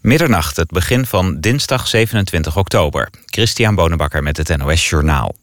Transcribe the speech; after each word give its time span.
Middernacht, 0.00 0.56
het 0.56 0.70
begin 0.70 1.06
van 1.06 1.40
dinsdag 1.40 1.88
27 1.88 2.56
oktober. 2.56 3.10
Christian 3.26 3.74
Bonenbakker 3.74 4.22
met 4.22 4.36
het 4.36 4.56
NOS 4.56 4.88
Journaal. 4.88 5.34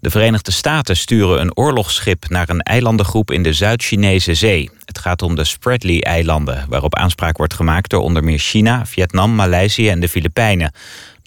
De 0.00 0.10
Verenigde 0.10 0.50
Staten 0.50 0.96
sturen 0.96 1.40
een 1.40 1.56
oorlogsschip 1.56 2.28
naar 2.28 2.48
een 2.48 2.60
eilandengroep 2.60 3.30
in 3.30 3.42
de 3.42 3.52
Zuid-Chinese 3.52 4.34
Zee. 4.34 4.70
Het 4.84 4.98
gaat 4.98 5.22
om 5.22 5.34
de 5.34 5.44
Spratly-eilanden, 5.44 6.66
waarop 6.68 6.94
aanspraak 6.94 7.36
wordt 7.36 7.54
gemaakt 7.54 7.90
door 7.90 8.02
onder 8.02 8.24
meer 8.24 8.38
China, 8.38 8.86
Vietnam, 8.86 9.34
Maleisië 9.34 9.88
en 9.88 10.00
de 10.00 10.08
Filipijnen. 10.08 10.72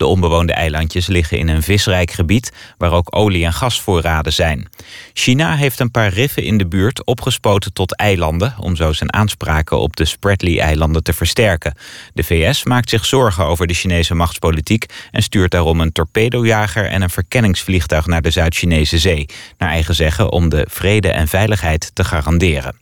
De 0.04 0.10
onbewoonde 0.10 0.54
eilandjes 0.54 1.08
liggen 1.08 1.38
in 1.38 1.48
een 1.48 1.64
visrijk 1.64 2.12
gebied 2.12 2.52
waar 2.78 2.92
ook 2.92 3.16
olie- 3.16 3.46
en 3.46 3.54
gasvoorraden 3.54 4.34
zijn. 4.34 4.68
China 5.14 5.56
heeft 5.56 5.80
een 5.80 5.92
paar 5.92 6.14
riffen 6.14 6.44
in 6.44 6.58
de 6.58 6.68
buurt 6.68 7.06
opgespoten 7.06 7.74
tot 7.74 7.96
eilanden 7.96 8.56
om 8.60 8.76
zo 8.76 8.94
zijn 8.94 9.14
aanspraken 9.14 9.80
op 9.80 9.96
de 9.96 10.06
Spratly-eilanden 10.06 11.04
te 11.04 11.14
versterken. 11.14 11.76
De 12.14 12.24
VS 12.24 12.64
maakt 12.64 12.90
zich 12.90 13.06
zorgen 13.06 13.46
over 13.46 13.68
de 13.68 13.74
Chinese 13.74 14.16
machtspolitiek 14.16 14.86
en 15.12 15.24
stuurt 15.24 15.52
daarom 15.52 15.82
een 15.82 15.92
torpedojager 15.92 16.86
en 16.86 17.02
een 17.02 17.10
verkenningsvliegtuig 17.10 18.06
naar 18.06 18.22
de 18.22 18.32
Zuid-Chinese 18.32 18.98
Zee, 18.98 19.26
naar 19.58 19.70
eigen 19.70 19.96
zeggen 19.96 20.32
om 20.32 20.50
de 20.50 20.66
vrede 20.70 21.12
en 21.12 21.28
veiligheid 21.28 21.92
te 21.94 22.04
garanderen. 22.04 22.76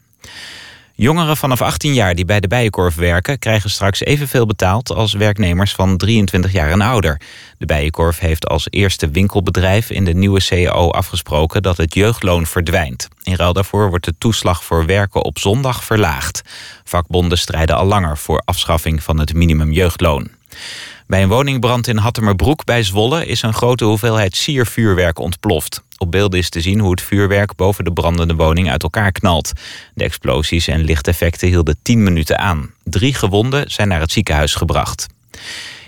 Jongeren 1.01 1.37
vanaf 1.37 1.61
18 1.61 1.93
jaar 1.93 2.15
die 2.15 2.25
bij 2.25 2.39
de 2.39 2.47
Bijenkorf 2.47 2.95
werken... 2.95 3.39
krijgen 3.39 3.69
straks 3.69 3.99
evenveel 4.03 4.45
betaald 4.45 4.91
als 4.91 5.13
werknemers 5.13 5.73
van 5.73 5.97
23 5.97 6.51
jaar 6.51 6.71
en 6.71 6.81
ouder. 6.81 7.21
De 7.57 7.65
Bijenkorf 7.65 8.19
heeft 8.19 8.47
als 8.47 8.67
eerste 8.69 9.09
winkelbedrijf 9.09 9.89
in 9.89 10.05
de 10.05 10.13
nieuwe 10.13 10.41
CAO 10.47 10.89
afgesproken... 10.89 11.63
dat 11.63 11.77
het 11.77 11.93
jeugdloon 11.93 12.45
verdwijnt. 12.45 13.07
In 13.23 13.35
ruil 13.35 13.53
daarvoor 13.53 13.89
wordt 13.89 14.05
de 14.05 14.13
toeslag 14.17 14.63
voor 14.63 14.85
werken 14.85 15.23
op 15.23 15.39
zondag 15.39 15.83
verlaagd. 15.83 16.41
Vakbonden 16.83 17.37
strijden 17.37 17.75
al 17.75 17.85
langer 17.85 18.17
voor 18.17 18.41
afschaffing 18.45 19.03
van 19.03 19.19
het 19.19 19.33
minimumjeugdloon. 19.33 20.27
Bij 21.11 21.23
een 21.23 21.29
woningbrand 21.29 21.87
in 21.87 21.97
Hattemerbroek 21.97 22.65
bij 22.65 22.83
Zwolle... 22.83 23.25
is 23.25 23.41
een 23.41 23.53
grote 23.53 23.85
hoeveelheid 23.85 24.35
siervuurwerk 24.35 25.19
ontploft. 25.19 25.83
Op 25.97 26.11
beelden 26.11 26.39
is 26.39 26.49
te 26.49 26.61
zien 26.61 26.79
hoe 26.79 26.91
het 26.91 27.01
vuurwerk 27.01 27.55
boven 27.55 27.83
de 27.83 27.93
brandende 27.93 28.35
woning 28.35 28.69
uit 28.69 28.83
elkaar 28.83 29.11
knalt. 29.11 29.51
De 29.93 30.03
explosies 30.03 30.67
en 30.67 30.83
lichteffecten 30.83 31.47
hielden 31.47 31.77
10 31.81 32.03
minuten 32.03 32.39
aan. 32.39 32.71
Drie 32.83 33.13
gewonden 33.13 33.71
zijn 33.71 33.87
naar 33.87 33.99
het 33.99 34.11
ziekenhuis 34.11 34.55
gebracht. 34.55 35.07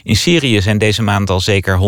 In 0.03 0.15
Syrië 0.15 0.61
zijn 0.61 0.77
deze 0.77 1.01
maand 1.01 1.29
al 1.29 1.39
zeker 1.39 1.79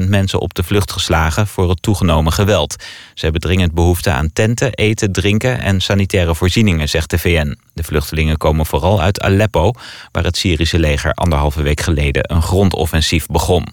120.000 0.00 0.08
mensen 0.08 0.40
op 0.40 0.54
de 0.54 0.62
vlucht 0.62 0.92
geslagen 0.92 1.46
voor 1.46 1.68
het 1.68 1.82
toegenomen 1.82 2.32
geweld. 2.32 2.82
Ze 3.14 3.24
hebben 3.24 3.40
dringend 3.40 3.72
behoefte 3.72 4.10
aan 4.10 4.32
tenten, 4.32 4.72
eten, 4.72 5.12
drinken 5.12 5.60
en 5.60 5.80
sanitaire 5.80 6.34
voorzieningen, 6.34 6.88
zegt 6.88 7.10
de 7.10 7.18
VN. 7.18 7.58
De 7.72 7.82
vluchtelingen 7.82 8.36
komen 8.36 8.66
vooral 8.66 9.00
uit 9.00 9.20
Aleppo, 9.20 9.72
waar 10.12 10.24
het 10.24 10.36
Syrische 10.36 10.78
leger 10.78 11.12
anderhalve 11.12 11.62
week 11.62 11.80
geleden 11.80 12.32
een 12.32 12.42
grondoffensief 12.42 13.26
begon. 13.26 13.66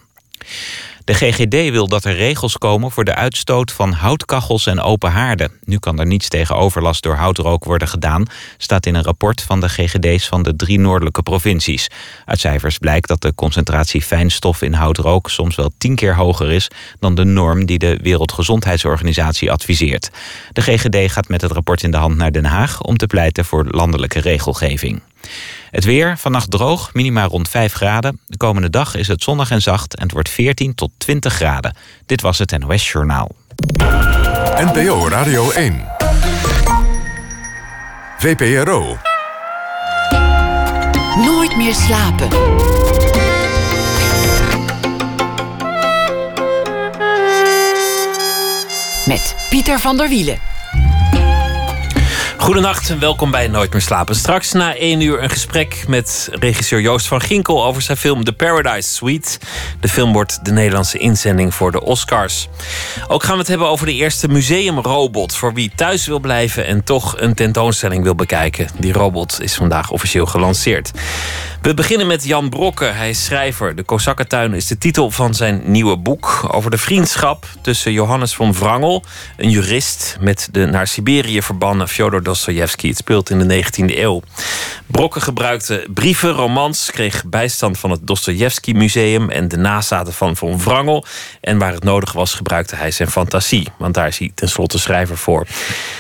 De 1.04 1.14
GGD 1.14 1.70
wil 1.72 1.88
dat 1.88 2.06
er 2.06 2.16
regels 2.16 2.58
komen 2.58 2.92
voor 2.92 3.04
de 3.04 3.16
uitstoot 3.16 3.72
van 3.72 3.92
houtkachels 3.92 4.66
en 4.66 4.82
open 4.82 5.12
haarden. 5.12 5.52
Nu 5.64 5.78
kan 5.78 6.00
er 6.00 6.06
niets 6.06 6.28
tegen 6.28 6.56
overlast 6.56 7.04
door 7.04 7.16
houtrook 7.16 7.64
worden 7.64 7.88
gedaan, 7.88 8.26
staat 8.58 8.86
in 8.86 8.96
een 8.96 9.04
rapport 9.04 9.42
van 9.42 9.60
de 9.60 9.70
GGD's 9.70 10.28
van 10.28 10.44
de 10.44 10.56
drie 10.56 10.80
noordelijke 10.80 11.24
provincies. 11.24 11.88
Uit 12.26 12.40
cijfers 12.40 12.78
blijkt 12.78 13.08
dat 13.08 13.22
de 13.22 13.36
concentratie 13.36 14.02
fijnstof 14.02 14.62
in 14.62 14.74
houtrook 14.74 15.30
soms 15.30 15.56
wel 15.56 15.72
tien 15.78 15.96
keer 15.96 16.16
hoger 16.16 16.52
is 16.52 16.68
dan 17.00 17.16
de 17.16 17.24
norm 17.24 17.66
die 17.66 17.80
de 17.80 18.00
Wereldgezondheidsorganisatie 18.02 19.52
adviseert. 19.52 20.10
De 20.52 20.62
GGD 20.62 21.12
gaat 21.12 21.28
met 21.28 21.42
het 21.42 21.52
rapport 21.52 21.84
in 21.84 21.92
de 21.92 21.98
hand 21.98 22.16
naar 22.16 22.32
Den 22.32 22.46
Haag 22.46 22.82
om 22.82 22.98
te 22.98 23.08
pleiten 23.08 23.46
voor 23.46 23.66
landelijke 23.70 24.20
regelgeving. 24.20 25.02
Het 25.72 25.84
weer, 25.84 26.18
vannacht 26.18 26.52
droog, 26.52 26.94
minima 26.94 27.26
rond 27.26 27.50
5 27.50 27.74
graden. 27.74 28.20
De 28.26 28.38
komende 28.38 28.70
dag 28.70 28.96
is 28.96 29.08
het 29.08 29.24
zonnig 29.24 29.52
en 29.52 29.62
zacht 29.62 29.96
en 29.96 30.04
het 30.04 30.12
wordt 30.12 30.30
14 30.30 30.76
tot 30.76 30.92
20 30.98 31.34
graden. 31.34 31.76
Dit 32.06 32.22
was 32.22 32.38
het 32.38 32.60
NOS 32.60 32.92
Journaal. 32.92 33.36
NPO 34.56 35.08
Radio 35.08 35.52
1. 35.52 35.86
VPRO. 38.18 38.98
Nooit 41.16 41.58
meer 41.58 41.74
slapen. 41.74 42.28
Met 49.06 49.36
Pieter 49.50 49.80
van 49.80 49.98
der 49.98 50.10
Wielen. 50.10 50.51
Goedenacht 52.42 52.90
en 52.90 53.00
welkom 53.00 53.32
bij 53.32 53.48
Nooit 53.48 53.72
meer 53.72 53.82
slapen. 53.82 54.16
Straks 54.16 54.52
na 54.52 54.76
één 54.76 55.02
uur 55.02 55.24
een 55.24 55.30
gesprek 55.30 55.84
met 55.88 56.30
regisseur 56.32 56.82
Joost 56.82 57.08
van 57.08 57.22
Ginkel 57.22 57.66
over 57.66 57.82
zijn 57.82 57.98
film 57.98 58.24
The 58.24 58.34
Paradise 58.34 58.90
Suite. 58.90 59.40
De 59.80 59.88
film 59.88 60.14
wordt 60.14 60.46
de 60.46 60.52
Nederlandse 60.52 60.98
inzending 60.98 61.54
voor 61.56 61.72
de 61.72 61.82
Oscars. 61.82 62.48
Ook 63.08 63.24
gaan 63.24 63.34
we 63.34 63.40
het 63.40 63.48
hebben 63.48 63.68
over 63.68 63.86
de 63.86 63.94
eerste 63.94 64.28
museumrobot 64.28 65.36
voor 65.36 65.54
wie 65.54 65.72
thuis 65.76 66.08
wil 66.08 66.20
blijven 66.20 66.66
en 66.66 66.84
toch 66.84 67.20
een 67.20 67.34
tentoonstelling 67.34 68.04
wil 68.04 68.16
bekijken. 68.16 68.68
Die 68.80 68.94
robot 68.94 69.42
is 69.42 69.56
vandaag 69.56 69.92
officieel 69.92 70.26
gelanceerd. 70.26 70.92
We 71.62 71.74
beginnen 71.74 72.08
met 72.08 72.26
Jan 72.26 72.50
Brokke. 72.50 72.86
Hij 72.86 73.10
is 73.10 73.26
schrijver. 73.26 73.76
De 73.76 73.84
Kozakkentuin 73.84 74.54
is 74.54 74.68
de 74.68 74.78
titel 74.78 75.12
van 75.12 75.34
zijn 75.34 75.62
nieuwe 75.66 75.98
boek 75.98 76.48
over 76.52 76.72
de 76.72 76.78
vriendschap 76.78 77.46
tussen 77.62 77.92
Johannes 77.92 78.36
van 78.36 78.54
Wrangel, 78.54 79.04
een 79.38 79.50
jurist, 79.50 80.18
met 80.20 80.50
de 80.52 80.66
naar 80.66 80.88
Siberië 80.88 81.42
verbannen 81.42 81.88
Fyodor 81.88 82.24
Dostoevsky. 82.32 82.88
Het 82.88 82.98
speelt 82.98 83.30
in 83.30 83.48
de 83.48 83.64
19e 83.64 83.98
eeuw. 83.98 84.22
Brokke 84.88 85.22
gebruikte 85.22 85.88
brieven, 85.94 86.32
romans, 86.32 86.92
kreeg 86.92 87.26
bijstand 87.26 87.80
van 87.80 87.92
het 87.92 88.08
Dostoevsky 88.08 88.72
Museum 88.72 89.30
en 89.30 89.48
de 89.48 89.58
nazaten 89.58 90.14
van 90.14 90.36
Von 90.36 90.58
Wrangel. 90.58 91.06
En 91.42 91.58
waar 91.58 91.74
het 91.74 91.84
nodig 91.84 92.12
was, 92.12 92.34
gebruikte 92.34 92.76
hij 92.76 92.92
zijn 92.92 93.10
fantasie, 93.10 93.68
want 93.78 93.94
daar 93.94 94.08
is 94.08 94.18
hij 94.18 94.32
tenslotte 94.36 94.80
schrijver 94.80 95.18
voor. 95.18 95.48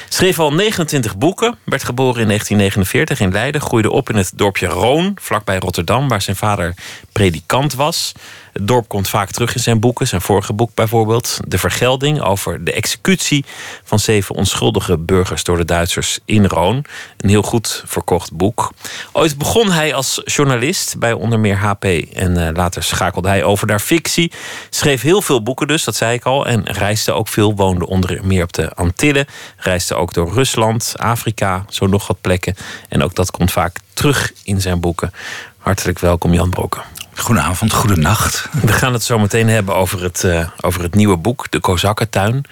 Schreef 0.09 0.39
al 0.39 0.53
29 0.53 1.17
boeken, 1.17 1.57
werd 1.63 1.83
geboren 1.83 2.21
in 2.21 2.27
1949 2.27 3.19
in 3.19 3.31
Leiden, 3.31 3.61
groeide 3.61 3.91
op 3.91 4.09
in 4.09 4.15
het 4.15 4.31
dorpje 4.35 4.67
Roon, 4.67 5.11
vlakbij 5.21 5.57
Rotterdam, 5.57 6.07
waar 6.07 6.21
zijn 6.21 6.35
vader 6.35 6.73
predikant 7.11 7.73
was. 7.73 8.11
Het 8.53 8.67
dorp 8.67 8.87
komt 8.87 9.09
vaak 9.09 9.31
terug 9.31 9.55
in 9.55 9.61
zijn 9.61 9.79
boeken. 9.79 10.07
Zijn 10.07 10.21
vorige 10.21 10.53
boek 10.53 10.73
bijvoorbeeld. 10.73 11.39
De 11.47 11.57
Vergelding 11.57 12.21
over 12.21 12.63
de 12.63 12.71
executie 12.71 13.45
van 13.83 13.99
zeven 13.99 14.35
onschuldige 14.35 14.97
burgers 14.97 15.43
door 15.43 15.57
de 15.57 15.65
Duitsers 15.65 16.19
in 16.25 16.45
Roon. 16.45 16.85
Een 17.17 17.29
heel 17.29 17.41
goed 17.41 17.83
verkocht 17.85 18.31
boek. 18.31 18.71
Ooit 19.11 19.37
begon 19.37 19.71
hij 19.71 19.93
als 19.93 20.21
journalist 20.25 20.99
bij 20.99 21.13
onder 21.13 21.39
meer 21.39 21.57
HP. 21.57 21.83
En 22.13 22.47
eh, 22.47 22.55
later 22.55 22.83
schakelde 22.83 23.27
hij 23.27 23.43
over 23.43 23.67
naar 23.67 23.79
fictie. 23.79 24.31
Schreef 24.69 25.01
heel 25.01 25.21
veel 25.21 25.43
boeken 25.43 25.67
dus, 25.67 25.83
dat 25.83 25.95
zei 25.95 26.13
ik 26.13 26.25
al. 26.25 26.45
En 26.45 26.63
reisde 26.63 27.11
ook 27.11 27.27
veel. 27.27 27.55
Woonde 27.55 27.87
onder 27.87 28.19
meer 28.23 28.43
op 28.43 28.53
de 28.53 28.73
Antillen. 28.73 29.27
Reisde 29.57 29.95
ook 29.95 30.13
door 30.13 30.33
Rusland, 30.33 30.93
Afrika, 30.97 31.65
zo 31.69 31.87
nog 31.87 32.07
wat 32.07 32.21
plekken. 32.21 32.55
En 32.89 33.03
ook 33.03 33.15
dat 33.15 33.31
komt 33.31 33.51
vaak 33.51 33.79
terug 33.93 34.33
in 34.43 34.61
zijn 34.61 34.79
boeken. 34.79 35.11
Hartelijk 35.57 35.99
welkom 35.99 36.33
Jan 36.33 36.49
Brokken. 36.49 36.81
Goedenavond, 37.21 37.73
goedenacht. 37.73 38.47
We 38.61 38.73
gaan 38.73 38.93
het 38.93 39.03
zo 39.03 39.19
meteen 39.19 39.47
hebben 39.47 39.75
over 39.75 40.03
het, 40.03 40.23
uh, 40.23 40.47
over 40.61 40.81
het 40.81 40.95
nieuwe 40.95 41.17
boek, 41.17 41.51
De 41.51 41.59
Kozakkentuin. 41.59 42.43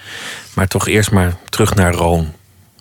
Maar 0.53 0.67
toch 0.67 0.87
eerst 0.87 1.11
maar 1.11 1.35
terug 1.49 1.75
naar 1.75 1.93
Roon. 1.93 2.33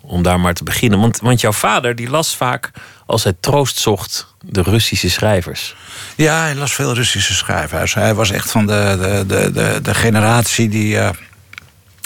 Om 0.02 0.22
daar 0.22 0.40
maar 0.40 0.54
te 0.54 0.64
beginnen. 0.64 1.00
Want, 1.00 1.20
want 1.20 1.40
jouw 1.40 1.52
vader 1.52 1.94
die 1.94 2.10
las 2.10 2.36
vaak, 2.36 2.70
als 3.06 3.24
hij 3.24 3.32
troost 3.40 3.78
zocht, 3.78 4.34
de 4.40 4.62
Russische 4.62 5.10
schrijvers. 5.10 5.74
Ja, 6.16 6.40
hij 6.40 6.54
las 6.54 6.72
veel 6.72 6.94
Russische 6.94 7.34
schrijvers. 7.34 7.94
Hij 7.94 8.14
was 8.14 8.30
echt 8.30 8.50
van 8.50 8.66
de, 8.66 8.96
de, 9.00 9.24
de, 9.26 9.52
de, 9.52 9.80
de 9.82 9.94
generatie 9.94 10.68
die, 10.68 10.94
uh, 10.94 11.08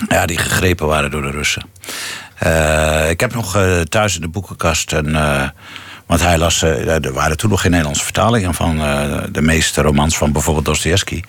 ja, 0.09 0.27
die 0.27 0.39
gegrepen 0.39 0.87
waren 0.87 1.11
door 1.11 1.23
de 1.23 1.31
Russen. 1.31 1.65
Uh, 2.43 3.11
ik 3.11 3.21
heb 3.21 3.35
nog 3.35 3.59
thuis 3.89 4.15
in 4.15 4.21
de 4.21 4.29
boekenkast 4.29 4.93
een 4.93 5.17
want 6.07 6.21
hij 6.21 6.39
las, 6.39 6.63
uh, 6.63 7.05
er 7.05 7.13
waren 7.13 7.37
toen 7.37 7.51
nog 7.51 7.61
geen 7.61 7.71
Nederlandse 7.71 8.05
vertalingen 8.05 8.55
van 8.55 8.79
uh, 8.79 9.19
de 9.31 9.43
meeste 9.43 9.83
romans 9.83 10.17
van 10.17 10.33
bijvoorbeeld 10.33 10.65
Dostoevsky. 10.65 11.23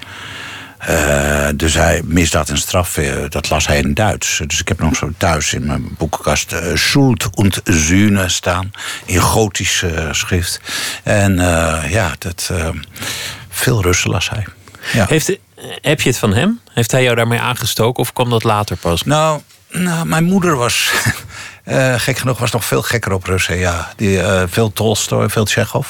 Uh, 0.90 1.48
dus 1.56 1.74
hij, 1.74 2.02
Misdaad 2.04 2.50
en 2.50 2.58
Straf, 2.58 3.00
dat 3.30 3.50
las 3.50 3.68
hij 3.68 3.78
in 3.78 3.94
Duits. 3.94 4.42
Dus 4.48 4.60
ik 4.60 4.68
heb 4.68 4.80
nog 4.80 4.96
zo 4.96 5.12
thuis 5.18 5.54
in 5.54 5.66
mijn 5.66 5.96
boekenkast 5.98 6.54
uh, 6.54 6.60
Schuld 6.76 7.30
und 7.36 7.62
Sühne 7.64 8.30
staan. 8.30 8.72
In 9.06 9.20
gotisch 9.20 9.84
schrift. 10.12 10.60
En 11.04 11.36
ja, 11.88 12.12
dat, 12.20 12.52
veel 13.50 13.82
Russen 13.82 14.10
las 14.10 14.30
hij. 14.30 14.46
Ja. 14.94 15.06
Heeft, 15.10 15.38
heb 15.82 16.02
je 16.02 16.10
het 16.10 16.18
van 16.18 16.34
hem? 16.34 16.60
Heeft 16.74 16.92
hij 16.92 17.04
jou 17.04 17.16
daarmee 17.16 17.40
aangestoken 17.40 18.04
of 18.04 18.14
kwam 18.14 18.30
dat 18.30 18.44
later 18.44 18.76
pas? 18.76 19.04
Nou, 19.04 19.42
nou 19.72 20.06
mijn 20.06 20.24
moeder 20.24 20.56
was... 20.56 20.92
Uh, 21.66 21.94
gek 21.98 22.18
genoeg 22.18 22.40
was 22.40 22.52
nog 22.52 22.66
veel 22.66 22.82
gekker 22.82 23.12
op 23.12 23.26
Russen, 23.26 23.58
ja. 23.58 23.94
Die, 23.96 24.18
uh, 24.18 24.44
veel 24.48 24.74
Tolstoy, 24.74 25.30
veel 25.30 25.46
Tsjechov. 25.46 25.88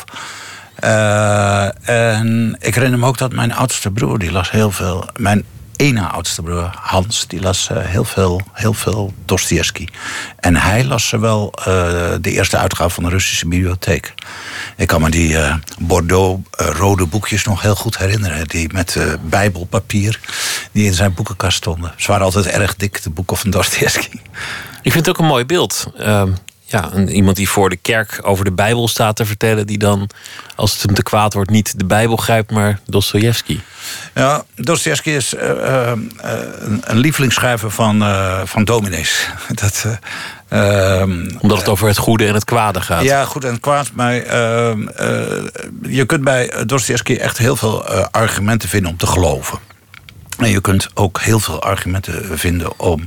Uh, 0.84 1.90
en 1.90 2.56
ik 2.60 2.76
herinner 2.76 3.00
me 3.00 3.06
ook 3.06 3.18
dat 3.18 3.34
mijn 3.34 3.54
oudste 3.54 3.92
broer, 3.92 4.20
die 4.20 4.32
las 4.32 4.52
heel 4.52 4.72
veel. 4.72 5.06
Mijn 5.18 5.44
ene 5.76 6.08
oudste 6.08 6.42
broer, 6.42 6.72
Hans, 6.76 7.28
die 7.28 7.42
las 7.42 7.70
eh, 7.70 7.78
heel 7.86 8.04
veel, 8.04 8.42
heel 8.52 8.74
veel 8.74 9.14
Dostoevsky. 9.26 9.88
En 10.40 10.56
hij 10.56 10.84
las 10.84 11.10
wel 11.10 11.54
uh, 11.60 11.66
de 12.22 12.32
eerste 12.32 12.58
uitgave 12.58 12.90
van 12.90 13.04
de 13.04 13.10
Russische 13.10 13.48
bibliotheek. 13.48 14.14
Ik 14.78 14.88
kan 14.88 15.02
me 15.02 15.10
die 15.10 15.32
uh, 15.32 15.56
Bordeaux-rode 15.80 17.06
boekjes 17.06 17.44
nog 17.44 17.62
heel 17.62 17.76
goed 17.76 17.98
herinneren. 17.98 18.48
Die 18.48 18.74
met 18.74 18.98
bijbelpapier, 19.22 20.20
die 20.72 20.86
in 20.86 20.94
zijn 20.94 21.14
boekenkast 21.14 21.58
stonden. 21.58 21.94
Ze 21.98 22.08
waren 22.08 22.26
altijd 22.26 22.46
erg 22.46 22.76
dik, 22.76 23.04
de 23.04 23.10
boeken 23.10 23.38
van 23.38 23.52
Dostoevsky. 23.52 24.20
Ik 24.82 24.92
vind 24.92 25.06
het 25.06 25.10
ook 25.10 25.18
een 25.18 25.26
mooi 25.26 25.46
beeld. 25.46 25.88
Ja, 26.74 26.90
een, 26.94 27.10
iemand 27.10 27.36
die 27.36 27.50
voor 27.50 27.70
de 27.70 27.76
kerk 27.76 28.20
over 28.22 28.46
de 28.46 28.52
Bijbel 28.52 28.88
staat 28.88 29.16
te 29.16 29.26
vertellen, 29.26 29.68
die 29.68 29.78
dan, 29.78 30.10
als 30.56 30.74
het 30.74 30.82
hem 30.82 30.94
te 30.94 31.04
kwaad 31.04 31.34
wordt, 31.34 31.50
niet 31.50 31.80
de 31.80 31.86
Bijbel 31.86 32.16
grijpt, 32.16 32.52
maar 32.52 32.80
Dostoevsky. 32.86 33.60
Ja, 34.14 34.44
Dostoevsky 34.56 35.10
is 35.10 35.34
uh, 35.34 35.42
uh, 35.42 35.92
een, 36.60 36.82
een 36.84 36.98
lievelingsschrijver 36.98 37.72
van, 37.72 38.02
uh, 38.02 38.42
van 38.46 38.64
dominees. 38.64 39.30
Dat, 39.62 39.86
ehm, 40.48 41.30
Omdat 41.40 41.58
het 41.58 41.70
over 41.70 41.88
het 41.88 41.98
goede 41.98 42.28
en 42.28 42.34
het 42.34 42.46
kwade 42.46 42.82
gaat. 42.82 43.04
Ja, 43.04 43.26
goed 43.26 43.44
en 43.44 43.52
het 43.52 43.62
kwaad. 43.62 43.92
Maar 43.94 44.16
ehm, 44.16 44.82
je 45.82 46.06
kunt 46.06 46.24
bij 46.24 46.54
Dostoevsky 46.66 47.16
echt 47.16 47.38
heel 47.38 47.56
veel 47.56 47.86
argumenten 48.12 48.70
vinden 48.70 48.92
om 48.92 48.98
te 48.98 49.08
geloven. 49.08 49.60
En 50.38 50.50
je 50.50 50.62
kunt 50.62 50.90
ook 50.94 51.22
heel 51.22 51.40
veel 51.40 51.62
argumenten 51.62 52.40
vinden 52.40 52.80
om 52.80 53.04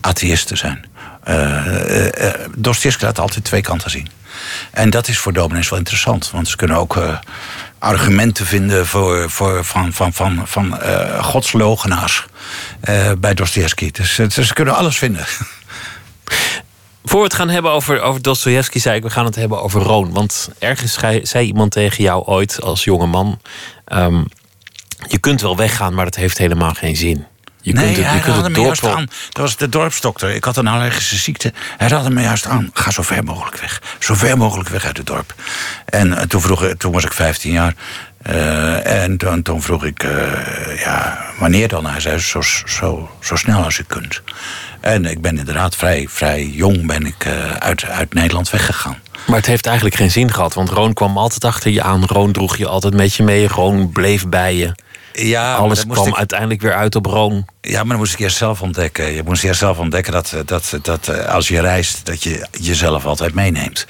atheïst 0.00 0.46
te 0.46 0.56
zijn. 0.56 0.92
Uh, 1.28 2.06
uh, 2.06 2.34
Dostoevsky 2.56 3.04
laat 3.04 3.18
altijd 3.18 3.44
twee 3.44 3.60
kanten 3.60 3.90
zien. 3.90 4.08
En 4.70 4.90
dat 4.90 5.08
is 5.08 5.18
voor 5.18 5.32
dominees 5.32 5.68
wel 5.68 5.78
interessant. 5.78 6.30
Want 6.30 6.48
ze 6.48 6.56
kunnen 6.56 6.76
ook 6.76 6.98
argumenten 7.78 8.46
vinden 8.46 8.86
voor, 8.86 9.30
voor, 9.30 9.64
van, 9.64 9.92
van, 9.92 10.12
van, 10.12 10.42
van 10.44 10.78
godslogenaars 11.20 12.26
bij 13.18 13.34
Dostoevsky. 13.34 13.90
Dus, 13.90 14.14
ze 14.14 14.54
kunnen 14.54 14.74
alles 14.74 14.98
vinden. 14.98 15.26
Voor 17.04 17.18
we 17.18 17.24
het 17.24 17.34
gaan 17.34 17.48
hebben 17.48 17.70
over, 17.70 18.00
over 18.00 18.22
Dostoevsky, 18.22 18.78
zei 18.78 18.96
ik, 18.96 19.02
we 19.02 19.10
gaan 19.10 19.24
het 19.24 19.34
hebben 19.34 19.62
over 19.62 19.82
Roon. 19.82 20.12
Want 20.12 20.50
ergens 20.58 20.98
zei 21.22 21.46
iemand 21.46 21.72
tegen 21.72 22.04
jou 22.04 22.24
ooit 22.24 22.62
als 22.62 22.84
jonge 22.84 23.06
man: 23.06 23.40
um, 23.92 24.24
Je 25.08 25.18
kunt 25.18 25.40
wel 25.40 25.56
weggaan, 25.56 25.94
maar 25.94 26.04
dat 26.04 26.14
heeft 26.14 26.38
helemaal 26.38 26.74
geen 26.74 26.96
zin. 26.96 27.26
Je 27.64 27.72
nee, 27.72 27.84
kunt 27.84 27.96
het, 27.96 28.06
hij 28.06 28.20
kunt 28.20 28.56
me 28.56 28.60
juist 28.60 28.86
aan. 28.86 29.06
Dat 29.30 29.42
was 29.42 29.56
de 29.56 29.68
dorpsdokter. 29.68 30.30
Ik 30.30 30.44
had 30.44 30.56
een 30.56 30.66
allergische 30.66 31.16
ziekte. 31.16 31.52
Hij 31.76 31.88
raadde 31.88 32.10
me 32.10 32.22
juist 32.22 32.46
aan. 32.46 32.70
Ga 32.72 32.90
zo 32.90 33.02
ver 33.02 33.24
mogelijk 33.24 33.60
weg. 33.60 33.82
Zo 33.98 34.14
ver 34.14 34.36
mogelijk 34.36 34.68
weg 34.68 34.84
uit 34.84 34.96
het 34.96 35.06
dorp. 35.06 35.34
En 35.84 36.18
eh, 36.18 36.22
toen, 36.22 36.40
vroeg, 36.40 36.66
toen 36.78 36.92
was 36.92 37.04
ik 37.04 37.12
15 37.12 37.52
jaar. 37.52 37.74
Uh, 38.30 39.02
en 39.02 39.16
toen, 39.16 39.42
toen, 39.42 39.62
vroeg 39.62 39.84
ik, 39.84 40.02
uh, 40.02 40.10
ja, 40.78 41.24
wanneer 41.38 41.68
dan? 41.68 41.86
Hij 41.86 42.00
zei, 42.00 42.18
zo, 42.18 42.40
zo, 42.66 43.10
zo 43.20 43.36
snel 43.36 43.62
als 43.62 43.78
u 43.78 43.82
kunt. 43.86 44.22
En 44.80 45.04
ik 45.04 45.20
ben 45.20 45.38
inderdaad 45.38 45.76
vrij, 45.76 46.06
vrij 46.10 46.46
jong 46.46 46.86
ben 46.86 47.06
ik, 47.06 47.26
uit, 47.58 47.84
uit 47.84 48.14
Nederland 48.14 48.50
weggegaan. 48.50 48.98
Maar 49.26 49.36
het 49.36 49.46
heeft 49.46 49.66
eigenlijk 49.66 49.96
geen 49.96 50.10
zin 50.10 50.32
gehad, 50.32 50.54
want 50.54 50.68
Roon 50.68 50.92
kwam 50.92 51.18
altijd 51.18 51.44
achter 51.44 51.70
je 51.70 51.82
aan. 51.82 52.04
Roon 52.04 52.32
droeg 52.32 52.56
je 52.56 52.66
altijd 52.66 52.94
met 52.94 53.14
je 53.14 53.22
mee. 53.22 53.48
Roon 53.48 53.92
bleef 53.92 54.28
bij 54.28 54.56
je. 54.56 54.72
Ja, 55.16 55.54
Alles 55.54 55.86
kwam 55.86 56.14
uiteindelijk 56.14 56.60
weer 56.60 56.74
uit 56.74 56.94
op 56.96 57.06
Rome. 57.06 57.44
Ja, 57.60 57.78
maar 57.78 57.88
dan 57.88 57.96
moest 57.96 58.12
ik 58.12 58.18
eerst 58.18 58.36
zelf 58.36 58.62
ontdekken. 58.62 59.12
Je 59.12 59.22
moest 59.22 59.44
eerst 59.44 59.58
zelf 59.58 59.78
ontdekken 59.78 60.12
dat, 60.12 60.34
dat, 60.44 60.78
dat 60.82 61.08
eh, 61.08 61.34
als 61.34 61.48
je 61.48 61.60
reist, 61.60 62.06
dat 62.06 62.22
je 62.22 62.46
jezelf 62.50 63.06
altijd 63.06 63.34
meeneemt. 63.34 63.86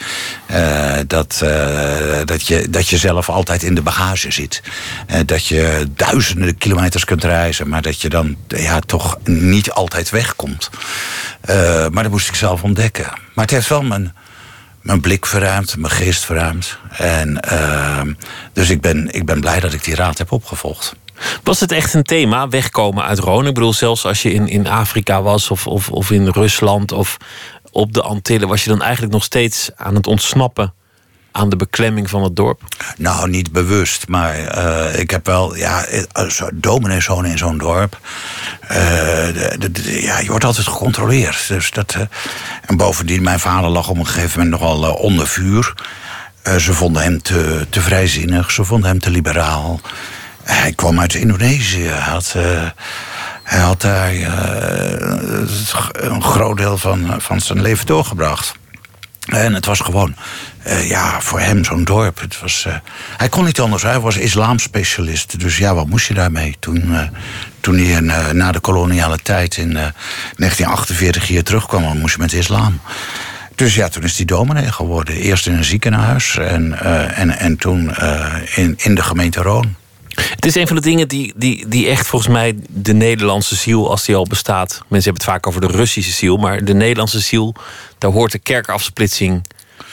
Uh, 0.50 0.92
dat, 1.06 1.40
uh, 1.44 2.18
dat, 2.24 2.46
je, 2.46 2.70
dat 2.70 2.88
je 2.88 2.98
zelf 2.98 3.28
altijd 3.28 3.62
in 3.62 3.74
de 3.74 3.82
bagage 3.82 4.30
zit. 4.30 4.62
Uh, 5.10 5.16
dat 5.26 5.46
je 5.46 5.86
duizenden 5.90 6.58
kilometers 6.58 7.04
kunt 7.04 7.24
reizen, 7.24 7.68
maar 7.68 7.82
dat 7.82 8.00
je 8.00 8.08
dan 8.08 8.36
ja, 8.48 8.80
toch 8.80 9.18
niet 9.24 9.70
altijd 9.70 10.10
wegkomt. 10.10 10.70
maar 11.90 12.02
dat 12.02 12.10
moest 12.10 12.28
ik 12.28 12.34
zelf 12.34 12.62
ontdekken. 12.62 13.04
Maar 13.04 13.44
het 13.44 13.54
heeft 13.54 13.68
wel 13.68 13.82
mijn 13.82 14.14
mijn 14.80 15.00
blik 15.00 15.26
verruimd, 15.26 15.76
mijn 15.76 15.92
geest 15.92 16.24
verruimd. 16.24 16.78
En 16.90 17.40
dus 18.52 18.70
ik 18.70 18.80
ben, 18.80 19.14
ik 19.14 19.24
ben 19.26 19.40
blij 19.40 19.60
dat 19.60 19.72
ik 19.72 19.84
die 19.84 19.94
raad 19.94 20.18
heb 20.18 20.32
opgevolgd. 20.32 20.94
Was 21.42 21.60
het 21.60 21.72
echt 21.72 21.94
een 21.94 22.02
thema, 22.02 22.48
wegkomen 22.48 23.04
uit 23.04 23.18
Rome? 23.18 23.48
Ik 23.48 23.54
bedoel, 23.54 23.72
zelfs 23.72 24.06
als 24.06 24.22
je 24.22 24.32
in, 24.32 24.48
in 24.48 24.66
Afrika 24.66 25.22
was 25.22 25.50
of, 25.50 25.66
of, 25.66 25.88
of 25.88 26.10
in 26.10 26.28
Rusland 26.28 26.92
of 26.92 27.16
op 27.70 27.92
de 27.92 28.02
Antillen, 28.02 28.48
was 28.48 28.64
je 28.64 28.70
dan 28.70 28.82
eigenlijk 28.82 29.12
nog 29.12 29.24
steeds 29.24 29.70
aan 29.76 29.94
het 29.94 30.06
ontsnappen 30.06 30.74
aan 31.34 31.48
de 31.48 31.56
beklemming 31.56 32.10
van 32.10 32.22
het 32.22 32.36
dorp? 32.36 32.62
Nou, 32.96 33.30
niet 33.30 33.52
bewust, 33.52 34.08
maar 34.08 34.38
uh, 34.38 34.98
ik 34.98 35.10
heb 35.10 35.26
wel, 35.26 35.56
ja, 35.56 35.86
domineeszoon 36.54 37.26
in 37.26 37.38
zo'n 37.38 37.58
dorp. 37.58 37.98
Uh, 38.62 38.68
de, 38.68 39.98
ja, 40.02 40.18
je 40.18 40.28
wordt 40.28 40.44
altijd 40.44 40.66
gecontroleerd. 40.66 41.48
Dus 41.48 41.70
dat, 41.70 41.96
en 42.66 42.76
bovendien, 42.76 43.22
mijn 43.22 43.40
vader 43.40 43.70
lag 43.70 43.88
op 43.88 43.96
een 43.96 44.06
gegeven 44.06 44.40
moment 44.40 44.60
nogal 44.60 44.94
onder 44.94 45.26
vuur. 45.26 45.74
ze 46.58 46.72
vonden 46.72 47.02
hem 47.02 47.22
te, 47.22 47.66
te 47.70 47.80
vrijzinnig, 47.80 48.50
ze 48.50 48.64
vonden 48.64 48.88
hem 48.88 48.98
te 48.98 49.10
liberaal. 49.10 49.80
Hij 50.44 50.72
kwam 50.72 51.00
uit 51.00 51.14
Indonesië. 51.14 51.82
Hij 51.82 52.12
had, 52.12 52.34
uh, 52.36 52.62
hij 53.42 53.60
had 53.60 53.80
daar 53.80 54.14
uh, 54.14 54.28
een 55.92 56.22
groot 56.22 56.56
deel 56.56 56.78
van, 56.78 57.14
van 57.18 57.40
zijn 57.40 57.62
leven 57.62 57.86
doorgebracht. 57.86 58.54
En 59.24 59.54
het 59.54 59.66
was 59.66 59.80
gewoon, 59.80 60.14
uh, 60.66 60.88
ja, 60.88 61.20
voor 61.20 61.40
hem 61.40 61.64
zo'n 61.64 61.84
dorp. 61.84 62.20
Het 62.20 62.40
was, 62.40 62.66
hij 63.16 63.28
kon 63.28 63.44
niet 63.44 63.60
anders, 63.60 63.82
hij 63.82 64.00
was 64.00 64.16
islamspecialist. 64.16 65.40
Dus 65.40 65.58
ja, 65.58 65.74
wat 65.74 65.86
moest 65.86 66.06
je 66.06 66.14
daarmee? 66.14 66.56
Toen, 66.58 66.94
toen 67.60 67.78
hij 67.78 68.00
na 68.32 68.52
de 68.52 68.60
koloniale 68.60 69.18
tijd 69.22 69.56
in 69.56 69.72
1948 69.72 71.26
hier 71.26 71.44
terugkwam, 71.44 71.98
moest 71.98 72.14
je 72.14 72.20
met 72.20 72.32
islam. 72.32 72.80
Dus 73.54 73.74
ja, 73.74 73.88
toen 73.88 74.02
is 74.02 74.16
hij 74.16 74.24
dominee 74.24 74.72
geworden. 74.72 75.14
Eerst 75.14 75.46
in 75.46 75.54
een 75.54 75.64
ziekenhuis 75.64 76.36
en, 76.38 76.78
en, 77.14 77.38
en 77.38 77.56
toen 77.56 77.94
in, 78.54 78.74
in 78.76 78.94
de 78.94 79.02
gemeente 79.02 79.42
Roon. 79.42 79.76
Het 80.14 80.44
is 80.44 80.54
een 80.54 80.66
van 80.66 80.76
de 80.76 80.82
dingen 80.82 81.08
die, 81.08 81.32
die, 81.36 81.68
die 81.68 81.88
echt 81.88 82.06
volgens 82.06 82.32
mij 82.32 82.56
de 82.68 82.94
Nederlandse 82.94 83.54
ziel, 83.54 83.90
als 83.90 84.04
die 84.04 84.16
al 84.16 84.26
bestaat. 84.26 84.70
Mensen 84.70 85.12
hebben 85.12 85.12
het 85.12 85.24
vaak 85.24 85.46
over 85.46 85.60
de 85.60 85.66
Russische 85.66 86.12
ziel, 86.12 86.36
maar 86.36 86.64
de 86.64 86.74
Nederlandse 86.74 87.20
ziel, 87.20 87.54
daar 87.98 88.10
hoort 88.10 88.32
de 88.32 88.38
kerkafsplitsing 88.38 89.42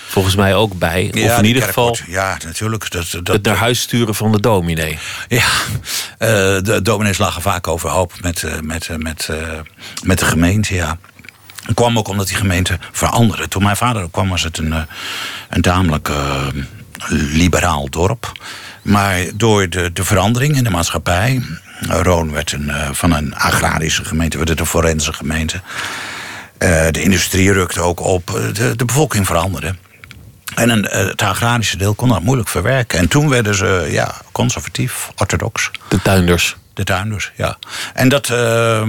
volgens 0.07 0.35
mij 0.35 0.55
ook 0.55 0.73
bij. 0.73 1.11
of 1.13 1.37
in 1.37 1.45
ieder 1.45 1.63
geval. 1.63 1.97
ja, 2.07 2.37
natuurlijk. 2.45 2.91
Dat, 2.91 3.11
dat, 3.11 3.27
het 3.27 3.45
naar 3.45 3.55
huis 3.55 3.81
sturen 3.81 4.15
van 4.15 4.31
de 4.31 4.39
dominee. 4.39 4.99
Ja, 5.27 5.45
uh, 6.19 6.27
de 6.63 6.79
dominees 6.83 7.17
lagen 7.17 7.41
vaak 7.41 7.67
overhoop 7.67 8.13
met, 8.21 8.41
uh, 8.41 8.59
met, 8.59 8.87
uh, 8.87 8.97
met, 8.97 9.29
met 10.03 10.19
de 10.19 10.25
gemeente, 10.25 10.73
ja. 10.75 10.97
Het 11.61 11.75
kwam 11.75 11.97
ook 11.97 12.07
omdat 12.07 12.27
die 12.27 12.35
gemeente 12.35 12.79
veranderde. 12.91 13.47
Toen 13.47 13.63
mijn 13.63 13.77
vader 13.77 14.07
kwam, 14.11 14.29
was 14.29 14.43
het 14.43 14.57
een, 14.57 14.73
een 15.49 15.61
tamelijk 15.61 16.09
liberaal 17.07 17.89
dorp. 17.89 18.31
Maar 18.81 19.19
door 19.33 19.69
de, 19.69 19.93
de 19.93 20.03
verandering 20.03 20.55
in 20.55 20.63
de 20.63 20.69
maatschappij. 20.69 21.41
Roon 21.79 22.31
werd 22.31 22.51
een, 22.51 22.67
uh, 22.67 22.89
van 22.91 23.11
een 23.11 23.35
agrarische 23.35 24.05
gemeente, 24.05 24.37
werd 24.37 24.49
het 24.49 24.59
een 24.59 24.65
forense 24.65 25.13
gemeente. 25.13 25.61
Uh, 26.59 26.87
de 26.91 27.01
industrie 27.01 27.51
rukte 27.51 27.81
ook 27.81 27.99
op, 27.99 28.27
de, 28.53 28.75
de 28.75 28.85
bevolking 28.85 29.25
veranderde. 29.25 29.75
En 30.55 30.69
een, 30.69 30.83
het 30.83 31.21
agrarische 31.21 31.77
deel 31.77 31.93
kon 31.93 32.09
dat 32.09 32.21
moeilijk 32.21 32.49
verwerken. 32.49 32.99
En 32.99 33.07
toen 33.07 33.29
werden 33.29 33.55
ze 33.55 33.87
ja, 33.89 34.15
conservatief, 34.31 35.09
orthodox. 35.15 35.71
De 35.87 36.01
tuinders. 36.01 36.57
De 36.73 36.83
tuinders, 36.83 37.31
ja. 37.35 37.57
En 37.93 38.09
dat, 38.09 38.29
uh, 38.29 38.81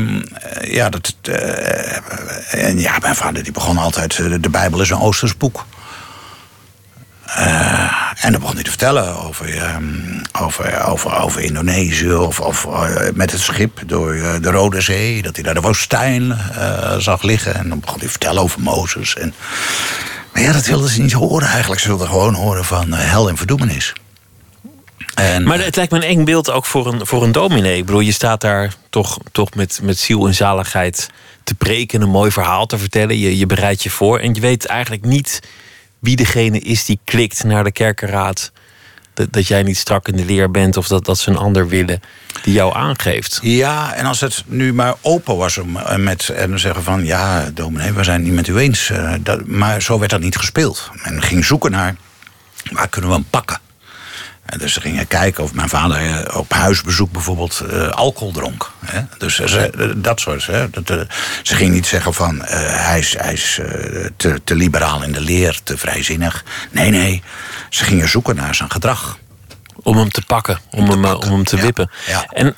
ja, 0.60 0.88
dat, 0.88 1.14
uh, 1.28 2.64
en 2.66 2.78
ja, 2.78 2.98
mijn 3.00 3.14
vader 3.14 3.42
die 3.42 3.52
begon 3.52 3.78
altijd, 3.78 4.16
de 4.42 4.50
Bijbel 4.50 4.80
is 4.80 4.90
een 4.90 5.00
Oosters 5.00 5.36
boek. 5.36 5.66
Uh, 7.38 8.02
en 8.20 8.32
dan 8.32 8.40
begon 8.40 8.54
hij 8.54 8.64
te 8.64 8.70
vertellen 8.70 9.24
over, 9.24 9.56
ehm, 9.56 9.84
over, 10.40 10.84
over, 10.84 11.20
over 11.20 11.40
Indonesië 11.40 12.12
of, 12.12 12.40
of 12.40 12.64
uh, 12.64 12.96
met 13.14 13.32
het 13.32 13.40
schip 13.40 13.82
door 13.86 14.14
uh, 14.14 14.34
de 14.40 14.50
Rode 14.50 14.80
Zee. 14.80 15.22
Dat 15.22 15.34
hij 15.34 15.44
daar 15.44 15.54
de 15.54 15.60
woestijn 15.60 16.38
zag 16.98 17.22
liggen. 17.22 17.54
En 17.54 17.68
dan 17.68 17.80
begon 17.80 17.98
hij 17.98 18.06
te 18.06 18.12
vertellen 18.12 18.42
over 18.42 18.60
Mozes. 18.60 19.16
En, 19.16 19.34
maar 20.32 20.42
ja, 20.42 20.52
dat 20.52 20.66
wilden 20.66 20.90
ze 20.90 21.02
niet 21.02 21.12
horen 21.12 21.48
eigenlijk. 21.48 21.80
Ze 21.80 21.88
wilden 21.88 22.06
gewoon 22.06 22.34
horen 22.34 22.64
van 22.64 22.92
hel 22.92 23.28
en 23.28 23.36
verdoemenis. 23.36 23.92
En, 25.14 25.42
maar 25.42 25.58
het 25.58 25.76
lijkt 25.76 25.92
me 25.92 25.98
een 25.98 26.16
eng 26.16 26.24
beeld 26.24 26.50
ook 26.50 26.64
voor 26.64 26.86
een, 26.86 27.06
voor 27.06 27.22
een 27.22 27.32
dominee. 27.32 27.76
Ik 27.76 27.86
bedoel, 27.86 28.00
je 28.00 28.12
staat 28.12 28.40
daar 28.40 28.74
toch, 28.90 29.18
toch 29.32 29.54
met, 29.54 29.80
met 29.82 29.98
ziel 29.98 30.26
en 30.26 30.34
zaligheid 30.34 31.10
te 31.44 31.54
preken... 31.54 32.02
een 32.02 32.10
mooi 32.10 32.30
verhaal 32.30 32.66
te 32.66 32.78
vertellen. 32.78 33.18
Je, 33.18 33.38
je 33.38 33.46
bereidt 33.46 33.82
je 33.82 33.90
voor 33.90 34.18
en 34.18 34.34
je 34.34 34.40
weet 34.40 34.66
eigenlijk 34.66 35.04
niet 35.04 35.40
wie 36.02 36.16
degene 36.16 36.58
is 36.58 36.84
die 36.84 37.00
klikt 37.04 37.44
naar 37.44 37.64
de 37.64 37.72
kerkenraad. 37.72 38.52
Dat, 39.30 39.46
jij 39.46 39.62
niet 39.62 39.76
strak 39.76 40.08
in 40.08 40.16
de 40.16 40.24
leer 40.24 40.50
bent 40.50 40.76
of 40.76 40.86
dat, 40.88 41.04
dat 41.04 41.18
ze 41.18 41.30
een 41.30 41.36
ander 41.36 41.68
willen 41.68 42.00
die 42.42 42.52
jou 42.52 42.74
aangeeft. 42.74 43.38
Ja, 43.42 43.94
en 43.94 44.06
als 44.06 44.20
het 44.20 44.44
nu 44.46 44.72
maar 44.72 44.94
open 45.00 45.36
was 45.36 45.58
om 45.58 45.76
eh, 45.76 45.96
met 45.96 46.28
en 46.28 46.60
zeggen 46.60 46.82
van 46.82 47.04
ja, 47.04 47.50
dominee, 47.54 47.92
we 47.92 48.04
zijn 48.04 48.22
niet 48.22 48.32
met 48.32 48.48
u 48.48 48.56
eens. 48.56 48.90
Uh, 48.90 49.14
dat, 49.20 49.46
maar 49.46 49.82
zo 49.82 49.98
werd 49.98 50.10
dat 50.10 50.20
niet 50.20 50.36
gespeeld. 50.36 50.90
Men 51.04 51.22
ging 51.22 51.44
zoeken 51.44 51.70
naar 51.70 51.96
waar 52.70 52.88
kunnen 52.88 53.10
we 53.10 53.16
hem 53.16 53.26
pakken. 53.30 53.60
En 54.44 54.58
dus 54.58 54.72
ze 54.72 54.80
gingen 54.80 55.06
kijken 55.06 55.44
of 55.44 55.52
mijn 55.52 55.68
vader 55.68 55.96
eh, 55.96 56.36
op 56.36 56.52
huisbezoek 56.52 57.12
bijvoorbeeld 57.12 57.60
eh, 57.60 57.88
alcohol 57.88 58.32
dronk. 58.32 58.70
Hè? 58.84 59.00
Dus 59.18 59.40
eh, 59.40 59.46
ze, 59.46 59.92
dat 59.96 60.20
soort. 60.20 60.46
Hè? 60.46 60.70
Dat, 60.70 61.06
ze 61.42 61.54
gingen 61.54 61.72
niet 61.72 61.86
zeggen 61.86 62.14
van 62.14 62.42
hij 62.44 62.98
is, 62.98 63.16
hij 63.18 63.32
is 63.32 63.60
te, 64.16 64.40
te 64.44 64.54
liberaal 64.54 65.02
in 65.02 65.12
de 65.12 65.20
leer, 65.20 65.60
te 65.62 65.78
vrijzinnig. 65.78 66.44
Nee, 66.70 66.90
nee. 66.90 67.22
Ze 67.68 67.84
gingen 67.84 68.08
zoeken 68.08 68.36
naar 68.36 68.54
zijn 68.54 68.70
gedrag. 68.70 69.18
Om 69.82 69.96
hem 69.96 70.10
te 70.10 70.22
pakken, 70.26 70.58
om, 70.70 70.84
te 70.84 70.90
hem, 70.90 71.00
pakken, 71.00 71.28
om 71.28 71.34
hem 71.34 71.44
te 71.44 71.56
wippen. 71.56 71.90
ja. 72.06 72.26
En 72.28 72.54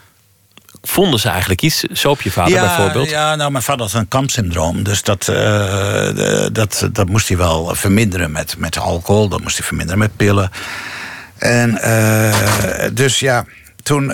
vonden 0.82 1.20
ze 1.20 1.28
eigenlijk 1.28 1.62
iets? 1.62 1.80
Zo 1.80 2.10
op 2.10 2.22
je 2.22 2.30
vader 2.30 2.60
bijvoorbeeld? 2.60 3.10
Ja, 3.10 3.34
nou, 3.34 3.50
mijn 3.50 3.64
vader 3.64 3.86
had 3.86 3.94
een 3.94 4.08
kampsyndroom. 4.08 4.82
Dus 4.82 5.02
dat, 5.02 5.24
dat, 6.52 6.88
dat 6.92 7.08
moest 7.08 7.28
hij 7.28 7.36
wel 7.36 7.74
verminderen 7.74 8.32
met, 8.32 8.58
met 8.58 8.78
alcohol. 8.78 9.28
Dat 9.28 9.40
moest 9.40 9.56
hij 9.56 9.66
verminderen 9.66 9.98
met 9.98 10.16
pillen. 10.16 10.50
En 11.44 11.78
eh, 11.78 12.88
dus 12.92 13.18
ja, 13.18 13.44
toen, 13.82 14.12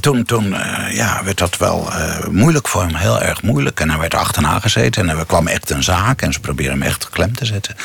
toen, 0.00 0.24
toen 0.24 0.54
eh, 0.54 0.94
ja, 0.96 1.20
werd 1.24 1.38
dat 1.38 1.56
wel 1.56 1.92
eh, 1.92 2.26
moeilijk 2.26 2.68
voor 2.68 2.82
hem. 2.82 2.94
Heel 2.94 3.20
erg 3.22 3.42
moeilijk. 3.42 3.80
En 3.80 3.90
hij 3.90 3.98
werd 3.98 4.14
achterna 4.14 4.58
gezeten. 4.58 5.08
En 5.08 5.18
er 5.18 5.26
kwam 5.26 5.46
echt 5.46 5.70
een 5.70 5.82
zaak. 5.82 6.22
En 6.22 6.32
ze 6.32 6.40
probeerden 6.40 6.78
hem 6.78 6.88
echt 6.88 7.08
klem 7.08 7.36
te 7.36 7.44
zetten. 7.44 7.76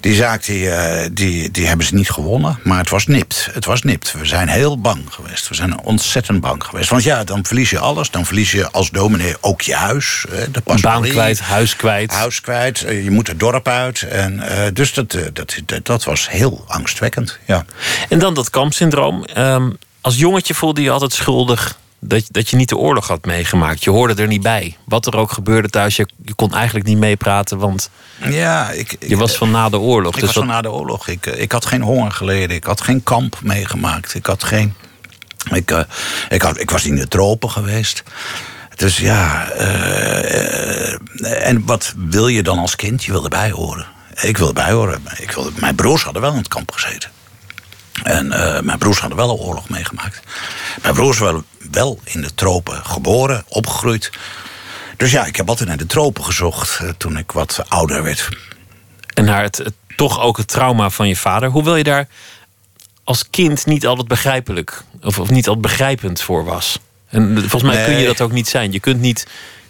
Die 0.00 0.14
zaak 0.14 0.44
die, 0.44 0.70
eh, 0.70 1.08
die, 1.12 1.50
die 1.50 1.66
hebben 1.66 1.86
ze 1.86 1.94
niet 1.94 2.10
gewonnen. 2.10 2.58
Maar 2.62 2.78
het 2.78 2.90
was 2.90 3.06
nipt. 3.06 3.48
Het 3.52 3.64
was 3.64 3.82
nipt. 3.82 4.12
We 4.12 4.26
zijn 4.26 4.48
heel 4.48 4.80
bang 4.80 5.04
geweest. 5.08 5.48
We 5.48 5.54
zijn 5.54 5.80
ontzettend 5.80 6.40
bang 6.40 6.64
geweest. 6.64 6.90
Want 6.90 7.02
ja, 7.02 7.24
dan 7.24 7.44
verlies 7.44 7.70
je 7.70 7.78
alles. 7.78 8.10
Dan 8.10 8.26
verlies 8.26 8.52
je 8.52 8.70
als 8.70 8.90
dominee 8.90 9.34
ook 9.40 9.60
je 9.60 9.74
huis. 9.74 10.24
De 10.28 10.60
Baan 10.64 10.80
pastorie. 10.80 11.12
kwijt, 11.12 11.40
huis 11.40 11.76
kwijt. 11.76 12.12
Huis 12.12 12.40
kwijt. 12.40 12.78
Je 12.78 13.10
moet 13.10 13.26
het 13.26 13.40
dorp 13.40 13.68
uit. 13.68 14.02
En, 14.02 14.40
eh, 14.40 14.72
dus 14.72 14.92
dat, 14.92 15.10
dat, 15.32 15.60
dat, 15.66 15.86
dat 15.86 16.04
was 16.04 16.30
heel 16.30 16.64
angstwekkend. 16.66 17.38
Ja. 17.46 17.64
En 18.08 18.18
dan 18.18 18.34
dat 18.34 18.50
kampsyndroom. 18.50 19.24
Ehm, 19.24 19.70
als 20.02 20.16
jongetje 20.18 20.54
voelde 20.54 20.82
je 20.82 20.90
altijd 20.90 21.12
schuldig 21.12 21.78
dat, 21.98 22.24
dat 22.30 22.48
je 22.50 22.56
niet 22.56 22.68
de 22.68 22.76
oorlog 22.76 23.08
had 23.08 23.24
meegemaakt. 23.24 23.84
Je 23.84 23.90
hoorde 23.90 24.22
er 24.22 24.28
niet 24.28 24.42
bij. 24.42 24.76
Wat 24.84 25.06
er 25.06 25.16
ook 25.16 25.32
gebeurde 25.32 25.68
thuis, 25.68 25.96
je, 25.96 26.08
je 26.24 26.34
kon 26.34 26.54
eigenlijk 26.54 26.86
niet 26.86 26.98
meepraten, 26.98 27.58
want 27.58 27.90
Ja, 28.28 28.70
ik, 28.70 28.96
je 29.00 29.16
was 29.16 29.36
van 29.36 29.50
na 29.50 29.68
de 29.68 29.78
oorlog. 29.78 30.14
Ik 30.14 30.20
dus 30.20 30.24
was 30.26 30.34
wat- 30.34 30.44
van 30.44 30.52
na 30.54 30.60
de 30.62 30.70
oorlog. 30.70 31.08
Ik, 31.08 31.26
eh, 31.26 31.40
ik 31.42 31.52
had 31.52 31.66
geen 31.66 31.82
honger 31.82 32.10
geleden. 32.10 32.56
Ik 32.56 32.64
had 32.64 32.80
geen 32.80 33.02
kamp 33.02 33.38
meegemaakt. 33.42 34.14
Ik 34.14 34.26
had 34.26 34.44
geen. 34.44 34.74
Ik, 35.50 35.70
eh, 35.70 35.80
ik, 36.28 36.42
had, 36.42 36.60
ik 36.60 36.70
was 36.70 36.84
in 36.84 36.96
de 36.96 37.08
tropen 37.08 37.50
geweest. 37.50 38.02
Dus 38.76 38.96
ja. 38.98 39.50
eh, 39.50 40.92
en 41.48 41.64
wat 41.66 41.94
wil 41.96 42.28
je 42.28 42.42
dan 42.42 42.58
als 42.58 42.76
kind? 42.76 43.04
Je 43.04 43.12
wil 43.12 43.24
erbij 43.24 43.50
horen. 43.50 43.86
Ik 44.22 44.36
wil 44.38 44.48
erbij 44.48 44.72
horen. 44.72 45.02
Ik 45.16 45.30
wilde, 45.30 45.50
mijn 45.54 45.74
broers 45.74 46.02
hadden 46.02 46.22
wel 46.22 46.30
in 46.32 46.38
het 46.38 46.48
kamp 46.48 46.70
gezeten. 46.72 47.10
En 48.02 48.32
eh, 48.32 48.60
mijn 48.60 48.78
broers 48.78 48.98
hadden 48.98 49.18
wel 49.18 49.30
een 49.30 49.36
oorlog 49.46 49.68
meegemaakt. 49.68 50.20
Mijn 50.82 50.94
broers 50.94 51.18
waren 51.18 51.44
wel 51.70 52.00
in 52.04 52.20
de 52.20 52.34
tropen 52.34 52.84
geboren, 52.84 53.44
opgegroeid. 53.48 54.10
Dus 54.96 55.10
ja, 55.10 55.24
ik 55.26 55.36
heb 55.36 55.48
altijd 55.48 55.68
naar 55.68 55.76
de 55.78 55.86
tropen 55.86 56.24
gezocht 56.24 56.78
eh, 56.80 56.88
toen 56.96 57.16
ik 57.16 57.32
wat 57.32 57.64
ouder 57.68 58.02
werd. 58.02 58.28
En 59.14 59.24
naar 59.24 59.42
het, 59.42 59.56
het- 59.56 59.72
toch 59.96 60.20
ook 60.20 60.36
het 60.36 60.48
trauma 60.48 60.90
van 60.90 61.08
je 61.08 61.16
vader. 61.16 61.48
Hoewel 61.50 61.76
je 61.76 61.84
daar 61.84 62.08
als 63.04 63.30
kind 63.30 63.66
niet 63.66 63.86
altijd 63.86 64.08
begrijpelijk 64.08 64.82
of, 65.02 65.18
of 65.18 65.30
niet 65.30 65.46
altijd 65.46 65.64
begrijpend 65.66 66.20
voor 66.20 66.44
was. 66.44 66.78
En 67.08 67.34
volgens 67.38 67.62
mij 67.62 67.84
kun 67.84 67.94
je 67.98 68.06
dat 68.06 68.20
ook 68.20 68.32
niet 68.32 68.48
zijn. 68.48 68.72
Je 68.72 68.80
kunt 68.80 69.00
niet 69.00 69.26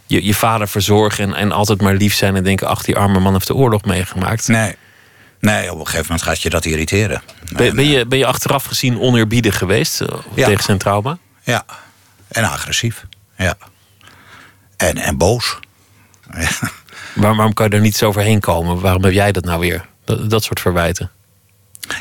je, 0.06 0.24
je 0.26 0.34
vader 0.34 0.68
verzorgen 0.68 1.24
en, 1.24 1.34
en 1.34 1.52
altijd 1.52 1.80
maar 1.80 1.94
lief 1.94 2.14
zijn 2.14 2.36
en 2.36 2.44
denken: 2.44 2.66
ach, 2.68 2.82
die 2.82 2.96
arme 2.96 3.18
man 3.20 3.32
heeft 3.32 3.46
de 3.46 3.54
oorlog 3.54 3.84
meegemaakt. 3.84 4.48
Nee. 4.48 4.74
Nee, 5.42 5.72
op 5.72 5.78
een 5.78 5.84
gegeven 5.86 6.06
moment 6.06 6.22
gaat 6.22 6.42
je 6.42 6.50
dat 6.50 6.64
irriteren. 6.64 7.22
Ben, 7.52 7.74
ben, 7.76 7.88
je, 7.88 8.06
ben 8.06 8.18
je 8.18 8.26
achteraf 8.26 8.64
gezien 8.64 9.00
oneerbiedig 9.00 9.58
geweest 9.58 10.00
eh, 10.00 10.08
Ja. 10.34 10.46
tegen 10.46 10.64
zijn 10.64 10.78
trauma? 10.78 11.18
Ja. 11.42 11.64
En 12.28 12.44
agressief. 12.44 13.04
Ja. 13.36 13.54
En, 14.76 14.96
en 14.96 15.16
boos. 15.16 15.58
Ja. 16.38 16.48
Waarom 17.14 17.52
kan 17.52 17.68
je 17.68 17.74
er 17.74 17.80
niet 17.80 17.96
zo 17.96 18.06
overheen 18.06 18.40
komen? 18.40 18.80
Waarom 18.80 19.04
heb 19.04 19.12
jij 19.12 19.32
dat 19.32 19.44
nou 19.44 19.60
weer? 19.60 19.86
Dat, 20.04 20.30
dat 20.30 20.44
soort 20.44 20.60
verwijten. 20.60 21.10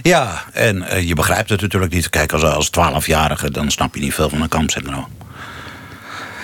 Ja, 0.01 0.43
en 0.53 0.83
eh, 0.83 1.07
je 1.07 1.13
begrijpt 1.15 1.49
het 1.49 1.61
natuurlijk 1.61 1.93
niet. 1.93 2.09
Kijk, 2.09 2.31
als, 2.33 2.43
als 2.43 2.69
12-jarige 2.69 3.51
dan 3.51 3.71
snap 3.71 3.95
je 3.95 4.01
niet 4.01 4.13
veel 4.13 4.29
van 4.29 4.41
een 4.41 4.49
kampsyndroom. 4.49 5.07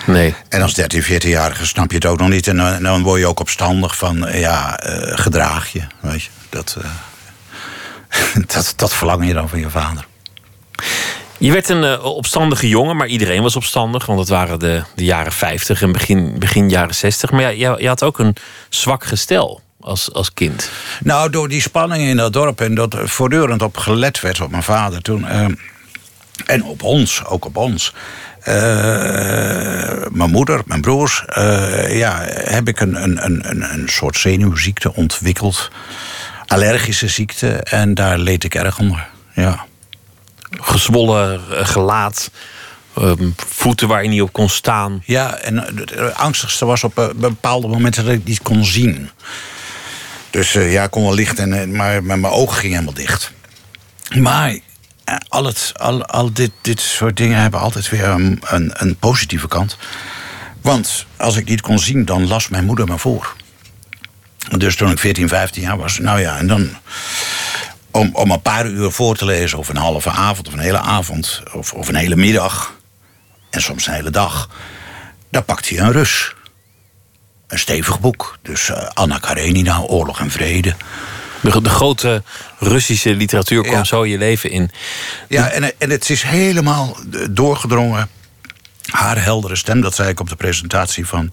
Nee. 0.06 0.34
En 0.48 0.62
als 0.62 0.74
13, 0.74 1.02
14-jarige 1.02 1.66
snap 1.66 1.90
je 1.90 1.96
het 1.96 2.06
ook 2.06 2.18
nog 2.18 2.28
niet. 2.28 2.46
En 2.46 2.56
dan, 2.56 2.82
dan 2.82 3.02
word 3.02 3.20
je 3.20 3.26
ook 3.26 3.40
opstandig 3.40 3.96
van, 3.96 4.26
ja, 4.32 4.78
eh, 4.78 5.18
gedraag 5.18 5.72
je. 5.72 5.82
Weet 6.00 6.22
je, 6.22 6.30
dat, 6.48 6.76
eh, 6.82 6.90
dat, 8.54 8.72
dat 8.76 8.94
verlang 8.94 9.26
je 9.26 9.32
dan 9.32 9.48
van 9.48 9.58
je 9.60 9.70
vader. 9.70 10.06
Je 11.38 11.52
werd 11.52 11.68
een 11.68 11.84
eh, 11.84 12.04
opstandige 12.04 12.68
jongen, 12.68 12.96
maar 12.96 13.06
iedereen 13.06 13.42
was 13.42 13.56
opstandig. 13.56 14.06
Want 14.06 14.18
het 14.18 14.28
waren 14.28 14.58
de, 14.58 14.82
de 14.94 15.04
jaren 15.04 15.32
50 15.32 15.82
en 15.82 15.92
begin, 15.92 16.38
begin 16.38 16.68
jaren 16.70 16.94
60. 16.94 17.30
Maar 17.30 17.40
ja, 17.40 17.48
je, 17.48 17.82
je 17.82 17.88
had 17.88 18.02
ook 18.02 18.18
een 18.18 18.36
zwak 18.68 19.04
gestel 19.04 19.60
als, 19.80 20.12
als 20.12 20.32
kind. 20.32 20.70
Nou, 21.02 21.30
door 21.30 21.48
die 21.48 21.60
spanningen 21.60 22.08
in 22.08 22.16
dat 22.16 22.32
dorp 22.32 22.60
en 22.60 22.74
dat 22.74 22.94
er 22.94 23.08
voortdurend 23.08 23.62
op 23.62 23.76
gelet 23.76 24.20
werd 24.20 24.40
op 24.40 24.50
mijn 24.50 24.62
vader 24.62 25.02
toen. 25.02 25.26
eh, 25.26 25.46
en 26.46 26.64
op 26.64 26.82
ons, 26.82 27.24
ook 27.24 27.44
op 27.44 27.56
ons. 27.56 27.94
Eh, 28.40 28.54
mijn 30.10 30.30
moeder, 30.30 30.60
mijn 30.66 30.80
broers, 30.80 31.22
ja, 31.88 32.20
heb 32.28 32.68
ik 32.68 32.80
een, 32.80 33.02
een, 33.02 33.24
een, 33.24 33.50
een- 33.50 33.72
een 33.72 33.88
soort 33.88 34.16
zenuwziekte 34.16 34.94
ontwikkeld. 34.94 35.70
Allergische 36.48 37.08
ziekte. 37.08 37.52
En 37.52 37.94
daar 37.94 38.18
leed 38.18 38.44
ik 38.44 38.54
erg 38.54 38.78
onder. 38.78 39.08
Ja. 39.34 39.66
Gezwollen 40.50 41.40
eh, 41.50 41.66
gelaat, 41.66 42.30
ehm, 42.96 43.30
voeten 43.36 43.88
waar 43.88 44.02
je 44.02 44.08
niet 44.08 44.22
op 44.22 44.32
kon 44.32 44.48
staan. 44.48 45.02
Ja, 45.04 45.36
en 45.36 45.56
het 45.56 45.92
eh, 45.92 46.14
angstigste 46.14 46.64
was 46.64 46.84
op 46.84 46.98
eh, 46.98 47.08
bepaalde 47.16 47.68
momenten 47.68 48.04
dat 48.04 48.14
ik 48.14 48.24
niet 48.24 48.42
kon 48.42 48.64
zien. 48.64 49.10
Dus 50.30 50.52
ja, 50.52 50.82
ik 50.84 50.90
kon 50.90 51.02
wel 51.02 51.14
licht, 51.14 51.38
en, 51.38 51.76
maar 51.76 52.02
met 52.04 52.20
mijn 52.20 52.32
ogen 52.32 52.56
gingen 52.56 52.78
helemaal 52.78 53.04
dicht. 53.04 53.32
Maar 54.18 54.58
al, 55.28 55.44
het, 55.44 55.72
al, 55.76 56.04
al 56.04 56.32
dit, 56.32 56.50
dit 56.60 56.80
soort 56.80 57.16
dingen 57.16 57.40
hebben 57.40 57.60
altijd 57.60 57.88
weer 57.88 58.04
een, 58.04 58.42
een, 58.46 58.70
een 58.74 58.96
positieve 58.96 59.48
kant. 59.48 59.76
Want 60.62 61.06
als 61.16 61.36
ik 61.36 61.48
niet 61.48 61.60
kon 61.60 61.78
zien, 61.78 62.04
dan 62.04 62.26
las 62.26 62.48
mijn 62.48 62.64
moeder 62.64 62.86
me 62.86 62.98
voor. 62.98 63.36
Dus 64.56 64.76
toen 64.76 64.90
ik 64.90 64.98
14, 64.98 65.28
15 65.28 65.62
jaar 65.62 65.76
was, 65.78 65.98
nou 65.98 66.20
ja, 66.20 66.36
en 66.36 66.46
dan 66.46 66.68
om, 67.90 68.10
om 68.12 68.30
een 68.30 68.42
paar 68.42 68.66
uur 68.66 68.90
voor 68.90 69.16
te 69.16 69.24
lezen, 69.24 69.58
of 69.58 69.68
een 69.68 69.76
halve 69.76 70.10
avond, 70.10 70.46
of 70.48 70.52
een 70.52 70.58
hele 70.58 70.78
avond, 70.80 71.42
of, 71.52 71.72
of 71.72 71.88
een 71.88 71.94
hele 71.94 72.16
middag, 72.16 72.74
en 73.50 73.62
soms 73.62 73.86
een 73.86 73.92
hele 73.92 74.10
dag, 74.10 74.50
dan 75.30 75.44
pakt 75.44 75.68
hij 75.68 75.78
een 75.78 75.92
Rus. 75.92 76.34
Een 77.46 77.58
stevig 77.58 78.00
boek. 78.00 78.38
Dus 78.42 78.68
eh, 78.68 78.86
Anna 78.94 79.18
Karenina, 79.18 79.80
Oorlog 79.80 80.20
en 80.20 80.30
Vrede. 80.30 80.74
De, 81.40 81.62
de 81.62 81.68
grote 81.68 82.22
Russische 82.58 83.14
literatuur 83.14 83.62
kwam 83.62 83.74
Ja. 83.74 83.84
zo 83.84 84.06
je 84.06 84.18
leven 84.18 84.50
in. 84.50 84.70
Ja, 85.28 85.48
en, 85.48 85.78
en 85.78 85.90
het 85.90 86.10
is 86.10 86.22
helemaal 86.22 86.96
doorgedrongen. 87.30 88.08
Haar 88.90 89.22
heldere 89.22 89.56
stem, 89.56 89.80
dat 89.80 89.94
zei 89.94 90.08
ik 90.08 90.20
op 90.20 90.28
de 90.28 90.36
presentatie 90.36 91.06
van, 91.06 91.32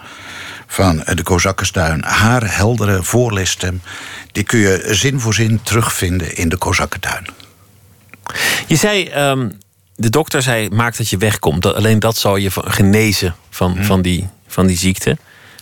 van 0.75 1.03
eh, 1.03 1.15
de 1.15 1.23
Kozakkenstuin. 1.23 2.03
Haar 2.03 2.55
heldere 2.55 3.03
voorleesstem, 3.03 3.81
die 4.31 4.43
kun 4.43 4.59
je 4.59 4.87
zin 4.91 5.19
voor 5.19 5.33
zin 5.33 5.59
terugvinden 5.63 6.35
in 6.35 6.49
de 6.49 6.57
Kozakkentuin. 6.57 7.25
Je 8.67 8.75
zei, 8.75 9.07
ehm, 9.07 9.49
de 9.95 10.09
dokter 10.09 10.41
zei, 10.41 10.69
maak 10.69 10.97
dat 10.97 11.09
je 11.09 11.17
wegkomt. 11.17 11.61
Dat, 11.61 11.75
alleen 11.75 11.99
dat 11.99 12.17
zal 12.17 12.35
je 12.35 12.51
van- 12.51 12.71
genezen 12.71 13.35
van, 13.49 13.83
van, 13.83 14.01
die, 14.01 14.27
van 14.47 14.67
die 14.67 14.77
ziekte. 14.77 15.17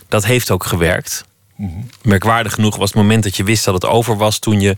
Dat 0.08 0.24
heeft 0.24 0.50
ook 0.50 0.64
gewerkt. 0.64 1.24
Merkwaardig 2.02 2.54
genoeg 2.54 2.76
was 2.76 2.88
het 2.88 2.98
moment 2.98 3.22
dat 3.22 3.36
je 3.36 3.44
wist 3.44 3.64
dat 3.64 3.74
het 3.74 3.86
over 3.86 4.16
was... 4.16 4.38
toen 4.38 4.60
je 4.60 4.76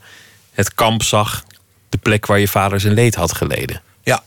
het 0.52 0.74
kamp 0.74 1.02
zag, 1.02 1.44
de 1.88 1.98
plek 1.98 2.26
waar 2.26 2.38
je 2.38 2.48
vader 2.48 2.80
zijn 2.80 2.94
leed 2.94 3.14
had 3.14 3.32
geleden. 3.32 3.82
Ja, 4.02 4.22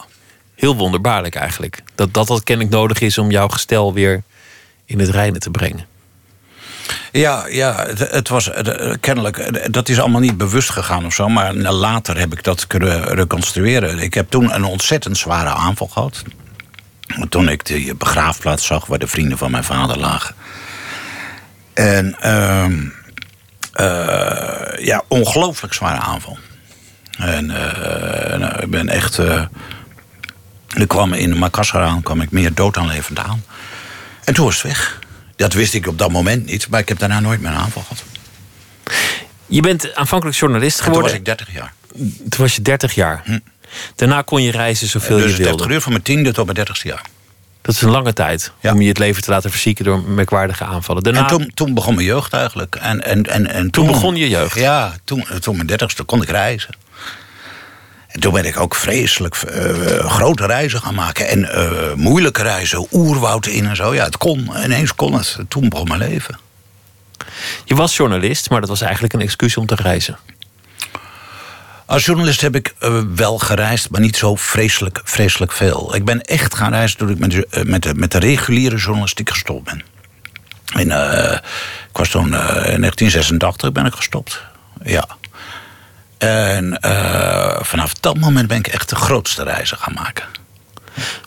Heel 0.55 0.75
wonderbaarlijk 0.75 1.35
eigenlijk. 1.35 1.83
Dat 1.95 2.13
dat, 2.13 2.27
dat 2.27 2.43
kennelijk 2.43 2.75
nodig 2.75 2.99
is 2.99 3.17
om 3.17 3.31
jouw 3.31 3.47
gestel 3.47 3.93
weer 3.93 4.23
in 4.85 4.99
het 4.99 5.09
reinen 5.09 5.39
te 5.39 5.49
brengen. 5.49 5.85
Ja, 7.11 7.47
ja 7.47 7.85
het, 7.97 8.29
was 8.29 8.49
eh, 8.51 8.93
kennelijk, 8.99 9.37
eh, 9.37 9.65
dat 9.71 9.89
is 9.89 9.99
allemaal 9.99 10.21
niet 10.21 10.37
bewust 10.37 10.69
gegaan 10.69 11.05
of 11.05 11.13
zo, 11.13 11.27
maar 11.29 11.53
later 11.53 12.17
heb 12.19 12.33
ik 12.33 12.43
dat 12.43 12.67
kunnen 12.67 13.03
reconstrueren. 13.03 13.99
Ik 13.99 14.13
heb 14.13 14.29
toen 14.29 14.53
een 14.55 14.63
ontzettend 14.63 15.17
zware 15.17 15.49
aanval 15.49 15.87
gehad. 15.87 16.23
Toen 17.29 17.49
ik 17.49 17.65
de 17.65 17.95
begraafplaats 17.97 18.65
zag 18.65 18.85
waar 18.85 18.99
de 18.99 19.07
vrienden 19.07 19.37
van 19.37 19.51
mijn 19.51 19.63
vader 19.63 19.97
lagen. 19.97 20.35
En 21.73 22.15
ehm, 22.19 22.87
eh, 23.73 24.85
ja, 24.85 25.03
ongelooflijk 25.07 25.73
zware 25.73 25.99
aanval. 25.99 26.37
En 27.17 27.51
eh, 27.51 28.37
nou, 28.37 28.59
ik 28.59 28.69
ben 28.69 28.89
echt. 28.89 29.19
eh 29.19 29.43
er 30.69 30.87
kwam 30.87 31.13
in 31.13 31.37
Makassar 31.37 31.83
aan, 31.83 32.01
kwam 32.01 32.21
ik 32.21 32.31
meer 32.31 32.53
dood 32.53 32.73
dan 32.73 32.87
levend 32.87 33.19
aan. 33.19 33.43
En 34.23 34.33
toen 34.33 34.45
was 34.45 34.53
het 34.53 34.63
weg. 34.63 34.99
Dat 35.39 35.53
wist 35.53 35.73
ik 35.73 35.87
op 35.87 35.97
dat 35.97 36.11
moment 36.11 36.45
niet, 36.45 36.69
maar 36.69 36.79
ik 36.79 36.87
heb 36.89 36.99
daarna 36.99 37.19
nooit 37.19 37.41
meer 37.41 37.51
een 37.51 37.57
aanval 37.57 37.81
gehad. 37.81 38.03
Je 39.45 39.61
bent 39.61 39.95
aanvankelijk 39.95 40.37
journalist 40.37 40.77
En 40.79 40.83
toen 40.85 40.93
geworden. 40.93 41.11
was 41.11 41.19
ik 41.19 41.25
30 41.37 41.53
jaar. 41.53 41.73
Toen 42.29 42.39
was 42.43 42.55
je 42.55 42.61
30 42.61 42.95
jaar. 42.95 43.23
Daarna 43.95 44.21
kon 44.21 44.43
je 44.43 44.51
reizen 44.51 44.87
zoveel 44.87 45.15
dus 45.15 45.23
je 45.25 45.27
het 45.27 45.37
heeft 45.37 45.47
wilde. 45.49 45.63
geduurd 45.63 45.83
van 45.83 45.91
mijn 45.91 46.03
tiende 46.03 46.31
tot 46.33 46.53
mijn 46.53 46.67
30ste 46.67 46.81
jaar. 46.83 47.01
Dat 47.61 47.75
is 47.75 47.81
een 47.81 47.89
lange 47.89 48.13
tijd 48.13 48.51
Ja. 48.61 48.71
om 48.73 48.81
je 48.81 48.87
het 48.87 48.97
leven 48.97 49.21
te 49.23 49.29
laten 49.31 49.49
verzieken 49.51 49.85
door 49.85 50.01
merkwaardige 50.03 50.63
aanvallen. 50.63 51.03
Daarna, 51.03 51.21
En 51.21 51.27
toen, 51.27 51.51
toen 51.53 51.73
begon 51.73 51.95
mijn 51.95 52.07
jeugd 52.07 52.33
eigenlijk. 52.33 52.75
En, 52.75 53.03
en, 53.05 53.23
en, 53.25 53.47
en 53.47 53.69
Toen 53.69 53.87
begon 53.87 54.15
je 54.15 54.29
jeugd? 54.29 54.55
Ja, 54.59 54.93
toen, 55.03 55.25
toen 55.39 55.55
mijn 55.55 55.67
dertigste 55.67 56.03
kon 56.03 56.21
ik 56.21 56.29
reizen. 56.29 56.75
En 58.09 58.19
toen 58.19 58.33
ben 58.33 58.45
ik 58.45 58.59
ook 58.59 58.75
vreselijk 58.75 59.35
eh, 59.35 60.09
grote 60.09 60.45
reizen 60.45 60.81
gaan 60.81 60.95
maken. 60.95 61.27
En 61.27 61.51
eh, 61.51 61.93
moeilijke 61.93 62.41
reizen, 62.41 62.87
oerwoud 62.91 63.45
in 63.45 63.65
en 63.65 63.75
zo. 63.75 63.93
Ja, 63.93 64.03
het 64.05 64.17
kon. 64.17 64.49
Ineens 64.63 64.95
kon 64.95 65.13
het. 65.13 65.37
Toen 65.47 65.69
begon 65.69 65.87
mijn 65.87 65.99
leven. 65.99 66.39
Je 67.65 67.75
was 67.75 67.95
journalist, 67.97 68.49
maar 68.49 68.59
dat 68.59 68.69
was 68.69 68.81
eigenlijk 68.81 69.13
een 69.13 69.21
excuus 69.21 69.57
om 69.57 69.65
te 69.65 69.75
reizen. 69.75 70.17
Als 71.85 72.05
journalist 72.05 72.41
heb 72.41 72.55
ik 72.55 72.73
eh, 72.79 73.01
wel 73.15 73.37
gereisd, 73.37 73.89
maar 73.89 74.01
niet 74.01 74.17
zo 74.17 74.35
vreselijk, 74.35 75.01
vreselijk 75.03 75.51
veel. 75.51 75.95
Ik 75.95 76.05
ben 76.05 76.21
echt 76.21 76.55
gaan 76.55 76.71
reizen 76.71 76.97
toen 76.97 77.09
ik 77.09 77.19
met, 77.19 77.31
de- 77.31 77.63
met, 77.65 77.83
de, 77.83 77.93
met 77.95 78.11
de 78.11 78.19
reguliere 78.19 78.77
journalistiek 78.77 79.29
gestopt 79.29 79.63
ben. 79.63 79.83
In, 80.75 80.91
ik 81.89 81.97
was 81.97 82.09
toen 82.09 82.25
in 82.25 82.31
1986 82.31 83.71
ben 83.71 83.85
ik 83.85 83.93
gestopt. 83.93 84.41
Ja. 84.83 85.07
En 86.19 86.79
eh, 86.79 87.63
vanaf 87.63 87.93
dat 87.93 88.17
moment 88.17 88.47
ben 88.47 88.57
ik 88.57 88.67
echt 88.67 88.89
de 88.89 88.95
grootste 88.95 89.43
reizen 89.43 89.77
gaan 89.77 89.93
maken. 89.93 90.25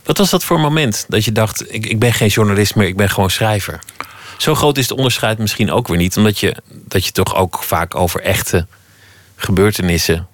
Wat 0.05 0.19
was 0.19 0.31
dat 0.31 0.45
voor 0.45 0.61
moment 0.61 1.05
dat 1.09 1.25
je 1.25 1.33
dacht: 1.33 1.73
ik, 1.75 1.87
ik 1.87 1.99
ben 1.99 2.13
geen 2.13 2.29
journalist 2.29 2.75
meer, 2.75 2.87
ik 2.87 2.97
ben 2.97 3.11
gewoon 3.11 3.31
schrijver? 3.31 3.79
Zo 4.37 4.55
groot 4.55 4.79
is 4.79 4.89
het 4.89 4.99
onderscheid 4.99 5.39
misschien 5.39 5.71
ook 5.71 5.89
weer 5.89 5.97
niet, 5.97 6.17
omdat 6.17 6.39
je, 6.39 6.57
dat 6.69 7.05
je 7.05 7.13
toch 7.13 7.35
ook 7.35 7.63
vaak 7.63 7.95
over 7.95 8.21
echte 8.21 8.67
gebeurtenissen 9.37 10.27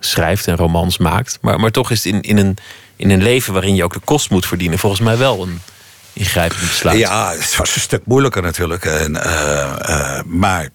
schrijft 0.00 0.46
en 0.46 0.56
romans 0.56 0.98
maakt. 0.98 1.38
Maar, 1.40 1.60
maar 1.60 1.70
toch 1.70 1.90
is 1.90 2.04
het 2.04 2.14
in, 2.14 2.20
in, 2.20 2.36
een, 2.36 2.56
in 2.96 3.10
een 3.10 3.22
leven 3.22 3.52
waarin 3.52 3.74
je 3.74 3.84
ook 3.84 3.92
de 3.92 4.00
kost 4.04 4.30
moet 4.30 4.46
verdienen, 4.46 4.78
volgens 4.78 5.02
mij 5.02 5.16
wel 5.18 5.42
een 5.42 5.60
ingrijpend 6.12 6.60
besluit. 6.60 6.98
Ja, 6.98 7.32
het 7.32 7.56
was 7.56 7.74
een 7.74 7.80
stuk 7.80 8.02
moeilijker 8.04 8.42
natuurlijk. 8.42 8.84
En, 8.84 9.22
eh, 9.22 10.16
eh, 10.18 10.24
maar 10.24 10.68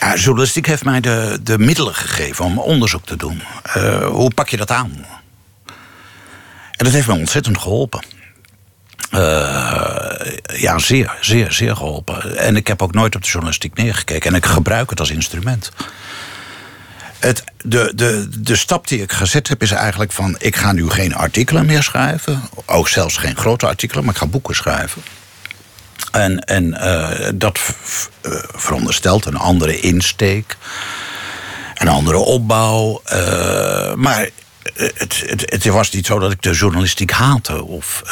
ja, 0.00 0.16
journalistiek 0.16 0.66
heeft 0.66 0.84
mij 0.84 1.00
de, 1.00 1.38
de 1.42 1.58
middelen 1.58 1.94
gegeven 1.94 2.44
om 2.44 2.58
onderzoek 2.58 3.06
te 3.06 3.16
doen. 3.16 3.42
Eh, 3.62 4.06
hoe 4.06 4.30
pak 4.34 4.48
je 4.48 4.56
dat 4.56 4.70
aan? 4.70 5.06
En 6.76 6.84
dat 6.84 6.92
heeft 6.92 7.06
me 7.06 7.14
ontzettend 7.14 7.58
geholpen. 7.58 8.02
Eh, 9.10 10.60
ja, 10.60 10.78
zeer, 10.78 11.16
zeer, 11.20 11.52
zeer 11.52 11.76
geholpen. 11.76 12.36
En 12.36 12.56
ik 12.56 12.66
heb 12.66 12.82
ook 12.82 12.94
nooit 12.94 13.14
op 13.14 13.22
de 13.22 13.28
journalistiek 13.28 13.74
neergekeken. 13.74 14.30
En 14.30 14.36
ik 14.36 14.46
gebruik 14.46 14.90
het 14.90 15.00
als 15.00 15.10
instrument. 15.10 15.72
Het, 17.18 17.44
de, 17.64 17.92
de, 17.94 18.28
de 18.40 18.56
stap 18.56 18.88
die 18.88 19.02
ik 19.02 19.12
gezet 19.12 19.48
heb 19.48 19.62
is 19.62 19.70
eigenlijk 19.70 20.12
van... 20.12 20.36
ik 20.38 20.56
ga 20.56 20.72
nu 20.72 20.90
geen 20.90 21.14
artikelen 21.14 21.66
meer 21.66 21.82
schrijven. 21.82 22.42
Ook 22.66 22.88
zelfs 22.88 23.16
geen 23.16 23.36
grote 23.36 23.66
artikelen, 23.66 24.04
maar 24.04 24.14
ik 24.14 24.20
ga 24.20 24.26
boeken 24.26 24.54
schrijven. 24.54 25.02
En, 26.10 26.38
en 26.44 26.74
eh, 26.74 27.28
dat 27.34 27.58
eh, 28.20 28.32
veronderstelt 28.54 29.24
een 29.26 29.36
andere 29.36 29.80
insteek. 29.80 30.56
Een 31.74 31.88
andere 31.88 32.16
opbouw. 32.18 33.00
eh, 33.04 33.94
maar 33.94 34.28
het, 34.74 35.22
het, 35.26 35.42
het 35.50 35.64
was 35.64 35.90
niet 35.90 36.06
zo 36.06 36.18
dat 36.18 36.32
ik 36.32 36.42
de 36.42 36.50
journalistiek 36.52 37.10
haatte. 37.10 37.64
Of, 37.64 38.02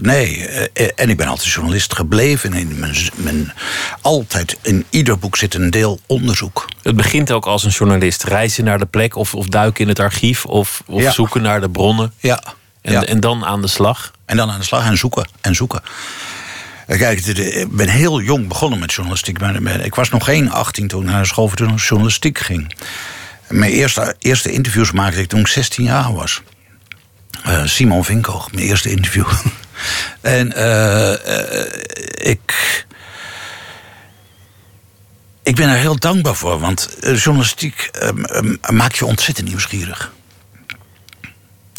nee, 0.00 0.48
en 0.94 1.08
ik 1.10 1.16
ben 1.16 1.26
altijd 1.26 1.48
journalist 1.52 1.94
gebleven. 1.94 2.52
En 2.52 2.58
in 2.58 2.78
mijn, 2.78 2.94
mijn, 3.14 3.52
altijd 4.00 4.56
in 4.62 4.84
ieder 4.90 5.18
boek 5.18 5.36
zit 5.36 5.54
een 5.54 5.70
deel 5.70 6.00
onderzoek. 6.06 6.64
Het 6.82 6.96
begint 6.96 7.30
ook 7.32 7.46
als 7.46 7.64
een 7.64 7.70
journalist. 7.70 8.22
Reizen 8.24 8.64
naar 8.64 8.78
de 8.78 8.86
plek 8.86 9.16
of, 9.16 9.34
of 9.34 9.46
duiken 9.46 9.82
in 9.82 9.88
het 9.88 9.98
archief 10.00 10.44
of, 10.46 10.82
of 10.86 11.00
Ja. 11.02 11.10
zoeken 11.10 11.42
naar 11.42 11.60
de 11.60 11.70
bronnen. 11.70 12.12
Ja, 12.18 12.42
En, 12.82 12.92
ja. 12.92 13.04
en 13.04 13.20
dan 13.20 13.44
aan 13.44 13.60
de 13.62 13.68
slag. 13.68 14.10
En 14.26 14.36
dan 14.36 14.50
aan 14.50 14.58
de 14.58 14.64
slag 14.64 14.84
en 14.84 14.96
zoeken 14.96 15.28
en 15.40 15.54
zoeken. 15.54 15.82
Eh, 16.86 16.98
Kijk, 16.98 17.26
ik 17.26 17.76
ben 17.76 17.88
heel 17.88 18.20
jong 18.20 18.48
begonnen 18.48 18.78
met 18.78 18.92
journalistiek. 18.92 19.38
Ik 19.82 19.94
was 19.94 20.10
nog 20.10 20.24
geen 20.24 20.50
18 20.50 20.88
toen 20.88 21.02
ik 21.02 21.08
naar 21.08 21.20
de 21.20 21.26
school 21.26 21.48
voor 21.48 21.74
journalistiek 21.76 22.38
ging. 22.38 22.74
Mijn 23.48 23.72
eerste, 23.72 24.14
eerste 24.18 24.52
interviews 24.52 24.92
maakte 24.92 25.20
ik 25.20 25.28
toen 25.28 25.40
ik 25.40 25.46
16 25.46 25.84
jaar 25.84 26.14
was. 26.14 26.42
Eh, 27.42 27.64
Simon 27.64 28.04
Vinko, 28.04 28.44
mijn 28.52 28.66
eerste 28.66 28.90
interview. 28.90 29.26
en 30.20 30.52
eh, 30.52 32.30
ik. 32.30 32.86
Ik 35.42 35.56
ben 35.56 35.68
er 35.68 35.76
heel 35.76 35.98
dankbaar 35.98 36.34
voor, 36.34 36.60
want 36.60 36.96
journalistiek 37.00 37.88
ehm, 37.92 38.24
ehm, 38.24 38.76
maakt 38.76 38.96
je 38.96 39.06
ontzettend 39.06 39.48
nieuwsgierig. 39.48 40.12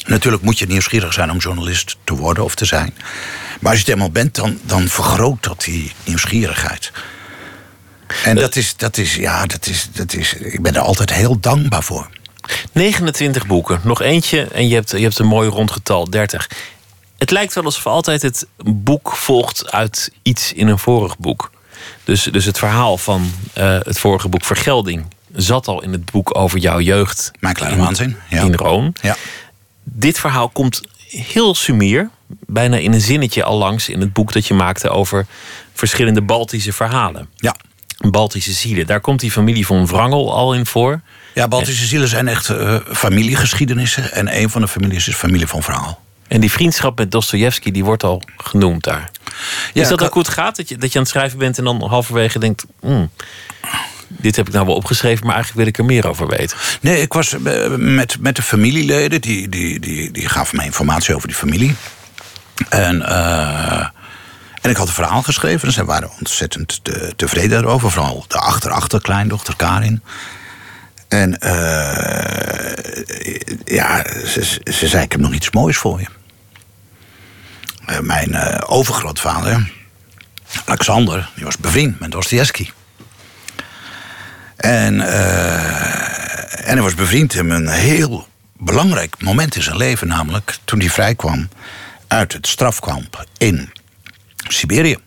Natuurlijk 0.06 0.44
moet 0.44 0.60
je 0.60 0.68
nieuwsgierig 0.68 1.14
zijn 1.14 1.32
om 1.32 1.38
journalist 1.38 1.98
te 2.04 2.16
worden 2.16 2.44
of 2.44 2.56
te 2.56 2.66
zijn. 2.66 2.94
Maar 3.60 3.72
als 3.72 3.80
je 3.80 3.86
het 3.86 3.94
eenmaal 3.94 4.12
bent, 4.12 4.36
dan, 4.36 4.60
dan 4.64 4.88
vergroot 4.88 5.44
dat 5.44 5.64
die 5.64 5.92
nieuwsgierigheid. 6.04 6.92
En 8.24 8.36
dat 8.36 8.56
is, 8.56 8.76
dat 8.76 8.98
is, 8.98 9.16
ja, 9.16 9.46
dat 9.46 9.68
is, 9.68 9.90
dat 9.92 10.14
is, 10.14 10.34
ik 10.34 10.62
ben 10.62 10.76
er 10.76 10.82
altijd 10.82 11.14
heel 11.14 11.40
dankbaar 11.40 11.84
voor. 11.84 12.10
29 12.72 13.48
boeken, 13.48 13.80
nog 13.84 14.02
eentje 14.02 14.44
en 14.44 14.68
je 14.68 14.76
hebt, 14.76 14.92
je 14.92 15.00
hebt 15.00 15.20
een 15.20 15.26
mooi 15.26 15.50
rond 15.50 15.72
getal, 15.72 16.10
30. 16.10 16.50
Het 17.18 17.32
lijkt 17.32 17.54
wel 17.54 17.64
alsof 17.64 17.88
altijd 17.88 18.22
het 18.22 18.48
boek 18.66 19.12
volgt 19.16 19.72
uit 19.72 20.12
iets 20.22 20.54
in 20.54 20.68
een 20.68 20.80
vorig 20.80 21.18
boek. 21.18 21.52
Dus, 22.04 22.24
dus 22.24 22.46
het 22.46 22.58
verhaal 22.58 22.98
van 22.98 23.32
eh, 23.54 23.78
het 23.80 24.00
vorige 24.00 24.30
boek 24.30 24.46
Vergelding 24.46 25.06
zat 25.34 25.68
al 25.68 25.84
in 25.84 25.92
het 25.92 26.12
boek 26.12 26.38
over 26.38 26.60
jouw 26.60 26.80
jeugd. 26.80 27.32
Mijn 27.40 27.54
kleine 27.54 27.78
in, 27.78 27.84
waanzin, 27.84 28.18
ja. 28.30 28.42
In 28.42 28.54
Roon. 28.54 28.96
Ja. 29.02 29.16
Dit 29.84 30.20
verhaal 30.20 30.50
komt 30.50 30.82
heel 31.08 31.56
sumier, 31.56 32.10
bijna 32.28 32.78
in 32.78 32.94
een 32.94 33.02
zinnetje 33.02 33.44
al 33.44 33.58
langs 33.58 33.90
in 33.90 34.00
het 34.00 34.14
boek 34.14 34.34
dat 34.34 34.48
je 34.48 34.54
maakte 34.54 34.90
over 34.90 35.26
verschillende 35.74 36.22
Baltische 36.22 36.74
verhalen. 36.74 37.30
Ja. 37.36 37.56
Baltische 37.98 38.52
zielen. 38.52 38.88
Daar 38.88 39.00
komt 39.00 39.20
die 39.20 39.32
familie 39.32 39.66
van 39.66 39.88
Wrangel 39.88 40.34
al 40.34 40.54
in 40.54 40.66
voor. 40.66 41.02
Ja, 41.34 41.48
Baltische 41.48 41.86
zielen 41.86 42.08
zijn 42.08 42.28
echt 42.28 42.50
eh, 42.50 42.76
familiegeschiedenissen. 42.92 44.12
En 44.12 44.38
een 44.42 44.50
van 44.50 44.62
de 44.62 44.68
families 44.68 45.08
is 45.08 45.16
familie 45.16 45.48
van 45.48 45.64
Verhaal. 45.64 46.04
En 46.28 46.42
die 46.42 46.52
vriendschap 46.52 46.98
met 46.98 47.12
Dostoevsky, 47.12 47.72
die 47.72 47.84
wordt 47.84 48.04
al 48.04 48.22
genoemd 48.38 48.84
daar. 48.84 49.12
Ja, 49.74 49.82
is 49.82 49.88
dat 49.88 50.04
ook 50.04 50.16
het 50.16 50.28
gaat? 50.30 50.56
Dat 50.56 50.70
je, 50.70 50.78
dat 50.78 50.92
je 50.92 50.98
aan 50.98 51.04
het 51.04 51.12
schrijven 51.14 51.38
bent 51.38 51.58
en 51.58 51.64
dan 51.64 51.84
halverwege 51.84 52.40
denkt... 52.40 52.66
"Hmm, 52.80 53.10
dit 54.08 54.36
heb 54.36 54.48
ik 54.48 54.54
nou 54.54 54.66
wel 54.66 54.76
opgeschreven, 54.76 55.26
maar 55.26 55.36
eigenlijk 55.36 55.64
wil 55.64 55.74
ik 55.74 55.78
er 55.78 55.96
meer 55.96 56.08
over 56.10 56.28
weten. 56.28 56.58
Nee, 56.82 57.02
ik 57.02 57.14
was 57.14 57.34
eh, 57.34 57.76
met, 57.76 58.18
met 58.20 58.36
de 58.36 58.42
familieleden. 58.42 59.22
Die, 59.22 59.50
die, 59.50 59.80
die, 59.80 60.12
die 60.12 60.30
gaven 60.30 60.56
mij 60.56 60.66
informatie 60.66 61.16
over 61.16 61.28
die 61.28 61.38
familie. 61.38 61.76
En, 62.70 63.02
eh, 63.02 63.88
en 64.62 64.70
ik 64.70 64.78
had 64.78 64.88
een 64.88 64.94
verhaal 64.94 65.24
geschreven. 65.24 65.68
En 65.68 65.74
zij 65.74 65.84
waren 65.86 66.10
ontzettend 66.20 66.80
te- 66.84 67.14
tevreden 67.16 67.50
daarover. 67.50 67.92
Vooral 67.92 68.26
de 68.28 68.38
achter-achterkleindochter 68.38 69.56
Karin. 69.56 70.04
En 71.08 71.40
eh, 71.40 72.74
ja, 73.66 74.04
ze, 74.26 74.62
ze 74.72 74.88
zei, 74.88 75.04
ik 75.04 75.12
heb 75.12 75.22
nog 75.22 75.34
iets 75.34 75.52
moois 75.52 75.78
voor 75.78 76.00
je. 76.00 76.08
Eh, 77.86 78.00
mijn 78.00 78.62
overgrootvader, 78.64 79.72
Alexander, 80.66 81.30
die 81.36 81.46
was 81.46 81.58
bevriend 81.58 82.00
met 82.00 82.12
Dostoevsky. 82.12 82.70
En, 84.56 85.02
en 86.64 86.74
hij 86.74 86.82
was 86.82 86.96
bevriend 86.96 87.34
in 87.34 87.50
een 87.50 87.68
heel 87.68 88.28
belangrijk 88.58 89.16
moment 89.22 89.56
in 89.56 89.64
zijn 89.64 89.78
leven, 89.78 90.08
namelijk 90.08 90.58
toen 90.64 90.80
hij 90.80 90.90
vrijkwam 90.90 91.50
uit 92.08 92.34
het 92.34 92.48
strafkamp 92.48 93.26
in 93.38 93.72
Siberië. 94.48 94.98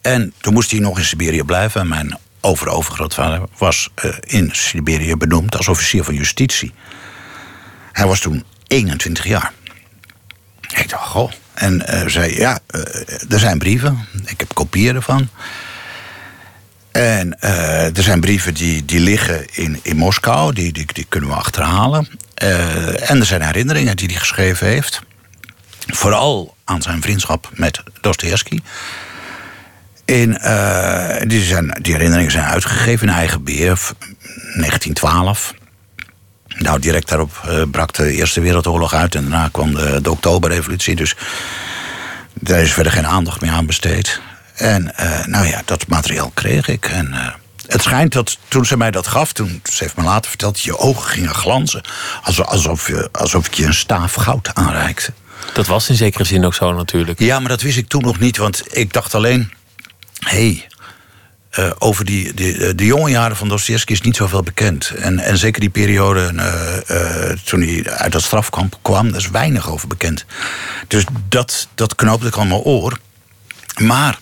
En 0.00 0.32
toen 0.40 0.52
moest 0.52 0.70
hij 0.70 0.80
nog 0.80 0.98
in 0.98 1.04
Siberië 1.04 1.42
blijven. 1.42 1.80
En 1.80 1.88
mijn 1.88 2.18
over-overgrootvader 2.40 3.42
was 3.58 3.90
eh, 3.94 4.10
in 4.20 4.50
Siberië 4.52 5.16
benoemd 5.16 5.56
als 5.56 5.68
officier 5.68 6.04
van 6.04 6.14
justitie. 6.14 6.72
Hij 7.92 8.06
was 8.06 8.20
toen 8.20 8.44
21 8.66 9.26
jaar. 9.26 9.52
Ik 10.76 10.88
dacht, 10.88 11.06
goh. 11.06 11.32
En 11.54 11.86
eh, 11.86 12.06
zei, 12.06 12.38
ja, 12.38 12.58
eh, 12.66 12.80
er 13.32 13.38
zijn 13.38 13.58
brieven. 13.58 14.06
Ik 14.26 14.40
heb 14.40 14.54
kopieën 14.54 14.94
ervan. 14.94 15.28
En 16.92 17.40
er 17.40 18.02
zijn 18.02 18.20
brieven 18.20 18.54
die, 18.54 18.84
die 18.84 19.00
liggen 19.00 19.46
in, 19.52 19.80
in 19.82 19.96
Moskou, 19.96 20.52
die, 20.52 20.72
die, 20.72 20.86
die 20.92 21.06
kunnen 21.08 21.30
we 21.30 21.36
achterhalen. 21.36 22.08
En 22.34 23.20
er 23.20 23.26
zijn 23.26 23.42
herinneringen 23.42 23.96
die 23.96 24.08
hij 24.08 24.16
geschreven 24.16 24.66
heeft. 24.66 25.02
Vooral 25.86 26.56
aan 26.64 26.82
zijn 26.82 27.02
vriendschap 27.02 27.50
met 27.52 27.82
Dostoevsky. 28.00 28.60
In, 30.04 30.38
eh, 30.38 31.20
die, 31.26 31.44
zijn, 31.44 31.78
die 31.82 31.92
herinneringen 31.92 32.32
zijn 32.32 32.44
uitgegeven 32.44 33.08
in 33.08 33.14
eigen 33.14 33.44
beheer, 33.44 33.76
v- 33.76 33.90
1912. 34.00 35.54
Nou, 36.48 36.78
direct 36.80 37.08
daarop 37.08 37.40
eh, 37.48 37.62
brak 37.70 37.92
de 37.94 38.12
Eerste 38.12 38.40
Wereldoorlog 38.40 38.94
uit 38.94 39.14
en 39.14 39.22
daarna 39.22 39.48
kwam 39.52 39.74
de, 39.74 40.10
Oktoberrevolutie. 40.10 40.96
Dus 40.96 41.16
daar 42.34 42.60
is 42.60 42.72
verder 42.72 42.92
geen 42.92 43.06
aandacht 43.06 43.40
meer 43.40 43.52
aan 43.52 43.66
besteed. 43.66 44.20
En 44.54 44.96
eh, 44.96 45.26
nou 45.26 45.46
ja, 45.46 45.62
dat 45.64 45.86
materiaal 45.86 46.30
kreeg 46.34 46.68
ik. 46.68 46.84
En 46.86 47.14
het 47.66 47.82
schijnt 47.82 48.12
dat 48.12 48.38
toen 48.48 48.66
ze 48.66 48.76
mij 48.76 48.90
dat 48.90 49.06
gaf, 49.06 49.32
toen, 49.32 49.60
ze 49.72 49.84
heeft 49.84 49.96
me 49.96 50.02
later 50.02 50.28
verteld, 50.30 50.60
je 50.60 50.78
ogen 50.78 51.10
gingen 51.10 51.34
glanzen. 51.34 51.82
Alsof, 52.44 52.86
je, 52.86 53.08
alsof 53.12 53.46
ik 53.46 53.54
je 53.54 53.64
een 53.66 53.74
staaf 53.74 54.14
goud 54.14 54.54
aanreikte. 54.54 55.12
Dat 55.52 55.66
was 55.66 55.88
in 55.88 55.96
zekere 55.96 56.24
zin 56.24 56.44
ook 56.44 56.54
zo 56.54 56.72
natuurlijk. 56.72 57.18
Ja, 57.18 57.38
maar 57.38 57.48
dat 57.48 57.62
wist 57.62 57.78
ik 57.78 57.88
toen 57.88 58.02
nog 58.02 58.18
niet, 58.18 58.36
want 58.36 58.76
ik 58.76 58.92
dacht 58.92 59.14
alleen, 59.14 59.52
hey, 60.18 60.68
uh, 61.58 61.70
over 61.78 62.04
die, 62.04 62.34
die, 62.34 62.74
de 62.74 62.84
jonge 62.84 63.10
jaren 63.10 63.36
van 63.36 63.48
Dostoevsky 63.48 63.92
is 63.92 64.00
niet 64.00 64.16
zoveel 64.16 64.42
bekend. 64.42 64.92
En, 64.96 65.18
en 65.18 65.38
zeker 65.38 65.60
die 65.60 65.70
periode 65.70 66.32
uh, 66.32 67.38
toen 67.44 67.62
hij 67.62 67.90
uit 67.90 68.12
dat 68.12 68.22
strafkamp 68.22 68.78
kwam, 68.82 69.10
daar 69.10 69.20
is 69.20 69.30
weinig 69.30 69.70
over 69.70 69.88
bekend. 69.88 70.24
Dus 70.88 71.04
dat, 71.28 71.68
dat 71.74 71.94
knoopte 71.94 72.26
ik 72.26 72.36
mijn 72.36 72.52
oor. 72.52 72.98
Maar 73.78 74.18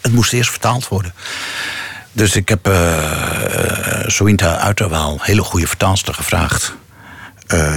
het 0.00 0.12
moest 0.12 0.32
eerst 0.32 0.50
vertaald 0.50 0.88
worden. 0.88 1.14
Dus 2.12 2.36
ik 2.36 2.48
heb 2.48 2.70
Sointa 4.06 4.58
Uiterwaal, 4.58 5.18
hele 5.20 5.42
goede 5.42 5.66
vertaalster, 5.66 6.14
gevraagd 6.14 6.74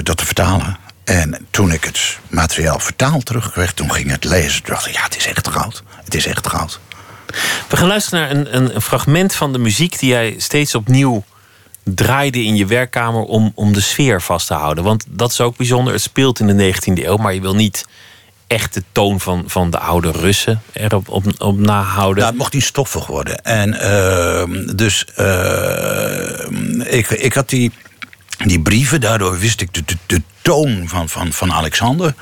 dat 0.04 0.17
te 0.17 0.26
vertalen. 0.26 0.78
En 1.06 1.48
toen 1.50 1.72
ik 1.72 1.84
het 1.84 2.20
materiaal 2.28 2.80
vertaald 2.80 3.26
terugkreeg, 3.26 3.74
toen 3.74 3.91
ging 3.91 4.12
het 4.12 4.24
lezen. 4.24 4.63
Toen 4.63 4.74
dacht 4.74 4.88
ik, 4.88 4.94
ja, 4.94 5.04
het 5.04 5.18
is 5.18 5.28
echt 5.28 5.48
goud. 5.48 5.84
Het 6.04 6.15
is 6.15 6.26
echt 6.26 6.48
goud. 6.48 6.80
We 7.70 7.78
gaan 7.78 7.88
luisteren 7.88 8.20
naar 8.20 8.54
een, 8.54 8.76
een, 8.76 8.82
fragment 8.82 9.36
van 9.36 9.54
de 9.54 9.60
muziek 9.60 10.00
die 10.00 10.10
jij 10.10 10.36
steeds 10.38 10.76
opnieuw 10.76 11.24
draaide 11.84 12.44
in 12.44 12.56
je 12.56 12.65
werkkamer 12.65 13.22
om, 13.22 13.52
om 13.56 13.74
de 13.74 13.82
sfeer 13.82 14.22
vast 14.22 14.48
te 14.48 14.54
houden. 14.54 14.84
Want 14.84 15.06
dat 15.10 15.32
is 15.32 15.41
ook 15.41 15.58
bijzonder. 15.58 15.94
Het 15.94 16.02
speelt 16.02 16.39
in 16.39 16.58
de 16.58 16.74
19e 16.74 17.04
eeuw, 17.04 17.18
maar 17.18 17.34
je 17.34 17.41
wil 17.41 17.56
niet 17.56 17.86
echt 18.48 18.74
de 18.74 18.84
toon 18.91 19.20
van, 19.20 19.44
van 19.48 19.70
de 19.70 19.80
oude 19.80 20.12
Russen 20.12 20.62
erop 20.74 21.10
op, 21.10 21.26
op 21.38 21.58
nahouden. 21.58 22.18
Nou, 22.18 22.30
het 22.30 22.38
mocht 22.38 22.54
niet 22.54 22.63
stoffig 22.63 23.08
worden. 23.08 23.44
En 23.44 23.74
uh, 23.74 24.76
dus 24.76 25.08
uh, 25.20 26.94
ik, 26.94 27.10
ik 27.10 27.34
had 27.34 27.50
die, 27.50 27.72
die 28.38 28.62
brieven, 28.62 29.02
daardoor 29.02 29.39
wist 29.39 29.62
ik 29.62 29.88
de, 30.06 30.21
toon 30.41 30.88
van, 30.88 31.10
van, 31.10 31.34
van 31.34 31.54
Alexander 31.54 32.13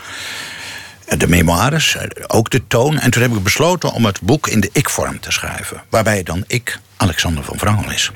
de 1.17 1.27
memoires, 1.27 1.97
ook 2.27 2.49
de 2.49 2.67
toon. 2.67 2.99
En 2.99 3.11
toen 3.11 3.21
heb 3.21 3.31
ik 3.31 3.43
besloten 3.43 3.91
om 3.91 4.05
het 4.05 4.21
boek 4.21 4.47
in 4.47 4.59
de 4.59 4.69
ik-vorm 4.71 5.19
te 5.19 5.31
schrijven. 5.31 5.83
Waarbij 5.89 6.23
dan 6.23 6.43
ik 6.47 6.79
Alexander 6.97 7.43
van 7.43 7.57
Wrangel 7.57 7.91
is. 7.91 8.11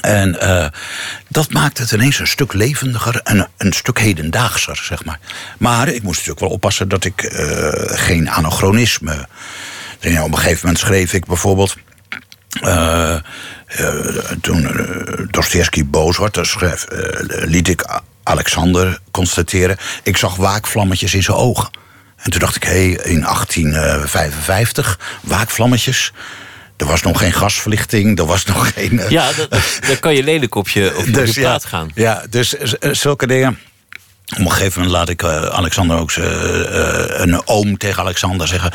En 0.00 0.36
uh, 0.42 0.66
dat 1.28 1.52
maakt 1.52 1.78
het 1.78 1.92
ineens 1.92 2.18
een 2.18 2.26
stuk 2.26 2.52
levendiger 2.52 3.20
en 3.24 3.48
een 3.56 3.72
stuk 3.72 3.98
hedendaagser, 3.98 4.80
zeg 4.82 5.04
maar. 5.04 5.18
Maar 5.58 5.88
ik 5.88 6.02
moest 6.02 6.16
natuurlijk 6.16 6.40
wel 6.40 6.50
oppassen 6.50 6.88
dat 6.88 7.04
ik 7.04 7.22
uh, 7.22 7.68
geen 7.84 8.30
anachronisme. 8.30 9.28
op 10.00 10.32
een 10.32 10.38
gegeven 10.38 10.60
moment 10.60 10.78
schreef 10.78 11.12
ik 11.12 11.26
bijvoorbeeld. 11.26 11.76
Uh, 12.60 13.16
toen 14.40 14.68
Dostoevsky 15.30 15.84
boos 15.84 16.18
werd, 16.18 16.38
schreef, 16.42 16.86
liet 17.28 17.68
ik 17.68 18.00
Alexander 18.22 18.98
constateren. 19.10 19.76
Ik 20.02 20.16
zag 20.16 20.36
waakvlammetjes 20.36 21.14
in 21.14 21.22
zijn 21.22 21.36
ogen. 21.36 21.70
En 22.16 22.30
toen 22.30 22.40
dacht 22.40 22.56
ik, 22.56 22.62
hé, 22.62 22.70
hey, 22.70 22.88
in 22.88 23.20
1855, 23.20 24.98
waakvlammetjes. 25.20 26.12
Er 26.76 26.86
was 26.86 27.02
nog 27.02 27.18
geen 27.18 27.32
gasverlichting, 27.32 28.18
er 28.18 28.26
was 28.26 28.44
nog 28.44 28.68
geen... 28.74 29.00
Ja, 29.08 29.30
daar 29.86 29.98
kan 30.00 30.14
je 30.14 30.22
lelijk 30.22 30.54
op 30.54 30.68
je, 30.68 30.94
op 30.96 31.04
je, 31.06 31.10
dus, 31.10 31.32
plaat 31.32 31.64
gaan. 31.64 31.90
Ja, 31.94 32.24
dus 32.30 32.54
zulke 32.80 33.26
dingen. 33.26 33.58
Op 34.32 34.38
een 34.38 34.50
gegeven 34.50 34.82
moment 34.82 34.98
laat 34.98 35.08
ik 35.08 35.22
uh, 35.22 35.44
Alexander 35.44 35.98
ook 35.98 36.12
een 36.16 37.46
oom 37.46 37.78
tegen 37.78 38.02
Alexander 38.02 38.48
zeggen... 38.48 38.72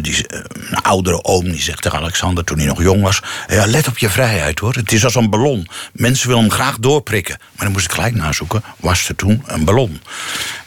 Die, 0.00 0.24
een 0.28 0.82
oudere 0.82 1.24
oom 1.24 1.44
die 1.44 1.60
zegt 1.60 1.82
tegen 1.82 1.98
Alexander 1.98 2.44
toen 2.44 2.58
hij 2.58 2.66
nog 2.66 2.82
jong 2.82 3.02
was... 3.02 3.20
Ja, 3.48 3.66
let 3.66 3.88
op 3.88 3.98
je 3.98 4.10
vrijheid 4.10 4.58
hoor, 4.58 4.74
het 4.74 4.92
is 4.92 5.04
als 5.04 5.14
een 5.14 5.30
ballon. 5.30 5.68
Mensen 5.92 6.28
willen 6.28 6.42
hem 6.42 6.52
graag 6.52 6.78
doorprikken. 6.78 7.36
Maar 7.38 7.64
dan 7.64 7.72
moest 7.72 7.84
ik 7.84 7.92
gelijk 7.92 8.14
nazoeken, 8.14 8.62
was 8.76 9.08
er 9.08 9.16
toen 9.16 9.42
een 9.46 9.64
ballon? 9.64 10.00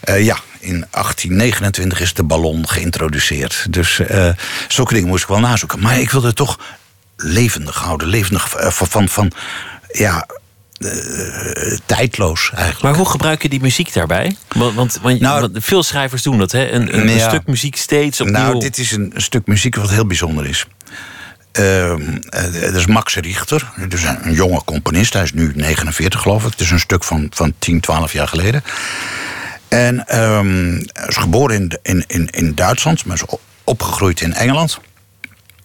ja, 0.06 0.38
in 0.60 0.86
1829 0.92 2.00
is 2.00 2.14
de 2.14 2.24
ballon 2.24 2.68
geïntroduceerd. 2.68 3.68
Dus 3.70 4.00
uh, 4.00 4.30
zulke 4.68 4.94
dingen 4.94 5.10
moest 5.10 5.24
ik 5.24 5.30
wel 5.30 5.40
nazoeken. 5.40 5.80
Maar 5.80 6.00
ik 6.00 6.12
wilde 6.12 6.34
toch 6.34 6.60
levendig 7.18 7.76
houden. 7.76 8.08
Levendig 8.08 8.54
van, 8.68 9.10
van, 9.10 9.32
ja, 9.92 10.28
uh, 10.80 11.78
tijdloos 11.86 12.52
eigenlijk. 12.54 12.84
Maar 12.84 12.96
hoe 12.96 13.10
gebruik 13.10 13.42
je 13.42 13.50
die 13.50 13.62
muziek 13.62 13.94
daarbij? 13.94 14.36
Want, 14.48 14.76
want, 14.76 15.00
want, 15.02 15.20
nou, 15.20 15.50
veel 15.54 15.84
schrijvers 15.84 16.22
doen 16.22 16.38
dat, 16.38 16.52
hè? 16.52 16.72
Een, 16.72 17.10
een, 17.10 17.20
stuk 17.20 17.48
muziek 17.48 17.76
steeds 17.76 18.22
opnieuw. 18.22 18.38
Nou, 18.38 18.60
dit 18.60 18.78
is 18.78 18.92
een, 18.92 19.12
een 19.14 19.22
stuk 19.22 19.48
muziek 19.48 19.76
wat 19.76 19.90
heel 19.90 20.06
bijzonder 20.06 20.46
is. 20.46 20.66
Uh, 21.60 21.96
dat 22.62 22.76
is 22.76 22.86
Max 22.86 23.16
Richter, 23.16 23.72
dus 23.88 24.04
een, 24.04 24.28
een, 24.28 24.34
jonge 24.34 24.62
componist. 24.66 25.14
Hij 25.14 25.24
is 25.24 25.34
nu 25.34 25.52
49, 25.56 26.22
geloof 26.22 26.46
ik. 26.46 26.52
Het 26.52 26.62
is 26.62 26.72
een 26.72 26.80
stuk 26.80 27.04
van, 27.04 27.28
van 27.30 27.54
10, 27.60 27.80
12 27.80 28.14
jaar 28.14 28.28
geleden. 28.28 28.64
En 29.68 30.20
um, 30.20 30.78
is 31.08 31.16
geboren 31.16 31.56
in, 31.56 31.80
in, 31.84 32.04
in, 32.08 32.30
in 32.30 32.56
Duitsland, 32.56 33.06
maar 33.06 33.16
is 33.16 33.38
opgegroeid 33.64 34.22
in 34.22 34.34
Engeland. 34.34 34.80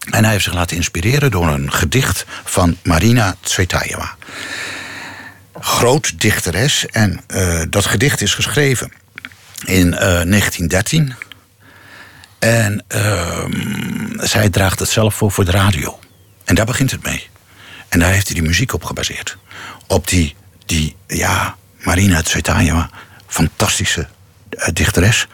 En 0.09 0.23
hij 0.23 0.31
heeft 0.31 0.43
zich 0.43 0.53
laten 0.53 0.75
inspireren 0.75 1.31
door 1.31 1.47
een 1.47 1.71
gedicht 1.71 2.25
van 2.43 2.77
Marina 2.83 3.35
Tsvetaeva. 3.41 4.15
Groot 5.63 6.19
dichteres. 6.19 6.85
En 6.85 7.21
uh, 7.27 7.61
dat 7.69 7.85
gedicht 7.85 8.21
is 8.21 8.33
geschreven 8.33 8.91
in 9.65 9.87
uh, 9.87 9.99
1913. 9.99 11.13
En 12.39 12.83
uh, 12.95 13.45
zij 14.15 14.49
draagt 14.49 14.79
het 14.79 14.89
zelf 14.89 15.15
voor 15.15 15.31
voor 15.31 15.45
de 15.45 15.51
radio. 15.51 15.99
En 16.43 16.55
daar 16.55 16.65
begint 16.65 16.91
het 16.91 17.03
mee. 17.03 17.29
En 17.89 17.99
daar 17.99 18.11
heeft 18.11 18.27
hij 18.27 18.35
die 18.35 18.47
muziek 18.47 18.73
op 18.73 18.83
gebaseerd. 18.83 19.37
Op 19.87 20.07
die, 20.07 20.35
die 20.65 20.95
ja, 21.07 21.55
Marina 21.79 22.21
Tsvetaeva 22.21 22.89
fantastische 23.27 24.07
uh, 24.49 24.67
dichteres. 24.73 25.27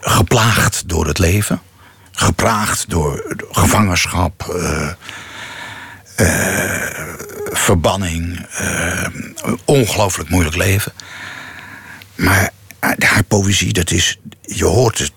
Geplaagd 0.00 0.88
door 0.88 1.06
het 1.06 1.18
leven. 1.18 1.60
Geplaagd 2.12 2.90
door 2.90 3.36
gevangenschap. 3.50 4.56
Uh, 4.56 4.90
verbanning. 7.52 8.46
ongelooflijk 9.64 10.28
moeilijk 10.28 10.56
leven. 10.56 10.92
Maar 12.14 12.50
haar 12.98 13.24
poëzie, 13.24 13.72
dat 13.72 13.90
is. 13.90 14.18
Je 14.42 14.64
hoort 14.64 14.98
het. 14.98 15.12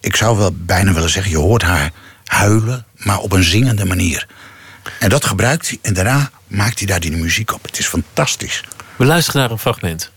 ik 0.00 0.16
zou 0.16 0.36
wel 0.36 0.50
bijna 0.54 0.92
willen 0.92 1.10
zeggen, 1.10 1.32
je 1.32 1.38
hoort 1.38 1.62
haar 1.62 1.90
huilen, 2.24 2.86
maar 2.96 3.18
op 3.18 3.32
een 3.32 3.44
zingende 3.44 3.84
manier. 3.84 4.26
En 5.00 5.08
dat 5.08 5.24
gebruikt 5.24 5.68
hij 5.68 5.78
en 5.82 5.94
daarna 5.94 6.30
maakt 6.46 6.78
hij 6.78 6.86
daar 6.86 7.00
die 7.00 7.16
muziek 7.16 7.52
op. 7.52 7.62
Het 7.62 7.78
is 7.78 7.86
fantastisch. 7.86 8.64
We 8.96 9.04
luisteren 9.04 9.40
naar 9.40 9.50
een 9.50 9.58
fragment. 9.58 10.10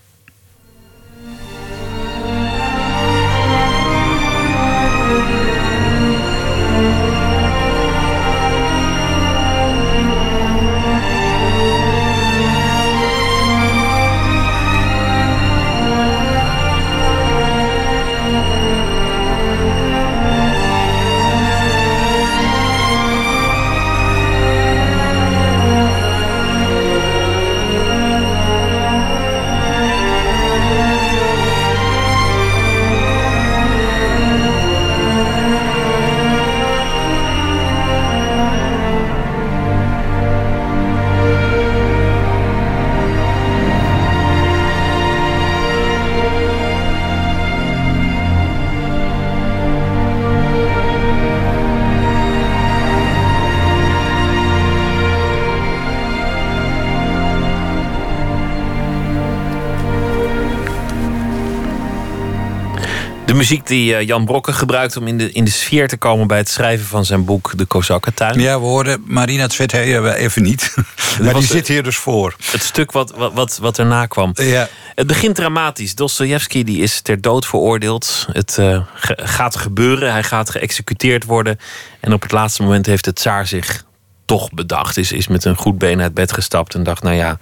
Muziek 63.33 63.67
die 63.67 63.95
eh, 63.95 64.07
Jan 64.07 64.25
Brokken 64.25 64.53
gebruikt 64.53 64.97
om 64.97 65.07
in 65.07 65.17
de, 65.17 65.31
in 65.31 65.43
de 65.43 65.51
sfeer 65.51 65.87
te 65.87 65.97
komen 65.97 66.27
bij 66.27 66.37
het 66.37 66.49
schrijven 66.49 66.85
van 66.85 67.05
zijn 67.05 67.25
boek 67.25 67.57
De 67.57 67.65
Kozakkentuin. 67.65 68.39
Ja, 68.39 68.59
we 68.59 68.65
hoorden 68.65 69.03
Marina 69.05 69.47
Tsvetaeva 69.47 70.13
even 70.13 70.43
niet. 70.43 70.75
maar 71.23 71.33
die 71.33 71.43
zit 71.43 71.67
hier 71.67 71.83
dus 71.83 71.97
voor. 71.97 72.35
Het 72.51 72.63
stuk 72.63 72.91
wat, 72.91 73.11
wat, 73.15 73.33
wat, 73.33 73.57
wat 73.57 73.79
erna 73.79 74.05
kwam. 74.05 74.31
Ja. 74.33 74.67
Het 74.95 75.07
begint 75.07 75.35
dramatisch. 75.35 75.95
Dostoevsky 75.95 76.63
die 76.63 76.81
is 76.81 77.01
ter 77.01 77.21
dood 77.21 77.45
veroordeeld. 77.45 78.27
Het 78.31 78.57
uh, 78.59 78.81
gaat 79.15 79.55
gebeuren. 79.55 80.11
Hij 80.11 80.23
gaat 80.23 80.49
geëxecuteerd 80.49 81.25
worden. 81.25 81.59
En 81.99 82.13
op 82.13 82.21
het 82.21 82.31
laatste 82.31 82.61
moment 82.61 82.85
heeft 82.85 83.05
de 83.05 83.13
tsaar 83.13 83.47
zich 83.47 83.83
toch 84.25 84.51
bedacht. 84.51 84.97
Is, 84.97 85.11
is 85.11 85.27
met 85.27 85.45
een 85.45 85.55
goed 85.55 85.77
been 85.77 86.01
uit 86.01 86.13
bed 86.13 86.31
gestapt 86.31 86.75
en 86.75 86.83
dacht: 86.83 87.03
nou 87.03 87.15
ja, 87.15 87.39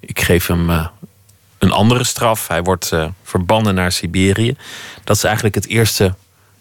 ik 0.00 0.20
geef 0.20 0.46
hem 0.46 0.70
eh, 0.70 0.86
een 1.58 1.72
andere 1.72 2.04
straf. 2.04 2.48
Hij 2.48 2.62
wordt 2.62 2.90
uh, 2.92 3.06
verbannen 3.22 3.74
naar 3.74 3.92
Siberië. 3.92 4.56
Dat 5.04 5.16
is 5.16 5.24
eigenlijk 5.24 5.54
het 5.54 5.66
eerste 5.66 6.14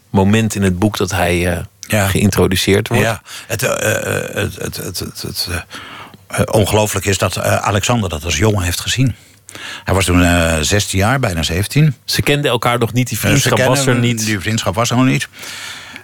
moment 0.09 0.55
in 0.55 0.63
het 0.63 0.79
boek 0.79 0.97
dat 0.97 1.11
hij 1.11 1.57
uh, 1.57 1.63
ja. 1.79 2.07
geïntroduceerd 2.07 2.87
wordt. 2.87 3.03
Ja, 3.03 3.21
het, 3.47 3.61
het, 3.61 4.55
het, 4.57 4.77
het, 4.77 4.99
het, 4.99 5.47
het 6.27 6.51
ongelooflijk 6.51 7.05
is 7.05 7.17
dat 7.17 7.37
Alexander 7.39 8.09
dat 8.09 8.23
als 8.23 8.37
jongen 8.37 8.63
heeft 8.63 8.79
gezien. 8.79 9.15
Hij 9.83 9.93
was 9.93 10.05
toen 10.05 10.25
16 10.63 10.99
jaar, 10.99 11.19
bijna 11.19 11.43
17. 11.43 11.95
Ze 12.05 12.21
kenden 12.21 12.51
elkaar 12.51 12.79
nog 12.79 12.93
niet, 12.93 13.07
die 13.07 13.19
vriendschap 13.19 13.59
was 13.59 13.85
er 13.85 13.95
niet. 13.95 14.25
Die 14.25 14.39
vriendschap 14.39 14.75
was 14.75 14.89
er 14.89 14.95
nog 14.95 15.05
niet. 15.05 15.27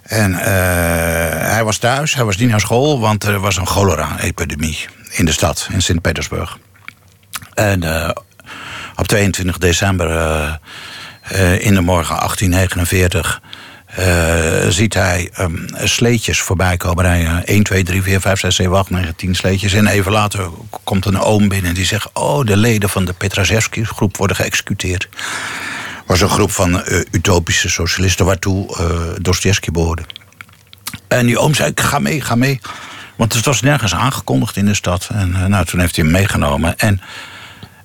En 0.03 0.33
hij 0.33 1.63
was 1.63 1.77
thuis, 1.77 2.13
hij 2.13 2.23
was 2.23 2.37
niet 2.37 2.49
naar 2.49 2.59
school, 2.59 2.99
want 2.99 3.23
er 3.23 3.39
was 3.39 3.57
een 3.57 3.67
cholera-epidemie 3.67 4.87
in 5.11 5.25
de 5.25 5.31
stad, 5.31 5.67
in 5.71 5.81
Sint-Petersburg. 5.81 6.57
En 7.53 7.83
uh, 7.83 8.09
op 8.95 9.07
22 9.07 9.57
december 9.57 10.09
uh, 10.09 10.53
uh, 11.31 11.65
in 11.65 11.73
de 11.73 11.81
morgen 11.81 12.15
1849 12.15 13.41
ziet 14.69 14.93
hij 14.93 15.31
um, 15.39 15.65
sleetjes 15.73 16.41
voorbij 16.41 16.77
komen 16.77 17.03
rijden. 17.03 17.45
1, 17.45 17.63
2, 17.63 17.83
3, 17.83 18.01
4, 18.01 18.21
5, 18.21 18.39
6, 18.39 18.55
7, 18.55 18.77
8, 18.77 18.89
9, 18.89 19.15
10 19.15 19.35
sleetjes. 19.35 19.73
En 19.73 19.87
even 19.87 20.11
later 20.11 20.49
komt 20.83 21.05
een 21.05 21.19
oom 21.19 21.47
binnen 21.47 21.73
die 21.73 21.85
zegt... 21.85 22.09
oh, 22.13 22.45
de 22.45 22.57
leden 22.57 22.89
van 22.89 23.05
de 23.05 23.13
Petraszewski-groep 23.13 24.17
worden 24.17 24.35
geëxecuteerd. 24.35 25.09
was 26.05 26.21
een 26.21 26.29
groep 26.29 26.51
van 26.51 26.83
utopische 27.11 27.69
socialisten 27.69 28.25
waartoe 28.25 28.75
Dostoevsky 29.21 29.71
behoorde. 29.71 30.03
En 31.07 31.25
die 31.25 31.37
oom 31.37 31.53
zei, 31.53 31.71
ga 31.75 31.99
mee, 31.99 32.21
ga 32.21 32.35
mee. 32.35 32.59
Want 33.15 33.33
het 33.33 33.45
was 33.45 33.61
nergens 33.61 33.95
aangekondigd 33.95 34.55
in 34.55 34.65
de 34.65 34.75
stad. 34.75 35.09
En 35.13 35.31
nou, 35.47 35.65
toen 35.65 35.79
heeft 35.79 35.95
hij 35.95 36.03
hem 36.03 36.13
meegenomen. 36.13 36.79
En 36.79 37.01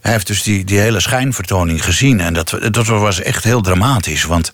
hij 0.06 0.14
heeft 0.14 0.26
dus 0.26 0.42
die, 0.42 0.64
die 0.64 0.78
hele 0.78 1.00
schijnvertoning 1.00 1.84
gezien. 1.84 2.20
En 2.20 2.34
dat, 2.34 2.58
dat 2.70 2.86
was 2.86 3.20
echt 3.20 3.44
heel 3.44 3.60
dramatisch. 3.60 4.24
Want 4.24 4.52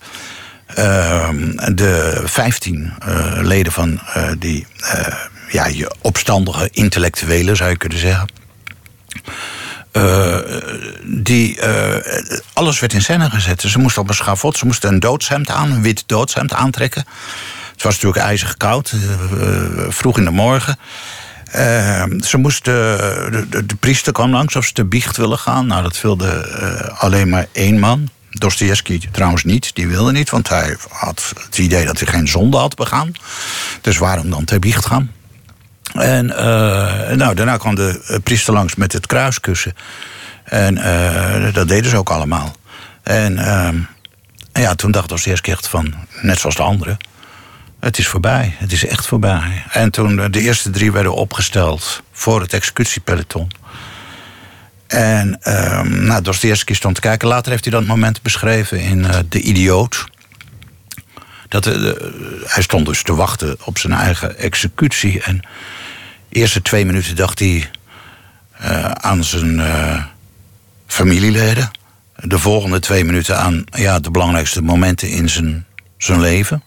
uh, 0.77 1.29
de 1.73 2.21
vijftien 2.25 2.93
uh, 3.07 3.37
leden 3.41 3.71
van 3.71 3.99
uh, 4.17 4.31
die 4.39 4.67
uh, 4.81 5.07
ja, 5.49 5.65
je 5.65 5.95
opstandige 6.01 6.69
intellectuelen, 6.71 7.55
zou 7.55 7.69
je 7.69 7.77
kunnen 7.77 7.97
zeggen. 7.97 8.27
die, 11.03 11.59
alles 12.53 12.79
werd 12.79 12.93
in 12.93 13.01
scène 13.01 13.29
gezet. 13.29 13.61
Ze 13.61 13.79
moesten 13.79 14.01
op 14.01 14.09
een 14.09 14.15
schavot, 14.15 14.57
ze 14.57 14.65
moesten 14.65 14.93
een 14.93 14.99
doodshemd 14.99 15.49
aan, 15.49 15.71
een 15.71 15.81
wit 15.81 16.03
doodshemd 16.05 16.53
aantrekken. 16.53 17.05
Het 17.71 17.83
was 17.83 17.93
natuurlijk 17.93 18.25
ijzig 18.25 18.57
koud, 18.57 18.93
vroeg 19.89 20.17
in 20.17 20.23
de 20.23 20.31
morgen. 20.31 20.77
Uh, 21.55 22.03
ze 22.19 22.37
moesten, 22.37 22.73
de, 23.49 23.65
de, 23.65 23.75
priester 23.75 24.13
kwam 24.13 24.31
langs 24.31 24.55
of 24.55 24.65
ze 24.65 24.73
te 24.73 24.85
biecht 24.85 25.17
willen 25.17 25.37
gaan. 25.37 25.67
Nou, 25.67 25.83
dat 25.83 26.01
wilde 26.01 26.49
uh, 26.61 27.01
alleen 27.01 27.29
maar 27.29 27.47
één 27.51 27.79
man. 27.79 28.09
Dostoevsky 28.29 29.01
trouwens 29.11 29.43
niet, 29.43 29.75
die 29.75 29.87
wilde 29.87 30.11
niet, 30.11 30.29
want 30.29 30.49
hij 30.49 30.77
had 30.89 31.33
het 31.45 31.57
idee 31.57 31.85
dat 31.85 31.99
hij 31.99 32.07
geen 32.07 32.27
zonde 32.27 32.57
had 32.57 32.75
begaan. 32.75 33.11
Dus 33.81 33.97
waarom 33.97 34.29
dan 34.29 34.45
te 34.45 34.59
biecht 34.59 34.85
gaan? 34.85 35.11
En 35.93 36.25
uh, 36.25 36.35
nou, 37.11 37.33
daarna 37.35 37.57
kwam 37.57 37.75
de 37.75 38.19
priester 38.23 38.53
langs 38.53 38.75
met 38.75 38.93
het 38.93 39.07
kruiskussen. 39.07 39.75
En 40.43 40.75
dat 41.53 41.67
deden 41.67 41.89
ze 41.89 41.97
ook 41.97 42.09
allemaal. 42.09 42.55
En 43.03 43.37
ehm, 43.37 43.77
ja, 44.53 44.75
toen 44.75 44.91
dacht 44.91 45.09
Dostoevsky 45.09 45.51
echt 45.51 45.67
van, 45.67 45.93
net 46.21 46.39
zoals 46.39 46.55
de 46.55 46.63
anderen 46.63 46.97
het 47.83 47.97
is 47.97 48.07
voorbij. 48.07 48.55
Het 48.57 48.71
is 48.71 48.85
echt 48.85 49.05
voorbij. 49.05 49.63
En 49.71 49.91
toen 49.91 50.31
de 50.31 50.41
eerste 50.41 50.69
drie 50.69 50.91
werden 50.91 51.15
opgesteld 51.15 52.03
voor 52.11 52.41
het 52.41 52.53
executiepeloton. 52.53 53.51
En 54.87 55.39
um, 55.43 56.03
nou, 56.03 56.21
Dostoevsky 56.21 56.73
stond 56.73 56.95
te 56.95 57.01
kijken. 57.01 57.27
Later 57.27 57.51
heeft 57.51 57.63
hij 57.63 57.73
dat 57.73 57.85
moment 57.85 58.21
beschreven 58.21 58.79
in 58.79 58.99
uh, 58.99 59.15
De 59.29 59.41
Idioot. 59.41 60.05
Dat, 61.47 61.67
uh, 61.67 61.91
hij 62.43 62.63
stond 62.63 62.85
dus 62.85 63.03
te 63.03 63.15
wachten 63.15 63.57
op 63.63 63.77
zijn 63.77 63.93
eigen 63.93 64.37
executie. 64.37 65.21
En 65.21 65.37
de 66.29 66.35
eerste 66.39 66.61
twee 66.61 66.85
minuten 66.85 67.15
dacht 67.15 67.39
hij 67.39 67.69
uh, 68.61 68.91
aan 68.91 69.23
zijn 69.23 69.61
familieleden. 70.87 71.71
De 72.15 72.39
volgende 72.39 72.79
twee 72.79 73.03
minuten 73.03 73.37
aan 73.37 73.63
ja, 73.71 73.99
de 73.99 74.11
belangrijkste 74.11 74.61
momenten 74.61 75.09
in 75.09 75.29
zijn, 75.29 75.65
zijn 75.97 76.19
leven. 76.19 76.63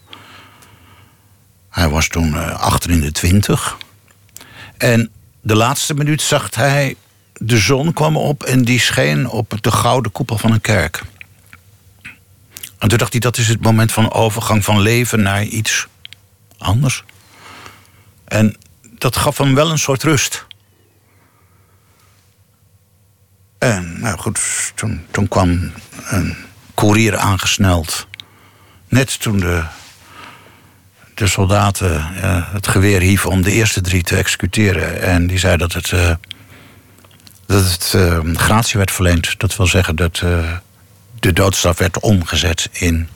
Hij 1.77 1.89
was 1.89 2.07
toen 2.07 2.33
uh, 2.33 2.59
achter 2.59 2.89
in 2.89 3.01
de 3.01 3.11
twintig. 3.11 3.77
En 4.77 5.11
de 5.41 5.55
laatste 5.55 5.93
minuut 5.93 6.21
zag 6.21 6.55
hij... 6.55 6.95
de 7.33 7.57
zon 7.57 7.93
kwam 7.93 8.17
op 8.17 8.43
en 8.43 8.63
die 8.63 8.79
scheen 8.79 9.29
op 9.29 9.53
de 9.61 9.71
gouden 9.71 10.11
koepel 10.11 10.37
van 10.37 10.51
een 10.51 10.61
kerk. 10.61 11.03
En 12.77 12.87
toen 12.87 12.97
dacht 12.97 13.11
hij, 13.11 13.19
dat 13.19 13.37
is 13.37 13.47
het 13.47 13.61
moment 13.61 13.91
van 13.91 14.11
overgang 14.11 14.63
van 14.63 14.79
leven 14.79 15.21
naar 15.21 15.43
iets 15.43 15.87
anders. 16.57 17.03
En 18.25 18.55
dat 18.97 19.15
gaf 19.15 19.37
hem 19.37 19.55
wel 19.55 19.71
een 19.71 19.79
soort 19.79 20.03
rust. 20.03 20.45
En 23.57 23.99
nou 23.99 24.17
goed, 24.17 24.39
toen, 24.75 25.05
toen 25.11 25.27
kwam 25.27 25.71
een 26.09 26.35
koerier 26.73 27.17
aangesneld. 27.17 28.07
Net 28.87 29.19
toen 29.19 29.39
de 29.39 29.63
de 31.17 31.27
soldaten 31.27 32.05
uh, 32.15 32.53
het 32.53 32.67
geweer 32.67 33.01
hieven 33.01 33.29
om 33.29 33.41
de 33.41 33.51
eerste 33.51 33.81
drie 33.81 34.03
te 34.03 34.15
executeren. 34.15 35.01
En 35.01 35.27
die 35.27 35.37
zei 35.37 35.57
dat 35.57 35.73
het, 35.73 35.91
uh, 35.91 36.11
dat 37.45 37.63
het 37.63 37.93
uh, 37.95 38.19
gratie 38.33 38.77
werd 38.77 38.91
verleend. 38.91 39.39
Dat 39.39 39.55
wil 39.55 39.67
zeggen 39.67 39.95
dat 39.95 40.15
de 41.19 41.33
doodstraf 41.33 41.77
werd 41.77 41.99
omgezet 41.99 42.69
in 42.71 43.07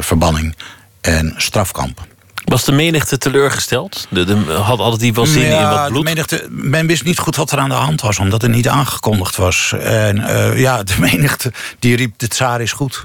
verbanning 0.00 0.56
en 1.00 1.34
strafkamp. 1.36 2.06
Was 2.44 2.64
de 2.64 2.72
menigte 2.72 3.18
teleurgesteld? 3.18 4.06
De, 4.10 4.24
de, 4.24 4.34
had 4.52 4.78
altijd 4.78 5.00
die 5.00 5.14
wel 5.14 5.26
zin 5.26 5.42
in 5.42 5.68
wat 5.68 5.86
bloed? 5.86 5.98
De 5.98 6.04
menigte, 6.04 6.46
men 6.50 6.86
wist 6.86 7.04
niet 7.04 7.18
goed 7.18 7.36
wat 7.36 7.50
er 7.50 7.58
aan 7.58 7.68
de 7.68 7.74
hand 7.74 8.00
was, 8.00 8.18
omdat 8.18 8.42
het 8.42 8.50
niet 8.50 8.68
aangekondigd 8.68 9.36
was. 9.36 9.72
En 9.80 10.16
ja, 10.58 10.82
de 10.82 10.94
menigte 11.10 11.52
die 11.78 11.96
riep: 11.96 12.18
de 12.18 12.28
tsaar 12.28 12.60
is 12.60 12.72
goed. 12.72 13.02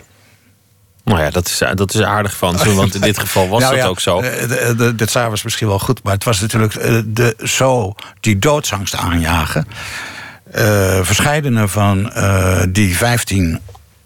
Nou 1.04 1.20
ja, 1.20 1.30
dat 1.30 1.48
is, 1.48 1.62
dat 1.76 1.94
is 1.94 2.02
aardig 2.02 2.38
van 2.38 2.60
ze, 2.60 2.74
want 2.74 2.96
in 2.96 3.02
dit 3.02 3.20
geval 3.26 3.50
was 3.50 3.62
nou 3.62 3.76
dat 3.76 3.86
ook 3.86 4.00
zo. 4.00 4.20
Eh, 4.20 4.72
de 4.96 5.06
tsaar 5.06 5.30
was 5.30 5.44
misschien 5.44 5.68
wel 5.68 5.80
goed, 5.80 6.04
maar 6.04 6.14
het 6.14 6.24
was 6.24 6.40
natuurlijk 6.40 6.76
eh, 6.76 7.00
de, 7.06 7.36
zo 7.44 7.96
die 8.20 8.40
doodsangst 8.40 8.96
aanjagen. 8.96 9.68
Uh, 10.56 11.00
verscheidene 11.02 11.68
van 11.68 12.12
uh, 12.18 12.62
die 12.70 12.98
vijftien 12.98 13.60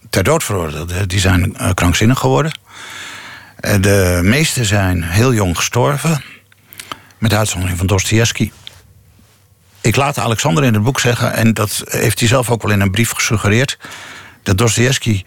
ter 0.09 0.23
dood 0.23 0.43
veroordeelden, 0.43 1.07
die 1.07 1.19
zijn 1.19 1.55
uh, 1.61 1.69
krankzinnig 1.73 2.19
geworden. 2.19 2.57
de 3.79 4.19
meeste 4.23 4.65
zijn 4.65 5.03
heel 5.03 5.33
jong 5.33 5.55
gestorven, 5.55 6.23
met 7.17 7.33
uitzondering 7.33 7.77
van 7.77 7.87
Dostoevsky. 7.87 8.51
Ik 9.81 9.95
laat 9.95 10.19
Alexander 10.19 10.63
in 10.63 10.73
het 10.73 10.83
boek 10.83 10.99
zeggen, 10.99 11.33
en 11.33 11.53
dat 11.53 11.83
heeft 11.85 12.19
hij 12.19 12.27
zelf 12.27 12.49
ook 12.49 12.61
wel 12.61 12.71
in 12.71 12.81
een 12.81 12.91
brief 12.91 13.11
gesuggereerd, 13.11 13.77
dat 14.43 14.57
Dostoevsky 14.57 15.23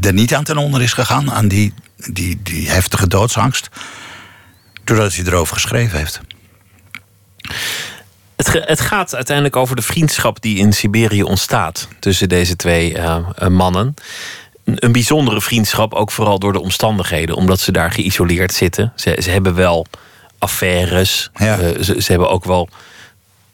er 0.00 0.12
niet 0.12 0.34
aan 0.34 0.44
ten 0.44 0.56
onder 0.56 0.82
is 0.82 0.92
gegaan, 0.92 1.30
aan 1.30 1.48
die, 1.48 1.74
die, 1.96 2.40
die 2.42 2.70
heftige 2.70 3.06
doodsangst, 3.06 3.68
doordat 4.84 5.14
hij 5.14 5.24
erover 5.24 5.54
geschreven 5.54 5.98
heeft. 5.98 6.20
Het, 8.36 8.52
het, 8.52 8.80
gaat 8.80 9.14
uiteindelijk 9.14 9.56
over 9.56 9.76
de 9.76 9.82
vriendschap 9.82 10.42
die 10.42 10.58
in 10.58 10.72
Siberië 10.72 11.22
ontstaat 11.22 11.88
tussen 11.98 12.28
deze 12.28 12.56
twee 12.56 12.96
uh, 12.96 13.16
mannen. 13.48 13.94
Een 14.64 14.92
bijzondere 14.92 15.40
vriendschap, 15.40 15.94
ook 15.94 16.10
vooral 16.10 16.38
door 16.38 16.52
de 16.52 16.60
omstandigheden, 16.60 17.34
omdat 17.36 17.60
ze 17.60 17.72
daar 17.72 17.90
geïsoleerd 17.90 18.52
zitten. 18.52 18.92
Ze, 18.96 19.18
ze 19.22 19.30
hebben 19.30 19.54
wel 19.54 19.86
affaires, 20.38 21.30
ja. 21.34 21.58
uh, 21.58 21.82
ze, 21.82 22.02
ze, 22.02 22.10
hebben 22.10 22.30
ook 22.30 22.44
wel 22.44 22.68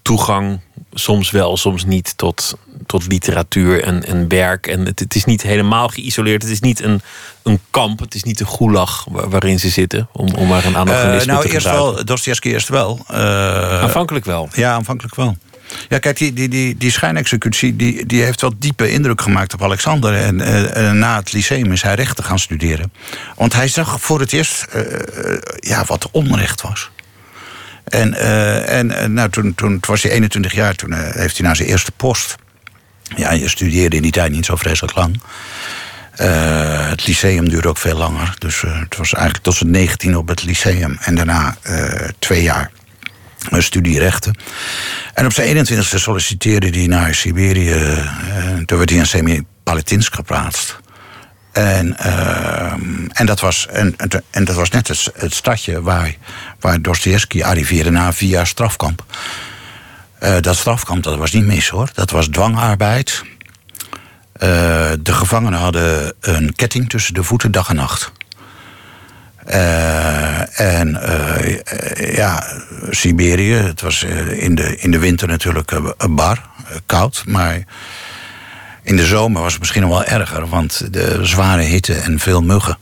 toegang, 0.07 0.61
soms 0.95 1.31
wel, 1.31 1.57
soms 1.57 1.85
niet, 1.85 2.17
tot, 2.17 2.59
tot 2.87 3.07
literatuur 3.07 3.83
en, 3.83 4.05
en 4.05 4.29
werk. 4.29 4.67
En 4.67 4.87
het, 4.87 4.99
het, 4.99 5.15
is 5.15 5.25
niet 5.25 5.43
helemaal 5.43 5.89
geïsoleerd. 5.89 6.43
Het 6.43 6.51
is 6.51 6.61
niet 6.61 6.83
een, 6.83 7.01
een 7.43 7.61
kamp. 7.71 7.99
Het 7.99 8.15
is 8.15 8.23
niet 8.23 8.41
een 8.41 8.49
gulag 8.49 9.07
waarin 9.11 9.59
ze 9.59 9.69
zitten. 9.69 10.09
Om, 10.13 10.35
om 10.35 10.49
maar 10.49 10.65
een 10.65 10.77
anachronisme 10.77 11.33
uh, 11.33 11.39
nou, 11.39 11.47
te 11.47 11.53
eerst 11.53 11.67
wel, 11.67 12.05
Dostoevsky 12.05 12.49
eerst 12.49 12.69
wel. 12.69 13.05
Uh, 13.11 13.17
aanvankelijk 13.83 14.25
wel. 14.25 14.49
Ja, 14.53 14.73
aanvankelijk 14.73 15.15
wel. 15.15 15.37
Ja, 15.89 15.99
kijk, 15.99 16.17
die, 16.17 16.33
die, 16.33 16.49
die, 16.49 16.77
die 16.77 16.91
schijnexecutie 16.91 17.77
die, 17.77 18.07
die 18.07 18.23
heeft 18.23 18.41
wel 18.41 18.53
diepe 18.59 18.91
indruk 18.91 19.21
gemaakt 19.21 19.55
op 19.55 19.63
Alexander. 19.63 20.15
En 20.15 20.41
uh, 20.41 20.93
na 20.93 21.17
het 21.17 21.33
lyceum 21.33 21.73
is 21.73 21.83
hij 21.83 21.95
rechten 21.95 22.25
gaan 22.25 22.39
studeren. 22.39 22.93
Want 23.37 23.53
hij 23.53 23.69
zag 23.69 24.01
voor 24.01 24.21
het 24.21 24.33
eerst 24.33 24.67
ja, 25.59 25.85
wat 25.85 26.09
onrecht 26.11 26.63
was. 26.63 26.91
En, 27.87 28.15
en 28.67 29.13
nou, 29.13 29.31
toen, 29.31 29.55
toen 29.55 29.79
was 29.87 30.03
hij 30.03 30.13
21 30.13 30.53
jaar, 30.53 30.75
toen 30.75 30.93
heeft 30.93 31.37
hij 31.37 31.47
naar 31.47 31.57
zijn 31.57 31.69
eerste 31.69 31.93
post. 31.93 32.37
Ja, 33.17 33.33
je 33.33 33.49
studeerde 33.49 33.97
in 33.97 34.03
die 34.03 34.13
tijd 34.13 34.33
niet 34.33 34.45
zo 34.45 34.57
vreselijk 34.57 34.97
lang. 34.97 35.21
Het 36.89 37.07
lyceum 37.07 37.49
duurde 37.49 37.69
ook 37.69 37.79
veel 37.79 37.97
langer. 37.97 38.35
Dus 38.39 38.61
het 38.61 38.97
was 38.97 39.13
eigenlijk 39.13 39.45
tot 39.45 39.55
zijn 39.55 39.71
19 39.71 40.17
op 40.17 40.29
het 40.29 40.43
lyceum. 40.45 40.99
En 41.01 41.15
daarna 41.15 41.57
twee 42.19 42.43
jaar 42.43 42.71
een 43.51 43.63
studie 43.63 43.99
rechten. 43.99 44.39
En 45.15 45.25
op 45.25 45.33
zijn 45.33 45.67
21ste 45.67 45.99
solliciteerde 45.99 46.69
hij 46.79 46.87
naar 46.87 47.15
Siberië. 47.15 47.73
En 48.35 48.63
toen 48.67 48.79
werd 48.79 48.91
hij 48.91 48.99
in 48.99 49.07
Semi-Palatinsk 49.07 50.15
geplaatst. 50.15 50.79
En, 51.57 51.99
ehm, 51.99 53.07
en, 53.09 53.27
dat 53.27 53.41
was, 53.41 53.67
en, 53.67 53.97
en 54.31 54.45
dat 54.45 54.55
was 54.55 54.71
net 54.71 54.89
het, 55.15 55.35
stadje 55.35 55.83
waar, 55.83 56.17
waar 56.61 56.83
Dostoevsky 56.83 57.43
arriveerde 57.43 57.91
na 57.91 58.13
jaar 58.19 58.47
strafkamp. 58.47 59.05
Uh, 60.23 60.37
dat 60.41 60.57
strafkamp 60.57 61.03
dat 61.03 61.17
was 61.17 61.33
niet 61.33 61.45
mis 61.45 61.69
hoor. 61.69 61.89
Dat 61.95 62.11
was 62.11 62.29
dwangarbeid. 62.29 63.23
Uh, 63.23 63.29
de 65.01 65.13
gevangenen 65.13 65.59
hadden 65.59 66.13
een 66.21 66.55
ketting 66.55 66.89
tussen 66.89 67.15
de 67.15 67.23
voeten 67.23 67.51
dag 67.51 67.69
en 67.69 67.77
nacht. 67.77 68.13
Uh, 69.49 70.61
en 70.61 71.01
ja, 72.15 72.45
Siberië, 72.91 73.55
het 73.55 73.81
was 73.81 74.03
in, 74.03 74.55
de, 74.55 74.77
in 74.77 74.91
de 74.91 74.99
winter 74.99 75.29
natuurlijk 75.29 75.81
bar, 76.09 76.49
koud, 76.87 77.23
maar 77.27 77.65
in 78.87 78.97
de 78.97 79.07
zomer 79.07 79.43
was 79.43 79.53
het 79.53 79.61
misschien 79.61 79.83
nog 79.83 79.91
wel 79.91 80.05
erger, 80.05 80.49
want 80.49 80.93
de 80.93 81.25
zware 81.25 81.63
hitte 81.63 81.95
en 81.95 82.19
veel 82.19 82.43
muggen. 82.43 82.79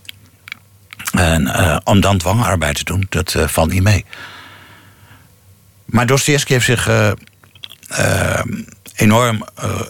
En 1.13 1.43
uh, 1.43 1.77
om 1.85 2.01
dan 2.01 2.19
dwangarbeid 2.19 2.77
te 2.77 2.85
doen, 2.85 3.07
dat 3.09 3.35
uh, 3.35 3.49
valt 3.49 3.71
niet 3.71 3.83
mee. 3.83 4.05
Maar 5.85 6.07
Dostoevsky 6.07 6.53
heeft 6.53 6.65
zich 6.65 6.89
uh, 6.89 7.11
enorm 8.95 9.45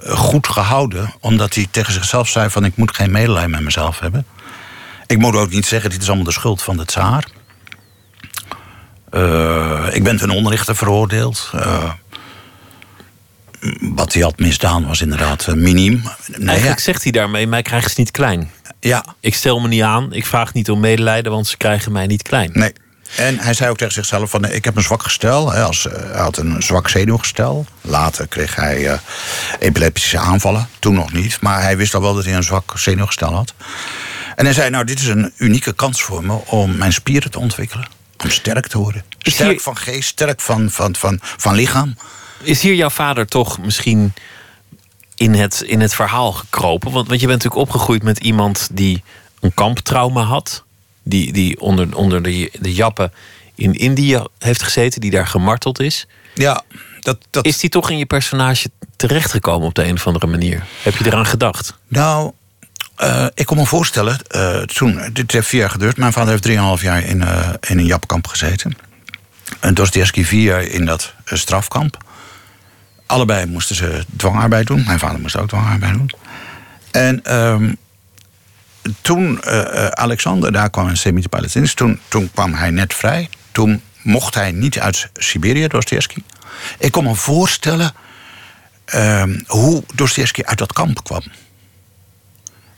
goed 0.06 0.46
gehouden, 0.46 1.14
omdat 1.20 1.54
hij 1.54 1.66
tegen 1.70 1.92
zichzelf 1.92 2.28
zei: 2.28 2.50
van 2.50 2.64
ik 2.64 2.76
moet 2.76 2.96
geen 2.96 3.10
medelijden 3.10 3.50
met 3.50 3.60
mezelf 3.60 4.00
hebben. 4.00 4.26
Ik 5.06 5.18
moet 5.18 5.36
ook 5.36 5.50
niet 5.50 5.66
zeggen, 5.66 5.90
dit 5.90 6.02
is 6.02 6.06
allemaal 6.06 6.24
de 6.24 6.32
schuld 6.32 6.62
van 6.62 6.76
de 6.76 6.84
tsaar. 6.84 7.24
ik 9.92 10.02
ben 10.02 10.16
ten 10.16 10.30
onrechte 10.30 10.74
veroordeeld 10.74 11.50
wat 13.80 14.12
hij 14.12 14.22
had 14.22 14.38
misdaan 14.38 14.86
was 14.86 15.00
inderdaad 15.00 15.46
uh, 15.48 15.54
miniem. 15.54 16.02
Nee, 16.36 16.48
Eigenlijk 16.48 16.80
zegt 16.80 17.02
hij 17.02 17.12
daarmee, 17.12 17.46
mij 17.46 17.62
krijgen 17.62 17.90
ze 17.90 18.00
niet 18.00 18.10
klein. 18.10 18.50
Ja. 18.80 19.04
Ik 19.20 19.34
stel 19.34 19.60
me 19.60 19.68
niet 19.68 19.82
aan, 19.82 20.12
ik 20.12 20.26
vraag 20.26 20.52
niet 20.52 20.70
om 20.70 20.80
medelijden, 20.80 21.32
want 21.32 21.46
ze 21.46 21.56
krijgen 21.56 21.92
mij 21.92 22.06
niet 22.06 22.22
klein. 22.22 22.50
Nee. 22.52 22.72
En 23.16 23.38
hij 23.38 23.54
zei 23.54 23.70
ook 23.70 23.76
tegen 23.76 23.92
zichzelf 23.92 24.30
van, 24.30 24.44
ik 24.44 24.64
heb 24.64 24.76
een 24.76 24.82
zwak 24.82 25.02
gestel. 25.02 25.52
Hè, 25.52 25.62
als, 25.62 25.86
eh, 25.86 25.92
hij 26.10 26.20
had 26.20 26.36
een 26.36 26.62
zwak 26.62 26.88
zenuwgestel. 26.88 27.66
Later 27.80 28.28
kreeg 28.28 28.54
hij 28.54 28.80
uh, 28.80 28.98
epileptische 29.58 30.18
aanvallen. 30.18 30.68
Toen 30.78 30.94
nog 30.94 31.12
niet. 31.12 31.40
Maar 31.40 31.62
hij 31.62 31.76
wist 31.76 31.94
al 31.94 32.00
wel 32.00 32.14
dat 32.14 32.24
hij 32.24 32.34
een 32.34 32.42
zwak 32.42 32.72
zenuwgestel 32.76 33.34
had. 33.34 33.54
En 34.36 34.44
hij 34.44 34.54
zei, 34.54 34.70
nou, 34.70 34.84
dit 34.84 34.98
is 34.98 35.06
een 35.06 35.32
unieke 35.36 35.74
kans 35.74 36.02
voor 36.02 36.24
me 36.24 36.32
om 36.46 36.76
mijn 36.76 36.92
spieren 36.92 37.30
te 37.30 37.38
ontwikkelen. 37.38 37.86
Om 38.22 38.30
sterk 38.30 38.66
te 38.66 38.78
worden. 38.78 39.04
Sterk 39.18 39.60
van 39.60 39.76
geest, 39.76 40.08
sterk 40.08 40.40
van, 40.40 40.70
van, 40.70 40.96
van, 40.96 41.18
van 41.22 41.54
lichaam. 41.54 41.96
Is 42.44 42.62
hier 42.62 42.74
jouw 42.74 42.90
vader 42.90 43.26
toch 43.26 43.58
misschien 43.58 44.12
in 45.14 45.34
het, 45.34 45.60
in 45.60 45.80
het 45.80 45.94
verhaal 45.94 46.32
gekropen? 46.32 46.92
Want, 46.92 47.08
want 47.08 47.20
je 47.20 47.26
bent 47.26 47.42
natuurlijk 47.42 47.68
opgegroeid 47.68 48.02
met 48.02 48.18
iemand 48.18 48.68
die 48.72 49.02
een 49.40 49.54
kamptrauma 49.54 50.22
had. 50.22 50.64
Die, 51.02 51.32
die 51.32 51.60
onder, 51.60 51.96
onder 51.96 52.22
de, 52.22 52.50
de 52.60 52.74
jappen 52.74 53.12
in 53.54 53.72
Indië 53.72 54.22
heeft 54.38 54.62
gezeten, 54.62 55.00
die 55.00 55.10
daar 55.10 55.26
gemarteld 55.26 55.80
is. 55.80 56.06
Ja, 56.34 56.62
dat, 57.00 57.18
dat... 57.30 57.46
Is 57.46 57.58
die 57.58 57.70
toch 57.70 57.90
in 57.90 57.98
je 57.98 58.06
personage 58.06 58.70
terechtgekomen 58.96 59.66
op 59.66 59.74
de 59.74 59.84
een 59.84 59.94
of 59.94 60.06
andere 60.06 60.26
manier? 60.26 60.64
Heb 60.82 60.96
je 60.96 61.06
eraan 61.06 61.26
gedacht? 61.26 61.78
Nou, 61.88 62.32
uh, 62.98 63.26
ik 63.34 63.46
kon 63.46 63.56
me 63.56 63.66
voorstellen, 63.66 64.18
uh, 64.30 64.62
toen, 64.62 65.00
dit 65.12 65.32
heeft 65.32 65.48
vier 65.48 65.60
jaar 65.60 65.70
geduurd. 65.70 65.96
Mijn 65.96 66.12
vader 66.12 66.30
heeft 66.30 66.78
3,5 66.78 66.82
jaar 66.82 67.04
in, 67.04 67.20
uh, 67.20 67.48
in 67.60 67.78
een 67.78 67.86
japkamp 67.86 68.26
gezeten. 68.26 68.76
En 69.60 69.74
Dostoevsky 69.74 70.24
vier 70.24 70.42
jaar 70.42 70.62
in 70.62 70.84
dat 70.84 71.14
strafkamp. 71.24 72.04
Allebei 73.06 73.46
moesten 73.46 73.76
ze 73.76 74.04
dwangarbeid 74.16 74.66
doen. 74.66 74.84
Mijn 74.86 74.98
vader 74.98 75.20
moest 75.20 75.36
ook 75.36 75.48
dwangarbeid 75.48 75.92
doen. 75.92 76.10
En 76.90 77.36
um, 77.36 77.76
toen 79.00 79.40
uh, 79.46 79.86
Alexander 79.86 80.52
daar 80.52 80.70
kwam 80.70 80.88
in 80.88 80.96
Semitische 80.96 81.74
toen, 81.74 82.00
toen 82.08 82.30
kwam 82.34 82.54
hij 82.54 82.70
net 82.70 82.94
vrij. 82.94 83.28
Toen 83.52 83.82
mocht 84.02 84.34
hij 84.34 84.52
niet 84.52 84.78
uit 84.78 85.08
Siberië, 85.14 85.66
Dostoevsky. 85.66 86.22
Ik 86.78 86.92
kon 86.92 87.04
me 87.04 87.14
voorstellen 87.14 87.92
uh, 88.94 89.22
hoe 89.46 89.84
Dostoevsky 89.94 90.42
uit 90.42 90.58
dat 90.58 90.72
kamp 90.72 91.04
kwam. 91.04 91.22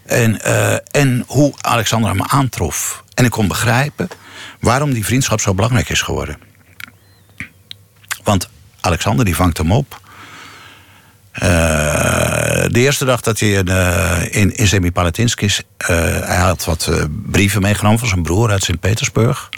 En, 0.03 0.41
uh, 0.47 0.73
en 0.91 1.25
hoe 1.27 1.55
Alexander 1.61 2.11
hem 2.11 2.23
aantrof. 2.23 3.05
En 3.15 3.25
ik 3.25 3.31
kon 3.31 3.49
begrijpen 3.49 4.09
waarom 4.61 4.93
die 4.93 5.05
vriendschap 5.05 5.41
zo 5.41 5.55
belangrijk 5.55 5.89
is 5.89 6.03
geworden. 6.03 6.39
Want 8.23 8.49
Alexander 8.81 9.25
die 9.25 9.37
vangt 9.37 9.59
hem 9.59 9.73
op. 9.73 10.01
Uh, 11.43 11.49
de 12.69 12.81
eerste 12.81 13.05
dag 13.05 13.21
dat 13.21 13.41
hij 13.41 13.49
in, 13.49 13.69
uh, 13.69 14.19
in, 14.31 14.57
in 14.57 14.67
Semipalatinsk 14.67 15.41
is, 15.41 15.63
uh, 15.81 15.87
hij 16.21 16.37
had 16.37 16.65
wat 16.65 16.91
brieven 17.09 17.63
meegenomen 17.63 17.99
van 17.99 18.09
zijn 18.09 18.23
broer 18.23 18.51
uit 18.51 18.63
Sint-Petersburg. 18.63 19.49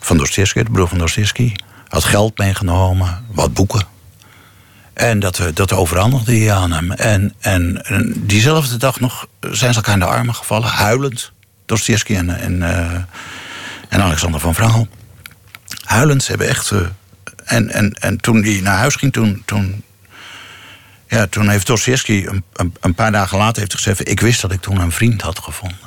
Van 0.00 0.16
Dostoevsky, 0.16 0.62
de 0.62 0.70
broer 0.70 0.88
van 0.88 0.98
Dostoevsky. 0.98 1.52
Had 1.88 2.04
geld 2.04 2.38
meegenomen, 2.38 3.24
wat 3.32 3.54
boeken. 3.54 3.82
En 4.92 5.20
dat, 5.20 5.42
dat 5.54 5.72
overhandigde 5.72 6.36
hij 6.36 6.52
aan 6.52 6.72
hem. 6.72 6.92
En, 6.92 7.34
en, 7.40 7.84
en, 7.84 8.12
diezelfde 8.16 8.76
dag 8.76 9.00
nog 9.00 9.26
zijn 9.40 9.72
ze 9.72 9.78
elkaar 9.78 9.94
in 9.94 10.00
de 10.00 10.06
armen 10.06 10.34
gevallen, 10.34 10.68
huilend. 10.68 11.32
Dostoevsky 11.66 12.14
en, 12.14 12.40
en, 12.40 12.62
en 13.88 14.02
Alexander 14.02 14.40
van 14.40 14.54
Verhaal. 14.54 14.88
Huilend, 15.84 16.22
ze 16.22 16.30
hebben 16.30 16.48
echt. 16.48 16.72
en, 17.44 17.70
en, 17.70 17.92
en 17.92 18.20
toen 18.20 18.42
hij 18.42 18.60
naar 18.62 18.76
huis 18.76 18.94
ging, 18.94 19.12
toen, 19.12 19.42
toen 19.44 19.82
ja, 21.10 21.26
toen 21.26 21.48
heeft 21.48 21.66
Dostoevsky 21.66 22.24
een, 22.26 22.44
een, 22.52 22.74
een, 22.80 22.94
paar 22.94 23.12
dagen 23.12 23.38
later 23.38 23.58
heeft 23.58 23.74
gezegd... 23.74 24.08
ik 24.08 24.20
wist 24.20 24.40
dat 24.40 24.52
ik 24.52 24.60
toen 24.60 24.80
een 24.80 24.92
vriend 24.92 25.22
had 25.22 25.38
gevonden. 25.38 25.78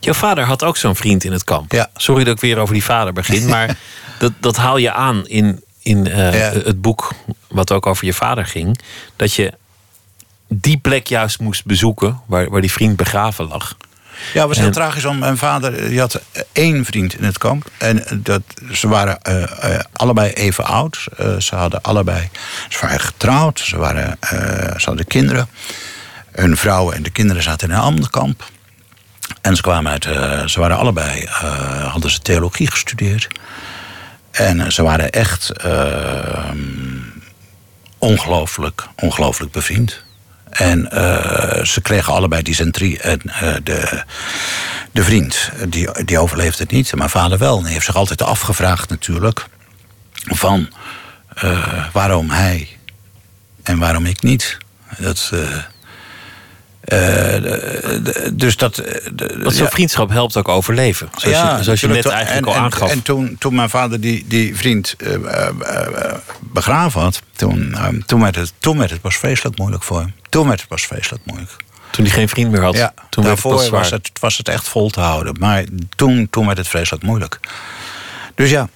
Jouw 0.00 0.14
vader 0.14 0.44
had 0.44 0.64
ook 0.64 0.76
zo'n 0.76 0.96
vriend 0.96 1.24
in 1.24 1.32
het 1.32 1.44
kamp. 1.44 1.72
Ja. 1.72 1.90
Sorry 1.94 2.24
dat 2.24 2.34
ik 2.34 2.40
weer 2.40 2.58
over 2.58 2.74
die 2.74 2.84
vader 2.84 3.12
begin, 3.12 3.48
maar 3.54 3.78
dat, 4.18 4.32
dat 4.40 4.56
haal 4.56 4.76
je 4.76 4.92
aan 4.92 5.26
in, 5.26 5.64
in 5.82 6.06
uh, 6.06 6.30
het 6.50 6.80
boek... 6.80 7.12
wat 7.48 7.72
ook 7.72 7.86
over 7.86 8.06
je 8.06 8.12
vader 8.12 8.46
ging. 8.46 8.80
Dat 9.16 9.32
je 9.32 9.52
die 10.48 10.76
plek 10.76 11.06
juist 11.06 11.40
moest 11.40 11.64
bezoeken 11.64 12.20
waar, 12.26 12.50
waar 12.50 12.60
die 12.60 12.72
vriend 12.72 12.96
begraven 12.96 13.48
lag. 13.48 13.76
Ja, 14.32 14.40
het 14.40 14.48
was 14.48 14.58
heel 14.58 14.70
tragisch. 14.70 15.04
Om 15.04 15.18
mijn 15.18 15.36
vader 15.36 15.88
die 15.88 16.00
had 16.00 16.20
één 16.52 16.84
vriend 16.84 17.18
in 17.18 17.24
het 17.24 17.38
kamp. 17.38 17.70
En 17.78 18.04
dat, 18.22 18.42
ze 18.72 18.88
waren 18.88 19.18
uh, 19.28 19.42
uh, 19.42 19.78
allebei 19.92 20.32
even 20.32 20.64
oud. 20.64 21.06
Uh, 21.20 21.40
ze 21.40 21.54
hadden 21.54 21.82
allebei. 21.82 22.28
Ze 22.68 22.78
waren 22.80 23.00
getrouwd. 23.00 23.60
Ze, 23.60 23.76
waren, 23.76 24.18
ze 24.76 24.84
hadden 24.84 25.06
kinderen. 25.06 25.48
Hun 26.32 26.56
vrouwen 26.56 26.94
en 26.94 27.02
de 27.02 27.10
kinderen 27.10 27.42
zaten 27.42 27.68
in 27.68 27.74
een 27.74 27.80
ander 27.80 28.10
kamp. 28.10 28.50
En 29.40 29.56
ze 29.56 29.62
kwamen 29.62 29.92
uit. 29.92 30.04
ze 30.50 30.60
waren 30.60 30.76
allebei. 30.76 31.26
hadden 31.88 32.10
ze 32.10 32.18
theologie 32.20 32.70
gestudeerd. 32.70 33.28
En 34.30 34.72
ze 34.72 34.82
waren 34.82 35.10
echt. 35.10 35.52
ongelooflijk, 37.98 38.86
ongelooflijk 38.96 39.52
bevriend. 39.52 40.04
En 40.56 40.88
uh, 40.92 41.64
ze 41.64 41.80
kregen 41.82 42.12
allebei 42.12 42.42
dysenterie. 42.42 43.00
En 43.00 43.20
uh, 43.24 43.54
de, 43.62 44.02
de 44.92 45.04
vriend, 45.04 45.50
die, 45.68 46.04
die 46.04 46.18
overleefde 46.18 46.62
het 46.62 46.72
niet. 46.72 46.94
Mijn 46.94 47.10
vader 47.10 47.38
wel. 47.38 47.56
En 47.58 47.62
hij 47.64 47.72
heeft 47.72 47.84
zich 47.84 47.96
altijd 47.96 48.22
afgevraagd 48.22 48.88
natuurlijk... 48.88 49.46
van 50.12 50.68
uh, 51.44 51.86
waarom 51.92 52.30
hij 52.30 52.68
en 53.62 53.78
waarom 53.78 54.06
ik 54.06 54.22
niet. 54.22 54.58
Dat... 54.98 55.32
dus 58.32 58.56
dat. 58.56 58.82
Want 59.36 59.54
zo'n 59.54 59.68
vriendschap 59.68 60.10
helpt 60.10 60.36
ook 60.36 60.48
overleven. 60.48 61.08
Zoals 61.16 61.36
ja, 61.36 61.56
je, 61.56 61.62
zoals 61.62 61.80
je 61.80 61.88
net 61.88 62.06
eigenlijk 62.06 62.46
en, 62.46 62.52
al 62.52 62.58
aangaf. 62.58 62.88
En, 62.88 62.96
en 62.96 63.02
toen, 63.02 63.36
toen 63.38 63.54
mijn 63.54 63.70
vader 63.70 64.00
die, 64.00 64.24
die 64.26 64.56
vriend 64.56 64.96
begraven 66.40 67.00
had, 67.00 67.22
toen, 67.36 67.76
toen, 68.06 68.20
werd 68.20 68.36
het, 68.36 68.52
toen 68.58 68.78
werd 68.78 68.90
het 68.90 69.00
pas 69.00 69.16
vreselijk 69.16 69.58
moeilijk 69.58 69.82
voor 69.82 69.98
hem. 69.98 70.14
Toen 70.28 70.46
werd 70.46 70.60
het 70.60 70.68
pas 70.68 70.86
vreselijk 70.86 71.24
moeilijk. 71.24 71.56
Toen 71.90 72.04
hij 72.04 72.14
geen 72.14 72.28
vriend 72.28 72.50
meer 72.50 72.62
had. 72.62 72.74
Ja, 72.74 72.94
toen 73.10 73.24
daarvoor 73.24 73.52
was, 73.52 73.68
was, 73.68 73.90
het, 73.90 74.10
was 74.20 74.36
het 74.36 74.48
echt 74.48 74.68
vol 74.68 74.90
te 74.90 75.00
houden. 75.00 75.36
Maar 75.38 75.64
toen, 75.96 76.26
toen 76.30 76.46
werd 76.46 76.58
het 76.58 76.68
vreselijk 76.68 77.04
moeilijk. 77.04 77.40
Dus 78.34 78.50
ja, 78.50 78.68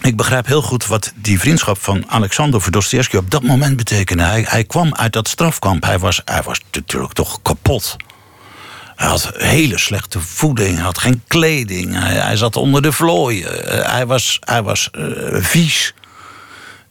ik 0.00 0.16
begrijp 0.16 0.46
heel 0.46 0.62
goed 0.62 0.86
wat 0.86 1.12
die 1.16 1.38
vriendschap 1.40 1.78
van 1.78 2.10
Alexander 2.10 2.60
voor 2.60 2.72
op 3.18 3.30
dat 3.30 3.42
moment 3.42 3.76
betekende. 3.76 4.22
Hij, 4.22 4.44
hij 4.48 4.64
kwam 4.64 4.94
uit 4.94 5.12
dat 5.12 5.28
strafkamp. 5.28 5.84
Hij 5.84 5.98
was, 5.98 6.22
hij 6.24 6.42
was 6.42 6.60
natuurlijk 6.72 7.12
toch 7.12 7.42
kapot. 7.42 7.96
Hij 8.96 9.08
had 9.08 9.30
hele 9.34 9.78
slechte 9.78 10.20
voeding, 10.20 10.74
hij 10.74 10.84
had 10.84 10.98
geen 10.98 11.22
kleding, 11.26 11.98
hij, 11.98 12.36
zat 12.36 12.56
onder 12.56 12.82
de 12.82 12.92
vlooien. 12.92 13.84
hij 13.90 14.06
was, 14.06 14.36
hij 14.40 14.62
was 14.62 14.88
uh, 14.92 15.42
vies. 15.42 15.94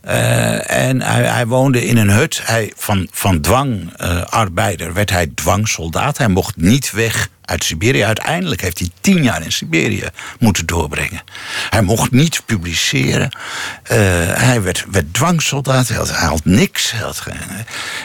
Eh, 0.02 0.88
en 0.88 1.02
hij, 1.02 1.24
hij, 1.24 1.48
woonde 1.48 1.86
in 1.86 1.98
een 1.98 2.10
hut. 2.10 2.42
Hij, 2.44 2.74
van 2.76 3.08
van 3.12 3.42
dwangarbeider 3.42 4.94
werd 4.94 5.10
hij 5.10 5.32
dwangsoldaat. 5.36 6.18
Hij 6.18 6.28
mocht 6.28 6.56
niet 6.56 6.92
weg 6.92 7.30
uit 7.42 7.64
Siberië. 7.64 8.04
Uiteindelijk 8.04 8.62
heeft 8.62 8.80
hij 8.80 8.90
tien 9.02 9.24
jaar 9.24 9.44
in 9.44 9.52
Siberië 9.52 10.10
moeten 10.40 10.66
doorbrengen. 10.66 11.22
Hij 11.70 11.82
mocht 11.82 12.12
niet 12.12 12.42
publiceren. 12.46 13.30
Uh, 13.32 13.98
hij 14.34 14.62
werd, 14.62 14.86
werd 14.92 15.14
dwangsoldaat. 15.14 15.88
Hij 15.88 15.98
had, 15.98 16.18
hij 16.18 16.28
had 16.28 16.46
niks. 16.46 16.92
Hij 16.92 17.02
had 17.02 17.24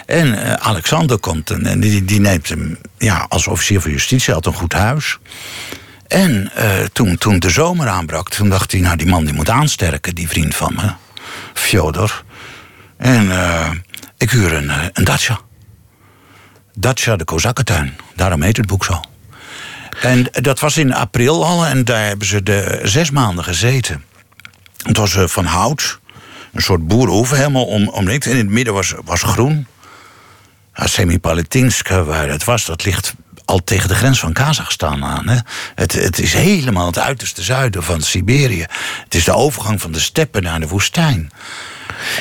en 0.06 0.26
uh, 0.26 0.52
Alexander 0.52 1.18
komt 1.18 1.50
en 1.50 1.80
die, 1.80 2.04
die 2.04 2.20
neemt 2.20 2.48
hem 2.48 2.78
ja, 2.98 3.26
als 3.28 3.46
officier 3.46 3.80
van 3.80 3.90
justitie. 3.90 4.24
Hij 4.26 4.34
had 4.34 4.46
een 4.46 4.54
goed 4.54 4.72
huis. 4.72 5.18
En 6.08 6.50
uh, 6.58 6.84
toen, 6.92 7.18
toen 7.18 7.38
de 7.38 7.50
zomer 7.50 7.88
aanbrak, 7.88 8.30
toen 8.30 8.48
dacht 8.48 8.72
hij... 8.72 8.80
nou, 8.80 8.96
die 8.96 9.06
man 9.06 9.24
die 9.24 9.34
moet 9.34 9.50
aansterken, 9.50 10.14
die 10.14 10.28
vriend 10.28 10.54
van 10.54 10.74
me. 10.74 11.03
Fjodor. 11.52 12.24
En 12.96 13.30
ik 14.18 14.30
huur 14.30 14.52
een, 14.52 14.70
een 14.92 15.04
dacha. 15.04 15.40
Dacha 16.74 17.16
de 17.16 17.24
Kozakkentuin. 17.24 17.96
Daarom 18.14 18.42
heet 18.42 18.56
het 18.56 18.66
boek 18.66 18.84
zo. 18.84 19.00
En 20.00 20.28
dat 20.32 20.60
was 20.60 20.76
in 20.76 20.94
april 20.94 21.44
al 21.44 21.66
en 21.66 21.84
daar 21.84 22.06
hebben 22.06 22.26
ze 22.26 22.42
de 22.42 22.80
zes 22.82 23.10
maanden 23.10 23.44
gezeten. 23.44 24.04
Het 24.82 24.96
was 24.96 25.14
uh, 25.14 25.26
van 25.26 25.44
hout, 25.44 25.98
een 26.52 26.62
soort 26.62 26.86
boerenhoeve 26.86 27.36
helemaal 27.36 27.64
om, 27.64 27.88
omringd. 27.88 28.26
En 28.26 28.30
in 28.30 28.36
het 28.36 28.48
midden 28.48 28.74
was, 28.74 28.94
was 29.04 29.22
groen. 29.22 29.66
Ja, 30.74 30.86
Semipalatinsk, 30.86 31.88
waar 31.88 32.28
het 32.28 32.44
was, 32.44 32.64
dat 32.64 32.84
ligt 32.84 33.14
al 33.44 33.64
tegen 33.64 33.88
de 33.88 33.94
grens 33.94 34.18
van 34.18 34.32
Kazachstan 34.32 35.04
aan. 35.04 35.28
Hè. 35.28 35.38
Het, 35.74 35.92
het 35.92 36.18
is 36.18 36.32
helemaal 36.32 36.86
het 36.86 36.98
uiterste 36.98 37.42
zuiden 37.42 37.82
van 37.82 38.02
Siberië. 38.02 38.66
Het 39.04 39.14
is 39.14 39.24
de 39.24 39.32
overgang 39.32 39.80
van 39.80 39.92
de 39.92 40.00
steppen 40.00 40.42
naar 40.42 40.60
de 40.60 40.68
woestijn. 40.68 41.30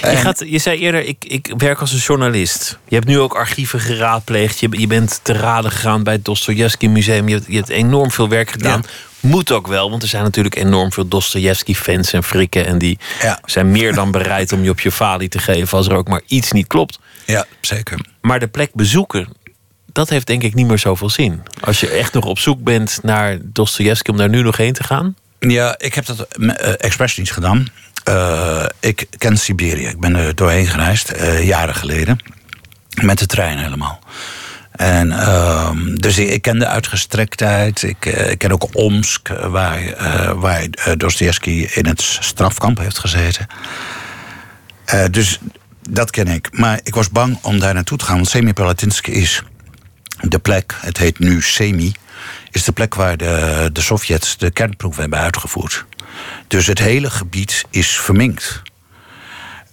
Je, 0.01 0.15
gaat, 0.15 0.43
je 0.45 0.57
zei 0.57 0.79
eerder, 0.79 1.05
ik, 1.05 1.25
ik 1.25 1.53
werk 1.57 1.79
als 1.79 1.91
een 1.91 1.99
journalist. 1.99 2.77
Je 2.87 2.95
hebt 2.95 3.07
nu 3.07 3.19
ook 3.19 3.35
archieven 3.35 3.79
geraadpleegd. 3.79 4.59
Je, 4.59 4.67
je 4.71 4.87
bent 4.87 5.19
te 5.23 5.33
raden 5.33 5.71
gegaan 5.71 6.03
bij 6.03 6.13
het 6.13 6.25
Dostoevsky 6.25 6.87
Museum. 6.87 7.27
Je 7.27 7.35
hebt, 7.35 7.47
je 7.47 7.55
hebt 7.55 7.69
enorm 7.69 8.11
veel 8.11 8.29
werk 8.29 8.51
gedaan. 8.51 8.83
Moet 9.19 9.51
ook 9.51 9.67
wel, 9.67 9.89
want 9.89 10.01
er 10.01 10.07
zijn 10.07 10.23
natuurlijk 10.23 10.55
enorm 10.55 10.91
veel 10.91 11.07
Dostoevsky-fans 11.07 12.13
en 12.13 12.23
frikken. 12.23 12.65
En 12.65 12.77
die 12.77 12.97
zijn 13.45 13.71
meer 13.71 13.93
dan 13.93 14.11
bereid 14.21 14.51
om 14.51 14.63
je 14.63 14.69
op 14.69 14.79
je 14.79 14.91
falie 14.91 15.29
te 15.29 15.39
geven 15.39 15.77
als 15.77 15.87
er 15.87 15.95
ook 15.95 16.07
maar 16.07 16.21
iets 16.27 16.51
niet 16.51 16.67
klopt. 16.67 16.99
Ja, 17.25 17.45
zeker. 17.61 17.99
Maar 18.21 18.39
de 18.39 18.47
plek 18.47 18.73
bezoeken, 18.73 19.27
dat 19.93 20.09
heeft 20.09 20.27
denk 20.27 20.43
ik 20.43 20.53
niet 20.53 20.67
meer 20.67 20.79
zoveel 20.79 21.09
zin. 21.09 21.41
Als 21.61 21.79
je 21.79 21.89
echt 21.89 22.13
nog 22.13 22.25
op 22.25 22.39
zoek 22.39 22.63
bent 22.63 22.99
naar 23.01 23.37
Dostoevsky 23.41 24.11
om 24.11 24.17
daar 24.17 24.29
nu 24.29 24.41
nog 24.41 24.57
heen 24.57 24.73
te 24.73 24.83
gaan. 24.83 25.15
Ja, 25.39 25.75
ik 25.77 25.93
heb 25.93 26.05
dat 26.05 26.27
uh, 26.37 26.49
expres 26.83 27.17
niet 27.17 27.31
gedaan. 27.31 27.67
Uh, 28.09 28.65
ik 28.79 29.07
ken 29.17 29.37
Siberië. 29.37 29.87
Ik 29.87 29.99
ben 29.99 30.15
er 30.15 30.35
doorheen 30.35 30.67
gereisd, 30.67 31.13
uh, 31.15 31.47
jaren 31.47 31.75
geleden. 31.75 32.17
Met 33.01 33.19
de 33.19 33.25
trein 33.25 33.57
helemaal. 33.57 33.99
En, 34.71 35.07
uh, 35.07 35.69
dus 35.95 36.17
ik, 36.17 36.29
ik, 36.29 36.41
ken 36.41 36.59
de 36.59 36.67
uitgestrektheid. 36.67 37.83
Ik, 37.83 38.05
ik 38.05 38.37
ken 38.37 38.51
ook 38.51 38.75
Omsk, 38.75 39.27
waar, 39.27 39.81
waar 40.39 40.67
Dostoevsky 40.97 41.67
in 41.73 41.85
het 41.85 42.01
strafkamp 42.01 42.77
heeft 42.77 42.99
gezeten. 42.99 43.47
dus 45.11 45.39
dat 45.89 46.11
ken 46.11 46.27
ik. 46.27 46.47
Maar 46.51 46.79
ik 46.83 46.95
was 46.95 47.09
bang 47.09 47.37
om 47.41 47.59
daar 47.59 47.73
naartoe 47.73 47.97
te 47.97 48.05
gaan. 48.05 48.15
Want 48.15 48.29
Semipalatinsk 48.29 49.07
is 49.07 49.43
de 50.29 50.39
plek, 50.39 50.75
het 50.79 50.97
heet 50.97 51.19
nu 51.19 51.41
Semi... 51.41 51.93
is 52.51 52.63
de 52.63 52.71
plek 52.71 52.95
waar 52.95 53.17
de, 53.17 53.69
de 53.73 53.81
Sovjets 53.81 54.37
de 54.37 54.51
kernproef 54.51 54.97
hebben 54.97 55.19
uitgevoerd. 55.19 55.85
Dus 56.47 56.67
het 56.67 56.79
hele 56.79 57.09
gebied 57.09 57.65
is 57.69 57.87
verminkt. 57.87 58.61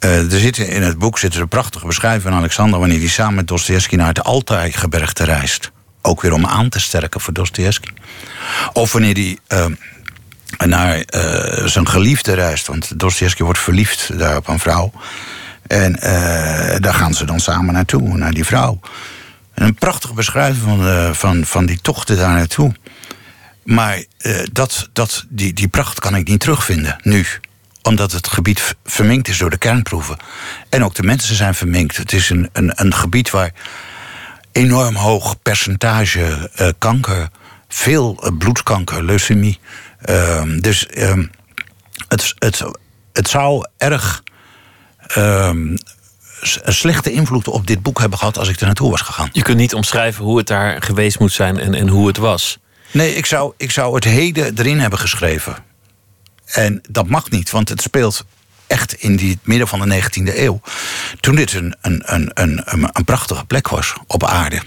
Uh, 0.04 0.32
er 0.32 0.40
zitten, 0.40 0.68
in 0.68 0.82
het 0.82 0.98
boek 0.98 1.18
zitten 1.18 1.40
er 1.40 1.46
prachtige 1.46 1.86
beschrijvingen 1.86 2.30
van 2.30 2.38
Alexander... 2.38 2.78
wanneer 2.78 2.98
hij 2.98 3.08
samen 3.08 3.34
met 3.34 3.48
Dostoevsky 3.48 3.94
naar 3.96 4.06
het 4.06 4.22
Altai-gebergte 4.22 5.24
reist. 5.24 5.70
Ook 6.02 6.22
weer 6.22 6.32
om 6.32 6.46
aan 6.46 6.68
te 6.68 6.80
sterken 6.80 7.20
voor 7.20 7.32
Dostoevsky. 7.32 7.90
Of 8.72 8.92
wanneer 8.92 9.14
hij 9.14 9.38
uh, 9.48 9.66
naar 10.66 10.96
uh, 10.96 11.66
zijn 11.66 11.88
geliefde 11.88 12.34
reist. 12.34 12.66
Want 12.66 12.98
Dostoevsky 12.98 13.42
wordt 13.42 13.58
verliefd 13.58 14.18
daar 14.18 14.36
op 14.36 14.48
een 14.48 14.58
vrouw. 14.58 14.92
En 15.66 15.92
daar 16.80 16.94
gaan 16.94 17.14
ze 17.14 17.24
dan 17.24 17.40
samen 17.40 17.74
naartoe, 17.74 18.16
naar 18.16 18.32
die 18.32 18.44
vrouw. 18.44 18.80
En 19.60 19.66
een 19.66 19.74
prachtige 19.74 20.14
beschrijving 20.14 20.62
van, 20.62 21.14
van, 21.14 21.44
van 21.44 21.66
die 21.66 21.80
tochten 21.80 22.16
daar 22.16 22.34
naartoe. 22.34 22.74
Maar 23.62 24.04
uh, 24.18 24.42
dat, 24.52 24.88
dat, 24.92 25.24
die, 25.28 25.52
die 25.52 25.68
pracht 25.68 26.00
kan 26.00 26.14
ik 26.14 26.28
niet 26.28 26.40
terugvinden 26.40 26.96
nu 27.02 27.26
omdat 27.82 28.12
het 28.12 28.26
gebied 28.26 28.76
verminkt 28.84 29.28
is 29.28 29.38
door 29.38 29.50
de 29.50 29.58
kernproeven. 29.58 30.16
En 30.68 30.84
ook 30.84 30.94
de 30.94 31.02
mensen 31.02 31.34
zijn 31.34 31.54
verminkt. 31.54 31.96
Het 31.96 32.12
is 32.12 32.30
een, 32.30 32.48
een, 32.52 32.72
een 32.74 32.94
gebied 32.94 33.30
waar 33.30 33.52
enorm 34.52 34.94
hoog 34.94 35.42
percentage 35.42 36.50
uh, 36.60 36.68
kanker, 36.78 37.28
veel 37.68 38.32
bloedkanker, 38.38 39.04
leukemie. 39.04 39.58
Uh, 40.10 40.42
dus 40.60 40.86
ehm, 40.86 41.26
het, 42.08 42.34
het, 42.38 42.62
het 43.12 43.28
zou 43.28 43.66
erg 43.76 44.22
ehm, 45.06 45.76
een 46.62 46.74
slechte 46.74 47.12
invloed 47.12 47.48
op 47.48 47.66
dit 47.66 47.82
boek 47.82 47.98
hebben 47.98 48.18
gehad 48.18 48.38
als 48.38 48.48
ik 48.48 48.60
er 48.60 48.66
naartoe 48.66 48.90
was 48.90 49.00
gegaan. 49.00 49.28
Je 49.32 49.42
kunt 49.42 49.56
niet 49.56 49.74
omschrijven 49.74 50.24
hoe 50.24 50.38
het 50.38 50.46
daar 50.46 50.82
geweest 50.82 51.18
moet 51.18 51.32
zijn 51.32 51.58
en, 51.58 51.74
en 51.74 51.88
hoe 51.88 52.06
het 52.06 52.16
was. 52.16 52.58
Nee, 52.90 53.14
ik 53.14 53.26
zou, 53.26 53.52
ik 53.56 53.70
zou 53.70 53.94
het 53.94 54.04
heden 54.04 54.58
erin 54.58 54.80
hebben 54.80 54.98
geschreven. 54.98 55.56
En 56.44 56.80
dat 56.88 57.08
mag 57.08 57.30
niet, 57.30 57.50
want 57.50 57.68
het 57.68 57.82
speelt 57.82 58.24
echt 58.66 58.92
in 58.92 59.16
die, 59.16 59.30
het 59.30 59.46
midden 59.46 59.68
van 59.68 59.88
de 59.88 60.02
19e 60.02 60.36
eeuw. 60.36 60.60
Toen 61.20 61.34
dit 61.34 61.52
een, 61.54 61.74
een, 61.80 62.02
een, 62.04 62.30
een, 62.34 62.90
een 62.92 63.04
prachtige 63.04 63.44
plek 63.44 63.68
was 63.68 63.94
op 64.06 64.24
aarde. 64.24 64.62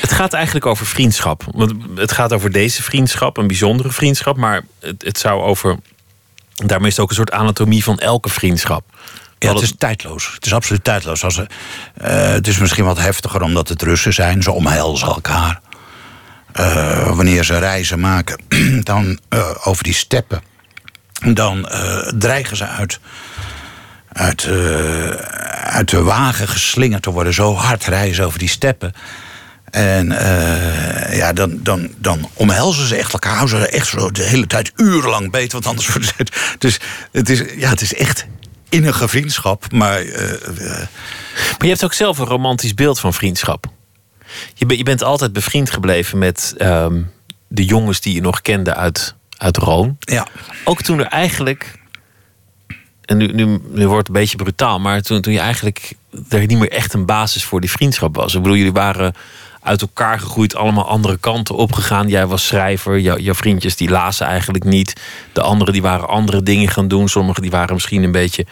Het 0.00 0.12
gaat 0.12 0.32
eigenlijk 0.32 0.66
over 0.66 0.86
vriendschap. 0.86 1.44
Want 1.50 1.72
het 1.94 2.12
gaat 2.12 2.32
over 2.32 2.52
deze 2.52 2.82
vriendschap, 2.82 3.36
een 3.36 3.46
bijzondere 3.46 3.90
vriendschap. 3.90 4.36
Maar 4.36 4.62
het, 4.80 5.02
het 5.02 5.18
zou 5.18 5.42
over. 5.42 5.78
Daarmee 6.54 6.88
is 6.88 6.94
het 6.94 7.02
ook 7.02 7.10
een 7.10 7.16
soort 7.16 7.30
anatomie 7.30 7.84
van 7.84 7.98
elke 7.98 8.28
vriendschap. 8.28 8.95
Ja, 9.38 9.52
het 9.52 9.62
is 9.62 9.74
tijdloos. 9.78 10.30
Het 10.34 10.46
is 10.46 10.52
absoluut 10.52 10.84
tijdloos. 10.84 11.24
Als, 11.24 11.38
uh, 11.38 11.44
het 12.08 12.46
is 12.46 12.58
misschien 12.58 12.84
wat 12.84 12.98
heftiger 12.98 13.42
omdat 13.42 13.68
het 13.68 13.82
Russen 13.82 14.14
zijn. 14.14 14.42
Ze 14.42 14.50
omhelzen 14.50 15.08
elkaar. 15.08 15.60
Uh, 16.60 17.16
wanneer 17.16 17.44
ze 17.44 17.58
reizen 17.58 18.00
maken 18.00 18.40
dan, 18.82 19.18
uh, 19.30 19.50
over 19.64 19.84
die 19.84 19.94
steppen, 19.94 20.42
dan 21.32 21.68
dreigen 22.18 22.56
ze 22.56 22.66
uit, 22.66 23.00
uit, 24.12 24.48
uit 25.62 25.90
de 25.90 26.02
wagen 26.02 26.48
geslingerd 26.48 27.02
te 27.02 27.10
worden. 27.10 27.34
Zo 27.34 27.54
hard 27.54 27.84
reizen 27.84 28.24
over 28.24 28.38
die 28.38 28.48
steppen. 28.48 28.92
En 29.70 30.08
ja, 31.10 31.32
dan, 31.32 31.58
dan, 31.62 31.90
dan 31.96 32.30
omhelzen 32.34 32.86
ze 32.86 32.96
echt 32.96 33.12
elkaar. 33.12 33.36
Houden 33.36 33.60
ze 33.60 33.68
echt 33.68 33.88
zo 33.88 34.10
de 34.10 34.22
hele 34.22 34.46
tijd 34.46 34.72
urenlang 34.76 35.30
beter, 35.30 35.52
want 35.52 35.66
anders 35.66 35.88
wordt 35.92 36.12
het. 36.16 36.36
Dus 36.58 36.80
het 37.12 37.30
is, 37.30 37.42
ja, 37.56 37.68
het 37.68 37.80
is 37.80 37.94
echt 37.94 38.26
innige 38.76 39.08
vriendschap. 39.08 39.72
Maar, 39.72 40.04
maar 41.34 41.58
je 41.58 41.68
hebt 41.68 41.84
ook 41.84 41.92
zelf 41.92 42.18
een 42.18 42.26
romantisch 42.26 42.74
beeld 42.74 43.00
van 43.00 43.14
vriendschap. 43.14 43.66
Je, 44.54 44.76
je 44.76 44.82
bent 44.82 45.02
altijd 45.02 45.32
bevriend 45.32 45.70
gebleven 45.70 46.18
met 46.18 46.54
um, 46.58 47.10
de 47.48 47.64
jongens 47.64 48.00
die 48.00 48.14
je 48.14 48.20
nog 48.20 48.40
kende 48.40 48.74
uit, 48.74 49.14
uit 49.36 49.56
Roon. 49.56 49.96
Ja. 50.00 50.26
Ook 50.64 50.82
toen 50.82 50.98
er 50.98 51.06
eigenlijk. 51.06 51.78
En 53.04 53.16
nu, 53.16 53.26
nu, 53.26 53.44
nu 53.70 53.86
wordt 53.86 54.06
het 54.06 54.16
een 54.16 54.22
beetje 54.22 54.36
brutaal, 54.36 54.78
maar 54.80 55.02
toen, 55.02 55.20
toen 55.20 55.32
je 55.32 55.38
eigenlijk 55.38 55.92
er 56.28 56.46
niet 56.46 56.58
meer 56.58 56.70
echt 56.70 56.92
een 56.92 57.06
basis 57.06 57.44
voor 57.44 57.60
die 57.60 57.70
vriendschap 57.70 58.16
was. 58.16 58.34
Ik 58.34 58.42
bedoel, 58.42 58.56
jullie 58.56 58.72
waren 58.72 59.14
uit 59.66 59.80
elkaar 59.80 60.20
gegroeid, 60.20 60.54
allemaal 60.54 60.88
andere 60.88 61.18
kanten 61.18 61.54
opgegaan. 61.54 62.08
Jij 62.08 62.26
was 62.26 62.46
schrijver, 62.46 62.98
jou, 62.98 63.20
jouw 63.20 63.34
vriendjes 63.34 63.76
die 63.76 63.90
lazen 63.90 64.26
eigenlijk 64.26 64.64
niet. 64.64 65.00
De 65.32 65.40
anderen 65.40 65.72
die 65.72 65.82
waren 65.82 66.08
andere 66.08 66.42
dingen 66.42 66.68
gaan 66.68 66.88
doen. 66.88 67.08
Sommigen 67.08 67.42
die 67.42 67.50
waren 67.50 67.74
misschien 67.74 68.02
een 68.02 68.12
beetje 68.12 68.46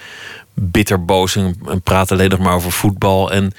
bitterboos 0.54 1.36
en, 1.36 1.56
en 1.68 1.82
praten 1.82 2.16
alleen 2.16 2.30
nog 2.30 2.38
maar 2.38 2.54
over 2.54 2.72
voetbal. 2.72 3.32
En 3.32 3.52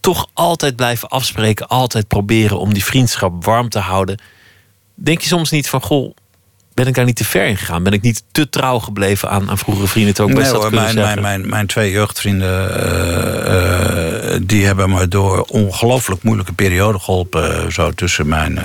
toch 0.00 0.28
altijd 0.32 0.76
blijven 0.76 1.08
afspreken, 1.08 1.68
altijd 1.68 2.08
proberen 2.08 2.58
om 2.58 2.72
die 2.72 2.84
vriendschap 2.84 3.44
warm 3.44 3.68
te 3.68 3.78
houden. 3.78 4.20
Denk 4.94 5.20
je 5.20 5.28
soms 5.28 5.50
niet 5.50 5.68
van, 5.68 5.82
goh, 5.82 6.14
ben 6.78 6.86
ik 6.86 6.94
daar 6.94 7.04
niet 7.04 7.16
te 7.16 7.24
ver 7.24 7.46
in 7.46 7.56
gegaan? 7.56 7.82
Ben 7.82 7.92
ik 7.92 8.02
niet 8.02 8.22
te 8.32 8.48
trouw 8.48 8.78
gebleven 8.78 9.30
aan, 9.30 9.50
aan 9.50 9.58
vroegere 9.58 9.86
vrienden? 9.86 10.24
Ook 10.24 10.32
nee, 10.32 10.48
hoor, 10.48 10.74
mijn, 10.74 10.94
mijn, 10.94 11.20
mijn, 11.20 11.48
mijn, 11.48 11.66
twee 11.66 11.90
jeugdvrienden... 11.90 12.84
Uh, 12.84 14.32
uh, 14.32 14.40
die 14.42 14.66
hebben 14.66 14.90
me 14.90 15.08
door 15.08 15.42
ongelooflijk 15.42 16.22
moeilijke 16.22 16.52
periode 16.52 16.98
geholpen... 16.98 17.72
zo 17.72 17.90
tussen 17.90 18.28
mijn 18.28 18.58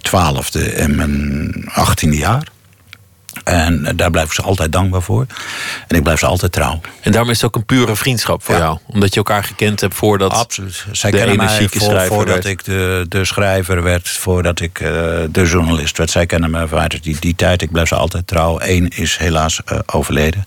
twaalfde 0.00 0.70
en 0.70 0.96
mijn 0.96 1.52
achttiende 1.68 2.16
jaar. 2.16 2.46
En 3.44 3.92
daar 3.96 4.10
blijf 4.10 4.26
ik 4.26 4.32
ze 4.32 4.42
altijd 4.42 4.72
dankbaar 4.72 5.02
voor. 5.02 5.26
En 5.88 5.96
ik 5.96 6.02
blijf 6.02 6.18
ze 6.18 6.26
altijd 6.26 6.52
trouw. 6.52 6.80
En 7.00 7.12
daarom 7.12 7.30
is 7.30 7.36
het 7.36 7.46
ook 7.46 7.56
een 7.56 7.64
pure 7.64 7.96
vriendschap 7.96 8.42
voor 8.42 8.56
jou? 8.56 8.78
Omdat 8.86 9.10
je 9.10 9.16
elkaar 9.16 9.44
gekend 9.44 9.80
hebt 9.80 9.94
voordat 9.94 10.32
Absoluut. 10.32 10.86
Zij 10.92 11.10
de 11.10 11.16
kennen 11.16 11.36
mij 11.36 11.68
voor, 11.68 12.00
voordat 12.00 12.34
werd. 12.34 12.46
ik 12.46 12.64
de, 12.64 13.06
de 13.08 13.24
schrijver 13.24 13.82
werd. 13.82 14.08
Voordat 14.08 14.60
ik 14.60 14.80
uh, 14.80 14.88
de 15.30 15.44
journalist 15.44 15.98
werd. 15.98 16.10
Zij 16.10 16.26
kennen 16.26 16.50
me 16.50 16.68
vanuit 16.68 17.02
die, 17.02 17.16
die 17.20 17.34
tijd. 17.34 17.62
Ik 17.62 17.72
blijf 17.72 17.88
ze 17.88 17.94
altijd 17.94 18.26
trouw. 18.26 18.60
Eén 18.60 18.88
is 18.88 19.16
helaas 19.16 19.60
uh, 19.72 19.78
overleden. 19.86 20.46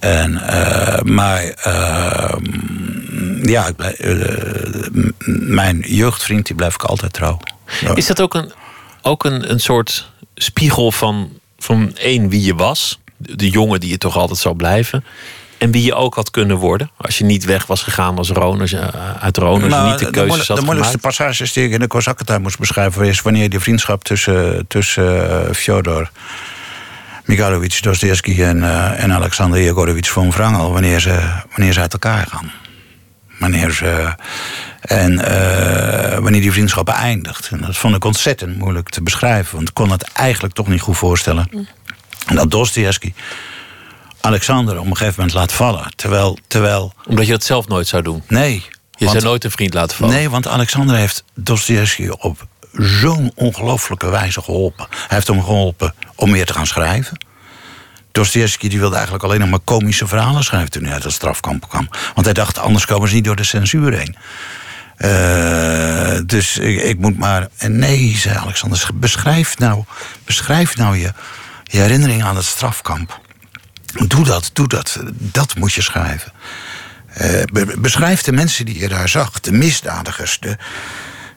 En, 0.00 0.32
uh, 0.32 1.00
maar 1.00 1.42
uh, 1.66 2.34
ja, 3.42 3.66
ik 3.66 3.76
blijf, 3.76 3.98
mijn 5.48 5.80
jeugdvriend 5.86 6.46
die 6.46 6.56
blijf 6.56 6.74
ik 6.74 6.82
altijd 6.82 7.12
trouw. 7.12 7.40
Is 7.94 8.06
dat 8.06 8.20
ook 8.20 8.34
een, 8.34 8.52
ook 9.02 9.24
een, 9.24 9.50
een 9.50 9.60
soort 9.60 10.10
spiegel 10.34 10.92
van, 10.92 11.30
van 11.58 11.96
één 11.96 12.28
wie 12.28 12.44
je 12.44 12.54
was? 12.54 13.00
De 13.16 13.50
jongen 13.50 13.80
die 13.80 13.90
je 13.90 13.98
toch 13.98 14.16
altijd 14.16 14.38
zou 14.38 14.56
blijven. 14.56 15.04
En 15.58 15.70
wie 15.70 15.84
je 15.84 15.94
ook 15.94 16.14
had 16.14 16.30
kunnen 16.30 16.56
worden. 16.56 16.90
Als 16.96 17.18
je 17.18 17.24
niet 17.24 17.44
weg 17.44 17.66
was 17.66 17.82
gegaan 17.82 18.18
als 18.18 18.30
Roners, 18.30 18.74
uit 19.20 19.36
Roners. 19.36 19.72
Nou, 19.72 19.90
niet 19.90 19.98
de 19.98 20.10
keuzes 20.10 20.46
de, 20.46 20.46
had 20.46 20.56
De 20.56 20.64
moeilijkste 20.64 20.98
passages 20.98 21.52
die 21.52 21.64
ik 21.64 21.72
in 21.72 21.80
de 21.80 21.86
Kozakkentuin 21.86 22.42
moest 22.42 22.58
beschrijven... 22.58 23.06
is 23.06 23.22
wanneer 23.22 23.50
die 23.50 23.60
vriendschap 23.60 24.04
tussen, 24.04 24.66
tussen 24.68 25.54
Fjodor... 25.54 26.10
Mikhailovich 27.24 27.80
Dostoevsky 27.80 28.42
en, 28.42 28.56
uh, 28.56 29.02
en 29.02 29.12
Alexander 29.12 29.62
Jegorovic 29.62 30.06
von 30.06 30.30
Wrangel... 30.30 30.72
wanneer 30.72 31.00
ze, 31.00 31.18
wanneer 31.56 31.72
ze 31.72 31.80
uit 31.80 31.92
elkaar 31.92 32.26
gaan. 32.26 32.52
Wanneer 33.38 33.70
ze... 33.70 34.14
En 34.80 35.12
uh, 35.12 36.18
wanneer 36.18 36.40
die 36.40 36.52
vriendschap 36.52 36.88
eindigt. 36.88 37.48
En 37.48 37.60
dat 37.60 37.76
vond 37.76 37.96
ik 37.96 38.04
ontzettend 38.04 38.58
moeilijk 38.58 38.88
te 38.88 39.02
beschrijven. 39.02 39.56
Want 39.56 39.68
ik 39.68 39.74
kon 39.74 39.90
het 39.90 40.02
eigenlijk 40.02 40.54
toch 40.54 40.68
niet 40.68 40.80
goed 40.80 40.96
voorstellen. 40.96 41.48
Mm. 41.50 41.68
En 42.26 42.36
dat 42.36 42.50
Dostoevsky 42.50 43.12
Alexander 44.20 44.78
op 44.78 44.86
een 44.86 44.96
gegeven 44.96 45.14
moment 45.16 45.34
laat 45.34 45.52
vallen. 45.52 45.92
Terwijl, 45.96 46.38
terwijl... 46.46 46.92
Omdat 47.06 47.26
je 47.26 47.32
dat 47.32 47.44
zelf 47.44 47.68
nooit 47.68 47.86
zou 47.86 48.02
doen? 48.02 48.22
Nee. 48.28 48.64
Je 48.90 49.08
zou 49.08 49.22
nooit 49.22 49.44
een 49.44 49.50
vriend 49.50 49.74
laten 49.74 49.96
vallen? 49.96 50.14
Nee, 50.14 50.30
want 50.30 50.48
Alexander 50.48 50.96
heeft 50.96 51.24
Dostoevsky 51.34 52.08
op 52.08 52.46
zo'n 52.72 53.32
ongelooflijke 53.34 54.10
wijze 54.10 54.42
geholpen. 54.42 54.86
Hij 54.90 55.06
heeft 55.08 55.26
hem 55.26 55.42
geholpen 55.42 55.94
om 56.14 56.30
meer 56.30 56.46
te 56.46 56.52
gaan 56.52 56.66
schrijven. 56.66 57.16
Dostoevsky 58.16 58.68
die 58.68 58.78
wilde 58.78 58.94
eigenlijk 58.94 59.24
alleen 59.24 59.40
nog 59.40 59.48
maar 59.48 59.58
komische 59.64 60.06
verhalen 60.06 60.44
schrijven 60.44 60.70
toen 60.70 60.84
hij 60.84 60.92
uit 60.92 61.02
het 61.02 61.12
strafkamp 61.12 61.68
kwam. 61.68 61.88
Want 62.14 62.26
hij 62.26 62.34
dacht, 62.34 62.58
anders 62.58 62.86
komen 62.86 63.08
ze 63.08 63.14
niet 63.14 63.24
door 63.24 63.36
de 63.36 63.44
censuur 63.44 63.92
heen. 63.92 64.16
Uh, 64.98 66.20
dus 66.26 66.58
ik, 66.58 66.98
moet 66.98 67.18
maar. 67.18 67.48
Nee, 67.68 68.16
zei 68.16 68.36
Alexander, 68.36 68.88
beschrijf 68.94 69.58
nou, 69.58 69.84
beschrijf 70.24 70.76
nou 70.76 70.96
je, 70.96 71.12
je 71.64 71.78
herinnering 71.78 72.24
aan 72.24 72.36
het 72.36 72.44
strafkamp. 72.44 73.20
Doe 74.06 74.24
dat, 74.24 74.50
doe 74.52 74.68
dat. 74.68 75.00
Dat 75.14 75.54
moet 75.54 75.72
je 75.72 75.82
schrijven. 75.82 76.32
Uh, 77.22 77.42
beschrijf 77.78 78.22
de 78.22 78.32
mensen 78.32 78.64
die 78.64 78.78
je 78.78 78.88
daar 78.88 79.08
zag, 79.08 79.40
de 79.40 79.52
misdadigers, 79.52 80.38
de, 80.40 80.56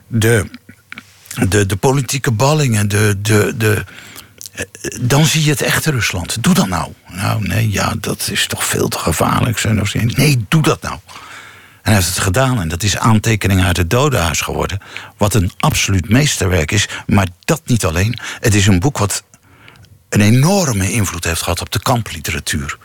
de, 0.06 0.50
de, 1.48 1.66
de 1.66 1.76
politieke 1.76 2.30
ballingen, 2.30 2.88
de, 2.88 3.18
de, 3.20 3.54
de, 3.56 3.84
dan 5.00 5.24
zie 5.24 5.44
je 5.44 5.50
het 5.50 5.62
echte 5.62 5.90
Rusland. 5.90 6.42
Doe 6.42 6.54
dat 6.54 6.68
nou. 6.68 6.92
Nou, 7.06 7.46
nee, 7.46 7.70
ja, 7.70 7.94
dat 8.00 8.28
is 8.32 8.46
toch 8.46 8.64
veel 8.64 8.88
te 8.88 8.98
gevaarlijk. 8.98 9.64
Nee, 10.16 10.44
doe 10.48 10.62
dat 10.62 10.82
nou. 10.82 10.98
En 11.82 11.92
hij 11.92 11.94
heeft 11.94 12.14
het 12.14 12.24
gedaan 12.24 12.60
en 12.60 12.68
dat 12.68 12.82
is 12.82 12.98
aantekening 12.98 13.64
uit 13.64 13.76
het 13.76 13.90
dodenhuis 13.90 14.40
geworden. 14.40 14.78
Wat 15.16 15.34
een 15.34 15.52
absoluut 15.58 16.08
meesterwerk 16.08 16.72
is. 16.72 16.88
Maar 17.06 17.26
dat 17.44 17.60
niet 17.64 17.84
alleen. 17.84 18.18
Het 18.40 18.54
is 18.54 18.66
een 18.66 18.80
boek 18.80 18.98
wat 18.98 19.22
een 20.08 20.20
enorme 20.20 20.92
invloed 20.92 21.24
heeft 21.24 21.42
gehad 21.42 21.60
op 21.60 21.70
de 21.70 21.82
kampliteratuur. 21.82 22.78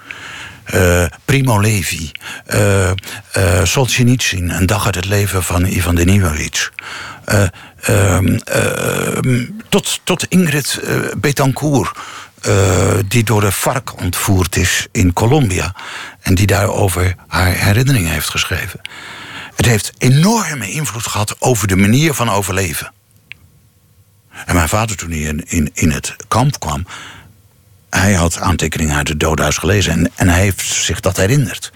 Uh, 0.74 1.06
Primo 1.26 1.60
Levi, 1.60 2.12
uh, 2.54 2.92
uh, 3.38 3.64
Solzhenitsyn, 3.64 4.50
Een 4.50 4.66
dag 4.66 4.86
uit 4.86 4.96
het 4.96 5.06
leven 5.06 5.44
van 5.44 5.66
Ivan 5.66 5.96
Denisovic. 5.96 6.72
Ehm, 7.26 8.38
ehm, 8.44 9.46
tot, 9.70 10.00
tot 10.04 10.26
Ingrid 10.26 10.80
Betancourt, 11.18 11.98
die 13.08 13.24
door 13.24 13.42
de 13.42 13.52
FARC 13.52 14.02
ontvoerd 14.02 14.56
is 14.56 14.88
in 14.92 15.14
Colombia. 15.14 15.76
En 16.22 16.36
die 16.36 16.48
daarover 16.48 17.16
haar 17.28 17.52
herinneringen 17.52 18.12
heeft 18.12 18.30
geschreven. 18.30 18.82
Het 19.56 19.66
heeft 19.66 19.92
enorme 19.98 20.72
invloed 20.72 21.08
gehad 21.08 21.36
over 21.40 21.68
de 21.68 21.76
manier 21.76 22.14
van 22.14 22.30
overleven. 22.30 22.94
En 24.46 24.56
mijn 24.56 24.70
vader, 24.70 24.96
toen 24.96 25.12
hij 25.12 25.20
in, 25.20 25.44
in, 25.48 25.70
in 25.74 25.92
het 25.92 26.16
kamp 26.28 26.60
kwam, 26.60 26.86
hij 27.90 28.14
had 28.14 28.40
aantekeningen 28.40 28.96
uit 28.96 29.08
het 29.08 29.20
doodhuis 29.20 29.58
gelezen 29.58 29.92
en, 29.92 30.12
en 30.16 30.30
hij 30.30 30.42
heeft 30.42 30.62
zich 30.62 31.00
dat 31.00 31.18
herinnerd. 31.18 31.72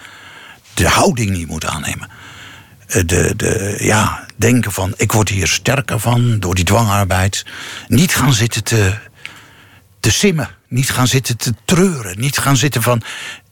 De 0.73 0.87
houding 0.87 1.29
die 1.29 1.39
je 1.39 1.47
moet 1.47 1.65
aannemen. 1.65 2.09
Eh, 2.89 3.01
de, 3.05 3.75
ja, 3.79 4.25
denken 4.35 4.71
van, 4.71 4.93
ik 4.97 5.11
word 5.11 5.29
hier 5.29 5.47
sterker 5.47 5.99
van 5.99 6.39
door 6.39 6.55
die 6.55 6.65
dwangarbeid. 6.65 7.45
Niet 7.87 8.15
gaan 8.15 8.33
zitten 8.33 8.63
te, 8.63 8.93
te 9.99 10.11
simmen. 10.11 10.49
Niet 10.67 10.89
gaan 10.89 11.07
zitten 11.07 11.37
te 11.37 11.53
treuren. 11.65 12.19
Niet 12.19 12.37
gaan 12.37 12.57
zitten 12.57 12.81
van, 12.81 13.01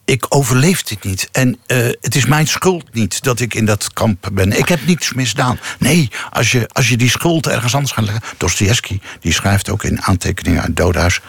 ik 0.05 0.25
overleef 0.29 0.83
dit 0.83 1.03
niet. 1.03 1.29
En 1.31 1.59
uh, 1.67 1.77
het 2.01 2.15
is 2.15 2.25
mijn 2.25 2.47
schuld 2.47 2.93
niet 2.93 3.23
dat 3.23 3.39
ik 3.39 3.53
in 3.53 3.65
dat 3.65 3.93
kamp 3.93 4.29
ben. 4.33 4.57
Ik 4.57 4.67
heb 4.67 4.85
niets 4.85 5.13
misdaan. 5.13 5.59
Nee, 5.79 6.11
als 6.31 6.51
je, 6.51 6.69
als 6.71 6.89
je 6.89 6.97
die 6.97 7.09
schuld 7.09 7.47
ergens 7.47 7.75
anders 7.75 7.93
gaat 7.93 8.05
leggen... 8.05 8.23
Dostoevsky, 8.37 8.99
die 9.19 9.33
schrijft 9.33 9.69
ook 9.69 9.83
in 9.83 10.01
aantekeningen 10.01 10.61
uit 10.61 10.75
doodhuis... 10.75 11.19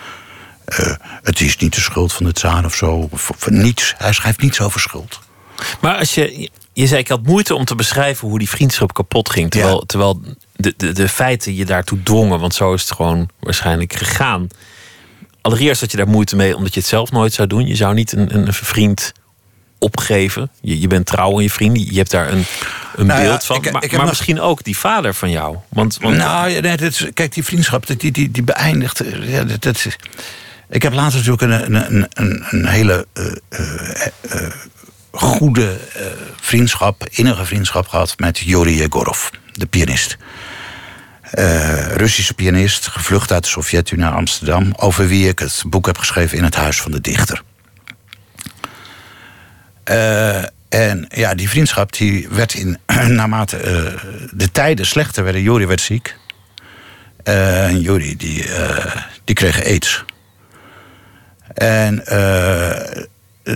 Uh, 0.81 0.95
het 1.23 1.41
is 1.41 1.57
niet 1.57 1.75
de 1.75 1.81
schuld 1.81 2.13
van 2.13 2.27
de 2.27 2.33
tsaar 2.33 2.65
of 2.65 2.75
zo. 2.75 3.09
Of, 3.11 3.51
niets. 3.51 3.95
Hij 3.99 4.13
schrijft 4.13 4.41
niets 4.41 4.61
over 4.61 4.81
schuld. 4.81 5.21
Maar 5.81 5.97
als 5.97 6.15
je. 6.15 6.51
Je 6.79 6.87
zei, 6.87 7.01
ik 7.01 7.09
had 7.09 7.23
moeite 7.23 7.55
om 7.55 7.65
te 7.65 7.75
beschrijven 7.75 8.29
hoe 8.29 8.39
die 8.39 8.49
vriendschap 8.49 8.93
kapot 8.93 9.31
ging. 9.31 9.51
Terwijl, 9.51 9.87
terwijl 9.87 10.21
de, 10.57 10.75
de, 10.77 10.93
de 10.93 11.09
feiten 11.09 11.55
je 11.55 11.65
daartoe 11.65 12.03
dwongen. 12.03 12.41
Want 12.41 12.55
zo 12.55 12.73
is 12.73 12.81
het 12.81 12.93
gewoon 12.93 13.29
waarschijnlijk 13.41 13.93
gegaan. 13.93 14.49
Allereerst 15.41 15.81
had 15.81 15.91
je 15.91 15.97
daar 15.97 16.09
moeite 16.09 16.37
mee 16.37 16.57
omdat 16.57 16.75
je 16.75 16.81
het 16.81 16.89
zelf 16.89 17.11
nooit 17.11 17.33
zou 17.33 17.49
doen. 17.49 17.67
Je 17.67 17.75
zou 17.75 17.95
niet 17.95 18.13
een, 18.13 18.37
een 18.37 18.53
vriend 18.53 19.13
opgeven. 19.79 20.51
Je, 20.61 20.81
je 20.81 20.87
bent 20.87 21.07
trouw 21.07 21.37
aan 21.37 21.43
je 21.43 21.51
vrienden. 21.51 21.85
Je 21.85 21.97
hebt 21.97 22.11
daar 22.11 22.33
een, 22.33 22.45
een 22.97 23.07
nou 23.07 23.23
beeld 23.23 23.45
van. 23.45 23.57
Ik, 23.57 23.73
maar, 23.73 23.85
ik 23.85 23.97
maar 23.97 24.07
misschien 24.07 24.41
ook 24.41 24.65
die 24.65 24.79
vader 24.79 25.15
van 25.15 25.31
jou. 25.31 25.57
Want, 25.69 25.99
want... 26.01 26.17
Nou, 26.17 26.61
nee, 26.61 26.77
dat 26.77 27.11
kijk, 27.15 27.35
die 27.35 27.45
vriendschap 27.45 27.87
die, 27.87 28.13
die, 28.13 28.31
die 28.31 28.43
beëindigt. 28.43 29.03
Ja, 29.21 29.45
dat, 29.45 29.63
dat, 29.63 29.87
ik 30.69 30.83
heb 30.83 30.93
later 30.93 31.17
natuurlijk 31.17 31.43
een, 31.43 31.75
een, 31.95 32.07
een, 32.13 32.45
een 32.51 32.67
hele 32.67 33.07
uh, 33.15 33.27
uh, 34.35 34.49
goede 35.21 35.77
vriendschap, 36.41 37.07
innige 37.11 37.45
vriendschap 37.45 37.89
gehad 37.89 38.19
met 38.19 38.39
Yuri 38.39 38.77
Yegorov, 38.77 39.29
de 39.53 39.67
pianist. 39.67 40.17
Russische 41.95 42.35
pianist, 42.35 42.87
gevlucht 42.87 43.33
uit 43.33 43.43
de 43.43 43.49
Sovjet-Unie 43.49 44.05
naar 44.05 44.15
Amsterdam, 44.15 44.73
over 44.77 45.09
wie 45.09 45.29
ik 45.29 45.39
het 45.39 45.63
boek 45.67 45.87
heb 45.87 45.99
geschreven 45.99 46.39
in 46.39 46.45
het 46.45 46.55
Huis 46.55 46.81
van 46.81 46.91
de 46.91 47.01
Dichter. 47.01 47.43
en 50.69 51.07
ja, 51.09 51.35
die 51.35 51.49
vriendschap 51.49 51.93
die 51.93 52.29
werd 52.29 52.55
in, 52.55 52.79
naarmate 53.17 53.57
de 54.33 54.53
tijden 54.53 54.87
slechter 54.87 55.25
werden, 55.25 55.43
Jori 55.43 55.67
werd 55.67 55.81
ziek. 55.81 56.17
en 57.23 57.81
Jori 57.81 58.17
die, 58.17 58.47
die 59.25 59.35
kreeg 59.35 59.65
aids. 59.65 60.05
En 61.55 62.03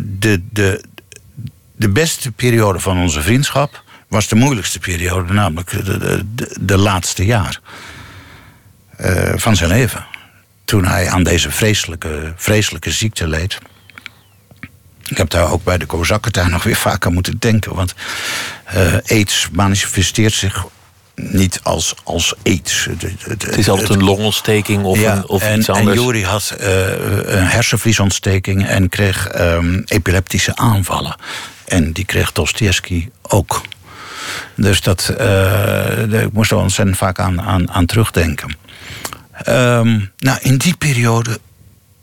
de, 0.02 0.42
de, 0.50 0.82
de 1.82 1.88
beste 1.88 2.32
periode 2.32 2.78
van 2.78 2.98
onze 2.98 3.22
vriendschap 3.22 3.82
was 4.08 4.28
de 4.28 4.34
moeilijkste 4.34 4.78
periode, 4.78 5.32
namelijk 5.32 5.70
de, 5.70 6.24
de, 6.60 6.76
laatste 6.76 7.24
jaar 7.24 7.60
uh, 9.00 9.32
van 9.36 9.56
zijn 9.56 9.70
leven. 9.70 10.06
Toen 10.64 10.84
hij 10.84 11.08
aan 11.08 11.22
deze 11.22 11.50
vreselijke, 11.50 12.32
vreselijke 12.36 12.90
ziekte 12.90 13.28
leed. 13.28 13.58
Ik 15.04 15.16
heb 15.16 15.30
daar 15.30 15.50
ook 15.50 15.64
bij 15.64 15.78
de 15.78 15.86
Kozakkentuin 15.86 16.50
nog 16.50 16.62
weer 16.62 16.76
vaak 16.76 17.06
aan 17.06 17.12
moeten 17.12 17.38
denken. 17.38 17.74
Want 17.74 17.94
uh, 18.74 18.96
aids 19.06 19.48
manifesteert 19.52 20.32
zich 20.32 20.66
niet 21.22 21.60
als, 21.62 21.94
als 22.02 22.34
aids. 22.42 22.88
Het 23.28 23.56
is 23.56 23.68
altijd 23.68 23.88
een 23.88 24.04
longontsteking 24.04 24.84
of, 24.84 25.02
een, 25.02 25.28
of 25.28 25.42
en, 25.42 25.58
iets 25.58 25.70
anders. 25.70 25.96
En 25.96 26.02
Juri 26.02 26.24
had 26.24 26.54
uh, 26.60 26.66
een 27.24 27.46
hersenvliesontsteking 27.46 28.66
en 28.66 28.88
kreeg 28.88 29.40
um, 29.40 29.82
epileptische 29.86 30.56
aanvallen. 30.56 31.16
En 31.64 31.92
die 31.92 32.04
kreeg 32.04 32.32
Dostoevsky 32.32 33.08
ook. 33.22 33.62
Dus 34.54 34.80
dat, 34.80 35.14
uh, 35.20 36.22
ik 36.22 36.32
moest 36.32 36.50
er 36.50 36.56
ontzettend 36.56 36.96
vaak 36.96 37.18
aan, 37.18 37.42
aan, 37.42 37.70
aan 37.70 37.86
terugdenken. 37.86 38.56
Um, 39.48 40.10
nou, 40.18 40.38
in 40.40 40.56
die 40.56 40.76
periode 40.76 41.38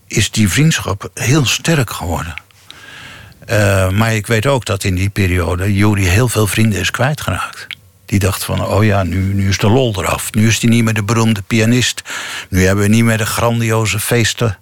is 0.07 0.31
die 0.31 0.49
vriendschap 0.49 1.09
heel 1.13 1.45
sterk 1.45 1.89
geworden. 1.89 2.33
Uh, 3.49 3.89
maar 3.89 4.15
ik 4.15 4.27
weet 4.27 4.45
ook 4.45 4.65
dat 4.65 4.83
in 4.83 4.95
die 4.95 5.09
periode 5.09 5.73
Juri 5.73 6.07
heel 6.07 6.29
veel 6.29 6.47
vrienden 6.47 6.79
is 6.79 6.91
kwijtgeraakt. 6.91 7.67
Die 8.09 8.19
dacht 8.19 8.43
van, 8.43 8.65
oh 8.65 8.83
ja, 8.83 9.03
nu, 9.03 9.33
nu 9.33 9.49
is 9.49 9.57
de 9.57 9.69
lol 9.69 9.93
eraf. 9.97 10.33
Nu 10.33 10.47
is 10.47 10.61
hij 10.61 10.69
niet 10.69 10.83
meer 10.83 10.93
de 10.93 11.03
beroemde 11.03 11.41
pianist. 11.41 12.01
Nu 12.49 12.65
hebben 12.65 12.83
we 12.83 12.89
niet 12.89 13.03
meer 13.03 13.17
de 13.17 13.25
grandioze 13.25 13.99
feesten 13.99 14.57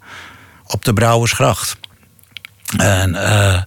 op 0.66 0.86
de 0.86 0.94
Brouwersgracht. 0.94 1.78
En 2.78 3.10
uh, 3.10 3.62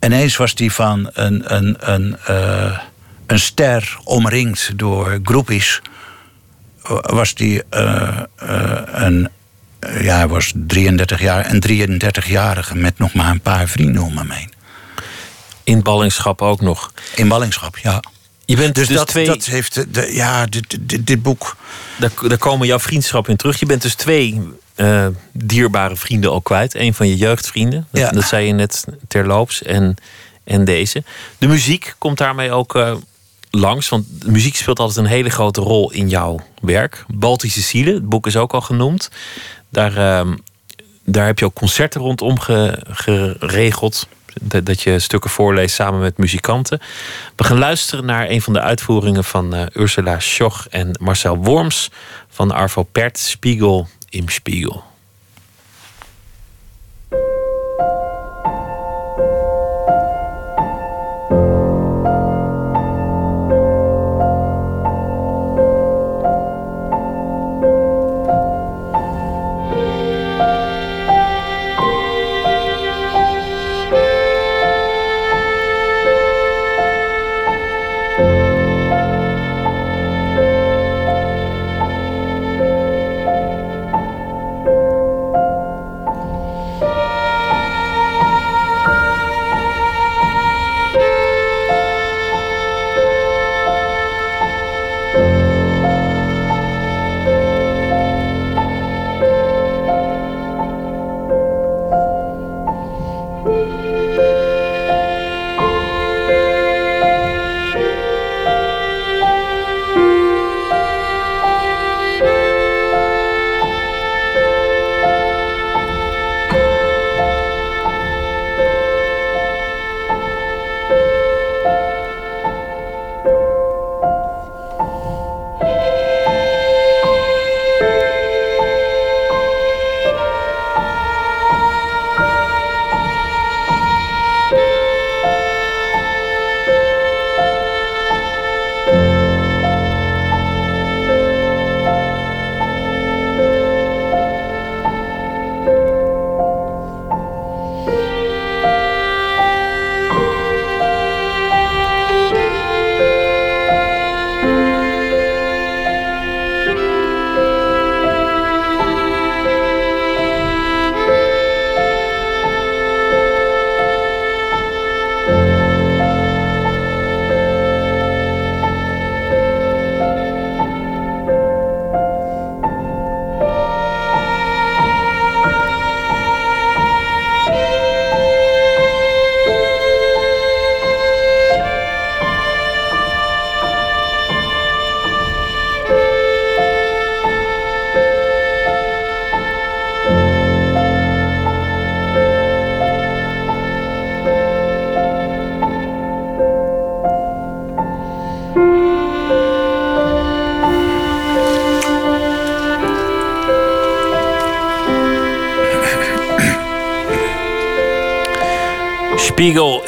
ineens 0.00 0.36
was 0.36 0.52
hij 0.56 0.70
van 0.70 1.10
een, 1.12 1.54
een, 1.54 1.76
een, 1.78 2.16
uh, 2.30 2.78
een 3.26 3.40
ster 3.40 3.98
omringd 4.04 4.78
door 4.78 5.20
groepjes... 5.22 5.80
was 7.02 7.32
hij 7.36 7.62
een, 7.70 9.28
eh, 9.78 10.04
ja, 10.04 10.16
hij 10.16 10.28
was 10.28 10.52
33 10.54 11.20
jaar. 11.20 11.50
Een 11.50 12.00
33-jarige 12.00 12.76
met 12.76 12.98
nog 12.98 13.14
maar 13.14 13.30
een 13.30 13.40
paar 13.40 13.68
vrienden 13.68 14.02
om 14.02 14.16
hem 14.16 14.30
heen. 14.30 14.51
In 15.64 15.82
ballingschap 15.82 16.42
ook 16.42 16.60
nog. 16.60 16.92
In 17.14 17.28
ballingschap, 17.28 17.78
ja. 17.78 18.02
Je 18.44 18.56
bent 18.56 18.74
dus, 18.74 18.86
Dus, 18.86 18.96
dat, 18.96 19.06
twee. 19.06 19.26
dat 19.26 19.44
heeft. 19.44 19.94
De, 19.94 20.14
ja, 20.14 20.46
dit, 20.46 20.78
dit, 20.80 21.06
dit 21.06 21.22
boek. 21.22 21.56
Daar, 21.98 22.10
daar 22.28 22.38
komen 22.38 22.66
jouw 22.66 22.78
vriendschappen 22.78 23.30
in 23.30 23.36
terug. 23.36 23.60
Je 23.60 23.66
bent 23.66 23.82
dus 23.82 23.94
twee 23.94 24.40
eh, 24.74 25.06
dierbare 25.32 25.96
vrienden 25.96 26.30
al 26.30 26.40
kwijt. 26.40 26.74
Een 26.74 26.94
van 26.94 27.08
je 27.08 27.16
jeugdvrienden. 27.16 27.86
Dat, 27.90 28.00
Ja. 28.00 28.10
dat 28.10 28.24
zei 28.24 28.46
je 28.46 28.52
net 28.52 28.84
terloops. 29.08 29.62
En, 29.62 29.94
en 30.44 30.64
deze. 30.64 31.02
De 31.38 31.46
muziek 31.46 31.94
komt 31.98 32.18
daarmee 32.18 32.52
ook 32.52 32.74
eh, 32.74 32.94
langs. 33.50 33.88
Want 33.88 34.26
muziek 34.26 34.56
speelt 34.56 34.78
altijd 34.78 34.98
een 34.98 35.12
hele 35.12 35.30
grote 35.30 35.60
rol 35.60 35.90
in 35.92 36.08
jouw 36.08 36.40
werk. 36.62 37.04
Baltische 37.08 37.60
Zielen, 37.60 37.94
het 37.94 38.08
boek 38.08 38.26
is 38.26 38.36
ook 38.36 38.52
al 38.52 38.60
genoemd. 38.60 39.10
Daar, 39.68 39.96
ehm, 39.96 40.34
daar 41.04 41.26
heb 41.26 41.38
je 41.38 41.44
ook 41.44 41.54
concerten 41.54 42.00
rondom 42.00 42.38
ge- 42.40 42.78
geregeld. 42.90 44.06
Dat, 44.40 44.82
je 44.82 44.98
stukken 44.98 45.30
voorleest 45.30 45.74
samen 45.74 46.00
met 46.00 46.18
muzikanten. 46.18 46.80
We 47.36 47.44
gaan 47.44 47.58
luisteren 47.58 48.04
naar 48.04 48.30
een 48.30 48.42
van 48.42 48.52
de 48.52 48.60
uitvoeringen 48.60 49.24
van 49.24 49.54
eh, 49.54 49.66
Ursula 49.72 50.20
Schoch 50.20 50.66
en 50.68 50.98
Marcel 51.00 51.36
Worms 51.36 51.90
van 52.28 52.50
Arvo 52.50 52.82
Pärt, 52.82 53.18
Spiegel 53.18 53.88
im 54.08 54.28
Spiegel. 54.28 54.91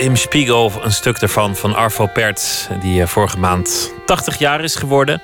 Im 0.04 0.16
Spiegel, 0.16 0.72
een 0.82 0.92
stuk 0.92 1.16
ervan 1.16 1.56
van 1.56 1.74
Arvo 1.74 2.06
Pärt, 2.06 2.68
die 2.80 3.02
eh, 3.02 3.08
vorige 3.08 3.38
maand 3.38 3.92
80 4.06 4.38
jaar 4.38 4.64
is 4.64 4.74
geworden. 4.74 5.22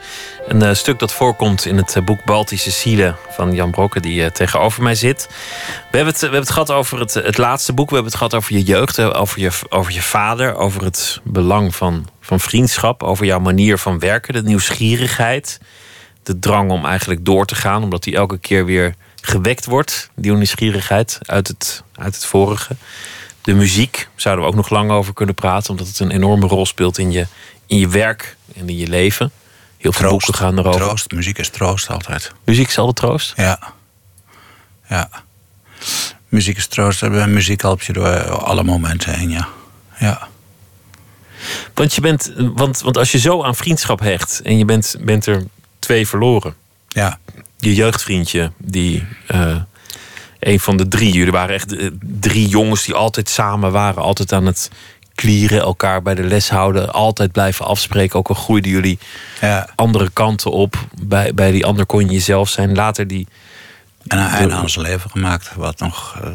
Een 0.49 0.63
eh, 0.63 0.75
stuk 0.75 0.99
dat 0.99 1.13
voorkomt 1.13 1.67
in 1.67 1.77
het 1.77 1.97
eh, 1.97 2.03
boek 2.05 2.25
Baltische 2.25 2.71
Zielen 2.71 3.17
van 3.31 3.55
Jan 3.55 3.71
Brokke, 3.71 4.01
die 4.01 4.33
tegenover 4.33 4.83
mij 4.83 4.95
zit. 4.95 5.29
We 5.91 5.97
hebben 5.97 6.13
het, 6.13 6.17
we 6.17 6.23
hebben 6.23 6.41
het 6.41 6.51
gehad 6.51 6.71
over 6.71 7.01
het, 7.01 7.15
het 7.15 7.39
laatste 7.39 7.73
boek, 7.73 7.89
we 7.89 7.95
hebben 7.95 8.13
het 8.13 8.21
gehad 8.21 8.35
over 8.35 8.53
je 8.53 8.63
jeugd, 8.63 9.01
over 9.01 9.41
je, 9.41 9.51
over 9.69 9.93
je 9.93 10.03
vader, 10.03 10.55
over 10.55 10.85
het 10.85 11.21
belang 11.25 11.75
van, 11.75 12.09
van 12.21 12.41
vriendschap, 12.41 13.03
over 13.03 13.27
jouw 13.27 13.41
manier 13.41 13.79
van 13.79 13.99
werken, 13.99 14.35
de 14.35 14.43
nieuwsgierigheid, 14.43 15.61
de 16.23 16.39
drang 16.39 16.71
om 16.71 16.87
eigenlijk 16.87 17.25
door 17.25 17.47
te 17.47 17.55
gaan, 17.55 17.83
omdat 17.83 18.03
die 18.03 18.15
elke 18.15 18.39
keer 18.39 18.65
weer 18.65 18.95
gewekt 19.21 19.65
wordt, 19.65 20.11
die 20.15 20.33
nieuwsgierigheid 20.33 21.19
uit 21.23 21.49
het, 21.49 21.83
uit 21.95 22.15
het 22.15 22.25
vorige. 22.25 22.77
De 23.43 23.55
muziek 23.55 24.09
zouden 24.15 24.45
we 24.45 24.51
ook 24.51 24.57
nog 24.57 24.69
lang 24.69 24.91
over 24.91 25.13
kunnen 25.13 25.35
praten, 25.35 25.71
omdat 25.71 25.87
het 25.87 25.99
een 25.99 26.11
enorme 26.11 26.47
rol 26.47 26.67
speelt 26.67 26.99
in 26.99 27.11
je, 27.11 27.27
in 27.67 27.79
je 27.79 27.89
werk 27.89 28.37
en 28.55 28.69
in 28.69 28.77
je 28.77 28.87
leven. 28.87 29.31
Heel 29.77 29.93
veel 29.93 30.11
boeken 30.11 30.35
gaan 30.35 30.59
erover. 30.59 30.81
Troost. 30.81 31.13
Muziek 31.13 31.39
is 31.39 31.49
troost 31.49 31.89
altijd. 31.89 32.33
Muziek 32.45 32.69
is 32.69 32.79
altijd 32.79 32.97
troost. 32.97 33.33
Ja. 33.37 33.73
Ja. 34.89 35.11
Muziek 36.29 36.57
is 36.57 36.67
troost. 36.67 37.03
Muziek 37.09 37.63
helpt 37.63 37.85
je 37.85 37.93
door 37.93 38.31
alle 38.31 38.63
momenten 38.63 39.15
heen, 39.15 39.31
ja. 39.31 39.49
Ja. 39.99 40.29
Want, 41.75 41.95
je 41.95 42.01
bent, 42.01 42.33
want, 42.37 42.81
want 42.81 42.97
als 42.97 43.13
je 43.13 43.19
zo 43.19 43.43
aan 43.43 43.55
vriendschap 43.55 44.01
hecht 44.01 44.41
en 44.43 44.59
je 44.59 44.65
bent, 44.65 44.97
bent 45.01 45.27
er 45.27 45.45
twee 45.79 46.09
verloren. 46.09 46.55
Ja. 46.89 47.19
Je 47.57 47.75
jeugdvriendje, 47.75 48.53
die 48.57 49.07
eh, 49.27 49.57
een 50.41 50.61
van 50.61 50.77
de 50.77 50.89
drie. 50.89 51.13
Jullie 51.13 51.33
waren 51.33 51.55
echt 51.55 51.77
eh, 51.77 51.91
drie 52.03 52.49
jongens 52.49 52.85
die 52.85 52.95
altijd 52.95 53.29
samen 53.29 53.73
waren. 53.73 54.03
Altijd 54.03 54.33
aan 54.33 54.47
het 54.47 54.71
klieren, 55.15 55.61
elkaar 55.61 56.03
bij 56.03 56.15
de 56.15 56.23
les 56.23 56.51
houden. 56.51 56.93
Altijd 56.93 57.33
blijven 57.33 57.67
afspreken. 57.67 58.19
Ook 58.19 58.29
al 58.29 58.35
groeiden 58.35 58.71
jullie 58.71 58.99
ja. 59.41 59.69
andere 59.75 60.11
kanten 60.13 60.51
op. 60.51 60.87
Bij, 61.03 61.35
bij 61.35 61.51
die 61.51 61.67
ander 61.67 61.87
kon 61.87 62.01
je 62.07 62.13
jezelf 62.13 62.49
zijn. 62.49 62.75
Later 62.75 63.07
die... 63.07 63.27
En 64.07 64.19
een 64.19 64.27
einde 64.27 64.55
aan 64.55 64.71
zijn 64.71 64.85
leven 64.85 65.11
gemaakt. 65.11 65.51
Wat 65.55 65.79
nog, 65.79 66.19
uh, 66.25 66.31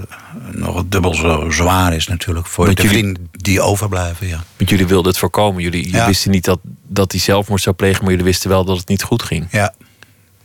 nog 0.51 0.83
dubbel 0.87 1.13
zo 1.13 1.49
zwaar 1.51 1.93
is 1.93 2.07
natuurlijk. 2.07 2.47
Voor 2.47 2.65
Want 2.65 2.77
de 2.77 2.83
jullie- 2.83 2.97
vrienden 2.99 3.29
die 3.31 3.61
overblijven, 3.61 4.27
ja. 4.27 4.43
Want 4.57 4.69
jullie 4.69 4.87
wilden 4.87 5.11
het 5.11 5.19
voorkomen. 5.19 5.61
Jullie, 5.63 5.83
jullie 5.83 5.97
Ja. 5.97 6.05
wisten 6.05 6.31
niet 6.31 6.45
dat, 6.45 6.59
dat 6.87 7.11
hij 7.11 7.21
zelfmoord 7.21 7.61
zou 7.61 7.75
plegen. 7.75 8.01
Maar 8.01 8.09
jullie 8.09 8.25
wisten 8.25 8.49
wel 8.49 8.65
dat 8.65 8.77
het 8.77 8.87
niet 8.87 9.03
goed 9.03 9.23
ging. 9.23 9.47
Ja. 9.51 9.73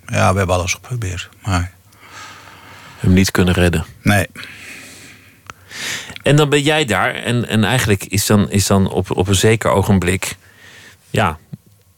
Ja, 0.06 0.32
we 0.32 0.38
hebben 0.38 0.56
alles 0.56 0.72
geprobeerd. 0.74 1.28
Maar 1.42 1.72
Hem 3.00 3.12
niet 3.12 3.30
kunnen 3.30 3.54
redden. 3.54 3.84
nee. 4.02 4.26
En 6.22 6.36
dan 6.36 6.48
ben 6.48 6.62
jij 6.62 6.84
daar. 6.84 7.14
En, 7.14 7.48
en 7.48 7.64
eigenlijk 7.64 8.04
is 8.04 8.26
dan, 8.26 8.50
is 8.50 8.66
dan 8.66 8.90
op, 8.90 9.16
op 9.16 9.28
een 9.28 9.34
zeker 9.34 9.70
ogenblik. 9.70 10.36
Ja, 11.10 11.38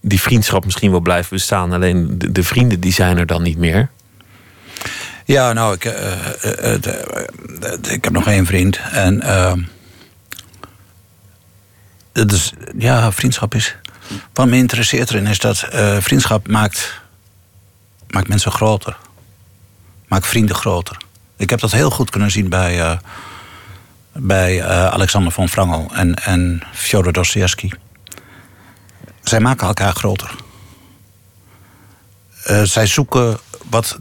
die 0.00 0.20
vriendschap 0.20 0.64
misschien 0.64 0.90
wel 0.90 1.00
blijven 1.00 1.36
bestaan. 1.36 1.72
Alleen 1.72 2.18
de, 2.18 2.32
de 2.32 2.42
vrienden 2.42 2.80
die 2.80 2.92
zijn 2.92 3.18
er 3.18 3.26
dan 3.26 3.42
niet 3.42 3.59
meer. 3.59 3.90
Ja, 5.24 5.53
nou, 5.53 5.74
ik, 5.74 5.84
eh, 5.84 6.44
eh, 6.44 6.86
eh, 6.86 7.72
ik 7.88 8.05
heb 8.05 8.12
nog 8.12 8.26
één 8.26 8.46
vriend. 8.46 8.80
En 8.92 9.20
ehm, 9.20 9.62
het 12.12 12.32
is, 12.32 12.53
ja, 12.78 13.12
vriendschap 13.12 13.55
is. 13.55 13.76
Wat 14.32 14.46
me 14.46 14.57
interesseert 14.57 15.11
erin 15.11 15.26
is 15.26 15.38
dat 15.38 15.66
vriendschap 16.00 16.48
maakt, 16.48 17.00
maakt 18.11 18.28
mensen 18.28 18.53
groter. 18.53 18.96
Maakt 20.12 20.26
vrienden 20.26 20.56
groter. 20.56 20.96
Ik 21.36 21.50
heb 21.50 21.60
dat 21.60 21.72
heel 21.72 21.90
goed 21.90 22.10
kunnen 22.10 22.30
zien 22.30 22.48
bij, 22.48 22.80
eh, 22.80 22.98
bij 24.12 24.60
eh, 24.60 24.86
Alexander 24.86 25.32
von 25.32 25.48
Frangel 25.48 25.90
en, 25.94 26.14
en 26.14 26.62
Fyodor 26.72 27.12
Dostoevsky. 27.12 27.70
Zij 29.22 29.40
maken 29.40 29.66
elkaar 29.66 29.92
groter. 29.92 30.34
Eh, 32.44 32.62
zij 32.62 32.86
zoeken 32.86 33.38
wat. 33.70 33.98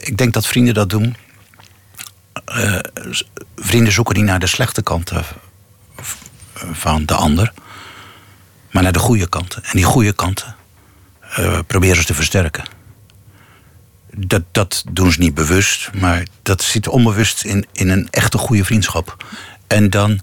Ik 0.00 0.16
denk 0.16 0.32
dat 0.32 0.46
vrienden 0.46 0.74
dat 0.74 0.90
doen. 0.90 1.16
Vrienden 3.56 3.92
zoeken 3.92 4.16
niet 4.16 4.24
naar 4.24 4.40
de 4.40 4.46
slechte 4.46 4.82
kanten 4.82 5.24
van 6.72 7.06
de 7.06 7.14
ander, 7.14 7.52
maar 8.70 8.82
naar 8.82 8.92
de 8.92 8.98
goede 8.98 9.28
kanten. 9.28 9.64
En 9.64 9.72
die 9.72 9.84
goede 9.84 10.12
kanten 10.12 10.56
proberen 11.66 11.96
ze 11.96 12.04
te 12.04 12.14
versterken. 12.14 12.64
Dat, 14.16 14.42
dat 14.50 14.84
doen 14.90 15.12
ze 15.12 15.18
niet 15.18 15.34
bewust, 15.34 15.90
maar 15.94 16.26
dat 16.42 16.62
zit 16.62 16.88
onbewust 16.88 17.44
in, 17.44 17.66
in 17.72 17.88
een 17.88 18.08
echte 18.10 18.38
goede 18.38 18.64
vriendschap. 18.64 19.24
En 19.66 19.90
dan, 19.90 20.20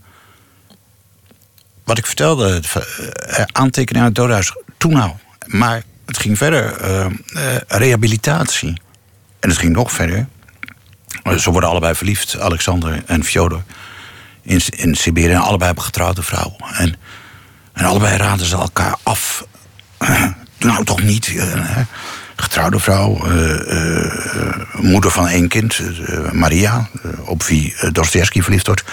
wat 1.83 1.97
ik 1.97 2.05
vertelde, 2.05 2.61
eh, 3.27 3.43
aantekeningen 3.51 4.07
uit 4.07 4.07
het 4.07 4.15
dodenhuis, 4.15 4.55
toen 4.77 4.93
nou. 4.93 5.11
Maar 5.45 5.83
het 6.05 6.17
ging 6.17 6.37
verder, 6.37 6.77
eh, 6.77 7.05
eh, 7.05 7.11
rehabilitatie. 7.67 8.81
En 9.39 9.49
het 9.49 9.57
ging 9.57 9.73
nog 9.73 9.91
verder. 9.91 10.27
Ze 11.37 11.51
worden 11.51 11.69
allebei 11.69 11.95
verliefd, 11.95 12.39
Alexander 12.39 13.03
en 13.05 13.23
Fyodor. 13.23 13.63
In, 14.41 14.61
in 14.69 14.95
Siberië. 14.95 15.33
En 15.33 15.39
allebei 15.39 15.65
hebben 15.65 15.83
getrouwde 15.83 16.23
vrouwen. 16.23 16.55
En, 16.73 16.95
en 17.73 17.85
allebei 17.85 18.17
raden 18.17 18.45
ze 18.45 18.55
elkaar 18.55 18.95
af. 19.03 19.45
nou, 20.57 20.83
toch 20.85 21.01
niet. 21.01 21.33
Getrouwde 22.39 22.79
vrouw, 22.79 23.25
eh, 23.25 24.05
eh, 24.05 24.53
moeder 24.71 25.11
van 25.11 25.27
één 25.27 25.47
kind, 25.47 25.79
eh, 25.79 26.31
Maria, 26.31 26.89
op 27.25 27.43
wie 27.43 27.75
Dostoevsky 27.91 28.41
verliefd 28.41 28.65
wordt. 28.65 28.83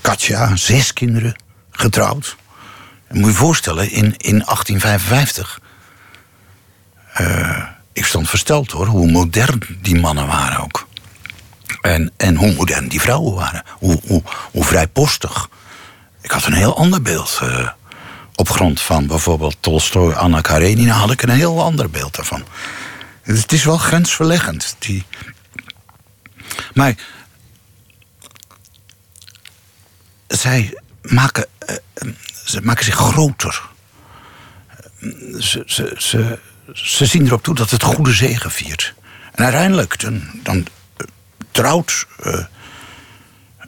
Katja, 0.00 0.56
zes 0.56 0.92
kinderen, 0.92 1.36
getrouwd. 1.70 2.36
Moet 3.08 3.24
je 3.24 3.30
je 3.30 3.36
voorstellen, 3.36 3.90
in, 3.90 4.14
in 4.16 4.42
1855. 4.44 5.60
eh, 7.12 7.62
ik 7.92 8.04
stond 8.04 8.28
versteld 8.28 8.70
hoor, 8.70 8.86
hoe 8.86 9.10
modern 9.10 9.60
die 9.82 10.00
mannen 10.00 10.26
waren 10.26 10.58
ook. 10.62 10.86
En, 11.80 12.12
en 12.16 12.34
hoe 12.34 12.54
modern 12.54 12.88
die 12.88 13.00
vrouwen 13.00 13.34
waren. 13.34 13.62
Hoe, 13.68 14.00
hoe, 14.06 14.64
vrijpostig. 14.64 15.48
Ik 16.20 16.30
had 16.30 16.44
een 16.44 16.52
heel 16.52 16.76
ander 16.76 17.02
beeld. 17.02 17.40
Op 18.38 18.48
grond 18.48 18.80
van 18.80 19.06
bijvoorbeeld 19.06 19.56
Tolstoy, 19.60 20.12
Anna 20.12 20.40
Karenina... 20.40 20.94
had 20.94 21.10
ik 21.10 21.22
een 21.22 21.30
heel 21.30 21.62
ander 21.62 21.90
beeld 21.90 22.16
daarvan. 22.16 22.44
Het 23.22 23.52
is 23.52 23.64
wel 23.64 23.78
grensverleggend. 23.78 24.76
Die... 24.78 25.04
Maar 26.74 26.94
zij 30.28 30.78
maken, 31.02 31.46
eh, 31.58 31.76
ze 32.44 32.60
maken 32.62 32.84
zich 32.84 32.94
groter. 32.94 33.62
Ze, 35.38 35.62
ze, 35.66 35.94
ze, 35.98 36.38
ze 36.72 37.06
zien 37.06 37.26
erop 37.26 37.42
toe 37.42 37.54
dat 37.54 37.70
het 37.70 37.82
goede 37.82 38.12
zegen 38.12 38.50
viert. 38.50 38.94
En 39.34 39.44
uiteindelijk, 39.44 40.00
dan, 40.42 40.66
trouwt 41.50 42.06
eh 42.22 42.44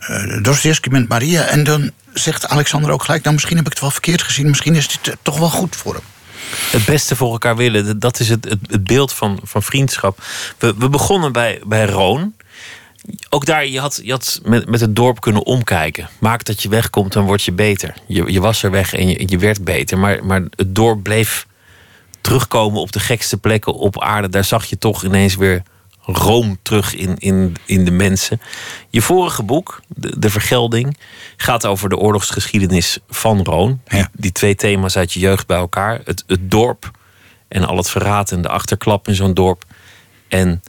eh, 0.01 0.43
Dostoevsky 0.43 0.89
met 0.89 1.09
Maria... 1.09 1.45
en 1.45 1.65
dan 1.65 1.91
zegt 2.13 2.47
Alexander 2.47 2.91
ook 2.91 3.03
gelijk... 3.03 3.23
nou, 3.23 3.35
misschien 3.35 3.57
heb 3.57 3.67
ik 3.67 3.73
het 3.73 3.81
wel 3.81 3.91
verkeerd 3.91 4.23
gezien... 4.23 4.49
misschien 4.49 4.75
is 4.75 4.89
dit 4.89 5.09
eh, 5.09 5.15
toch 5.23 5.39
wel 5.39 5.51
goed 5.51 5.77
voor 5.77 5.95
hem. 5.95 6.03
Het 6.71 6.85
beste 6.85 7.17
voor 7.17 7.33
elkaar 7.33 7.57
willen, 7.57 7.99
dat- 7.99 8.21
is 8.21 8.29
het, 8.29 8.45
het, 8.45 8.85
beeld 8.85 9.13
van, 9.13 9.41
van 9.43 9.63
vriendschap. 9.63 10.23
We, 10.59 10.89
begonnen 10.89 11.33
bij, 11.33 11.61
bij 11.67 11.85
Roon. 11.87 12.35
Ook 13.29 13.47
daar, 13.47 13.67
je 13.67 13.81
had, 13.81 14.01
je 14.03 14.11
had 14.11 14.41
met, 14.45 14.69
met 14.69 14.81
het 14.81 14.97
dorp 14.97 15.21
kunnen 15.21 15.47
omkijken. 15.47 16.09
Maak 16.21 16.45
dat 16.45 16.63
je 16.63 16.69
wegkomt, 16.69 17.13
dan 17.13 17.25
word 17.25 17.43
je 17.43 17.53
beter. 17.53 17.95
Je, 18.07 18.33
je 18.33 18.41
was 18.41 18.63
er 18.63 18.71
weg 18.71 18.95
en 18.95 19.09
je, 19.09 19.23
je 19.27 19.39
werd 19.39 19.65
beter. 19.65 19.99
Maar, 19.99 20.25
maar 20.25 20.43
het 20.57 20.75
dorp 20.75 21.03
bleef 21.03 21.47
terugkomen 22.21 22.81
op 22.81 22.93
de 22.93 23.01
gekste 23.01 23.37
plekken 23.37 23.75
op 23.75 24.03
aarde. 24.03 24.29
Daar 24.29 24.45
zag 24.45 24.65
je 24.65 24.79
toch 24.79 25.05
ineens 25.05 25.35
weer 25.37 25.63
room 26.15 26.59
terug 26.63 26.95
in, 26.95 27.19
in, 27.19 27.57
in 27.67 27.85
de 27.85 27.91
mensen. 27.91 28.41
Je 28.89 29.03
vorige 29.03 29.43
boek, 29.43 29.81
De, 29.89 30.19
de 30.19 30.31
Vergelding, 30.31 30.97
gaat 31.37 31.67
over 31.67 31.89
de 31.89 31.97
oorlogsgeschiedenis 31.97 32.99
van 33.09 33.43
Roon. 33.43 33.81
Ja. 33.87 34.11
Die 34.13 34.33
twee 34.33 34.55
thema's 34.55 34.97
uit 34.97 35.13
je 35.13 35.21
jeugd 35.21 35.47
bij 35.47 35.57
elkaar. 35.57 36.01
Het, 36.05 36.25
het 36.27 36.51
dorp 36.51 36.91
en 37.49 37.65
al 37.65 37.77
het 37.77 37.91
verraad 37.91 38.33
en 38.33 38.43
de 38.43 38.49
achterklap 38.49 39.09
in 39.09 39.15
zo'n 39.15 39.35
dorp. 39.35 39.65
En 40.29 40.63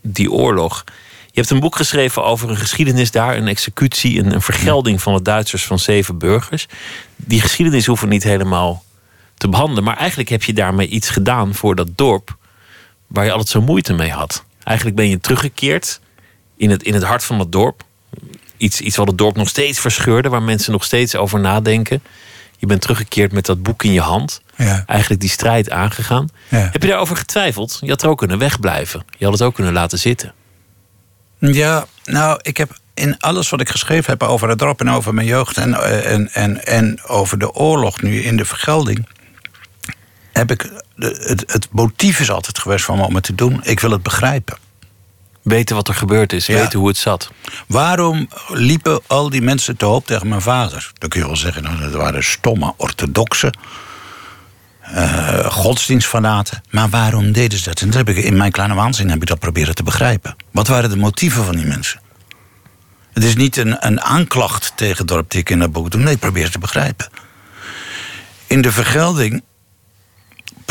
die 0.00 0.30
oorlog. 0.30 0.84
Je 1.26 1.40
hebt 1.40 1.50
een 1.50 1.60
boek 1.60 1.76
geschreven 1.76 2.24
over 2.24 2.50
een 2.50 2.56
geschiedenis 2.56 3.10
daar, 3.10 3.36
een 3.36 3.48
executie, 3.48 4.18
een, 4.18 4.34
een 4.34 4.42
vergelding 4.42 5.02
van 5.02 5.14
de 5.14 5.22
Duitsers 5.22 5.64
van 5.64 5.78
zeven 5.78 6.18
burgers. 6.18 6.66
Die 7.16 7.40
geschiedenis 7.40 7.86
hoeven 7.86 8.08
we 8.08 8.12
niet 8.12 8.22
helemaal 8.22 8.84
te 9.34 9.48
behandelen, 9.48 9.84
maar 9.84 9.96
eigenlijk 9.96 10.28
heb 10.28 10.42
je 10.42 10.52
daarmee 10.52 10.86
iets 10.86 11.08
gedaan 11.08 11.54
voor 11.54 11.74
dat 11.74 11.88
dorp 11.94 12.36
waar 13.06 13.24
je 13.24 13.30
altijd 13.30 13.48
zo 13.48 13.60
moeite 13.60 13.92
mee 13.92 14.10
had. 14.10 14.44
Eigenlijk 14.64 14.96
ben 14.96 15.08
je 15.08 15.20
teruggekeerd 15.20 16.00
in 16.56 16.70
het, 16.70 16.82
in 16.82 16.94
het 16.94 17.02
hart 17.02 17.24
van 17.24 17.38
het 17.38 17.52
dorp. 17.52 17.84
Iets, 18.56 18.80
iets 18.80 18.96
wat 18.96 19.06
het 19.06 19.18
dorp 19.18 19.36
nog 19.36 19.48
steeds 19.48 19.80
verscheurde, 19.80 20.28
waar 20.28 20.42
mensen 20.42 20.72
nog 20.72 20.84
steeds 20.84 21.16
over 21.16 21.40
nadenken. 21.40 22.02
Je 22.58 22.66
bent 22.66 22.80
teruggekeerd 22.80 23.32
met 23.32 23.46
dat 23.46 23.62
boek 23.62 23.82
in 23.84 23.92
je 23.92 24.00
hand. 24.00 24.40
Ja. 24.56 24.84
Eigenlijk 24.86 25.20
die 25.20 25.30
strijd 25.30 25.70
aangegaan. 25.70 26.28
Ja. 26.48 26.68
Heb 26.72 26.82
je 26.82 26.88
daarover 26.88 27.16
getwijfeld? 27.16 27.78
Je 27.80 27.90
had 27.90 28.02
er 28.02 28.08
ook 28.08 28.18
kunnen 28.18 28.38
wegblijven. 28.38 29.04
Je 29.18 29.24
had 29.24 29.34
het 29.34 29.42
ook 29.42 29.54
kunnen 29.54 29.72
laten 29.72 29.98
zitten. 29.98 30.32
Ja, 31.38 31.86
nou, 32.04 32.38
ik 32.42 32.56
heb 32.56 32.78
in 32.94 33.18
alles 33.18 33.50
wat 33.50 33.60
ik 33.60 33.68
geschreven 33.68 34.10
heb 34.10 34.22
over 34.22 34.48
het 34.48 34.58
dorp 34.58 34.80
en 34.80 34.90
over 34.90 35.14
mijn 35.14 35.26
jeugd 35.26 35.56
en, 35.56 35.74
eh, 35.74 36.12
en, 36.12 36.32
en, 36.32 36.64
en 36.64 37.02
over 37.06 37.38
de 37.38 37.52
oorlog 37.52 38.02
nu 38.02 38.22
in 38.22 38.36
de 38.36 38.44
vergelding. 38.44 39.08
Heb 40.32 40.50
ik, 40.50 40.70
het, 40.96 41.44
het 41.46 41.68
motief 41.70 42.20
is 42.20 42.30
altijd 42.30 42.58
geweest 42.58 42.84
van 42.84 42.96
me 42.96 43.04
om 43.04 43.14
het 43.14 43.24
te 43.24 43.34
doen. 43.34 43.60
Ik 43.62 43.80
wil 43.80 43.90
het 43.90 44.02
begrijpen. 44.02 44.56
Weten 45.42 45.76
wat 45.76 45.88
er 45.88 45.94
gebeurd 45.94 46.32
is. 46.32 46.46
Ja. 46.46 46.54
Weten 46.54 46.78
hoe 46.78 46.88
het 46.88 46.96
zat. 46.96 47.30
Waarom 47.66 48.28
liepen 48.48 49.00
al 49.06 49.30
die 49.30 49.42
mensen 49.42 49.76
te 49.76 49.84
hoop 49.84 50.06
tegen 50.06 50.28
mijn 50.28 50.40
vader? 50.40 50.90
Dan 50.98 51.08
kun 51.08 51.20
je 51.20 51.26
wel 51.26 51.36
zeggen, 51.36 51.62
nou, 51.62 51.78
dat 51.78 51.92
waren 51.92 52.24
stomme 52.24 52.74
orthodoxe 52.76 53.52
eh 54.80 55.46
godsdienstfanaten. 55.46 56.62
Maar 56.70 56.88
waarom 56.88 57.32
deden 57.32 57.58
ze 57.58 57.64
dat? 57.64 57.80
En 57.80 57.86
dat 57.86 57.96
heb 57.96 58.08
ik 58.08 58.24
in 58.24 58.36
mijn 58.36 58.52
kleine 58.52 58.74
waanzin 58.74 59.10
heb 59.10 59.22
ik 59.22 59.28
dat 59.28 59.38
proberen 59.38 59.74
te 59.74 59.82
begrijpen. 59.82 60.36
Wat 60.50 60.66
waren 60.66 60.90
de 60.90 60.96
motieven 60.96 61.44
van 61.44 61.56
die 61.56 61.66
mensen? 61.66 62.00
Het 63.12 63.24
is 63.24 63.36
niet 63.36 63.56
een, 63.56 63.86
een 63.86 64.00
aanklacht 64.00 64.72
tegen 64.76 65.06
dorp 65.06 65.30
die 65.30 65.40
ik 65.40 65.50
in 65.50 65.58
dat 65.58 65.72
boek 65.72 65.90
doe. 65.90 66.00
Nee, 66.00 66.14
ik 66.14 66.20
probeer 66.20 66.42
het 66.42 66.52
te 66.52 66.58
begrijpen. 66.58 67.08
In 68.46 68.62
de 68.62 68.72
vergelding 68.72 69.42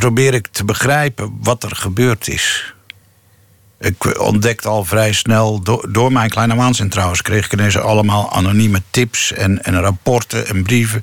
probeer 0.02 0.34
ik 0.34 0.48
te 0.48 0.66
begrijpen 0.66 1.38
wat 1.42 1.64
er 1.64 1.76
gebeurd 1.76 2.28
is. 2.28 2.74
Ik 3.80 4.20
ontdekte 4.20 4.68
al 4.68 4.86
vrij 4.86 5.14
snel, 5.14 5.62
door, 5.62 5.92
door 5.92 6.12
mijn 6.12 6.30
kleine 6.30 6.56
waanzin 6.56 6.90
trouwens, 6.90 7.22
kreeg 7.22 7.46
ik 7.46 7.54
ineens 7.54 7.78
allemaal 7.78 8.32
anonieme 8.32 8.82
tips 8.90 9.32
en, 9.32 9.64
en 9.64 9.80
rapporten 9.82 10.48
en 10.48 10.64
brieven. 10.64 11.02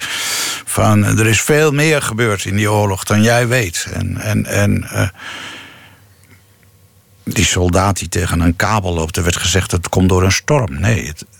Van 0.64 1.04
er 1.04 1.26
is 1.26 1.40
veel 1.40 1.72
meer 1.72 2.02
gebeurd 2.02 2.44
in 2.44 2.56
die 2.56 2.70
oorlog 2.70 3.04
dan 3.04 3.22
jij 3.22 3.48
weet. 3.48 3.86
En, 3.92 4.16
en, 4.20 4.46
en 4.46 4.84
eh, 4.90 5.08
die 7.24 7.44
soldaat 7.44 7.98
die 7.98 8.08
tegen 8.08 8.40
een 8.40 8.56
kabel 8.56 8.94
loopt, 8.94 9.16
er 9.16 9.22
werd 9.22 9.36
gezegd 9.36 9.70
dat 9.70 9.78
het 9.80 9.88
komt 9.88 10.08
door 10.08 10.22
een 10.22 10.32
storm. 10.32 10.80
Nee, 10.80 11.06
het, 11.06 11.20
het- 11.20 11.37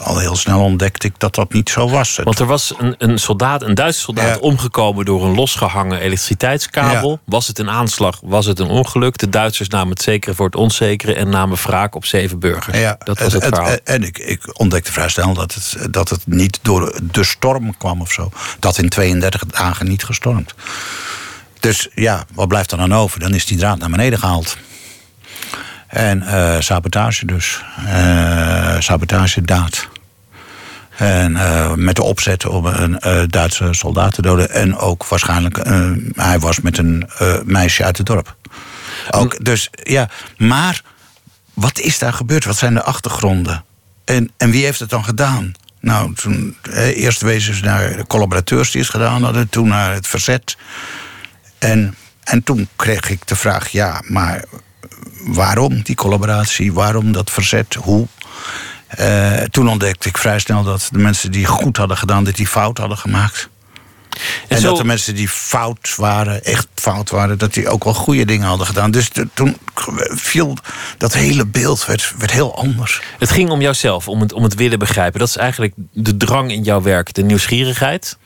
al 0.00 0.18
heel 0.18 0.36
snel 0.36 0.60
ontdekte 0.60 1.06
ik 1.06 1.14
dat 1.18 1.34
dat 1.34 1.52
niet 1.52 1.70
zo 1.70 1.88
was. 1.88 2.18
Want 2.24 2.38
er 2.38 2.46
was 2.46 2.74
een, 2.78 2.94
een 2.98 3.18
soldaat, 3.18 3.62
een 3.62 3.74
Duitse 3.74 4.00
soldaat, 4.00 4.34
Ja. 4.34 4.40
omgekomen 4.40 5.04
door 5.04 5.24
een 5.24 5.34
losgehangen 5.34 5.98
elektriciteitskabel. 6.00 7.10
Ja. 7.10 7.18
Was 7.24 7.46
het 7.46 7.58
een 7.58 7.70
aanslag? 7.70 8.20
Was 8.22 8.46
het 8.46 8.58
een 8.58 8.68
ongeluk? 8.68 9.18
De 9.18 9.28
Duitsers 9.28 9.68
namen 9.68 9.88
het 9.92 10.02
zekere 10.02 10.34
voor 10.34 10.46
het 10.46 10.56
onzekere 10.56 11.14
en 11.14 11.28
namen 11.28 11.56
wraak 11.56 11.94
op 11.94 12.04
zeven 12.04 12.38
burgers. 12.38 12.78
Ja, 12.78 12.96
dat 13.04 13.18
was 13.18 13.32
het, 13.32 13.44
verhaal. 13.44 13.76
En 13.84 14.02
ik, 14.02 14.18
ik 14.18 14.58
ontdekte 14.58 14.92
vrij 14.92 15.08
snel 15.08 15.34
dat 15.34 15.54
het, 15.54 15.92
dat 15.92 16.08
het 16.08 16.26
niet 16.26 16.58
door 16.62 17.00
de 17.12 17.24
storm 17.24 17.76
kwam 17.76 18.00
of 18.00 18.12
zo. 18.12 18.30
Dat 18.58 18.78
in 18.78 18.88
32 18.88 19.44
dagen 19.46 19.88
niet 19.88 20.04
gestormd. 20.04 20.54
Dus 21.60 21.88
ja, 21.94 22.24
wat 22.34 22.48
blijft 22.48 22.72
er 22.72 22.78
dan 22.78 22.94
over? 22.94 23.20
Dan 23.20 23.34
is 23.34 23.46
die 23.46 23.58
draad 23.58 23.78
naar 23.78 23.90
beneden 23.90 24.18
gehaald. 24.18 24.56
En 25.92 26.22
eh, 26.22 26.60
sabotage 26.60 27.26
dus. 27.26 27.64
Eh 27.86 28.76
sabotage, 28.78 29.42
daad. 29.42 29.88
En 30.96 31.36
eh, 31.36 31.74
met 31.74 31.96
de 31.96 32.02
opzet 32.02 32.46
om 32.46 32.66
een 32.66 32.98
eh, 32.98 33.22
Duitse 33.26 33.68
soldaat 33.70 34.14
te 34.14 34.22
doden. 34.22 34.50
En 34.50 34.76
ook 34.76 35.06
waarschijnlijk, 35.06 35.58
eh, 35.58 35.90
hij 36.14 36.38
was 36.38 36.60
met 36.60 36.78
een 36.78 37.10
eh, 37.18 37.34
meisje 37.44 37.84
uit 37.84 37.96
het 37.96 38.06
dorp. 38.06 38.36
Ook, 39.10 39.44
dus 39.44 39.70
ja, 39.82 40.08
maar 40.36 40.82
wat 41.54 41.78
is 41.78 41.98
daar 41.98 42.12
gebeurd? 42.12 42.44
Wat 42.44 42.56
zijn 42.56 42.74
de 42.74 42.82
achtergronden? 42.82 43.64
En, 44.04 44.30
en 44.36 44.50
wie 44.50 44.64
heeft 44.64 44.80
het 44.80 44.90
dan 44.90 45.04
gedaan? 45.04 45.52
Nou, 45.80 46.14
toen, 46.14 46.56
eh, 46.62 47.02
eerst 47.02 47.20
wezen 47.20 47.54
ze 47.54 47.64
naar 47.64 47.96
de 47.96 48.06
collaborateurs 48.06 48.70
die 48.70 48.80
het 48.80 48.90
gedaan 48.90 49.22
hadden, 49.22 49.48
toen 49.48 49.68
naar 49.68 49.92
het 49.92 50.06
verzet. 50.06 50.56
En, 51.58 51.94
en 52.24 52.42
toen 52.42 52.68
kreeg 52.76 53.10
ik 53.10 53.26
de 53.26 53.36
vraag: 53.36 53.68
ja, 53.68 54.02
maar 54.04 54.44
waarom 55.24 55.82
die 55.82 55.94
collaboratie? 55.96 56.72
Waarom 56.72 57.12
dat 57.12 57.30
verzet? 57.30 57.74
Hoe? 57.74 58.06
Uh, 59.00 59.32
toen 59.42 59.68
ontdekte 59.68 60.08
ik 60.08 60.18
vrij 60.18 60.38
snel 60.38 60.62
dat 60.62 60.88
de 60.92 60.98
mensen 60.98 61.30
die 61.32 61.46
goed 61.46 61.76
hadden 61.76 61.96
gedaan, 61.96 62.24
dat 62.24 62.36
die 62.36 62.46
fout 62.46 62.78
hadden 62.78 62.98
gemaakt. 62.98 63.48
En, 64.48 64.60
zo- 64.60 64.68
dat 64.68 64.76
de 64.76 64.84
mensen 64.84 65.14
die 65.14 65.28
fout 65.28 65.94
waren, 65.96 66.44
echt 66.44 66.66
fout 66.74 67.10
waren, 67.10 67.38
dat 67.38 67.54
die 67.54 67.68
ook 67.68 67.84
wel 67.84 67.94
goede 67.94 68.24
dingen 68.24 68.46
hadden 68.46 68.66
gedaan. 68.66 68.90
Dus 68.90 69.10
de- 69.10 69.28
toen 69.34 69.56
viel 70.14 70.56
dat 70.98 71.12
hele 71.12 71.46
beeld 71.46 71.86
werd, 71.86 72.14
werd 72.18 72.30
heel 72.30 72.56
anders. 72.56 73.00
Het 73.18 73.30
ging 73.30 73.50
om 73.50 73.60
jouzelf, 73.60 74.08
om 74.08 74.20
het, 74.20 74.32
om 74.32 74.42
het 74.42 74.54
willen 74.54 74.78
begrijpen. 74.78 75.18
Dat 75.20 75.28
is 75.28 75.36
eigenlijk 75.36 75.72
de 75.92 76.16
drang 76.16 76.50
in 76.52 76.62
jouw 76.62 76.82
werk, 76.82 77.14
de 77.14 77.22
nieuwsgierigheid. 77.22 78.16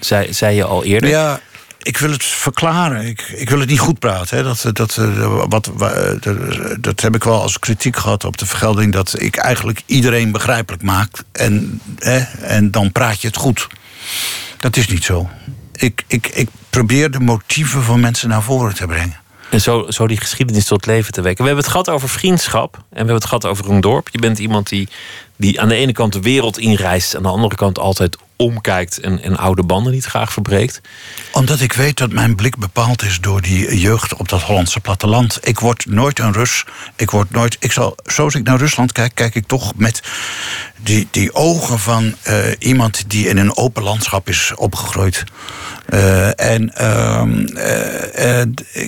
Zei, 0.00 0.32
zei 0.32 0.56
je 0.56 0.64
al 0.64 0.84
eerder. 0.84 1.08
Ja, 1.10 1.40
ik 1.88 1.96
wil 1.98 2.10
het 2.10 2.24
verklaren. 2.24 3.06
Ik, 3.06 3.20
ik 3.20 3.50
wil 3.50 3.60
het 3.60 3.68
niet 3.68 3.78
goed 3.78 3.98
praten. 3.98 4.36
Hè. 4.36 4.42
Dat, 4.42 4.64
dat, 4.72 4.96
eh, 4.96 5.44
wat, 5.48 5.70
wa- 5.74 5.90
eh, 5.92 6.34
dat 6.80 7.00
heb 7.00 7.14
ik 7.14 7.24
wel 7.24 7.42
als 7.42 7.58
kritiek 7.58 7.96
gehad 7.96 8.24
op 8.24 8.36
de 8.38 8.46
vergelding. 8.46 8.92
Dat 8.92 9.20
ik 9.20 9.36
eigenlijk 9.36 9.82
iedereen 9.86 10.32
begrijpelijk 10.32 10.82
maak. 10.82 11.22
En, 11.32 11.80
hè, 11.98 12.18
en 12.40 12.70
dan 12.70 12.92
praat 12.92 13.20
je 13.20 13.26
het 13.26 13.36
goed. 13.36 13.66
Dat 14.58 14.76
is 14.76 14.88
niet 14.88 15.04
zo. 15.04 15.28
Ik, 15.72 16.04
ik, 16.06 16.26
ik 16.26 16.48
probeer 16.70 17.10
de 17.10 17.20
motieven 17.20 17.82
van 17.82 18.00
mensen 18.00 18.28
naar 18.28 18.42
voren 18.42 18.74
te 18.74 18.86
brengen. 18.86 19.16
En 19.50 19.60
zo, 19.60 19.86
zo 19.88 20.06
die 20.06 20.20
geschiedenis 20.20 20.64
tot 20.64 20.86
leven 20.86 21.12
te 21.12 21.20
wekken. 21.20 21.44
We 21.44 21.50
hebben 21.50 21.64
het 21.64 21.72
gehad 21.72 21.90
over 21.90 22.08
vriendschap. 22.08 22.74
En 22.74 22.82
we 22.90 22.96
hebben 22.96 23.14
het 23.14 23.24
gehad 23.24 23.46
over 23.46 23.70
een 23.70 23.80
dorp. 23.80 24.08
Je 24.12 24.18
bent 24.18 24.38
iemand 24.38 24.68
die, 24.68 24.88
die 25.36 25.60
aan 25.60 25.68
de 25.68 25.74
ene 25.74 25.92
kant 25.92 26.12
de 26.12 26.20
wereld 26.20 26.58
inreist. 26.58 27.16
Aan 27.16 27.22
de 27.22 27.28
andere 27.28 27.54
kant 27.54 27.78
altijd 27.78 28.16
omkijkt. 28.36 29.00
En, 29.00 29.36
oude 29.36 29.62
banden 29.62 29.92
niet 29.92 30.04
graag 30.04 30.32
verbreekt. 30.32 30.80
Omdat 31.32 31.60
ik 31.60 31.72
weet 31.72 31.98
dat 31.98 32.12
mijn 32.12 32.34
blik 32.34 32.56
bepaald 32.56 33.02
is 33.02 33.20
door 33.20 33.40
die 33.40 33.78
jeugd 33.78 34.14
op 34.14 34.28
dat 34.28 34.42
Hollandse 34.42 34.80
platteland. 34.80 35.38
Ik 35.42 35.60
word 35.60 35.86
nooit 35.86 36.18
een 36.18 36.32
Rus. 36.32 36.64
Ik 36.96 37.10
word 37.10 37.30
nooit. 37.30 37.56
Ik 37.60 37.72
zal, 37.72 37.96
zoals 38.04 38.34
ik 38.34 38.44
naar 38.44 38.58
Rusland 38.58 38.92
kijk, 38.92 39.14
kijk 39.14 39.34
ik 39.34 39.46
toch 39.46 39.72
met 39.76 40.02
die, 40.80 41.08
die 41.10 41.34
ogen 41.34 41.78
van 41.78 42.14
eh, 42.22 42.36
iemand 42.58 43.04
die 43.10 43.28
in 43.28 43.36
een 43.36 43.56
open 43.56 43.82
landschap 43.82 44.28
is 44.28 44.52
opgegroeid. 44.56 45.24
Eh, 45.86 46.40
en 46.40 46.74
ehm, 46.74 47.46
eh, 47.46 48.40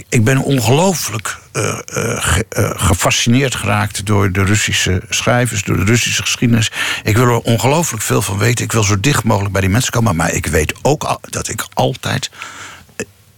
ik 0.08 0.24
ben 0.24 0.38
ongelooflijk 0.38 1.38
ge- 1.52 2.46
gefascineerd 2.76 3.54
geraakt 3.54 4.06
door 4.06 4.32
de 4.32 4.44
Russische 4.44 5.02
schrijvers, 5.08 5.62
door 5.64 5.76
de 5.76 5.84
Russische 5.84 6.22
geschiedenis. 6.22 6.70
Ik 7.02 7.16
wil 7.16 7.24
er 7.26 7.38
ongelooflijk 7.40 8.02
veel 8.02 8.22
van 8.22 8.38
weten. 8.38 8.64
Ik 8.64 8.72
wil 8.72 8.82
zo 8.82 9.00
dicht 9.00 9.24
mogelijk 9.24 9.52
bij 9.52 9.60
die 9.60 9.70
mensen 9.70 9.92
komen. 9.92 10.16
Maar 10.16 10.32
ik 10.32 10.46
weet 10.46 10.74
ook 10.82 11.04
al- 11.04 11.20
dat 11.28 11.48
ik 11.48 11.64
altijd 11.74 12.30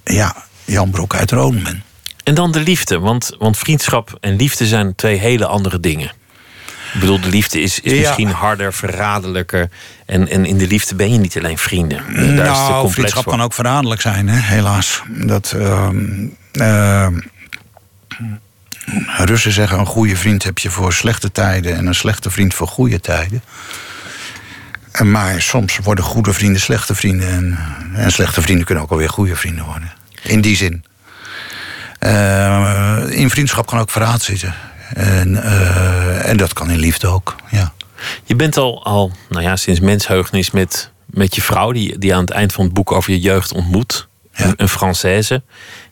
ja, 0.04 0.36
Jan 0.64 0.90
Broek 0.90 1.14
uit 1.14 1.30
Roon 1.30 1.62
ben. 1.62 1.82
En 2.24 2.34
dan 2.34 2.52
de 2.52 2.60
liefde. 2.60 2.98
Want, 2.98 3.34
want 3.38 3.58
vriendschap 3.58 4.16
en 4.20 4.36
liefde 4.36 4.66
zijn 4.66 4.94
twee 4.94 5.18
hele 5.18 5.46
andere 5.46 5.80
dingen. 5.80 6.12
Ik 6.94 7.00
bedoel, 7.00 7.20
de 7.20 7.28
liefde 7.28 7.60
is, 7.60 7.80
is 7.80 7.92
Ja. 7.92 7.98
misschien 7.98 8.30
harder, 8.30 8.72
verraderlijker. 8.72 9.70
En, 10.06 10.28
en 10.28 10.44
in 10.46 10.58
de 10.58 10.66
liefde 10.66 10.94
ben 10.94 11.12
je 11.12 11.18
niet 11.18 11.38
alleen 11.38 11.58
vrienden. 11.58 12.02
Daar 12.36 12.46
nou, 12.46 12.90
vriendschap 12.90 13.24
kan 13.24 13.42
ook 13.42 13.52
verraderlijk 13.52 14.00
zijn, 14.00 14.28
hè, 14.28 14.38
helaas. 14.40 15.02
Dat, 15.08 15.54
ehm, 15.58 16.26
ehm, 16.52 17.14
Russen 19.16 19.52
zeggen: 19.52 19.78
een 19.78 19.86
goede 19.86 20.16
vriend 20.16 20.42
heb 20.42 20.58
je 20.58 20.70
voor 20.70 20.92
slechte 20.92 21.32
tijden 21.32 21.76
en 21.76 21.86
een 21.86 21.94
slechte 21.94 22.30
vriend 22.30 22.54
voor 22.54 22.68
goede 22.68 23.00
tijden. 23.00 23.42
En 24.92 25.10
Maar 25.10 25.42
soms 25.42 25.78
worden 25.82 26.04
goede 26.04 26.32
vrienden 26.32 26.60
slechte 26.60 26.94
vrienden. 26.94 27.28
En, 27.28 27.58
en 27.94 28.12
slechte 28.12 28.42
vrienden 28.42 28.64
kunnen 28.66 28.84
ook 28.84 28.90
alweer 28.90 29.08
goede 29.08 29.36
vrienden 29.36 29.64
worden. 29.64 29.92
In 30.22 30.40
die 30.40 30.56
zin. 30.56 30.84
Eh, 31.98 33.02
in 33.08 33.30
vriendschap 33.30 33.66
kan 33.66 33.78
ook 33.78 33.90
verraad 33.90 34.22
zitten. 34.22 34.54
En, 34.94 35.42
eh, 35.42 36.28
en 36.28 36.36
dat 36.36 36.52
kan 36.52 36.70
in 36.70 36.78
liefde 36.78 37.06
ook, 37.06 37.36
ja. 37.50 37.72
Je 38.24 38.36
bent 38.36 38.56
al, 38.56 38.84
al 38.84 39.12
nou 39.28 39.42
ja, 39.42 39.56
sinds 39.56 39.80
mensheugenis 39.80 40.50
met, 40.50 40.90
met 41.06 41.34
je 41.34 41.42
vrouw... 41.42 41.72
Die, 41.72 41.98
die 41.98 42.14
aan 42.14 42.20
het 42.20 42.30
eind 42.30 42.52
van 42.52 42.64
het 42.64 42.74
boek 42.74 42.92
over 42.92 43.12
je 43.12 43.20
jeugd 43.20 43.52
ontmoet. 43.52 44.08
Ja. 44.34 44.44
Een, 44.44 44.54
een 44.56 44.68
Française. 44.68 45.42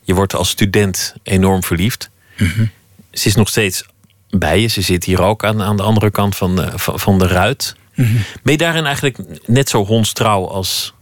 Je 0.03 0.15
wordt 0.15 0.35
als 0.35 0.49
student 0.49 1.15
enorm 1.23 1.65
verliefd. 1.65 2.11
Mhm. 2.37 2.65
Ze 3.13 3.29
is 3.29 3.35
nog 3.35 3.49
steeds 3.49 3.85
bij 4.31 4.61
je. 4.61 4.67
Ze 4.67 4.81
zit 4.81 5.05
hier 5.05 5.23
ook 5.23 5.45
aan, 5.45 5.63
aan 5.63 5.77
de 5.77 5.83
andere 5.83 6.11
kant 6.11 6.37
van 6.37 6.57
de, 6.57 6.73
van, 6.75 7.01
van 7.01 7.19
de 7.19 7.27
ruit. 7.27 7.75
Mhm. 7.95 8.17
Ben 8.43 8.53
je 8.53 8.59
daarin 8.59 8.85
eigenlijk 8.85 9.19
net 9.47 9.69
zo 9.69 9.85
hondstrouw 9.85 10.49
als, 10.49 10.95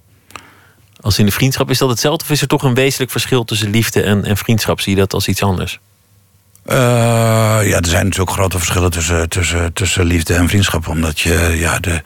als 1.01 1.19
in 1.19 1.27
de 1.27 1.33
vriendschap? 1.33 1.71
Is 1.71 1.79
dat 1.79 1.89
hetzelfde 1.89 2.25
of 2.25 2.31
is 2.31 2.41
er 2.41 2.49
toch 2.49 2.63
een 2.63 2.75
wezenlijk 2.75 3.11
verschil 3.11 3.45
tussen 3.45 3.71
liefde 3.71 4.03
en, 4.03 4.25
en 4.25 4.37
vriendschap? 4.37 4.81
Zie 4.81 4.95
je 4.95 4.99
dat 4.99 5.15
als 5.15 5.29
iets 5.29 5.43
anders? 5.43 5.79
Eh, 6.69 7.69
ja, 7.69 7.77
er 7.77 7.87
zijn 7.87 8.05
natuurlijk 8.05 8.31
grote 8.31 8.59
verschillen 8.59 8.91
tussen, 8.91 9.29
tussen, 9.29 9.73
tussen 9.73 10.05
liefde 10.05 10.35
en 10.35 10.49
vriendschap. 10.49 10.89
Omdat 10.89 11.21
je 11.21 11.55
ja, 11.57 11.79
de, 11.79 12.03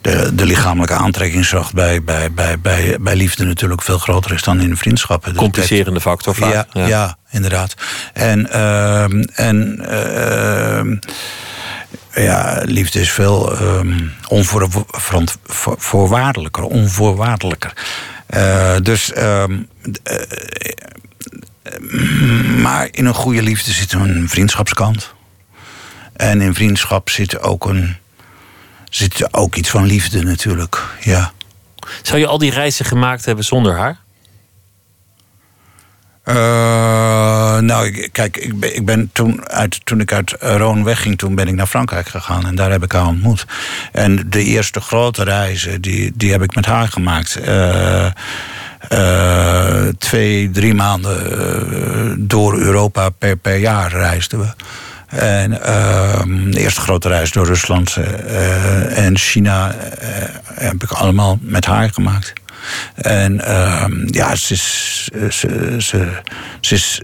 de, 0.00 0.34
de 0.34 0.46
lichamelijke 0.46 0.94
aantrekkingskracht 0.94 1.74
bij, 1.74 2.02
bij, 2.02 2.32
bij, 2.32 2.60
bij, 2.60 2.96
bij 3.00 3.16
liefde 3.16 3.44
natuurlijk 3.44 3.82
veel 3.82 3.98
groter 3.98 4.32
is 4.32 4.42
dan 4.42 4.60
in 4.60 4.76
vriendschappen. 4.76 5.32
Dus 5.32 5.40
Complicerende 5.40 6.00
factor 6.00 6.34
vaak. 6.34 6.66
Ja, 6.72 6.86
ja. 6.86 7.16
inderdaad. 7.30 7.74
En, 8.12 8.50
ehm, 8.50 9.22
en 9.34 9.86
ehm, 9.88 10.96
ja, 12.24 12.62
liefde 12.64 13.00
is 13.00 13.10
veel 13.10 13.62
um, 13.62 14.12
onvoorwaardelijker, 14.28 16.62
onvoorwaardelijker. 16.62 17.72
Uh, 18.34 18.74
dus. 18.82 19.12
Um, 19.16 19.68
uh, 20.10 20.18
maar 22.56 22.88
in 22.90 23.06
een 23.06 23.14
goede 23.14 23.42
liefde 23.42 23.72
zit 23.72 23.92
een 23.92 24.28
vriendschapskant. 24.28 25.14
En 26.12 26.40
in 26.40 26.54
vriendschap 26.54 27.10
zit 27.10 27.40
ook, 27.40 27.66
een, 27.66 27.96
zit 28.90 29.34
ook 29.34 29.54
iets 29.54 29.70
van 29.70 29.84
liefde 29.84 30.22
natuurlijk, 30.22 30.82
ja. 31.00 31.32
Zou 32.02 32.18
je 32.18 32.26
al 32.26 32.38
die 32.38 32.50
reizen 32.50 32.84
gemaakt 32.84 33.24
hebben 33.24 33.44
zonder 33.44 33.76
haar? 33.76 34.02
Uh, 36.24 37.58
nou, 37.58 37.86
ik, 37.86 38.12
kijk, 38.12 38.36
ik 38.36 38.60
ben, 38.60 38.76
ik 38.76 38.84
ben 38.84 39.10
toen, 39.12 39.48
uit, 39.48 39.86
toen 39.86 40.00
ik 40.00 40.12
uit 40.12 40.36
Roon 40.40 40.84
wegging, 40.84 41.18
toen 41.18 41.34
ben 41.34 41.48
ik 41.48 41.54
naar 41.54 41.66
Frankrijk 41.66 42.08
gegaan 42.08 42.46
en 42.46 42.54
daar 42.54 42.70
heb 42.70 42.82
ik 42.82 42.92
haar 42.92 43.06
ontmoet. 43.06 43.46
En 43.92 44.30
de 44.30 44.44
eerste 44.44 44.80
grote 44.80 45.24
reizen, 45.24 45.80
die, 45.80 46.12
die 46.14 46.32
heb 46.32 46.42
ik 46.42 46.54
met 46.54 46.66
haar 46.66 46.88
gemaakt. 46.88 47.38
Uh, 47.38 48.06
uh, 48.92 49.88
twee, 49.98 50.50
drie 50.50 50.74
maanden 50.74 51.38
uh, 51.38 52.14
door 52.18 52.58
Europa 52.58 53.08
per, 53.08 53.36
per 53.36 53.56
jaar 53.56 53.90
reisden 53.90 54.38
we. 54.38 54.46
En 55.06 55.50
uh, 55.50 56.20
de 56.50 56.60
eerste 56.60 56.80
grote 56.80 57.08
reis 57.08 57.32
door 57.32 57.46
Rusland 57.46 57.96
uh, 57.98 58.98
en 58.98 59.18
China 59.18 59.74
heb 60.54 60.82
ik 60.82 60.90
allemaal 60.90 61.38
met 61.40 61.64
haar 61.64 61.90
gemaakt. 61.90 62.32
En 62.94 63.40
ja, 64.06 64.34
ze 64.34 64.54
is, 64.54 65.08
ze 66.60 66.74
is 66.74 67.02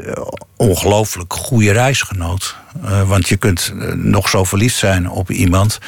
ongelooflijk 0.56 1.32
goede 1.32 1.72
reisgenoot. 1.72 2.56
want 3.06 3.28
je 3.28 3.36
kunt 3.36 3.72
nog 3.94 4.28
zo 4.28 4.44
verliefd 4.44 4.76
zijn 4.76 5.10
op 5.10 5.30
iemand, 5.30 5.78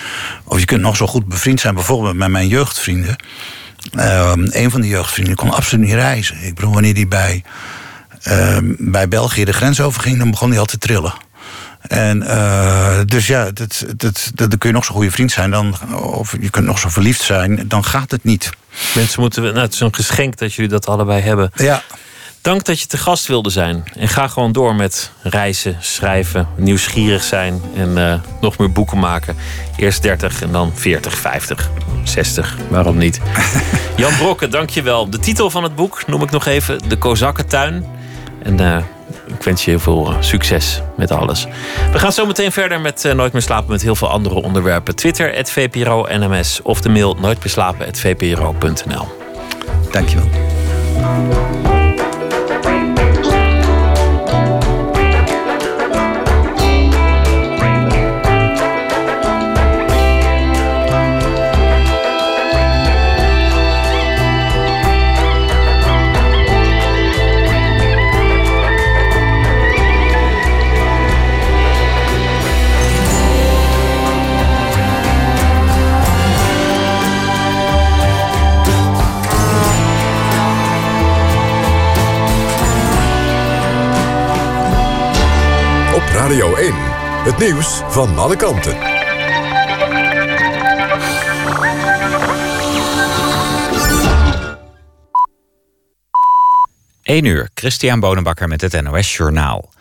of 0.44 0.58
je 0.58 0.64
kunt 0.64 0.80
nog 0.80 0.96
zo 0.96 1.06
goed 1.06 1.26
bevriend 1.26 1.60
zijn, 1.60 1.74
bijvoorbeeld 1.74 2.16
met 2.16 2.28
mijn 2.28 2.48
jeugdvrienden. 2.48 3.16
Uh, 3.92 4.32
een 4.34 4.70
van 4.70 4.80
die 4.80 4.90
jeugdvrienden 4.90 5.36
kon 5.36 5.50
absoluut 5.50 5.84
niet 5.84 5.94
reizen. 5.94 6.42
Ik 6.42 6.54
bedoel, 6.54 6.72
wanneer 6.72 6.94
hij 6.94 7.08
bij, 7.08 7.44
uh, 8.28 8.58
bij 8.78 9.08
België 9.08 9.44
de 9.44 9.52
grens 9.52 9.80
overging, 9.80 10.18
dan 10.18 10.30
begon 10.30 10.50
hij 10.50 10.58
al 10.58 10.64
te 10.64 10.78
trillen. 10.78 11.14
En 11.88 12.22
uh, 12.22 12.98
dus 13.06 13.26
ja, 13.26 13.50
dat, 13.50 13.84
dat, 13.96 14.30
dat, 14.34 14.50
dan 14.50 14.58
kun 14.58 14.68
je 14.68 14.74
nog 14.74 14.84
zo'n 14.84 14.94
goede 14.94 15.10
vriend 15.10 15.32
zijn, 15.32 15.50
dan, 15.50 15.94
of 15.94 16.36
je 16.40 16.50
kunt 16.50 16.66
nog 16.66 16.78
zo 16.78 16.88
verliefd 16.88 17.22
zijn, 17.22 17.68
dan 17.68 17.84
gaat 17.84 18.10
het 18.10 18.24
niet. 18.24 18.50
Mensen 18.94 19.20
moeten, 19.20 19.42
nou, 19.42 19.58
het 19.58 19.74
is 19.74 19.80
een 19.80 19.94
geschenk 19.94 20.36
dat 20.36 20.54
jullie 20.54 20.70
dat 20.70 20.86
allebei 20.86 21.20
hebben. 21.20 21.50
Ja. 21.54 21.82
Dank 22.42 22.64
dat 22.64 22.80
je 22.80 22.86
te 22.86 22.96
gast 22.96 23.26
wilde 23.26 23.50
zijn. 23.50 23.84
En 23.96 24.08
ga 24.08 24.28
gewoon 24.28 24.52
door 24.52 24.74
met 24.74 25.10
reizen, 25.22 25.76
schrijven, 25.80 26.48
nieuwsgierig 26.56 27.22
zijn 27.22 27.60
en 27.74 27.98
uh, 27.98 28.14
nog 28.40 28.58
meer 28.58 28.72
boeken 28.72 28.98
maken. 28.98 29.36
Eerst 29.76 30.02
30 30.02 30.42
en 30.42 30.52
dan 30.52 30.72
40, 30.74 31.16
50, 31.16 31.70
60, 32.04 32.56
waarom 32.68 32.96
niet? 32.98 33.20
Jan 33.96 34.16
Brokke, 34.16 34.48
dank 34.48 34.70
je 34.70 34.82
wel. 34.82 35.10
De 35.10 35.18
titel 35.18 35.50
van 35.50 35.62
het 35.62 35.74
boek 35.74 36.06
noem 36.06 36.22
ik 36.22 36.30
nog 36.30 36.46
even: 36.46 36.88
De 36.88 36.96
Kozakkentuin. 36.96 37.86
En 38.42 38.60
uh, 38.60 38.76
ik 39.26 39.42
wens 39.42 39.64
je 39.64 39.70
heel 39.70 39.80
veel 39.80 40.12
uh, 40.12 40.16
succes 40.20 40.80
met 40.96 41.10
alles. 41.10 41.46
We 41.92 41.98
gaan 41.98 42.12
zo 42.12 42.26
meteen 42.26 42.52
verder 42.52 42.80
met 42.80 43.04
uh, 43.04 43.12
Nooit 43.12 43.32
meer 43.32 43.42
slapen 43.42 43.70
met 43.70 43.82
heel 43.82 43.96
veel 43.96 44.10
andere 44.10 44.34
onderwerpen. 44.34 44.96
Twitter, 44.96 45.34
het 45.34 45.50
VPRO 45.50 46.06
NMS 46.10 46.62
of 46.62 46.80
de 46.80 46.88
mail 46.88 47.14
nooitmeerslapen.vpro.nl. 47.14 49.06
Dankjewel. 49.90 50.28
Radio 86.22 86.54
1. 86.54 86.72
Het 87.24 87.38
nieuws 87.38 87.80
van 87.88 88.18
alle 88.18 88.36
kanten. 88.36 88.76
1 97.02 97.24
uur, 97.24 97.50
Christian 97.54 98.00
Bonenbakker 98.00 98.48
met 98.48 98.60
het 98.60 98.82
NOS 98.82 99.16
Journaal. 99.16 99.72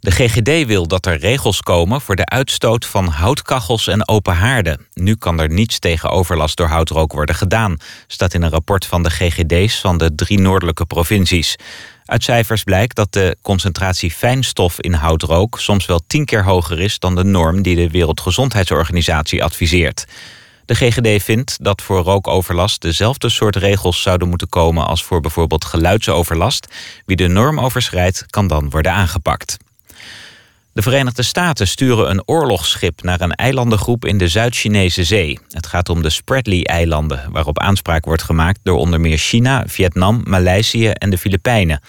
De 0.00 0.10
GGD 0.10 0.66
wil 0.66 0.86
dat 0.86 1.06
er 1.06 1.18
regels 1.18 1.60
komen 1.60 2.00
voor 2.00 2.16
de 2.16 2.26
uitstoot 2.26 2.86
van 2.86 3.06
houtkachels 3.06 3.86
en 3.86 4.08
open 4.08 4.34
haarden. 4.34 4.86
Nu 4.94 5.14
kan 5.14 5.40
er 5.40 5.50
niets 5.50 5.78
tegen 5.78 6.10
overlast 6.10 6.56
door 6.56 6.66
houtrook 6.66 7.12
worden 7.12 7.34
gedaan... 7.34 7.76
staat 8.06 8.34
in 8.34 8.42
een 8.42 8.50
rapport 8.50 8.86
van 8.86 9.02
de 9.02 9.10
GGD's 9.10 9.80
van 9.80 9.98
de 9.98 10.14
drie 10.14 10.38
noordelijke 10.38 10.86
provincies. 10.86 11.56
Uit 12.04 12.24
cijfers 12.24 12.62
blijkt 12.62 12.96
dat 12.96 13.12
de 13.12 13.36
concentratie 13.42 14.10
fijnstof 14.10 14.80
in 14.80 14.92
houtrook... 14.92 15.60
soms 15.60 15.86
wel 15.86 16.00
tien 16.06 16.24
keer 16.24 16.44
hoger 16.44 16.80
is 16.80 16.98
dan 16.98 17.14
de 17.14 17.24
norm 17.24 17.62
die 17.62 17.76
de 17.76 17.90
Wereldgezondheidsorganisatie 17.90 19.44
adviseert. 19.44 20.04
De 20.64 20.74
GGD 20.74 21.22
vindt 21.22 21.56
dat 21.60 21.82
voor 21.82 22.02
rookoverlast 22.02 22.82
dezelfde 22.82 23.28
soort 23.28 23.56
regels 23.56 24.02
zouden 24.02 24.28
moeten 24.28 24.48
komen... 24.48 24.86
als 24.86 25.04
voor 25.04 25.20
bijvoorbeeld 25.20 25.64
geluidsoverlast. 25.64 26.66
Wie 27.06 27.16
de 27.16 27.28
norm 27.28 27.60
overschrijdt, 27.60 28.26
kan 28.26 28.46
dan 28.46 28.70
worden 28.70 28.92
aangepakt. 28.92 29.56
De 30.78 30.84
Verenigde 30.84 31.22
Staten 31.22 31.68
sturen 31.68 32.10
een 32.10 32.22
oorlogsschip 32.28 33.02
naar 33.02 33.20
een 33.20 33.32
eilandengroep 33.34 34.04
in 34.04 34.18
de 34.18 34.28
Zuid-Chinese 34.28 35.04
Zee. 35.04 35.38
Het 35.48 35.66
gaat 35.66 35.88
om 35.88 36.02
de 36.02 36.10
Spratly-eilanden, 36.10 37.32
waarop 37.32 37.58
aanspraak 37.58 38.04
wordt 38.04 38.22
gemaakt 38.22 38.60
door 38.62 38.78
onder 38.78 39.00
meer 39.00 39.18
China, 39.18 39.64
Vietnam, 39.66 40.22
Maleisië 40.24 40.88
en 40.88 41.10
de 41.10 41.18
Filipijnen. 41.18 41.80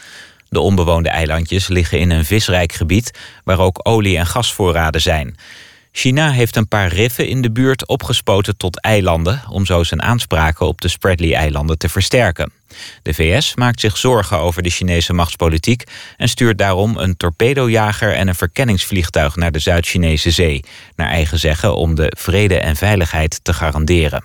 De 0.47 0.59
onbewoonde 0.59 1.09
eilandjes 1.09 1.67
liggen 1.67 1.99
in 1.99 2.09
een 2.09 2.25
visrijk 2.25 2.73
gebied 2.73 3.19
waar 3.43 3.59
ook 3.59 3.79
olie- 3.83 4.17
en 4.17 4.25
gasvoorraden 4.25 5.01
zijn. 5.01 5.35
China 5.91 6.31
heeft 6.31 6.55
een 6.55 6.67
paar 6.67 6.87
riffen 6.87 7.27
in 7.27 7.41
de 7.41 7.51
buurt 7.51 7.87
opgespoten 7.87 8.57
tot 8.57 8.81
eilanden... 8.81 9.41
om 9.49 9.65
zo 9.65 9.83
zijn 9.83 10.01
aanspraken 10.01 10.67
op 10.67 10.81
de 10.81 10.87
Spratly-eilanden 10.87 11.77
te 11.77 11.89
versterken. 11.89 12.51
De 13.01 13.13
VS 13.13 13.55
maakt 13.55 13.79
zich 13.79 13.97
zorgen 13.97 14.39
over 14.39 14.63
de 14.63 14.69
Chinese 14.69 15.13
machtspolitiek... 15.13 15.83
en 16.17 16.29
stuurt 16.29 16.57
daarom 16.57 16.97
een 16.97 17.17
torpedojager 17.17 18.13
en 18.13 18.27
een 18.27 18.35
verkenningsvliegtuig... 18.35 19.35
naar 19.35 19.51
de 19.51 19.59
Zuid-Chinese 19.59 20.31
zee, 20.31 20.63
naar 20.95 21.09
eigen 21.09 21.39
zeggen 21.39 21.75
om 21.75 21.95
de 21.95 22.13
vrede 22.17 22.59
en 22.59 22.75
veiligheid 22.75 23.39
te 23.43 23.53
garanderen. 23.53 24.23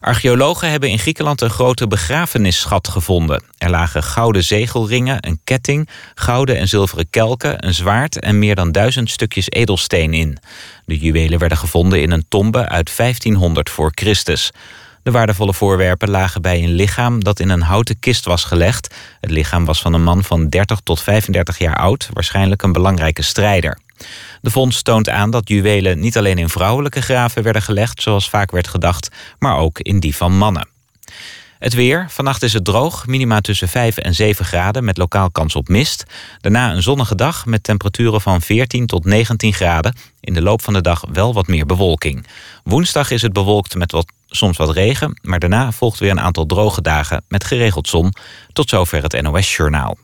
Archeologen 0.00 0.70
hebben 0.70 0.88
in 0.88 0.98
Griekenland 0.98 1.40
een 1.40 1.50
grote 1.50 1.86
begrafenisschat 1.86 2.88
gevonden. 2.88 3.42
Er 3.58 3.70
lagen 3.70 4.02
gouden 4.02 4.44
zegelringen, 4.44 5.26
een 5.26 5.40
ketting, 5.44 5.88
gouden 6.14 6.56
en 6.56 6.68
zilveren 6.68 7.10
kelken, 7.10 7.66
een 7.66 7.74
zwaard 7.74 8.20
en 8.20 8.38
meer 8.38 8.54
dan 8.54 8.72
duizend 8.72 9.10
stukjes 9.10 9.50
edelsteen 9.50 10.14
in. 10.14 10.38
De 10.84 10.98
juwelen 10.98 11.38
werden 11.38 11.58
gevonden 11.58 12.02
in 12.02 12.10
een 12.10 12.24
tombe 12.28 12.68
uit 12.68 12.96
1500 12.96 13.70
voor 13.70 13.92
Christus. 13.94 14.50
De 15.02 15.10
waardevolle 15.10 15.54
voorwerpen 15.54 16.10
lagen 16.10 16.42
bij 16.42 16.62
een 16.62 16.74
lichaam 16.74 17.24
dat 17.24 17.40
in 17.40 17.48
een 17.48 17.62
houten 17.62 17.98
kist 17.98 18.24
was 18.24 18.44
gelegd. 18.44 18.94
Het 19.20 19.30
lichaam 19.30 19.64
was 19.64 19.80
van 19.80 19.92
een 19.92 20.04
man 20.04 20.24
van 20.24 20.48
30 20.48 20.80
tot 20.80 21.00
35 21.00 21.58
jaar 21.58 21.76
oud, 21.76 22.08
waarschijnlijk 22.12 22.62
een 22.62 22.72
belangrijke 22.72 23.22
strijder. 23.22 23.78
De 24.40 24.50
vondst 24.50 24.84
toont 24.84 25.08
aan 25.08 25.30
dat 25.30 25.48
juwelen 25.48 26.00
niet 26.00 26.16
alleen 26.16 26.38
in 26.38 26.48
vrouwelijke 26.48 27.02
graven 27.02 27.42
werden 27.42 27.62
gelegd, 27.62 28.02
zoals 28.02 28.30
vaak 28.30 28.50
werd 28.50 28.68
gedacht, 28.68 29.08
maar 29.38 29.56
ook 29.56 29.78
in 29.78 30.00
die 30.00 30.16
van 30.16 30.36
mannen. 30.36 30.68
Het 31.60 31.74
weer. 31.74 32.06
Vannacht 32.08 32.42
is 32.42 32.52
het 32.52 32.64
droog. 32.64 33.06
Minima 33.06 33.40
tussen 33.40 33.68
5 33.68 33.96
en 33.96 34.14
7 34.14 34.44
graden 34.44 34.84
met 34.84 34.96
lokaal 34.96 35.30
kans 35.30 35.54
op 35.54 35.68
mist. 35.68 36.04
Daarna 36.40 36.72
een 36.72 36.82
zonnige 36.82 37.14
dag 37.14 37.46
met 37.46 37.62
temperaturen 37.62 38.20
van 38.20 38.42
14 38.42 38.86
tot 38.86 39.04
19 39.04 39.52
graden. 39.52 39.96
In 40.20 40.34
de 40.34 40.42
loop 40.42 40.62
van 40.62 40.72
de 40.72 40.80
dag 40.80 41.04
wel 41.12 41.34
wat 41.34 41.46
meer 41.46 41.66
bewolking. 41.66 42.26
Woensdag 42.64 43.10
is 43.10 43.22
het 43.22 43.32
bewolkt 43.32 43.74
met 43.74 43.92
wat, 43.92 44.06
soms 44.28 44.56
wat 44.56 44.70
regen. 44.70 45.18
Maar 45.22 45.38
daarna 45.38 45.72
volgt 45.72 45.98
weer 45.98 46.10
een 46.10 46.20
aantal 46.20 46.46
droge 46.46 46.82
dagen 46.82 47.24
met 47.28 47.44
geregeld 47.44 47.88
zon. 47.88 48.12
Tot 48.52 48.68
zover 48.68 49.02
het 49.02 49.22
NOS 49.22 49.56
Journaal. 49.56 49.96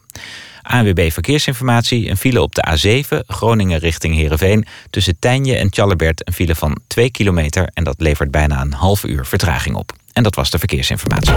ANWB 0.67 1.11
Verkeersinformatie, 1.11 2.11
een 2.11 2.17
file 2.17 2.43
op 2.43 2.55
de 2.55 2.65
A7, 2.69 3.27
Groningen 3.27 3.79
richting 3.79 4.15
Heerenveen... 4.15 4.67
tussen 4.91 5.17
Tijnje 5.19 5.57
en 5.57 5.71
Tjallebert 5.71 6.27
een 6.27 6.33
file 6.33 6.55
van 6.55 6.79
2 6.87 7.11
kilometer... 7.11 7.71
en 7.73 7.85
dat 7.85 7.95
levert 7.99 8.31
bijna 8.31 8.61
een 8.61 8.73
half 8.73 9.05
uur 9.05 9.27
vertraging 9.27 9.77
op. 9.77 9.93
En 10.13 10.23
dat 10.23 10.35
was 10.35 10.51
de 10.51 10.59
verkeersinformatie. 10.59 11.33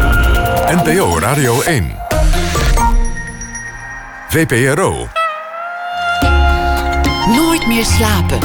NPO 0.75 1.19
Radio 1.19 1.61
1. 1.61 1.95
VPRO. 4.29 5.07
Nooit 7.35 7.67
meer 7.67 7.85
slapen. 7.85 8.39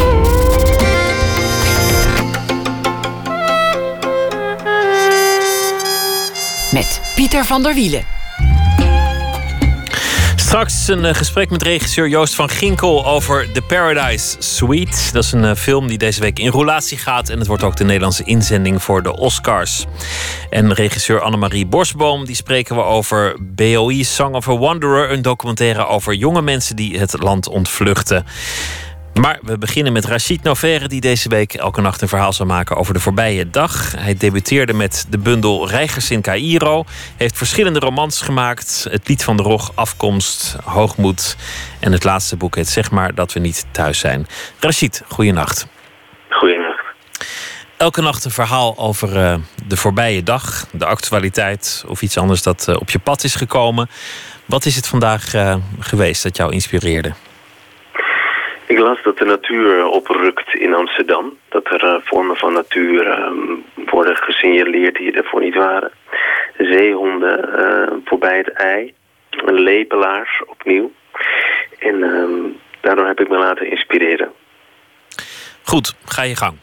Met 6.73 7.01
Pieter 7.15 7.45
van 7.45 7.63
der 7.63 7.75
Wielen. 7.75 8.24
Straks 10.55 10.89
een 10.89 11.05
eh, 11.05 11.15
gesprek 11.15 11.51
met 11.51 11.63
regisseur 11.63 12.09
Joost 12.09 12.35
van 12.35 12.49
Ginkel 12.49 13.07
over 13.07 13.53
The 13.53 13.63
Paradise 13.63 14.37
Suite. 14.39 15.13
Dat 15.13 15.25
is 15.25 15.33
een 15.33 15.45
eh, 15.45 15.55
film 15.55 15.87
die 15.87 15.99
deze 15.99 16.21
week 16.21 16.39
in 16.39 16.51
roulatie 16.51 16.99
gaat. 16.99 17.29
En 17.29 17.39
het 17.39 17.47
wordt 17.47 17.63
ook 17.63 17.77
de 17.77 17.85
Nederlandse 17.85 18.25
inzending 18.25 18.83
voor 18.83 19.03
de 19.03 19.17
Oscars. 19.17 19.85
En 20.51 20.73
regisseur 20.73 21.21
Annemarie 21.21 21.67
Borsboom, 21.67 22.25
die 22.25 22.35
spreken 22.35 22.77
we 22.77 22.83
over 22.83 23.37
BOI 23.41 24.05
Song 24.05 24.35
of 24.35 24.49
a 24.49 24.57
Wanderer. 24.59 25.11
Een 25.11 25.23
documentaire 25.23 25.87
over 25.87 26.15
jonge 26.15 26.43
mensen 26.43 26.77
die 26.77 26.99
het 26.99 27.23
land 27.23 27.49
ontvluchten. 27.49 28.25
Maar 29.21 29.39
we 29.43 29.59
beginnen 29.59 29.93
met 29.93 30.05
Rachid 30.05 30.43
Noverre, 30.43 30.89
die 30.89 31.01
deze 31.01 31.29
week 31.29 31.55
elke 31.55 31.81
nacht 31.81 32.03
een 32.03 32.09
verhaal 32.09 32.33
zal 32.33 32.47
maken 32.47 32.77
over 32.77 32.95
de 32.95 33.01
voorbije 33.01 33.51
dag. 33.51 33.93
Hij 33.97 34.17
debuteerde 34.17 34.73
met 34.73 35.07
de 35.09 35.19
bundel 35.19 35.69
Reigers 35.69 36.11
in 36.11 36.23
Cairo. 36.23 36.85
Heeft 37.17 37.37
verschillende 37.37 37.79
romans 37.79 38.23
gemaakt. 38.23 38.87
Het 38.91 39.09
Lied 39.09 39.25
van 39.25 39.37
de 39.37 39.43
Rog, 39.43 39.73
Afkomst, 39.75 40.57
Hoogmoed. 40.65 41.37
En 41.81 41.93
het 41.93 42.05
laatste 42.05 42.37
boek 42.37 42.57
heet 42.57 42.69
Zeg 42.69 42.91
maar 42.91 43.15
dat 43.15 43.33
we 43.33 43.41
niet 43.41 43.67
thuis 43.71 43.99
zijn. 43.99 44.27
Rachid, 44.61 45.03
goeienacht. 45.09 45.67
Goeienacht. 46.29 46.85
Elke 47.77 48.03
nacht 48.03 48.25
een 48.25 48.31
verhaal 48.31 48.79
over 48.79 49.17
uh, 49.17 49.35
de 49.67 49.77
voorbije 49.77 50.23
dag, 50.23 50.67
de 50.73 50.87
actualiteit 50.87 51.85
of 51.87 52.03
iets 52.03 52.19
anders 52.19 52.43
dat 52.43 52.67
uh, 52.69 52.77
op 52.77 52.91
je 52.91 52.99
pad 52.99 53.25
is 53.25 53.35
gekomen. 53.35 53.89
Wat 54.45 54.65
is 54.65 54.77
het 54.77 54.87
vandaag 54.87 55.35
uh, 55.35 55.57
geweest 55.79 56.23
dat 56.23 56.37
jou 56.37 56.53
inspireerde? 56.53 57.13
Ik 58.67 58.79
las 58.79 59.03
dat 59.03 59.19
de 59.19 59.25
natuur 59.25 59.87
oprukt 59.87 60.55
in 60.55 60.75
Amsterdam. 60.75 61.39
Dat 61.49 61.67
er 61.67 61.85
uh, 61.85 61.95
vormen 62.05 62.37
van 62.37 62.53
natuur 62.53 63.07
uh, 63.07 63.31
worden 63.91 64.17
gesignaleerd 64.17 64.97
die 64.97 65.13
ervoor 65.13 65.41
niet 65.41 65.55
waren. 65.55 65.91
Zeehonden 66.59 67.61
uh, 67.61 67.97
voorbij 68.05 68.37
het 68.37 68.53
ei. 68.53 68.95
Lepelaars 69.45 70.43
opnieuw. 70.47 70.93
En 71.79 72.03
ehm, 72.03 72.43
daardoor 72.81 73.07
heb 73.07 73.21
ik 73.21 73.29
me 73.29 73.39
laten 73.39 73.71
inspireren. 73.71 74.33
Goed, 75.63 75.95
ga 76.05 76.23
je 76.23 76.37
gang. 76.37 76.57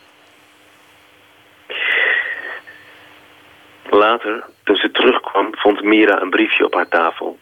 Later, 3.89 4.43
toen 4.63 4.75
ze 4.75 4.91
terugkwam, 4.91 5.47
vond 5.51 5.83
Mira 5.83 6.21
een 6.21 6.29
briefje 6.29 6.65
op 6.65 6.73
haar 6.73 6.87
tafel. 6.87 7.39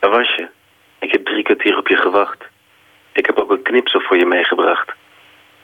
Waar 0.00 0.10
was 0.10 0.34
je? 0.34 0.48
Ik 0.98 1.12
heb 1.12 1.24
drie 1.24 1.42
kwartier 1.42 1.78
op 1.78 1.88
je 1.88 1.96
gewacht. 1.96 2.47
Ik 3.12 3.26
heb 3.26 3.38
ook 3.38 3.50
een 3.50 3.62
knipsel 3.62 4.00
voor 4.00 4.16
je 4.16 4.26
meegebracht. 4.26 4.92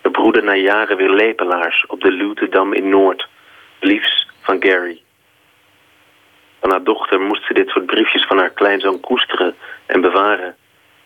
We 0.03 0.11
broeden 0.11 0.45
na 0.45 0.55
jaren 0.55 0.97
weer 0.97 1.11
lepelaars 1.11 1.87
op 1.87 2.01
de 2.01 2.11
Lutendam 2.11 2.73
in 2.73 2.89
Noord. 2.89 3.29
Liefs 3.81 4.29
van 4.41 4.63
Gary. 4.63 5.03
Van 6.61 6.71
haar 6.71 6.83
dochter 6.85 7.21
moest 7.21 7.47
ze 7.47 7.55
dit 7.55 7.69
soort 7.69 7.87
briefjes 7.87 8.27
van 8.27 8.39
haar 8.39 8.51
kleinzoon 8.51 9.01
koesteren 9.01 9.55
en 9.87 10.01
bewaren. 10.01 10.57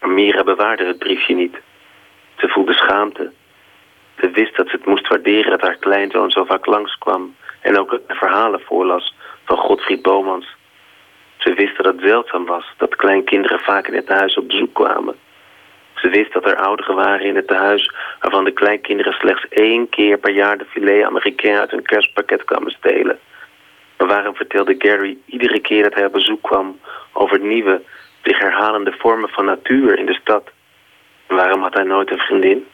Maar 0.00 0.10
Mira 0.10 0.42
bewaarde 0.44 0.84
het 0.84 0.98
briefje 0.98 1.34
niet. 1.34 1.56
Ze 2.36 2.48
voelde 2.48 2.72
schaamte. 2.72 3.32
Ze 4.20 4.30
wist 4.30 4.56
dat 4.56 4.68
ze 4.68 4.76
het 4.76 4.86
moest 4.86 5.08
waarderen 5.08 5.50
dat 5.50 5.60
haar 5.60 5.76
kleinzoon 5.76 6.30
zo 6.30 6.44
vaak 6.44 6.66
langskwam... 6.66 7.34
en 7.60 7.78
ook 7.78 8.00
verhalen 8.08 8.60
voorlas 8.60 9.14
van 9.44 9.56
Godfried 9.56 10.02
Bomans. 10.02 10.46
Ze 11.36 11.54
wist 11.54 11.76
dat 11.76 11.86
het 11.86 12.00
zeldzaam 12.00 12.46
was 12.46 12.64
dat 12.76 12.96
kleinkinderen 12.96 13.60
vaak 13.60 13.86
in 13.88 13.94
het 13.94 14.08
huis 14.08 14.36
op 14.36 14.48
bezoek 14.48 14.74
kwamen... 14.74 15.16
Ze 16.00 16.08
wist 16.08 16.32
dat 16.32 16.44
er 16.44 16.56
ouderen 16.56 16.94
waren 16.94 17.26
in 17.26 17.36
het 17.36 17.46
tehuis... 17.46 17.92
waarvan 18.20 18.44
de 18.44 18.52
kleinkinderen 18.52 19.12
slechts 19.12 19.48
één 19.48 19.88
keer 19.88 20.18
per 20.18 20.32
jaar 20.32 20.58
de 20.58 20.64
filet 20.64 21.04
Amerikaan 21.04 21.58
uit 21.58 21.70
hun 21.70 21.82
kerstpakket 21.82 22.44
kwamen 22.44 22.70
stelen. 22.70 23.18
Maar 23.96 24.08
waarom 24.08 24.34
vertelde 24.34 24.74
Gary 24.78 25.18
iedere 25.26 25.60
keer 25.60 25.82
dat 25.82 25.94
hij 25.94 26.04
op 26.04 26.12
bezoek 26.12 26.42
kwam... 26.42 26.80
over 27.12 27.40
nieuwe, 27.40 27.82
zich 28.22 28.38
herhalende 28.38 28.92
vormen 28.98 29.28
van 29.28 29.44
natuur 29.44 29.98
in 29.98 30.06
de 30.06 30.14
stad? 30.14 30.50
En 31.26 31.36
waarom 31.36 31.62
had 31.62 31.74
hij 31.74 31.84
nooit 31.84 32.10
een 32.10 32.18
vriendin? 32.18 32.66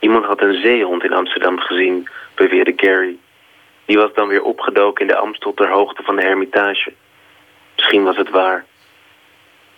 Iemand 0.00 0.24
had 0.24 0.42
een 0.42 0.60
zeehond 0.60 1.04
in 1.04 1.12
Amsterdam 1.12 1.58
gezien, 1.58 2.08
beweerde 2.34 2.72
Gary. 2.76 3.16
Die 3.84 3.96
was 3.96 4.14
dan 4.14 4.28
weer 4.28 4.42
opgedoken 4.42 5.00
in 5.00 5.12
de 5.12 5.16
Amstel 5.16 5.54
ter 5.54 5.70
hoogte 5.70 6.02
van 6.02 6.16
de 6.16 6.22
Hermitage. 6.22 6.92
Misschien 7.76 8.04
was 8.04 8.16
het 8.16 8.30
waar... 8.30 8.64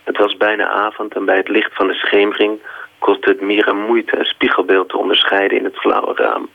Het 0.05 0.17
was 0.17 0.37
bijna 0.37 0.67
avond 0.67 1.15
en 1.15 1.25
bij 1.25 1.37
het 1.37 1.47
licht 1.47 1.75
van 1.75 1.87
de 1.87 1.93
schemering 1.93 2.59
kostte 2.99 3.29
het 3.29 3.41
Mira 3.41 3.73
moeite 3.73 4.17
een 4.17 4.25
spiegelbeeld 4.25 4.89
te 4.89 4.97
onderscheiden 4.97 5.57
in 5.57 5.63
het 5.63 5.77
flauwe 5.77 6.13
raam. 6.15 6.49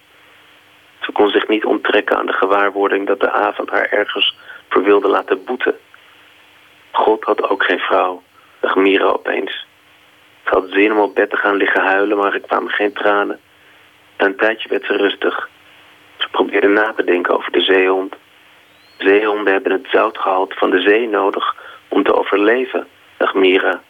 Ze 1.00 1.12
kon 1.12 1.28
zich 1.28 1.48
niet 1.48 1.64
onttrekken 1.64 2.16
aan 2.16 2.26
de 2.26 2.32
gewaarwording 2.32 3.06
dat 3.06 3.20
de 3.20 3.30
avond 3.30 3.70
haar 3.70 3.88
ergens 3.90 4.36
voor 4.68 4.82
wilde 4.82 5.08
laten 5.08 5.44
boeten. 5.44 5.74
God 6.90 7.24
had 7.24 7.48
ook 7.48 7.64
geen 7.64 7.78
vrouw, 7.78 8.22
dacht 8.60 8.76
Mira 8.76 9.04
opeens. 9.04 9.66
Ze 10.44 10.50
had 10.50 10.64
zin 10.68 10.92
om 10.92 10.98
op 10.98 11.14
bed 11.14 11.30
te 11.30 11.36
gaan 11.36 11.56
liggen 11.56 11.82
huilen, 11.82 12.16
maar 12.16 12.34
er 12.34 12.40
kwamen 12.40 12.70
geen 12.70 12.92
tranen. 12.92 13.40
Na 14.18 14.26
een 14.26 14.36
tijdje 14.36 14.68
werd 14.68 14.84
ze 14.84 14.96
rustig. 14.96 15.48
Ze 16.16 16.28
probeerde 16.30 16.68
na 16.68 16.92
te 16.92 17.04
denken 17.04 17.34
over 17.34 17.52
de 17.52 17.60
zeehond. 17.60 18.14
Zeehonden 18.98 19.52
hebben 19.52 19.72
het 19.72 19.86
zoutgehalte 19.92 20.54
van 20.54 20.70
de 20.70 20.80
zee 20.80 21.08
nodig 21.08 21.56
om 21.88 22.02
te 22.02 22.14
overleven, 22.14 22.86
dacht 23.20 23.34
Mira. 23.34 23.82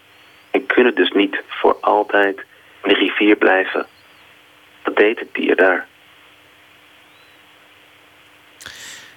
En 0.50 0.66
kunnen 0.66 0.94
dus 0.94 1.10
niet 1.10 1.42
voor 1.48 1.76
altijd 1.80 2.36
in 2.82 2.88
de 2.88 2.94
rivier 2.94 3.36
blijven. 3.36 3.86
Wat 4.84 4.96
deed 4.96 5.18
het 5.18 5.28
dier 5.32 5.56
daar? 5.56 5.86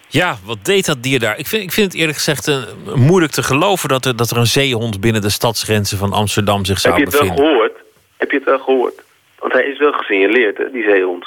Ja, 0.07 0.38
wat 0.43 0.66
deed 0.66 0.86
dat 0.86 1.03
dier 1.03 1.20
daar? 1.20 1.38
Ik 1.38 1.47
vind, 1.47 1.64
ik 1.64 1.72
vind 1.72 1.91
het 1.91 1.99
eerlijk 1.99 2.18
gezegd 2.18 2.47
uh, 2.47 2.57
moeilijk 2.95 3.32
te 3.32 3.43
geloven 3.43 3.89
dat 3.89 4.05
er, 4.05 4.16
dat 4.16 4.32
er 4.32 4.38
een 4.38 4.47
zeehond 4.47 4.99
binnen 4.99 5.22
de 5.22 5.30
stadsgrenzen 5.30 5.97
van 5.97 6.14
Amsterdam 6.14 6.66
zich 6.66 6.80
zou 6.80 7.03
bevinden. 7.03 7.20
Heb 7.20 7.28
je 7.28 7.34
het 7.34 7.39
wel 7.39 7.51
gehoord? 7.51 7.78
Heb 8.18 8.32
je 8.32 8.38
het 8.38 8.45
wel 8.45 8.59
gehoord? 8.59 9.03
Want 9.39 9.53
hij 9.53 9.64
is 9.64 9.78
wel 9.78 9.91
gesignaleerd, 9.91 10.57
hè, 10.57 10.72
die 10.72 10.84
zeehond. 10.84 11.26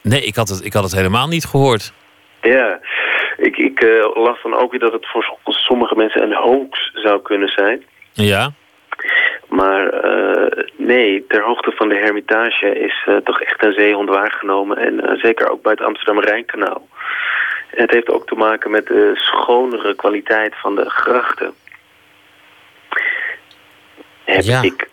Nee, 0.00 0.24
ik 0.24 0.34
had 0.34 0.48
het, 0.48 0.64
ik 0.64 0.72
had 0.72 0.82
het 0.82 0.94
helemaal 0.94 1.28
niet 1.28 1.44
gehoord. 1.44 1.92
Ja, 2.42 2.80
ik, 3.36 3.56
ik 3.56 3.82
uh, 3.82 4.14
las 4.14 4.42
dan 4.42 4.54
ook 4.54 4.70
weer 4.70 4.80
dat 4.80 4.92
het 4.92 5.06
voor 5.06 5.36
sommige 5.44 5.94
mensen 5.94 6.22
een 6.22 6.34
hoax 6.34 6.90
zou 6.94 7.22
kunnen 7.22 7.48
zijn. 7.48 7.84
Ja. 8.12 8.52
Maar 9.48 10.04
uh, 10.04 10.64
nee, 10.76 11.24
ter 11.28 11.42
hoogte 11.42 11.72
van 11.76 11.88
de 11.88 11.94
Hermitage 11.94 12.78
is 12.78 13.06
uh, 13.08 13.16
toch 13.16 13.40
echt 13.40 13.64
een 13.64 13.72
zeehond 13.72 14.08
waargenomen. 14.08 14.76
En 14.76 15.18
zeker 15.18 15.50
ook 15.50 15.62
bij 15.62 15.72
het 15.72 15.80
Amsterdam-Rijnkanaal. 15.80 16.88
Het 17.66 17.90
heeft 17.90 18.08
ook 18.08 18.26
te 18.26 18.34
maken 18.34 18.70
met 18.70 18.86
de 18.86 19.10
schonere 19.14 19.94
kwaliteit 19.94 20.54
van 20.60 20.74
de 20.74 20.90
grachten. 20.90 21.54
Heb 24.24 24.42
ja. 24.42 24.62
ik 24.62 24.88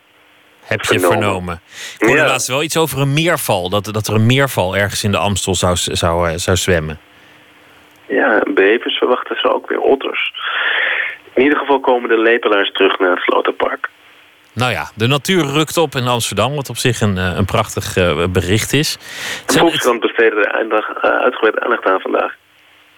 heb 0.62 0.82
je 0.82 0.88
vernomen. 0.88 1.18
vernomen. 1.18 1.62
Ik 2.00 2.06
hoorde 2.06 2.22
ja. 2.22 2.28
laatst 2.28 2.48
wel 2.48 2.64
iets 2.64 2.78
over 2.78 3.00
een 3.00 3.14
meerval. 3.14 3.70
Dat, 3.70 3.86
dat 3.86 4.08
er 4.08 4.14
een 4.14 4.26
meerval 4.26 4.76
ergens 4.76 5.04
in 5.04 5.12
de 5.12 5.18
Amstel 5.18 5.56
zou, 5.56 5.76
zou, 5.76 6.38
zou 6.38 6.58
zwemmen. 6.58 7.00
Ja, 8.12 8.41
bevers 8.53 8.97
verwachten 8.97 9.39
ze 9.39 9.53
ook 9.53 9.70
weer 9.70 9.80
otters. 9.80 10.34
In 11.34 11.43
ieder 11.43 11.57
geval 11.57 11.80
komen 11.80 12.09
de 12.09 12.18
lepelaars 12.18 12.72
terug 12.72 12.99
naar 12.99 13.09
het 13.09 13.20
Sloterpark. 13.20 13.89
Nou 14.53 14.72
ja, 14.72 14.89
de 14.95 15.07
natuur 15.07 15.45
rukt 15.45 15.78
op 15.78 15.95
in 15.95 16.07
Amsterdam, 16.07 16.55
wat 16.55 16.70
op 16.70 16.78
zich 16.78 17.01
een, 17.01 17.18
een 17.18 17.45
prachtig 17.45 17.97
uh, 17.97 18.26
bericht 18.28 18.74
is. 18.74 18.97
De 19.45 19.57
Volkskrant 19.57 19.99
besteedde 19.99 20.41
er 20.41 20.59
aandacht, 20.59 20.89
uh, 20.89 21.12
uitgebreid 21.12 21.59
aandacht 21.59 21.86
aan 21.86 21.99
vandaag. 21.99 22.36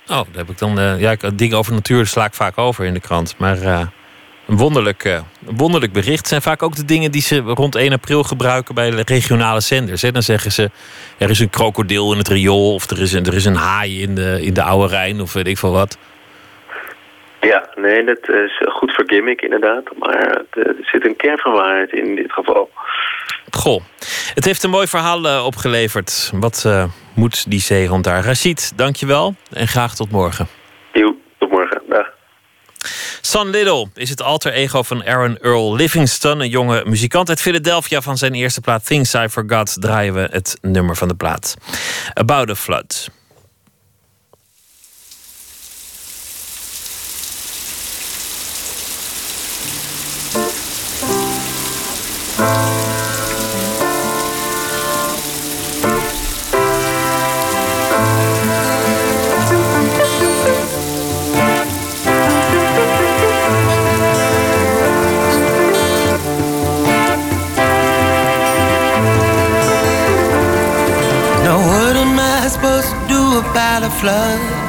Oh, 0.08 0.16
daar 0.16 0.26
heb 0.36 0.50
ik 0.50 0.58
dan. 0.58 0.80
Uh, 0.80 1.02
ja, 1.02 1.16
dingen 1.36 1.58
over 1.58 1.74
natuur 1.74 2.06
sla 2.06 2.26
ik 2.26 2.34
vaak 2.34 2.58
over 2.58 2.86
in 2.86 2.94
de 2.94 3.00
krant. 3.00 3.36
Maar 3.38 3.58
een 4.54 4.60
wonderlijk, 4.60 5.04
uh, 5.04 5.20
wonderlijk 5.40 5.94
bericht. 5.94 6.28
zijn 6.28 6.42
vaak 6.42 6.64
ook 6.64 6.76
de 6.76 6.86
dingen 6.86 7.12
die 7.12 7.22
ze 7.22 7.38
rond 7.38 7.76
1 7.76 7.92
april 7.92 8.24
gebruiken 8.24 8.76
bij 8.76 8.90
de 8.90 9.02
regionale 9.06 9.60
zenders. 9.60 10.02
Hè. 10.02 10.12
Dan 10.12 10.22
zeggen 10.22 10.52
ze, 10.52 10.70
er 11.18 11.30
is 11.30 11.40
een 11.40 11.50
krokodil 11.50 12.12
in 12.12 12.18
het 12.18 12.28
riool... 12.28 12.74
of 12.74 12.90
er 12.90 13.02
is 13.02 13.14
een, 13.14 13.26
er 13.26 13.36
is 13.36 13.46
een 13.46 13.56
haai 13.56 14.02
in 14.02 14.16
de, 14.16 14.40
in 14.42 14.54
de 14.54 14.64
Oude 14.64 14.88
Rijn, 14.88 15.22
of 15.22 15.34
weet 15.34 15.48
ik 15.48 15.58
veel 15.58 15.72
wat. 15.72 15.98
Ja, 17.42 17.70
nee, 17.76 18.06
dat 18.06 18.30
is 18.30 18.62
goed 18.66 18.94
voor 18.96 19.04
gimmick 19.08 19.42
inderdaad. 19.42 19.84
Maar 20.00 20.42
er 20.50 20.76
zit 20.82 21.06
een 21.06 21.16
kern 21.16 21.38
van 21.38 21.52
waarheid 21.52 21.92
in 21.92 22.16
dit 22.16 22.32
geval. 22.32 22.70
Goh, 23.52 23.82
het 24.34 24.46
heeft 24.46 24.64
een 24.64 24.70
mooi 24.70 24.88
verhaal 24.88 25.26
uh, 25.26 25.46
opgeleverd. 25.46 26.32
Wat 26.34 26.64
uh, 26.68 26.84
moet 27.16 27.50
die 27.50 27.60
zeehond 27.60 28.04
daar? 28.04 28.24
Rashid, 28.24 28.78
dankjewel 28.78 29.36
en 29.54 29.68
graag 29.68 29.96
tot 29.96 30.12
morgen. 30.12 30.48
Jo, 30.92 31.16
tot 31.38 31.52
morgen. 31.52 31.82
Dag. 31.90 32.08
Son 33.26 33.50
Little 33.50 33.88
is 33.94 34.10
het 34.10 34.22
alter 34.22 34.54
ego 34.54 34.84
van 34.84 35.06
Aaron 35.06 35.38
Earl 35.38 35.76
Livingston, 35.76 36.40
een 36.40 36.50
jonge 36.50 36.84
muzikant 36.86 37.30
uit 37.30 37.42
Philadelphia. 37.42 38.02
Van 38.02 38.18
zijn 38.18 38.34
eerste 38.34 38.62
plaat 38.62 38.86
Things 38.86 39.14
I 39.14 39.28
Forgot 39.30 39.82
draaien 39.82 40.14
we 40.14 40.28
het 40.32 40.58
nummer 40.62 40.96
van 40.96 41.08
de 41.08 41.16
plaat. 41.16 41.56
About 42.14 42.50
a 42.50 42.56
Flood. 42.56 43.10
Flood 74.04 74.63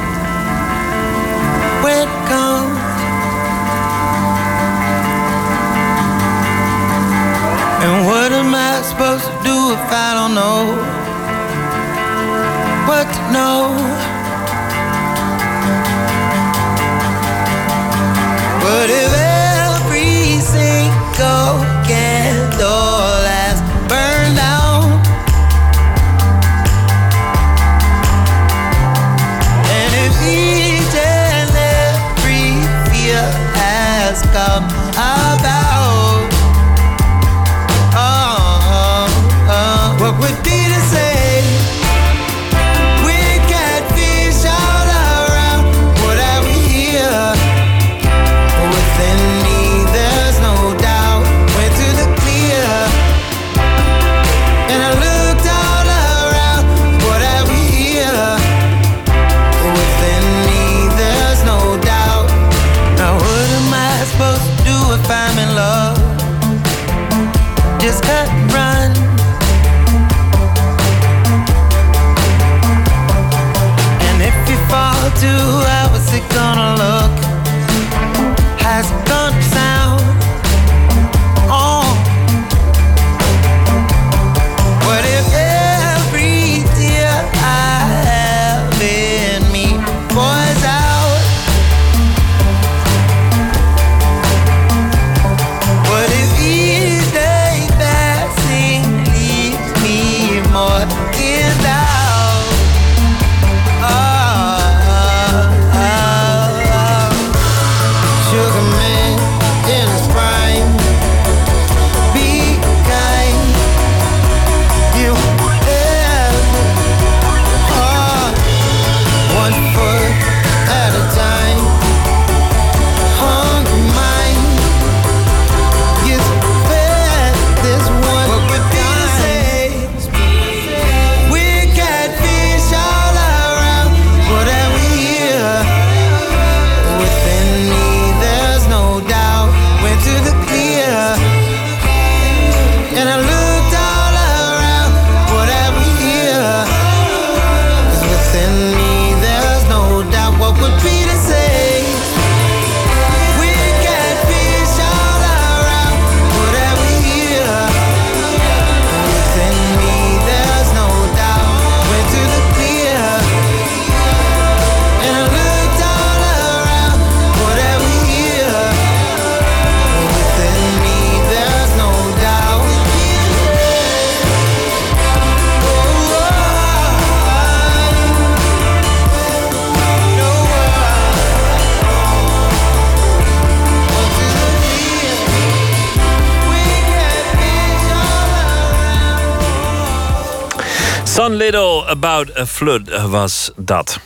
About 192.15 192.37
a 192.37 192.45
Flood 192.45 193.09
was 193.09 193.51
dat. 193.55 193.99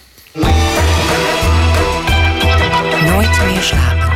Nooit 3.05 3.41
meer 3.45 3.61
slapen. 3.61 4.09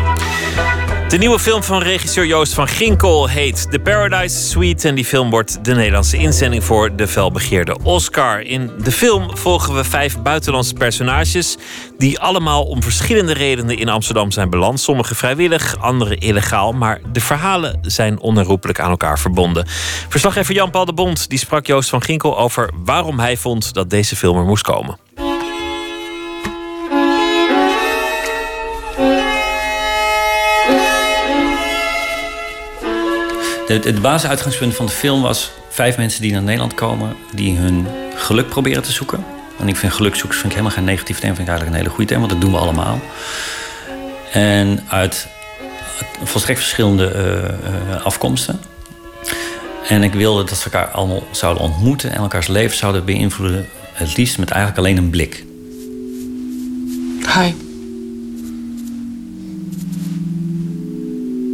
De 1.13 1.19
nieuwe 1.19 1.39
film 1.39 1.63
van 1.63 1.81
regisseur 1.81 2.25
Joost 2.25 2.53
van 2.53 2.67
Ginkel 2.67 3.27
heet 3.27 3.71
The 3.71 3.79
Paradise 3.79 4.35
Suite. 4.35 4.87
En 4.87 4.95
die 4.95 5.05
film 5.05 5.29
wordt 5.29 5.65
de 5.65 5.73
Nederlandse 5.73 6.17
inzending 6.17 6.63
voor 6.63 6.95
de 6.95 7.07
felbegeerde 7.07 7.77
Oscar. 7.83 8.41
In 8.41 8.71
de 8.83 8.91
film 8.91 9.37
volgen 9.37 9.75
we 9.75 9.83
vijf 9.83 10.21
buitenlandse 10.21 10.73
personages. 10.73 11.57
Die 12.03 12.19
allemaal 12.19 12.63
om 12.63 12.83
verschillende 12.83 13.33
redenen 13.33 13.77
in 13.77 13.89
Amsterdam 13.89 14.31
zijn 14.31 14.49
beland. 14.49 14.79
Sommige 14.79 15.15
vrijwillig, 15.15 15.77
andere 15.79 16.15
illegaal. 16.15 16.73
Maar 16.73 17.01
de 17.11 17.21
verhalen 17.21 17.79
zijn 17.81 18.19
onherroepelijk 18.19 18.79
aan 18.79 18.89
elkaar 18.89 19.19
verbonden. 19.19 19.65
Verslaggever 20.09 20.53
Jan-Paul 20.53 20.85
de 20.85 20.93
Bond 20.93 21.29
die 21.29 21.39
sprak 21.39 21.65
Joost 21.65 21.89
van 21.89 22.01
Ginkel 22.01 22.37
over 22.37 22.69
waarom 22.83 23.19
hij 23.19 23.37
vond 23.37 23.73
dat 23.73 23.89
deze 23.89 24.15
film 24.15 24.37
er 24.37 24.45
moest 24.45 24.63
komen. 24.63 24.97
Het, 33.67 33.83
het 33.83 34.01
basisuitgangspunt 34.01 34.75
van 34.75 34.85
de 34.85 34.91
film 34.91 35.21
was 35.21 35.51
vijf 35.69 35.97
mensen 35.97 36.21
die 36.21 36.31
naar 36.31 36.43
Nederland 36.43 36.73
komen, 36.73 37.15
die 37.33 37.57
hun 37.57 37.87
geluk 38.15 38.47
proberen 38.49 38.83
te 38.83 38.91
zoeken. 38.91 39.42
En 39.63 39.69
ik 39.69 39.75
vind 39.75 39.93
gelukzoekers 39.93 40.39
vind 40.39 40.51
ik 40.51 40.57
helemaal 40.57 40.77
geen 40.77 40.85
negatief 40.85 41.19
thema, 41.19 41.35
vind 41.35 41.47
ik 41.47 41.53
eigenlijk 41.53 41.69
een 41.69 41.83
hele 41.83 41.95
goede 41.95 42.09
thema, 42.09 42.19
want 42.19 42.31
dat 42.31 42.41
doen 42.41 42.51
we 42.51 42.57
allemaal. 42.57 42.99
En 44.31 44.83
uit 44.89 45.27
volstrekt 46.23 46.59
verschillende 46.59 47.07
eh, 47.07 47.43
eh, 47.43 48.05
afkomsten. 48.05 48.59
En 49.87 50.03
ik 50.03 50.13
wilde 50.13 50.43
dat 50.43 50.57
ze 50.57 50.63
elkaar 50.63 50.87
allemaal 50.87 51.23
zouden 51.31 51.63
ontmoeten 51.63 52.11
en 52.11 52.17
elkaars 52.17 52.47
leven 52.47 52.77
zouden 52.77 53.05
beïnvloeden, 53.05 53.65
het 53.93 54.17
liefst 54.17 54.37
met 54.37 54.49
eigenlijk 54.49 54.79
alleen 54.79 54.97
een 54.97 55.09
blik. 55.09 55.45
Hi. 57.19 57.53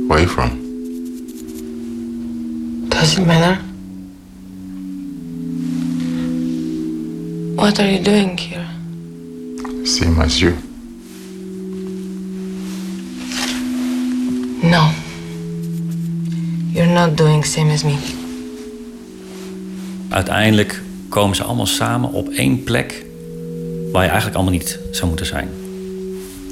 Where 0.07 0.14
are 0.14 0.22
you 0.22 0.27
from? 0.27 0.60
Does 2.90 3.18
it 3.18 3.26
matter? 3.26 3.68
What 7.60 7.80
are 7.80 7.91
you 7.91 8.02
doing 8.02 8.40
here? 8.40 8.65
Same 9.84 10.23
as 10.23 10.40
you. 10.40 10.53
No. 14.61 14.90
You're 16.72 16.94
not 16.94 17.18
doing 17.18 17.45
same 17.45 17.72
as 17.73 17.84
me. 17.84 17.95
Uiteindelijk 20.10 20.81
komen 21.10 21.36
ze 21.36 21.44
allemaal 21.44 21.65
samen 21.65 22.11
op 22.11 22.30
één 22.30 22.64
plek 22.64 23.06
waar 23.91 24.03
je 24.03 24.10
eigenlijk 24.10 24.36
allemaal 24.36 24.53
niet 24.53 24.80
zou 24.91 25.07
moeten 25.07 25.26
zijn. 25.26 25.49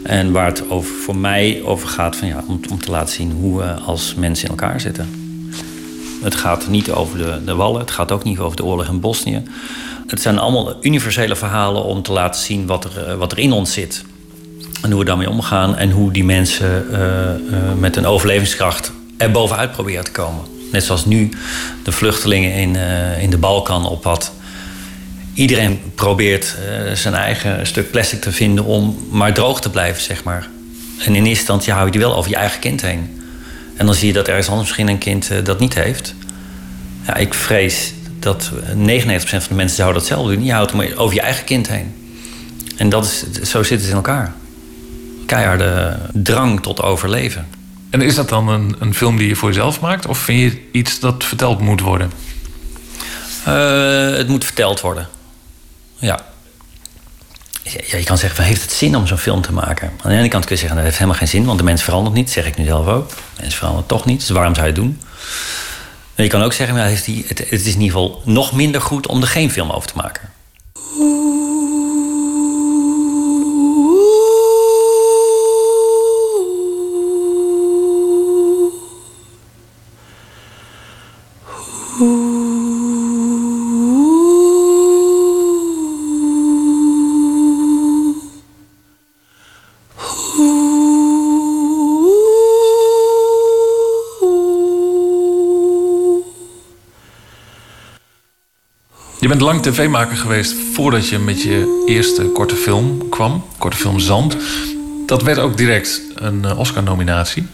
En 0.03 0.31
waar 0.31 0.45
het 0.45 0.69
over, 0.69 0.95
voor 0.95 1.17
mij 1.17 1.61
over 1.63 1.87
gaat 1.87 2.15
van, 2.15 2.27
ja, 2.27 2.43
om, 2.47 2.59
om 2.69 2.79
te 2.79 2.91
laten 2.91 3.13
zien 3.13 3.31
hoe 3.31 3.57
we 3.57 3.73
als 3.73 4.15
mensen 4.15 4.43
in 4.43 4.49
elkaar 4.49 4.81
zitten. 4.81 5.09
Het 6.21 6.35
gaat 6.35 6.67
niet 6.67 6.91
over 6.91 7.17
de, 7.17 7.41
de 7.45 7.55
wallen, 7.55 7.79
het 7.79 7.91
gaat 7.91 8.11
ook 8.11 8.23
niet 8.23 8.39
over 8.39 8.57
de 8.57 8.63
oorlog 8.63 8.87
in 8.87 8.99
Bosnië. 8.99 9.43
Het 10.07 10.21
zijn 10.21 10.39
allemaal 10.39 10.75
universele 10.81 11.35
verhalen 11.35 11.83
om 11.83 12.01
te 12.01 12.11
laten 12.11 12.41
zien 12.41 12.65
wat 12.65 12.83
er, 12.83 13.05
eh, 13.05 13.15
wat 13.15 13.31
er 13.31 13.39
in 13.39 13.51
ons 13.51 13.73
zit. 13.73 14.03
En 14.81 14.91
hoe 14.91 14.99
we 14.99 15.05
daarmee 15.05 15.29
omgaan 15.29 15.77
en 15.77 15.91
hoe 15.91 16.11
die 16.11 16.23
mensen 16.23 16.91
eh, 16.91 17.29
eh, 17.29 17.37
met 17.77 17.95
een 17.95 18.05
overlevingskracht 18.05 18.91
er 19.17 19.31
bovenuit 19.31 19.71
proberen 19.71 20.03
te 20.03 20.11
komen. 20.11 20.43
Net 20.71 20.83
zoals 20.83 21.05
nu 21.05 21.29
de 21.83 21.91
vluchtelingen 21.91 22.53
in, 22.53 22.75
in 23.21 23.29
de 23.29 23.37
Balkan 23.37 23.87
op 23.87 24.01
pad. 24.01 24.31
Iedereen 25.33 25.79
probeert 25.95 26.55
zijn 26.93 27.13
eigen 27.13 27.67
stuk 27.67 27.91
plastic 27.91 28.21
te 28.21 28.31
vinden 28.31 28.65
om 28.65 29.07
maar 29.09 29.33
droog 29.33 29.61
te 29.61 29.69
blijven, 29.69 30.03
zeg 30.03 30.23
maar. 30.23 30.47
En 30.99 31.05
in 31.05 31.13
eerste 31.15 31.29
instantie 31.29 31.73
hou 31.73 31.85
je 31.85 31.91
die 31.91 32.01
wel 32.01 32.15
over 32.15 32.29
je 32.29 32.35
eigen 32.35 32.59
kind 32.59 32.81
heen. 32.81 33.21
En 33.75 33.85
dan 33.85 33.95
zie 33.95 34.07
je 34.07 34.13
dat 34.13 34.27
ergens 34.27 34.47
anders 34.47 34.67
misschien 34.67 34.87
een 34.87 34.97
kind 34.97 35.31
dat 35.43 35.59
niet 35.59 35.73
heeft. 35.73 36.15
Ja, 37.05 37.15
ik 37.15 37.33
vrees 37.33 37.93
dat 38.19 38.51
99% 38.51 38.55
van 38.75 39.41
de 39.47 39.53
mensen 39.53 39.75
zouden 39.75 39.99
datzelfde 39.99 40.35
doen. 40.35 40.43
Je 40.43 40.53
houdt 40.53 40.71
hem 40.71 40.93
over 40.95 41.15
je 41.15 41.21
eigen 41.21 41.45
kind 41.45 41.67
heen. 41.67 41.95
En 42.77 42.89
dat 42.89 43.05
is, 43.05 43.49
zo 43.49 43.63
zit 43.63 43.79
het 43.79 43.89
in 43.89 43.95
elkaar. 43.95 44.33
Keiharde 45.25 45.99
drang 46.13 46.61
tot 46.61 46.81
overleven. 46.81 47.47
En 47.89 48.01
is 48.01 48.15
dat 48.15 48.29
dan 48.29 48.47
een, 48.47 48.75
een 48.79 48.93
film 48.93 49.17
die 49.17 49.27
je 49.27 49.35
voor 49.35 49.49
jezelf 49.49 49.79
maakt? 49.79 50.07
Of 50.07 50.17
vind 50.17 50.53
je 50.53 50.61
iets 50.71 50.99
dat 50.99 51.23
verteld 51.23 51.59
moet 51.59 51.81
worden? 51.81 52.11
Eh, 53.43 54.15
het 54.17 54.27
moet 54.27 54.45
verteld 54.45 54.81
worden. 54.81 55.07
Ja. 55.95 56.19
Ja, 57.63 57.97
je 57.97 58.03
kan 58.03 58.17
zeggen, 58.17 58.43
heeft 58.43 58.61
het 58.61 58.71
zin 58.71 58.95
om 58.95 59.07
zo'n 59.07 59.17
film 59.17 59.41
te 59.41 59.53
maken? 59.53 59.91
Aan 60.01 60.11
de 60.11 60.17
ene 60.17 60.27
kant 60.27 60.45
kun 60.45 60.55
je 60.55 60.61
zeggen, 60.61 60.75
dat 60.75 60.85
heeft 60.85 60.97
helemaal 60.97 61.19
geen 61.19 61.27
zin... 61.27 61.45
want 61.45 61.57
de 61.57 61.63
mens 61.63 61.83
verandert 61.83 62.15
niet, 62.15 62.31
zeg 62.31 62.45
ik 62.45 62.57
nu 62.57 62.65
zelf 62.65 62.87
ook. 62.87 63.09
De 63.09 63.41
mens 63.41 63.55
verandert 63.55 63.87
toch 63.87 64.05
niet, 64.05 64.19
dus 64.19 64.29
waarom 64.29 64.55
zou 64.55 64.67
je 64.67 64.73
het 64.73 64.81
doen? 64.81 65.01
Je 66.23 66.27
kan 66.27 66.41
ook 66.41 66.53
zeggen, 66.53 66.75
nou, 66.75 66.89
het, 66.89 67.07
is 67.51 67.65
in 67.65 67.81
ieder 67.81 67.83
geval 67.83 68.21
nog 68.25 68.53
minder 68.53 68.81
goed... 68.81 69.07
om 69.07 69.21
er 69.21 69.27
geen 69.27 69.51
film 69.51 69.71
over 69.71 69.87
te 69.87 69.95
maken. 69.95 70.29
Je 70.73 71.66
bent 99.37 99.49
lang 99.49 99.63
tv-maker 99.63 100.17
geweest 100.17 100.55
voordat 100.73 101.07
je 101.07 101.19
met 101.19 101.41
je 101.41 101.83
eerste 101.85 102.23
korte 102.23 102.55
film 102.55 103.09
kwam. 103.09 103.45
Korte 103.57 103.77
film 103.77 103.99
Zand. 103.99 104.37
Dat 105.05 105.23
werd 105.23 105.39
ook 105.39 105.57
direct 105.57 106.01
een 106.15 106.45
eh, 106.45 106.59
Oscar-nominatie. 106.59 107.47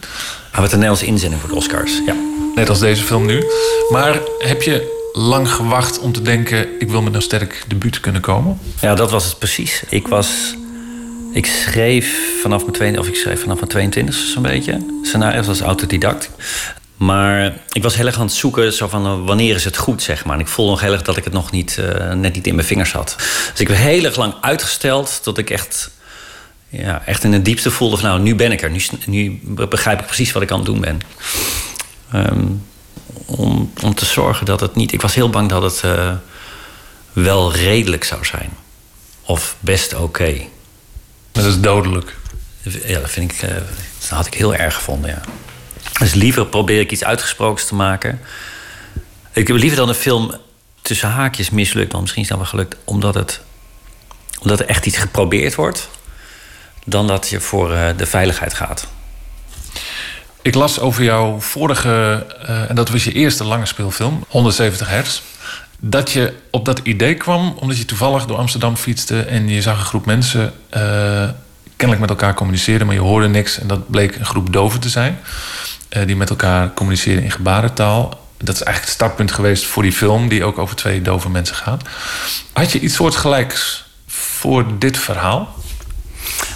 Maar 0.52 0.62
met 0.62 0.72
een 0.72 0.80
Nederlandse 0.80 1.06
inzending 1.06 1.42
voor 1.42 1.50
de 1.50 1.56
Oscars, 1.56 1.92
ja. 2.06 2.16
Net 2.56 2.70
als 2.70 2.80
deze 2.80 3.04
film 3.04 3.26
nu. 3.26 3.44
Maar 3.90 4.20
heb 4.40 4.62
je 4.62 5.10
lang 5.14 5.52
gewacht 5.52 6.00
om 6.00 6.12
te 6.12 6.22
denken... 6.22 6.68
ik 6.80 6.90
wil 6.90 7.02
met 7.02 7.16
een 7.16 7.22
sterk 7.22 7.64
debuut 7.68 8.00
kunnen 8.00 8.22
komen? 8.22 8.60
Ja, 8.82 8.96
dat 8.96 9.12
was 9.12 9.26
het 9.26 9.38
precies. 9.40 9.84
Ik 9.90 10.08
was... 10.08 10.56
Ik 11.32 11.46
schreef 11.46 12.20
vanaf 12.42 12.62
mijn, 12.62 12.74
tweede, 12.74 13.00
of 13.00 13.08
ik 13.08 13.16
schreef 13.16 13.42
vanaf 13.42 13.56
mijn 13.56 13.70
22 13.70 14.16
zo'n 14.16 14.42
beetje. 14.42 14.86
Scenario's 15.02 15.48
als 15.48 15.62
autodidact. 15.62 16.30
Maar 16.98 17.54
ik 17.72 17.84
was 17.84 17.96
heel 17.96 18.06
erg 18.06 18.16
aan 18.16 18.26
het 18.26 18.34
zoeken 18.34 18.74
zo 18.74 18.88
van 18.88 19.06
uh, 19.06 19.26
wanneer 19.26 19.56
is 19.56 19.64
het 19.64 19.78
goed, 19.78 20.02
zeg 20.02 20.26
maar. 20.26 20.36
En 20.36 20.42
ik 20.42 20.48
voelde 20.48 20.72
nog 20.72 20.82
heel 20.82 20.92
erg 20.92 21.02
dat 21.02 21.18
ik 21.18 21.24
het 21.24 21.34
nog 21.34 21.52
niet, 21.52 21.78
uh, 21.80 22.12
net 22.12 22.34
niet 22.34 22.48
in 22.48 22.56
mijn 22.56 22.68
vingers 22.68 22.92
had. 22.92 23.16
Dus 23.52 23.60
ik 23.60 23.68
heb 23.68 23.78
heel 23.78 24.04
erg 24.04 24.16
lang 24.16 24.34
uitgesteld 24.42 25.20
tot 25.24 25.38
ik 25.38 25.50
echt, 25.50 25.92
ja, 26.70 27.02
echt 27.06 27.24
in 27.24 27.34
het 27.34 27.46
diepste 27.46 27.72
voelde 27.72 27.98
van 27.98 28.10
nou, 28.10 28.22
nu 28.22 28.36
ben 28.36 28.52
ik 28.52 28.62
er. 28.62 28.72
Nu, 28.72 28.82
nu 29.06 29.40
begrijp 29.44 30.00
ik 30.00 30.06
precies 30.06 30.32
wat 30.32 30.42
ik 30.42 30.52
aan 30.52 30.58
het 30.58 30.66
doen 30.66 30.82
ben. 30.82 31.02
Um, 32.16 32.66
om, 33.26 33.74
om 33.82 33.96
te 33.96 34.06
zorgen 34.06 34.46
dat 34.46 34.60
het 34.60 34.76
niet... 34.76 34.94
Ik 34.94 35.02
was 35.02 35.16
heel 35.16 35.30
bang 35.30 35.50
dat 35.50 35.62
het 35.64 35.82
uh, 35.86 36.12
wel 37.14 37.54
redelijk 37.54 38.04
zou 38.04 38.26
zijn. 38.26 38.50
Of 39.22 39.56
best 39.60 39.94
oké. 39.94 40.04
Okay. 40.04 40.50
Dat 41.32 41.46
is 41.46 41.60
dodelijk. 41.60 42.16
Ja, 42.86 43.00
dat, 43.00 43.10
vind 43.10 43.32
ik, 43.32 43.42
dat 44.00 44.10
had 44.10 44.28
ik 44.28 44.34
heel 44.34 44.56
erg 44.56 44.76
gevonden, 44.76 45.10
ja. 45.10 45.22
Dus 46.00 46.14
liever 46.14 46.46
probeer 46.46 46.80
ik 46.80 46.92
iets 46.92 47.04
uitgesprokens 47.04 47.66
te 47.66 47.76
maken. 47.76 48.20
Ik 49.34 49.48
heb 49.48 49.58
liever 49.58 49.78
dan 49.78 49.90
een 49.90 49.96
film 49.96 50.36
tussen 50.82 51.10
haakjes 51.10 51.50
mislukt, 51.50 51.92
dan 51.92 52.02
misschien 52.02 52.22
is 52.22 52.28
dat 52.28 52.38
wel 52.38 52.48
gelukt, 52.48 52.76
omdat, 52.84 53.14
het, 53.14 53.42
omdat 54.42 54.60
er 54.60 54.66
echt 54.66 54.86
iets 54.86 54.98
geprobeerd 54.98 55.56
wordt, 55.56 55.90
dan 56.86 57.08
dat 57.08 57.30
je 57.30 57.40
voor 57.40 57.72
uh, 57.72 57.90
de 57.98 58.06
veiligheid 58.06 58.54
gaat. 58.54 58.88
Ik 60.42 60.56
las 60.56 60.80
over 60.80 61.04
jouw 61.04 61.40
vorige, 61.40 62.26
uh, 62.42 62.70
en 62.70 62.76
dat 62.76 62.90
was 62.90 63.04
je 63.04 63.12
eerste 63.12 63.44
lange 63.44 63.66
speelfilm, 63.66 64.26
170 64.28 64.90
hertz. 64.90 65.22
Dat 65.80 66.12
je 66.12 66.34
op 66.52 66.66
dat 66.66 66.80
idee 66.84 67.16
kwam 67.16 67.56
omdat 67.60 67.78
je 67.78 67.86
toevallig 67.86 68.26
door 68.26 68.38
Amsterdam 68.38 68.76
fietste 68.76 69.22
en 69.22 69.48
je 69.48 69.62
zag 69.62 69.80
een 69.80 69.86
groep 69.86 70.06
mensen 70.06 70.54
uh, 70.74 71.30
kennelijk 71.76 72.00
met 72.00 72.10
elkaar 72.10 72.34
communiceren, 72.34 72.86
maar 72.86 72.96
je 72.96 73.02
hoorde 73.02 73.28
niks 73.28 73.60
en 73.60 73.68
dat 73.68 73.90
bleek 73.90 74.16
een 74.16 74.26
groep 74.26 74.54
doven 74.54 74.80
te 74.80 74.90
zijn 74.90 75.20
die 76.06 76.16
met 76.16 76.30
elkaar 76.30 76.74
communiceren 76.74 77.24
in 77.24 77.32
gebarentaal. 77.32 78.20
Dat 78.38 78.56
is 78.56 78.62
eigenlijk 78.62 78.86
het 78.86 78.90
startpunt 78.90 79.32
geweest 79.32 79.66
voor 79.66 79.84
die 79.84 79.92
film, 79.92 80.28
die 80.28 80.44
ook 80.44 80.58
over 80.58 80.76
twee 80.76 81.02
dove 81.02 81.30
mensen 81.30 81.56
gaat. 81.56 81.82
Had 82.54 82.72
je 82.72 82.80
iets 82.80 82.96
soortgelijks 82.96 83.86
voor 84.08 84.66
dit 84.80 84.98
verhaal? 84.98 85.56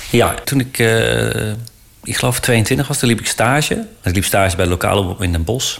Ja, 0.09 0.33
toen 0.43 0.59
ik, 0.59 0.79
uh, 0.79 1.49
ik 2.03 2.17
geloof 2.17 2.39
22 2.39 2.87
was, 2.87 2.97
toen 2.97 3.09
liep 3.09 3.19
ik 3.19 3.27
stage. 3.27 3.87
Ik 4.03 4.13
liep 4.13 4.25
stage 4.25 4.55
bij 4.55 4.65
de 4.65 4.71
lokale 4.71 5.15
in 5.19 5.31
Den 5.31 5.43
Bosch. 5.43 5.77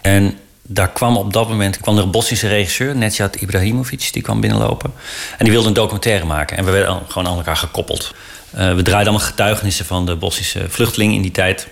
En 0.00 0.38
daar 0.62 0.90
kwam 0.90 1.16
op 1.16 1.32
dat 1.32 1.48
moment 1.48 1.78
kwam 1.78 1.96
er 1.96 2.02
een 2.02 2.10
Bosnische 2.10 2.48
regisseur, 2.48 2.96
Netjat 2.96 3.36
Ibrahimovic, 3.36 4.08
die 4.12 4.22
kwam 4.22 4.40
binnenlopen. 4.40 4.92
En 5.38 5.44
die 5.44 5.52
wilde 5.52 5.68
een 5.68 5.74
documentaire 5.74 6.24
maken. 6.24 6.56
En 6.56 6.64
we 6.64 6.70
werden 6.70 7.02
gewoon 7.08 7.28
aan 7.28 7.36
elkaar 7.36 7.56
gekoppeld. 7.56 8.14
Uh, 8.54 8.58
we 8.58 8.82
draaiden 8.82 9.12
allemaal 9.12 9.28
getuigenissen 9.28 9.84
van 9.84 10.06
de 10.06 10.16
Bosnische 10.16 10.64
vluchtelingen 10.68 11.14
in 11.14 11.22
die 11.22 11.30
tijd. 11.30 11.68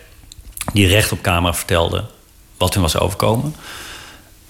Die 0.72 0.86
recht 0.86 1.12
op 1.12 1.22
camera 1.22 1.54
vertelden 1.54 2.08
wat 2.56 2.74
hun 2.74 2.82
was 2.82 2.98
overkomen. 2.98 3.54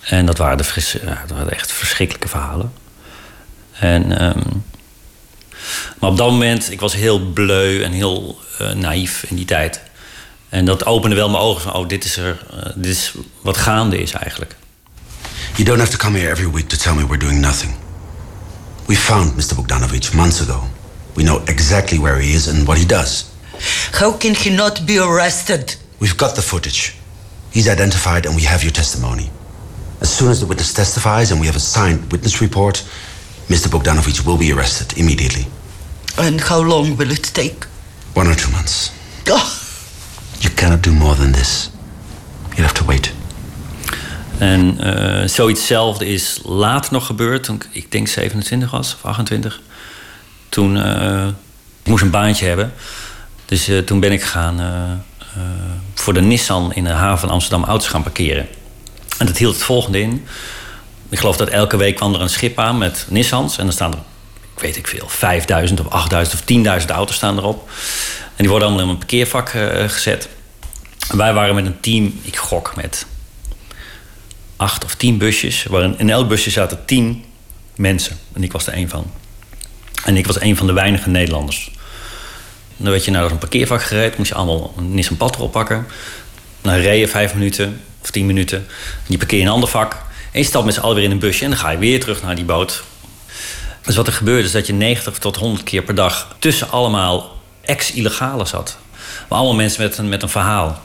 En 0.00 0.26
dat 0.26 0.38
waren, 0.38 0.56
de 0.56 0.64
fris, 0.64 0.96
dat 1.26 1.30
waren 1.36 1.52
echt 1.52 1.72
verschrikkelijke 1.72 2.28
verhalen. 2.28 2.72
En, 3.72 4.24
um, 4.24 4.64
maar 5.98 6.10
op 6.10 6.16
dat 6.16 6.30
moment, 6.30 6.70
ik 6.70 6.80
was 6.80 6.94
heel 6.94 7.18
bleu 7.18 7.82
en 7.82 7.92
heel 7.92 8.38
uh, 8.60 8.72
naïef 8.72 9.24
in 9.28 9.36
die 9.36 9.44
tijd. 9.44 9.80
En 10.48 10.64
dat 10.64 10.86
opende 10.86 11.16
wel 11.16 11.28
mijn 11.28 11.42
ogen 11.42 11.62
van, 11.62 11.74
oh, 11.74 11.88
dit 11.88 12.04
is, 12.04 12.16
er, 12.16 12.46
uh, 12.54 12.60
dit 12.74 12.92
is 12.92 13.12
wat 13.42 13.56
gaande 13.56 14.02
is 14.02 14.12
eigenlijk. 14.12 14.56
You 15.54 15.64
don't 15.64 15.78
have 15.78 15.90
to 15.90 15.96
come 15.96 16.18
here 16.18 16.30
every 16.30 16.50
week 16.50 16.68
to 16.68 16.76
tell 16.76 16.94
me 16.94 17.06
we're 17.06 17.18
doing 17.18 17.40
nothing. 17.40 17.74
We 18.86 18.96
found 18.96 19.36
Mr. 19.36 19.54
Bogdanovich 19.54 20.12
months 20.12 20.40
ago. 20.40 20.62
We 21.14 21.22
know 21.22 21.40
exactly 21.44 21.98
where 21.98 22.20
he 22.20 22.34
is 22.34 22.48
and 22.48 22.64
what 22.64 22.78
he 22.78 22.86
does. 22.86 23.24
How 23.90 24.16
can 24.16 24.34
he 24.34 24.50
not 24.50 24.84
be 24.84 24.98
arrested? 24.98 25.76
We've 26.00 26.16
got 26.16 26.34
the 26.34 26.42
footage. 26.42 26.94
He's 27.50 27.68
identified 27.68 28.26
and 28.26 28.36
we 28.36 28.42
have 28.42 28.62
your 28.62 28.72
testimony. 28.72 29.30
As 30.00 30.10
soon 30.10 30.30
as 30.30 30.38
the 30.40 30.46
witness 30.46 30.72
testifies 30.72 31.30
and 31.30 31.40
we 31.40 31.46
have 31.46 31.56
a 31.56 31.60
signed 31.60 32.12
witness 32.12 32.40
report, 32.40 32.84
Mr. 33.48 33.68
Bogdanovich 33.68 34.24
will 34.24 34.38
be 34.38 34.52
arrested 34.52 34.96
immediately. 34.96 35.46
And 36.16 36.40
how 36.40 36.60
long 36.62 36.96
will 36.96 37.10
it 37.10 37.34
take? 37.34 37.66
One 38.14 38.28
or 38.28 38.34
two 38.34 38.50
months. 38.50 38.92
Oh. 39.28 39.46
You 40.40 40.50
cannot 40.50 40.82
do 40.82 40.92
more 40.92 41.14
than 41.16 41.32
this. 41.32 41.70
You 42.56 42.62
have 42.62 42.74
to 42.74 42.84
wait. 42.84 43.12
En 44.38 44.78
uh, 44.80 45.28
zoiets 45.28 45.60
hetzelfde 45.60 46.06
is 46.06 46.40
later 46.42 46.92
nog 46.92 47.06
gebeurd, 47.06 47.44
toen 47.44 47.56
ik, 47.56 47.66
ik 47.70 47.92
denk 47.92 48.08
27 48.08 48.70
was 48.70 48.94
of 48.94 49.04
28. 49.04 49.60
Toen 50.48 50.76
uh, 50.76 51.26
ik 51.82 51.90
moest 51.90 52.02
een 52.02 52.10
baantje 52.10 52.46
hebben. 52.46 52.72
Dus 53.44 53.68
uh, 53.68 53.78
toen 53.78 54.00
ben 54.00 54.12
ik 54.12 54.22
gaan 54.22 54.60
voor 55.94 56.14
de 56.14 56.20
Nissan 56.20 56.72
in 56.74 56.84
de 56.84 56.90
haven 56.90 57.28
Amsterdam 57.28 57.64
auto's 57.64 57.88
gaan 57.88 58.02
parkeren. 58.02 58.48
En 59.18 59.26
dat 59.26 59.38
hield 59.38 59.54
het 59.54 59.64
volgende 59.64 60.00
in. 60.00 60.26
Ik 61.08 61.18
geloof 61.18 61.36
dat 61.36 61.48
elke 61.48 61.76
week 61.76 61.96
kwam 61.96 62.14
er 62.14 62.20
een 62.20 62.28
schip 62.28 62.58
aan 62.58 62.78
met 62.78 63.06
Nissans. 63.08 63.58
En 63.58 63.64
dan 63.64 63.72
staan 63.72 63.92
er, 63.92 63.98
ik 64.54 64.62
weet 64.62 64.76
ik 64.76 64.86
veel, 64.86 65.08
5000 65.08 65.80
of 65.80 65.88
8000 65.88 66.34
of 66.34 66.80
10.000 66.82 66.86
auto's 66.86 67.16
staan 67.16 67.38
erop. 67.38 67.70
En 68.26 68.44
die 68.44 68.48
worden 68.48 68.68
allemaal 68.68 68.84
in 68.86 68.90
een 68.90 68.98
parkeervak 68.98 69.52
uh, 69.52 69.88
gezet. 69.88 70.28
En 71.10 71.16
wij 71.16 71.32
waren 71.32 71.54
met 71.54 71.66
een 71.66 71.80
team, 71.80 72.20
ik 72.22 72.36
gok 72.36 72.76
met 72.76 73.06
acht 74.56 74.84
of 74.84 74.94
tien 74.94 75.18
busjes. 75.18 75.64
Waarin 75.64 75.98
in 75.98 76.10
elk 76.10 76.28
busje 76.28 76.50
zaten 76.50 76.84
tien 76.84 77.24
mensen. 77.74 78.18
En 78.32 78.42
ik 78.42 78.52
was 78.52 78.66
er 78.66 78.72
één 78.72 78.88
van. 78.88 79.10
En 80.04 80.16
ik 80.16 80.26
was 80.26 80.40
een 80.40 80.56
van 80.56 80.66
de 80.66 80.72
weinige 80.72 81.08
Nederlanders. 81.08 81.70
Dan 82.78 82.90
werd 82.90 83.04
je 83.04 83.10
naar 83.10 83.30
een 83.30 83.38
parkeervak 83.38 83.82
gereden. 83.82 84.14
Moest 84.16 84.28
je 84.28 84.36
allemaal 84.36 84.74
een 84.76 84.94
Nissan 84.94 85.16
Patrol 85.16 85.48
pakken. 85.48 85.86
Dan 86.60 86.74
reed 86.74 87.00
je 87.00 87.08
vijf 87.08 87.34
minuten 87.34 87.80
of 88.02 88.10
tien 88.10 88.26
minuten. 88.26 88.58
En 88.58 89.04
je 89.06 89.18
parkeer 89.18 89.40
in 89.40 89.46
een 89.46 89.52
ander 89.52 89.68
vak. 89.68 89.92
En 90.32 90.40
je 90.40 90.46
stapt 90.46 90.64
met 90.64 90.74
z'n 90.74 90.80
allen 90.80 90.94
weer 90.94 91.04
in 91.04 91.10
een 91.10 91.18
busje. 91.18 91.44
En 91.44 91.50
dan 91.50 91.58
ga 91.58 91.70
je 91.70 91.78
weer 91.78 92.00
terug 92.00 92.22
naar 92.22 92.34
die 92.34 92.44
boot. 92.44 92.82
Dus 93.82 93.96
wat 93.96 94.06
er 94.06 94.12
gebeurde 94.12 94.44
is 94.44 94.52
dat 94.52 94.66
je 94.66 94.72
90 94.72 95.18
tot 95.18 95.36
100 95.36 95.62
keer 95.62 95.82
per 95.82 95.94
dag... 95.94 96.36
tussen 96.38 96.70
allemaal 96.70 97.36
ex-illegalen 97.60 98.46
zat. 98.46 98.78
Maar 99.28 99.38
allemaal 99.38 99.56
mensen 99.56 99.82
met 99.82 99.98
een, 99.98 100.08
met 100.08 100.22
een 100.22 100.28
verhaal. 100.28 100.82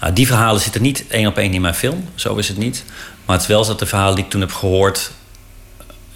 Nou, 0.00 0.12
die 0.12 0.26
verhalen 0.26 0.60
zitten 0.60 0.82
niet 0.82 1.04
één 1.08 1.26
op 1.26 1.38
één 1.38 1.52
in 1.52 1.60
mijn 1.60 1.74
film. 1.74 2.08
Zo 2.14 2.36
is 2.36 2.48
het 2.48 2.56
niet. 2.56 2.84
Maar 3.24 3.34
het 3.34 3.44
is 3.44 3.50
wel 3.50 3.66
dat 3.66 3.78
de 3.78 3.86
verhalen 3.86 4.14
die 4.14 4.24
ik 4.24 4.30
toen 4.30 4.40
heb 4.40 4.52
gehoord... 4.52 5.10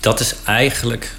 dat 0.01 0.21
is 0.21 0.35
eigenlijk 0.45 1.17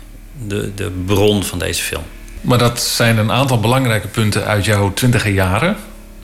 de, 0.47 0.73
de 0.73 0.91
bron 1.05 1.43
van 1.43 1.59
deze 1.59 1.83
film. 1.83 2.03
Maar 2.45 2.57
dat 2.57 2.81
zijn 2.81 3.17
een 3.17 3.31
aantal 3.31 3.59
belangrijke 3.59 4.07
punten 4.07 4.45
uit 4.45 4.65
jouw 4.65 4.93
twintiger 4.93 5.31
jaren. 5.31 5.75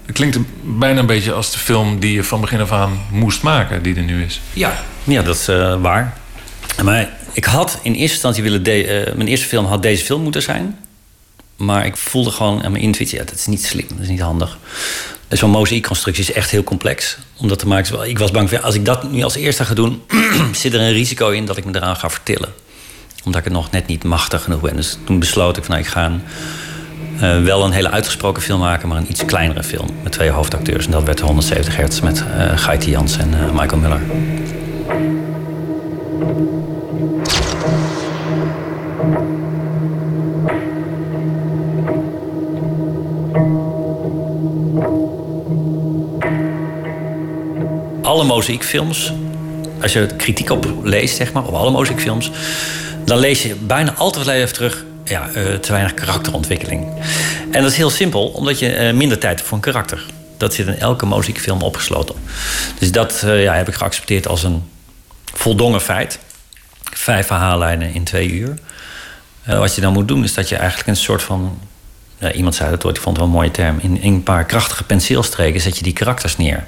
Het 0.06 0.16
klinkt 0.16 0.38
bijna 0.62 1.00
een 1.00 1.06
beetje 1.06 1.34
als 1.34 1.52
de 1.52 1.58
film 1.58 2.00
die 2.00 2.14
je 2.14 2.24
van 2.24 2.42
begin 2.42 2.62
af 2.62 2.72
aan 2.72 3.02
moest 3.12 3.42
maken, 3.42 3.84
die 3.84 3.96
er 3.96 4.02
nu 4.02 4.24
is. 4.24 4.42
Ja, 4.54 4.84
ja 5.04 5.22
dat 5.22 5.36
is 5.36 5.50
uh, 5.50 5.82
waar. 5.82 6.18
Maar 6.84 7.10
ik 7.34 7.46
had 7.46 7.80
in 7.82 7.94
eerste 7.94 8.14
instantie 8.14 8.44
willen. 8.44 8.64
De, 8.64 9.06
uh, 9.08 9.16
mijn 9.16 9.28
eerste 9.28 9.48
film 9.48 9.66
had 9.66 9.82
deze 9.82 10.06
film 10.06 10.22
moeten 10.22 10.42
zijn. 10.42 10.78
Maar 11.56 11.86
ik 11.86 11.98
voelde 11.98 12.32
gewoon 12.32 12.64
aan 12.64 12.72
mijn 12.72 12.84
intuïtie: 12.84 13.18
ja, 13.18 13.24
dat 13.24 13.36
is 13.36 13.46
niet 13.46 13.66
slim, 13.66 13.88
dat 13.90 14.00
is 14.00 14.08
niet 14.08 14.22
handig. 14.22 14.58
Zo'n 15.30 15.50
mozaïekconstructie 15.50 16.24
is 16.24 16.32
echt 16.32 16.50
heel 16.50 16.64
complex 16.64 17.18
om 17.38 17.48
dat 17.48 17.60
te 17.60 17.68
maken. 17.68 18.10
Ik 18.10 18.20
was 18.20 18.32
bang 18.32 18.50
voor, 18.50 18.60
als 18.60 18.76
ik 18.76 18.86
dat 18.86 19.12
nu 19.12 19.24
als 19.24 19.36
eerste 19.36 19.66
ga 19.66 19.74
doen, 19.74 20.02
zit 20.52 20.74
er 20.74 20.80
een 20.80 20.92
risico 20.92 21.30
in 21.30 21.46
dat 21.46 21.58
ik 21.58 21.66
me 21.66 21.76
eraan 21.76 21.96
ga 21.96 22.10
vertillen. 22.10 22.54
Omdat 23.24 23.40
ik 23.40 23.46
het 23.46 23.54
nog 23.54 23.72
net 23.72 23.88
niet 23.88 24.04
machtig 24.04 24.44
genoeg 24.44 24.62
ben. 24.62 24.76
Dus 24.76 24.98
toen 25.06 25.20
besloot 25.20 25.58
ik 25.58 25.64
van 25.64 25.74
nou, 25.76 25.86
ik 25.86 25.92
ga 25.92 26.12
uh, 27.16 27.44
wel 27.44 27.66
een 27.66 27.72
hele 27.72 27.90
uitgesproken 27.90 28.42
film 28.42 28.60
maken, 28.60 28.88
maar 28.88 28.98
een 28.98 29.10
iets 29.10 29.26
kleinere 29.26 29.64
film. 29.64 29.88
Met 30.04 30.12
twee 30.12 30.30
hoofdacteurs. 30.30 30.86
En 30.86 30.92
dat 30.92 31.04
werd 31.04 31.20
170 31.20 31.76
hertz 31.76 32.00
met 32.00 32.24
uh, 32.68 32.80
Jans 32.80 33.18
en 33.18 33.34
uh, 33.34 33.52
Michael 33.52 33.82
Muller. 33.82 34.02
alle 48.12 48.24
mozaïekfilms, 48.24 49.14
als 49.82 49.94
je 49.94 50.06
kritiek 50.18 50.50
op 50.50 50.74
leest, 50.84 51.16
zeg 51.16 51.34
maar, 51.34 51.44
op 51.44 51.54
alle 51.54 51.72
mozaïekfilms, 51.72 52.32
dan 53.12 53.20
lees 53.20 53.42
je 53.42 53.56
bijna 53.56 53.94
altijd 53.94 54.28
even 54.28 54.54
terug. 54.54 54.84
Ja, 55.04 55.30
uh, 55.36 55.56
te 55.56 55.72
weinig 55.72 55.94
karakterontwikkeling. 55.94 56.88
En 57.52 57.62
dat 57.62 57.72
is 57.72 57.78
heel 57.78 57.90
simpel, 57.90 58.28
omdat 58.28 58.60
je 58.60 58.88
uh, 58.88 58.94
minder 58.94 59.18
tijd 59.18 59.36
hebt 59.36 59.48
voor 59.48 59.58
een 59.58 59.64
karakter. 59.64 60.06
Dat 60.38 60.54
zit 60.54 60.68
in 60.68 60.80
elke 60.80 61.06
mozaïekfilm 61.06 61.62
opgesloten. 61.62 62.16
Dus 62.80 62.92
dat 62.92 63.22
uh, 63.26 63.44
ja, 63.44 63.54
heb 63.54 63.68
ik 63.68 63.74
geaccepteerd 63.74 64.28
als 64.28 64.44
een 64.44 64.64
voldongen 65.34 65.82
feit. 65.82 66.20
Vijf 66.94 67.28
verhaallijnen 67.28 67.94
in 67.94 68.04
twee 68.04 68.32
uur. 68.32 68.58
wat 69.46 69.76
je 69.76 69.82
dan 69.82 69.94
moet 69.94 70.08
doen, 70.08 70.24
is 70.24 70.34
dat 70.34 70.50
je 70.50 70.56
eigenlijk 70.56 70.90
een 70.90 70.96
soort 70.96 71.24
van. 71.24 71.60
Iemand 72.34 72.56
zei 72.56 72.70
dat 72.70 72.86
ooit, 72.86 72.98
ik 72.98 73.02
vond 73.02 73.18
het 73.18 73.26
wel 73.26 73.36
een 73.36 73.40
mooie 73.40 73.52
term. 73.52 73.80
In, 73.82 74.00
een 74.02 74.24
paar 74.24 74.46
krachtige 74.46 74.84
penseelstreken 74.84 75.62
zet 75.62 75.78
je 75.78 75.84
die 75.84 75.94
karakters 75.94 76.38
neer 76.38 76.64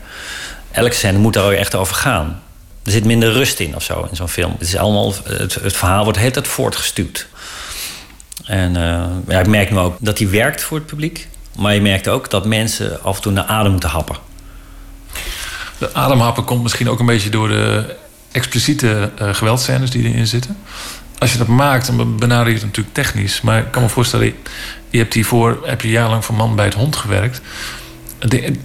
elke 0.74 0.94
scène 0.94 1.18
moet 1.18 1.34
daar 1.34 1.52
echt 1.52 1.76
over 1.76 1.96
gaan. 1.96 2.43
Er 2.84 2.92
zit 2.92 3.06
minder 3.06 3.32
rust 3.32 3.60
in 3.60 3.76
of 3.76 3.84
zo 3.84 4.08
in 4.10 4.16
zo'n 4.16 4.30
film. 4.30 4.52
Het, 4.52 4.68
is 4.68 4.78
allemaal, 4.78 5.14
het, 5.24 5.54
het 5.54 5.76
verhaal 5.76 6.04
wordt 6.04 6.20
hele 6.20 6.32
tijd 6.32 6.48
voortgestuwd. 6.48 7.28
En 8.46 8.70
uh, 8.70 9.06
ja, 9.28 9.40
ik 9.40 9.48
merk 9.48 9.72
nu 9.72 9.78
ook 9.78 9.96
dat 10.00 10.18
die 10.18 10.28
werkt 10.28 10.64
voor 10.64 10.78
het 10.78 10.88
publiek. 10.88 11.28
Maar 11.56 11.74
je 11.74 11.82
merkt 11.82 12.08
ook 12.08 12.30
dat 12.30 12.46
mensen 12.46 13.04
af 13.04 13.16
en 13.16 13.22
toe 13.22 13.32
naar 13.32 13.46
adem 13.46 13.72
moeten 13.72 13.90
happen. 13.90 14.16
De 15.78 15.94
ademhappen 15.94 16.44
komt 16.44 16.64
misschien 16.64 16.90
ook 16.90 17.00
een 17.00 17.06
beetje 17.06 17.30
door 17.30 17.48
de 17.48 17.96
expliciete 18.32 19.12
uh, 19.22 19.34
geweldscènes 19.34 19.90
die 19.90 20.10
erin 20.10 20.28
zitten. 20.28 20.58
Als 21.18 21.32
je 21.32 21.38
dat 21.38 21.48
maakt, 21.48 21.86
dan 21.86 22.18
benader 22.18 22.48
je 22.48 22.54
het 22.54 22.64
natuurlijk 22.64 22.96
technisch. 22.96 23.42
Maar 23.42 23.60
ik 23.60 23.72
kan 23.72 23.82
me 23.82 23.90
voorstellen, 23.90 24.34
je 24.90 24.98
hebt 24.98 25.14
hiervoor 25.14 25.60
heb 25.66 25.82
je 25.82 25.90
jarenlang 25.90 26.26
van 26.26 26.36
man 26.36 26.56
bij 26.56 26.66
het 26.66 26.74
hond 26.74 26.96
gewerkt. 26.96 27.42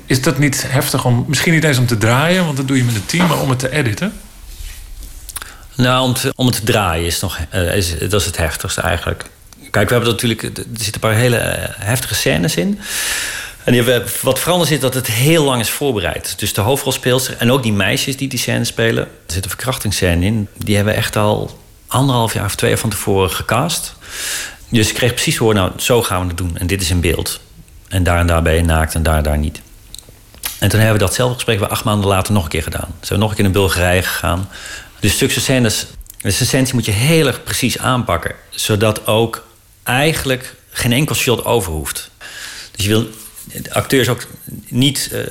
Is 0.06 0.22
dat 0.22 0.39
niet 0.39 0.64
heftig 0.68 1.05
om, 1.05 1.24
misschien 1.28 1.52
niet 1.52 1.64
eens 1.64 1.78
om 1.78 1.86
te 1.86 1.98
draaien, 1.98 2.44
want 2.44 2.56
dat 2.56 2.68
doe 2.68 2.76
je 2.76 2.85
met 2.85 2.94
een 2.94 3.06
team, 3.06 3.26
maar 3.26 3.40
om 3.40 3.51
het 3.51 3.59
te 3.59 3.70
editen? 3.70 4.12
Nou, 5.74 6.09
om, 6.09 6.14
om 6.35 6.47
het 6.47 6.55
te 6.55 6.62
draaien 6.62 7.06
is 7.06 7.20
nog, 7.20 7.39
is, 7.74 7.98
dat 7.98 8.20
is 8.20 8.26
het 8.26 8.36
heftigste 8.36 8.80
eigenlijk. 8.80 9.24
Kijk, 9.70 9.89
we 9.89 9.94
hebben 9.94 10.12
natuurlijk, 10.12 10.43
er 10.43 10.51
zitten 10.72 10.94
een 10.94 11.01
paar 11.01 11.14
hele 11.14 11.36
eh, 11.36 11.74
heftige 11.78 12.14
scènes 12.14 12.56
in. 12.56 12.80
En 13.64 14.05
wat 14.22 14.39
veranderd 14.39 14.70
is 14.70 14.80
dat 14.80 14.94
het 14.94 15.06
heel 15.06 15.44
lang 15.44 15.60
is 15.60 15.70
voorbereid. 15.70 16.39
Dus 16.39 16.52
de 16.52 16.60
hoofdrolspeelster 16.60 17.36
en 17.39 17.51
ook 17.51 17.62
die 17.62 17.72
meisjes 17.72 18.16
die 18.16 18.28
die 18.28 18.39
scène 18.39 18.64
spelen. 18.64 19.05
Er 19.05 19.32
zit 19.32 19.44
een 19.44 19.51
verkrachtingsscène 19.51 20.26
in. 20.26 20.48
Die 20.56 20.76
hebben 20.76 20.94
echt 20.94 21.16
al 21.16 21.60
anderhalf 21.86 22.35
jaar 22.35 22.44
of 22.44 22.55
twee 22.55 22.70
jaar 22.70 22.78
van 22.78 22.90
tevoren 22.90 23.30
gecast. 23.30 23.94
Dus 24.68 24.89
ik 24.89 24.94
kreeg 24.94 25.12
precies 25.12 25.36
hoor, 25.36 25.55
nou, 25.55 25.72
zo 25.76 26.02
gaan 26.02 26.20
we 26.20 26.28
het 26.28 26.36
doen. 26.36 26.56
En 26.56 26.66
dit 26.66 26.80
is 26.80 26.90
in 26.90 27.01
beeld. 27.01 27.40
En 27.89 28.02
daar 28.02 28.19
en 28.19 28.27
daar 28.27 28.43
ben 28.43 28.55
je 28.55 28.62
naakt 28.62 28.94
en 28.94 29.02
daar 29.02 29.16
en 29.16 29.23
daar 29.23 29.39
niet. 29.39 29.60
En 30.59 30.69
toen 30.69 30.81
hebben 30.81 30.98
we 30.98 31.05
datzelfde 31.05 31.35
gesprek 31.35 31.59
we 31.59 31.69
acht 31.69 31.85
maanden 31.85 32.09
later 32.09 32.32
nog 32.32 32.44
een 32.44 32.51
keer 32.51 32.62
gedaan. 32.62 32.94
Zijn 33.01 33.19
nog 33.19 33.31
een 33.31 33.36
keer 33.36 33.44
in 33.44 33.52
Bulgarije 33.52 34.02
gegaan. 34.02 34.48
Dus 35.01 35.12
stukjes 35.12 35.43
scènes, 35.43 35.86
de 36.20 36.28
essentie 36.28 36.74
moet 36.74 36.85
je 36.85 36.90
heel 36.90 37.27
erg 37.27 37.43
precies 37.43 37.78
aanpakken. 37.78 38.35
Zodat 38.51 39.06
ook 39.06 39.47
eigenlijk 39.82 40.55
geen 40.70 40.93
enkel 40.93 41.15
shot 41.15 41.44
over 41.44 41.73
hoeft. 41.73 42.10
Dus 42.70 42.85
je 42.85 42.90
wil 42.90 43.06
de 43.52 43.74
acteurs 43.74 44.09
ook 44.09 44.27
niet, 44.69 45.10
uh, 45.12 45.23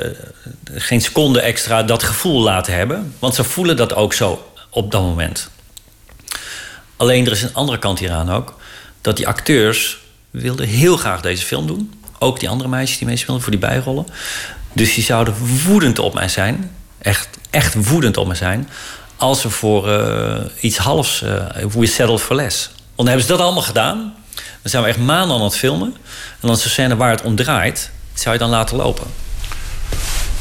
geen 0.74 1.02
seconde 1.02 1.40
extra 1.40 1.84
dat 1.84 2.04
gevoel 2.04 2.42
laten 2.42 2.74
hebben. 2.74 3.14
Want 3.20 3.36
ze 3.36 3.44
voelen 3.44 3.78
dat 3.78 3.94
ook 3.94 4.14
zo 4.14 4.52
op 4.70 4.92
dat 4.92 5.02
moment. 5.02 5.50
Alleen 6.98 7.26
er 7.26 7.32
is 7.32 7.42
een 7.42 7.54
andere 7.54 7.80
kant 7.80 8.00
hieraan 8.00 8.32
ook. 8.32 8.56
Dat 9.02 9.18
die 9.18 9.28
acteurs 9.28 9.98
wilden 10.30 10.68
heel 10.68 10.98
graag 10.98 11.22
deze 11.22 11.46
film 11.46 11.68
doen. 11.68 11.94
Ook 12.20 12.40
die 12.40 12.50
andere 12.50 12.70
meisjes 12.70 12.98
die 12.98 13.08
meespeelden 13.08 13.44
voor 13.44 13.52
die 13.52 13.62
bijrollen. 13.62 14.06
Dus 14.74 14.94
die 14.94 15.04
zouden 15.04 15.34
woedend 15.66 16.00
op 16.00 16.14
mij 16.14 16.30
zijn. 16.30 16.72
echt, 16.98 17.28
echt 17.50 17.90
woedend 17.90 18.18
op 18.18 18.28
me 18.28 18.36
zijn 18.36 18.68
als 19.18 19.42
ze 19.42 19.50
voor 19.50 19.92
eh, 19.92 20.46
iets 20.60 20.78
halfs, 20.78 21.22
uh, 21.22 21.66
we 21.74 21.86
settled 21.86 22.22
for 22.22 22.36
less. 22.36 22.66
Want 22.66 22.96
dan 22.96 23.08
hebben 23.08 23.26
ze 23.26 23.32
dat 23.32 23.42
allemaal 23.42 23.62
gedaan. 23.64 24.16
Dan 24.36 24.72
zijn 24.72 24.84
we 24.84 24.90
echt 24.90 24.98
maanden 25.00 25.38
aan 25.38 25.44
het 25.44 25.58
filmen. 25.58 25.94
En 26.42 26.48
dan 26.48 26.52
de 26.52 26.70
scène 26.70 26.96
waar 26.96 27.10
het 27.10 27.22
om 27.22 27.36
draait, 27.36 27.92
zou 28.14 28.34
je 28.34 28.40
dan 28.40 28.50
laten 28.50 28.78
lopen. 28.78 29.08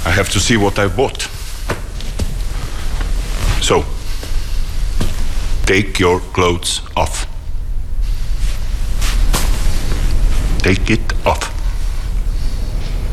I 0.06 0.08
have 0.08 0.30
to 0.30 0.38
see 0.38 0.58
what 0.58 0.78
I 0.78 0.86
bought. 0.86 1.28
So, 3.60 3.84
take 5.64 5.90
your 5.92 6.22
clothes 6.32 6.82
off. 6.94 7.26
Take 10.56 10.92
it 10.92 11.12
off. 11.22 11.55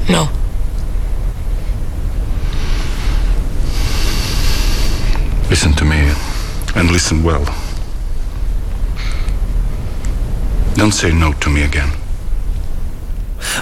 No. 0.08 0.28
Listen 5.50 5.74
to 5.74 5.86
me 5.86 6.12
and 6.76 6.92
listen 6.92 7.24
well. 7.24 7.44
Don't 10.76 10.94
say 10.94 11.12
no 11.12 11.34
to 11.38 11.50
me 11.50 11.64
again. 11.64 11.92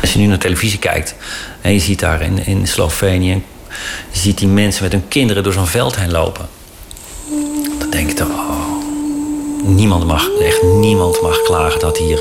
Als 0.01 0.13
je 0.13 0.19
nu 0.19 0.25
naar 0.25 0.37
televisie 0.37 0.79
kijkt 0.79 1.15
en 1.61 1.73
je 1.73 1.79
ziet 1.79 1.99
daar 1.99 2.21
in, 2.21 2.45
in 2.45 2.67
Slovenië, 2.67 3.43
je 4.11 4.19
ziet 4.19 4.37
die 4.37 4.47
mensen 4.47 4.83
met 4.83 4.91
hun 4.91 5.07
kinderen 5.07 5.43
door 5.43 5.53
zo'n 5.53 5.67
veld 5.67 5.95
heen 5.95 6.11
lopen. 6.11 6.49
Dan 7.79 7.89
denk 7.89 8.07
je 8.07 8.13
toch, 8.13 8.27
oh, 8.27 8.83
niemand 9.63 10.05
mag, 10.05 10.27
echt 10.41 10.63
niemand 10.63 11.21
mag 11.21 11.41
klagen 11.41 11.79
dat 11.79 11.97
hier 11.97 12.19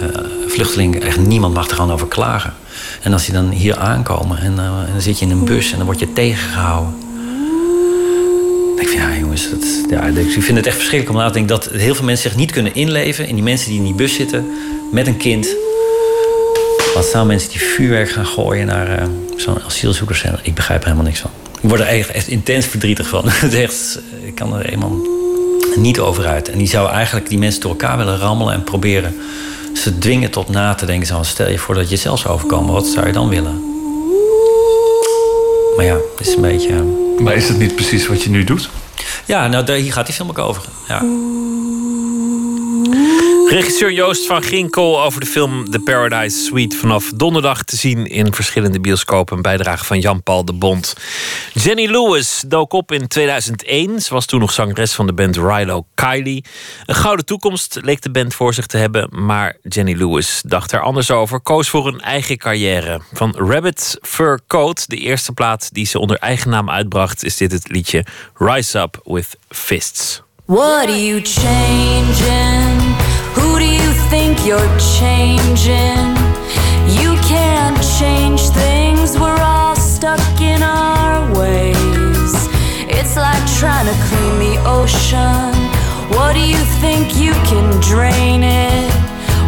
uh, 0.00 0.08
vluchtelingen, 0.46 1.02
echt 1.02 1.18
niemand 1.18 1.54
mag 1.54 1.68
er 1.68 1.74
gewoon 1.74 1.92
over 1.92 2.06
klagen. 2.06 2.54
En 3.00 3.12
als 3.12 3.24
die 3.24 3.34
dan 3.34 3.50
hier 3.50 3.76
aankomen 3.76 4.38
en, 4.38 4.52
uh, 4.52 4.64
en 4.64 4.92
dan 4.92 5.00
zit 5.00 5.18
je 5.18 5.24
in 5.24 5.30
een 5.30 5.44
bus 5.44 5.70
en 5.70 5.76
dan 5.76 5.86
word 5.86 5.98
je 5.98 6.12
tegengehouden. 6.12 6.94
Ik 8.76 8.88
vind, 8.88 9.00
ja, 9.00 9.16
jongens, 9.16 9.50
dat, 9.50 9.64
ja, 9.90 10.04
ik 10.04 10.42
vind 10.42 10.56
het 10.56 10.66
echt 10.66 10.76
verschrikkelijk 10.76 11.18
om 11.18 11.22
na 11.22 11.26
te 11.26 11.32
denken 11.32 11.56
dat 11.56 11.68
heel 11.72 11.94
veel 11.94 12.04
mensen 12.04 12.30
zich 12.30 12.38
niet 12.38 12.50
kunnen 12.50 12.74
inleven 12.74 13.26
in 13.26 13.34
die 13.34 13.44
mensen 13.44 13.68
die 13.68 13.78
in 13.78 13.84
die 13.84 13.94
bus 13.94 14.14
zitten 14.14 14.46
met 14.92 15.06
een 15.06 15.16
kind. 15.16 15.48
Wat 16.94 17.04
staan 17.04 17.26
mensen 17.26 17.50
die 17.50 17.60
vuurwerk 17.60 18.10
gaan 18.10 18.26
gooien 18.26 18.66
naar 18.66 19.00
uh, 19.00 19.06
zo'n 19.36 19.62
asielzoekerscentrum? 19.62 20.44
Ik 20.44 20.54
begrijp 20.54 20.80
er 20.80 20.86
helemaal 20.86 21.06
niks 21.06 21.20
van. 21.20 21.30
Ik 21.60 21.68
word 21.68 21.80
er 21.80 21.86
echt, 21.86 22.10
echt 22.10 22.28
intens 22.28 22.66
verdrietig 22.66 23.08
van. 23.08 23.22
Het 23.28 23.54
echt, 23.54 24.00
ik 24.22 24.34
kan 24.34 24.58
er 24.58 24.66
eenmaal 24.66 24.96
niet 25.76 26.00
over 26.00 26.26
uit. 26.26 26.50
En 26.50 26.58
die 26.58 26.68
zou 26.68 26.90
eigenlijk 26.90 27.28
die 27.28 27.38
mensen 27.38 27.60
door 27.60 27.70
elkaar 27.70 27.96
willen 27.96 28.18
rammelen 28.18 28.54
en 28.54 28.64
proberen 28.64 29.14
ze 29.74 29.98
dwingen 29.98 30.30
tot 30.30 30.48
na 30.48 30.74
te 30.74 30.86
denken. 30.86 31.06
Zo, 31.06 31.22
stel 31.22 31.48
je 31.48 31.58
voor 31.58 31.74
dat 31.74 31.90
je 31.90 31.96
zelf 31.96 32.20
zou 32.20 32.34
overkomen, 32.34 32.72
wat 32.72 32.86
zou 32.86 33.06
je 33.06 33.12
dan 33.12 33.28
willen? 33.28 33.64
Maar 35.76 35.84
ja, 35.84 35.94
het 36.16 36.26
is 36.26 36.34
een 36.34 36.42
beetje. 36.42 36.84
Maar 37.18 37.34
is 37.34 37.48
het 37.48 37.58
niet 37.58 37.74
precies 37.74 38.06
wat 38.06 38.22
je 38.22 38.30
nu 38.30 38.44
doet? 38.44 38.70
Ja, 39.24 39.46
nou, 39.46 39.64
daar, 39.64 39.76
hier 39.76 39.92
gaat 39.92 40.06
die 40.06 40.14
film 40.14 40.28
ook 40.28 40.38
over. 40.38 40.62
Ja. 40.88 41.02
Regisseur 43.50 43.92
Joost 43.92 44.26
van 44.26 44.42
Ginkel 44.42 45.02
over 45.02 45.20
de 45.20 45.26
film 45.26 45.70
The 45.70 45.78
Paradise 45.78 46.38
Suite. 46.38 46.76
Vanaf 46.76 47.12
donderdag 47.14 47.62
te 47.62 47.76
zien 47.76 48.06
in 48.06 48.34
verschillende 48.34 48.80
bioscopen. 48.80 49.36
Een 49.36 49.42
bijdrage 49.42 49.84
van 49.84 50.00
Jan-Paul 50.00 50.44
de 50.44 50.52
Bond. 50.52 50.96
Jenny 51.52 51.86
Lewis 51.86 52.44
dook 52.46 52.72
op 52.72 52.92
in 52.92 53.08
2001. 53.08 54.00
Ze 54.00 54.14
was 54.14 54.26
toen 54.26 54.40
nog 54.40 54.52
zangeres 54.52 54.92
van 54.92 55.06
de 55.06 55.12
band 55.12 55.36
Rilo 55.36 55.86
Kiley. 55.94 56.44
Een 56.86 56.94
gouden 56.94 57.24
toekomst 57.24 57.78
leek 57.82 58.02
de 58.02 58.10
band 58.10 58.34
voor 58.34 58.54
zich 58.54 58.66
te 58.66 58.76
hebben. 58.76 59.24
Maar 59.24 59.56
Jenny 59.62 59.94
Lewis 59.94 60.42
dacht 60.46 60.72
er 60.72 60.80
anders 60.80 61.10
over. 61.10 61.40
Koos 61.40 61.68
voor 61.68 61.86
een 61.86 62.00
eigen 62.00 62.36
carrière. 62.36 63.00
Van 63.12 63.34
Rabbit 63.36 63.98
Fur 64.02 64.40
Coat, 64.46 64.88
de 64.88 64.96
eerste 64.96 65.32
plaat 65.32 65.68
die 65.72 65.86
ze 65.86 65.98
onder 65.98 66.16
eigen 66.16 66.50
naam 66.50 66.70
uitbracht... 66.70 67.24
is 67.24 67.36
dit 67.36 67.52
het 67.52 67.68
liedje 67.68 68.04
Rise 68.34 68.78
Up 68.78 69.00
With 69.04 69.36
Fists. 69.48 70.22
What 70.44 70.86
are 70.86 71.06
you 71.06 71.20
changing? 71.22 72.69
You're 74.50 74.78
changing? 74.98 76.10
You 76.98 77.14
can't 77.22 77.80
change 77.98 78.40
things, 78.48 79.16
we're 79.16 79.40
all 79.40 79.76
stuck 79.76 80.40
in 80.40 80.60
our 80.60 81.20
ways. 81.38 82.32
It's 82.98 83.14
like 83.14 83.44
trying 83.60 83.86
to 83.86 83.96
clean 84.08 84.34
the 84.46 84.56
ocean. 84.66 85.54
What 86.16 86.32
do 86.34 86.40
you 86.40 86.62
think 86.82 87.14
you 87.14 87.32
can 87.50 87.80
drain 87.80 88.42
it? 88.42 88.92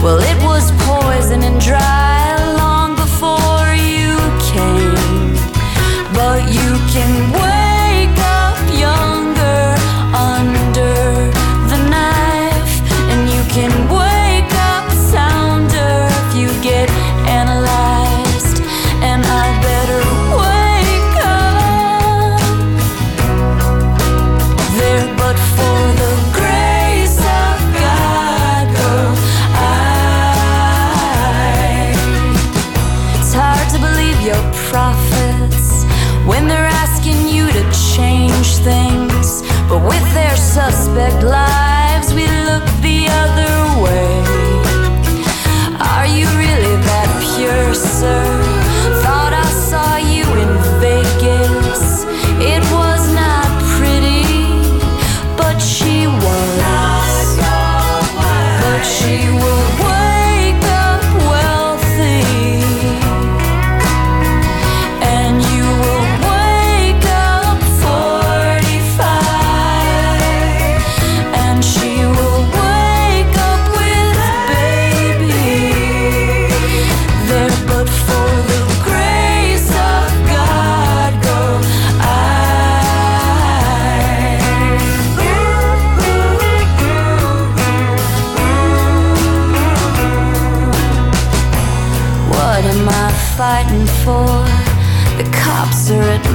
Well, 0.05 0.21
it 0.21 0.39
was 0.45 0.71
poison 0.87 1.43
and 1.43 1.61
dry 1.61 2.42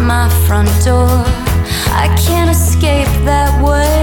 my 0.08 0.30
front 0.48 0.70
door. 0.86 1.10
I 1.92 2.08
can't 2.18 2.50
escape 2.50 3.10
that 3.26 3.52
way. 3.62 3.97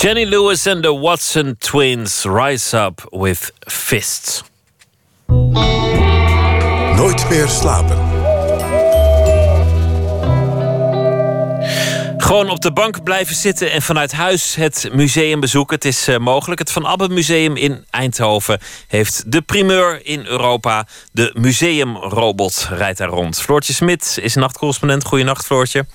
Jenny 0.00 0.24
Lewis 0.24 0.66
and 0.66 0.82
the 0.82 0.94
Watson 0.94 1.56
Twins 1.58 2.24
rise 2.24 2.72
up 2.76 3.06
with 3.10 3.52
fists. 3.66 4.42
Nooit 6.96 7.28
meer 7.28 7.48
slapen. 7.48 7.98
Gewoon 12.16 12.50
op 12.50 12.60
de 12.60 12.72
bank 12.72 13.02
blijven 13.02 13.34
zitten 13.34 13.72
en 13.72 13.82
vanuit 13.82 14.12
huis 14.12 14.54
het 14.54 14.88
museum 14.92 15.40
bezoeken. 15.40 15.74
Het 15.74 15.84
is 15.84 16.08
eh, 16.08 16.18
mogelijk. 16.18 16.58
Het 16.58 16.72
Van 16.72 16.86
Abbe 16.86 17.08
Museum 17.08 17.56
in 17.56 17.84
Eindhoven 17.90 18.60
heeft 18.88 19.32
de 19.32 19.42
primeur 19.42 20.06
in 20.06 20.26
Europa. 20.26 20.86
De 21.12 21.30
museumrobot 21.34 22.68
rijdt 22.70 22.98
daar 22.98 23.08
rond. 23.08 23.40
Floortje 23.40 23.72
Smit 23.72 24.18
is 24.20 24.34
nachtcorrespondent. 24.34 25.04
Goedenacht, 25.04 25.46
Floortje. 25.46 25.86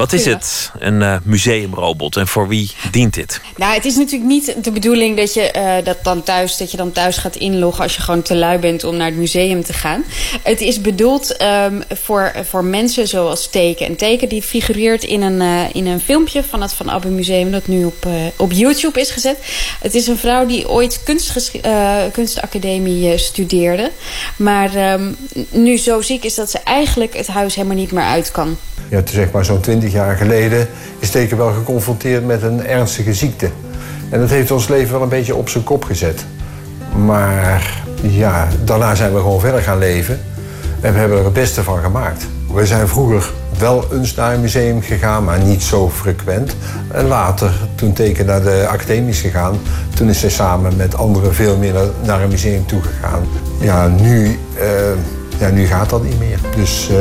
Wat 0.00 0.12
is 0.12 0.24
het, 0.24 0.70
een 0.78 1.02
eh, 1.02 1.16
museumrobot 1.22 2.16
en 2.16 2.26
voor 2.26 2.48
wie 2.48 2.70
dient 2.90 3.14
dit? 3.14 3.40
Nou, 3.56 3.74
het 3.74 3.84
is 3.84 3.96
natuurlijk 3.96 4.30
niet 4.30 4.64
de 4.64 4.70
bedoeling 4.70 5.16
dat 5.16 5.34
je, 5.34 5.50
eh, 5.50 5.84
dat 5.84 5.96
dan 6.02 6.22
thuis, 6.22 6.56
dat 6.56 6.70
je 6.70 6.76
dan 6.76 6.92
thuis 6.92 7.16
gaat 7.16 7.36
inloggen 7.36 7.82
als 7.82 7.94
je 7.94 8.02
gewoon 8.02 8.22
te 8.22 8.36
lui 8.36 8.58
bent 8.58 8.84
om 8.84 8.96
naar 8.96 9.06
het 9.06 9.16
museum 9.16 9.64
te 9.64 9.72
gaan. 9.72 10.04
Het 10.42 10.60
is 10.60 10.80
bedoeld 10.80 11.36
ehm, 11.36 11.80
voor, 11.88 12.32
voor 12.48 12.64
mensen 12.64 13.08
zoals 13.08 13.50
Teken. 13.50 13.86
En 13.86 13.96
Teken 13.96 14.28
die 14.28 14.42
figureert 14.42 15.04
in 15.04 15.22
een, 15.22 15.40
eh, 15.40 15.74
in 15.74 15.86
een 15.86 16.00
filmpje 16.00 16.44
van 16.44 16.62
het 16.62 16.72
Van 16.72 16.90
Abbe 16.90 17.08
Museum 17.08 17.50
dat 17.50 17.66
nu 17.66 17.84
op, 17.84 18.06
op 18.36 18.52
YouTube 18.52 19.00
is 19.00 19.10
gezet. 19.10 19.38
Het 19.80 19.94
is 19.94 20.06
een 20.06 20.18
vrouw 20.18 20.46
die 20.46 20.68
ooit 20.68 21.02
kunstacademie 22.12 23.18
studeerde. 23.18 23.90
Maar 24.36 24.74
ehm, 24.74 25.12
nu 25.50 25.76
zo 25.76 26.00
ziek 26.00 26.24
is 26.24 26.34
dat 26.34 26.50
ze 26.50 26.58
eigenlijk 26.58 27.16
het 27.16 27.26
huis 27.26 27.54
helemaal 27.54 27.76
niet 27.76 27.92
meer 27.92 28.04
uit 28.04 28.30
kan. 28.30 28.58
Ja, 28.90 29.02
zeg 29.04 29.30
maar 29.30 29.44
zo'n 29.44 29.60
20 29.60 29.89
jaar 29.90 30.16
geleden 30.16 30.68
is 30.98 31.10
Teken 31.10 31.36
wel 31.36 31.52
geconfronteerd 31.52 32.26
met 32.26 32.42
een 32.42 32.66
ernstige 32.66 33.14
ziekte. 33.14 33.50
En 34.10 34.20
dat 34.20 34.30
heeft 34.30 34.50
ons 34.50 34.68
leven 34.68 34.92
wel 34.92 35.02
een 35.02 35.08
beetje 35.08 35.34
op 35.34 35.48
zijn 35.48 35.64
kop 35.64 35.84
gezet. 35.84 36.24
Maar 37.06 37.82
ja, 38.02 38.48
daarna 38.64 38.94
zijn 38.94 39.14
we 39.14 39.18
gewoon 39.18 39.40
verder 39.40 39.62
gaan 39.62 39.78
leven. 39.78 40.20
En 40.80 40.92
we 40.92 40.98
hebben 40.98 41.18
er 41.18 41.24
het 41.24 41.32
beste 41.32 41.62
van 41.62 41.78
gemaakt. 41.78 42.26
We 42.52 42.66
zijn 42.66 42.88
vroeger 42.88 43.30
wel 43.58 43.84
eens 43.92 44.14
naar 44.14 44.34
een 44.34 44.40
museum 44.40 44.82
gegaan, 44.82 45.24
maar 45.24 45.38
niet 45.38 45.62
zo 45.62 45.90
frequent. 45.90 46.56
En 46.92 47.06
later, 47.06 47.52
toen 47.74 47.92
Teken 47.92 48.26
naar 48.26 48.42
de 48.42 48.66
academie 48.68 49.10
is 49.10 49.20
gegaan... 49.20 49.58
toen 49.94 50.08
is 50.08 50.20
zij 50.20 50.30
samen 50.30 50.76
met 50.76 50.94
anderen 50.94 51.34
veel 51.34 51.56
meer 51.56 51.74
naar, 52.02 52.22
een 52.22 52.28
museum 52.28 52.66
toegegaan. 52.66 53.22
Ja, 53.60 53.88
nu, 53.88 54.38
uh, 54.58 54.70
ja, 55.38 55.48
nu 55.48 55.66
gaat 55.66 55.90
dat 55.90 56.04
niet 56.04 56.18
meer. 56.18 56.38
Dus... 56.56 56.88
Uh, 56.92 56.98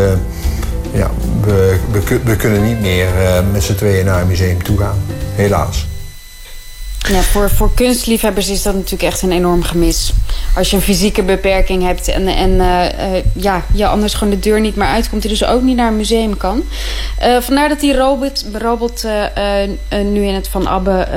ja, 0.91 1.11
we, 1.41 1.79
we, 2.23 2.35
kunnen 2.35 2.63
niet 2.63 2.79
meer 2.79 3.07
uh, 3.07 3.51
met 3.51 3.63
z'n 3.63 3.75
tweeën 3.75 4.05
naar 4.05 4.21
een 4.21 4.27
museum 4.27 4.63
toe 4.63 4.77
gaan. 4.77 5.01
Helaas. 5.35 5.87
Ja, 7.07 7.21
voor, 7.21 7.49
voor 7.49 7.73
kunstliefhebbers 7.73 8.49
is 8.49 8.61
dat 8.61 8.73
natuurlijk 8.73 9.03
echt 9.03 9.21
een 9.21 9.31
enorm 9.31 9.63
gemis. 9.63 10.13
Als 10.55 10.69
je 10.69 10.75
een 10.75 10.81
fysieke 10.81 11.23
beperking 11.23 11.83
hebt 11.83 12.07
en, 12.07 12.27
en 12.27 12.49
uh, 12.49 12.83
uh, 13.15 13.23
ja, 13.33 13.63
je 13.73 13.87
anders 13.87 14.13
gewoon 14.13 14.33
de 14.33 14.39
deur 14.39 14.59
niet 14.59 14.75
meer 14.75 14.87
uitkomt... 14.87 15.21
die 15.21 15.31
dus 15.31 15.45
ook 15.45 15.61
niet 15.61 15.75
naar 15.75 15.87
een 15.87 15.97
museum 15.97 16.37
kan. 16.37 16.63
Uh, 17.23 17.37
vandaar 17.41 17.69
dat 17.69 17.79
die 17.79 17.95
robot, 17.95 18.45
robot 18.53 19.07
nu 19.89 20.25
in 20.25 20.33
het 20.33 20.47
Van 20.47 20.67
Abbe 20.67 21.07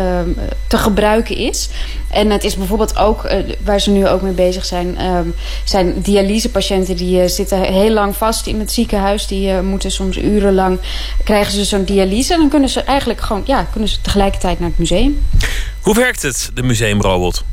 te 0.66 0.78
gebruiken 0.78 1.36
is. 1.36 1.68
En 2.12 2.30
het 2.30 2.44
is 2.44 2.56
bijvoorbeeld 2.56 2.96
ook, 2.96 3.34
waar 3.64 3.80
ze 3.80 3.90
nu 3.90 4.08
ook 4.08 4.22
mee 4.22 4.32
bezig 4.32 4.64
zijn... 4.64 4.96
zijn 5.64 6.00
dialysepatiënten 6.02 6.96
die 6.96 7.28
zitten 7.28 7.60
heel 7.60 7.90
lang 7.90 8.16
vast 8.16 8.46
in 8.46 8.58
het 8.58 8.72
ziekenhuis. 8.72 9.26
Die 9.26 9.52
moeten 9.52 9.90
soms 9.90 10.16
urenlang, 10.16 10.78
krijgen 11.24 11.52
ze 11.52 11.64
zo'n 11.64 11.84
dialyse... 11.84 12.32
en 12.32 12.38
dan 12.38 12.48
kunnen 12.48 12.68
ze 12.68 12.80
eigenlijk 12.80 13.20
gewoon, 13.20 13.42
ja, 13.46 13.62
kunnen 13.62 13.88
ze 13.88 14.00
tegelijkertijd 14.00 14.58
naar 14.58 14.68
het 14.68 14.78
museum. 14.78 15.20
Hoe 15.80 15.94
werkt 15.94 16.22
het, 16.22 16.50
de 16.54 16.62
museumrobot? 16.62 17.44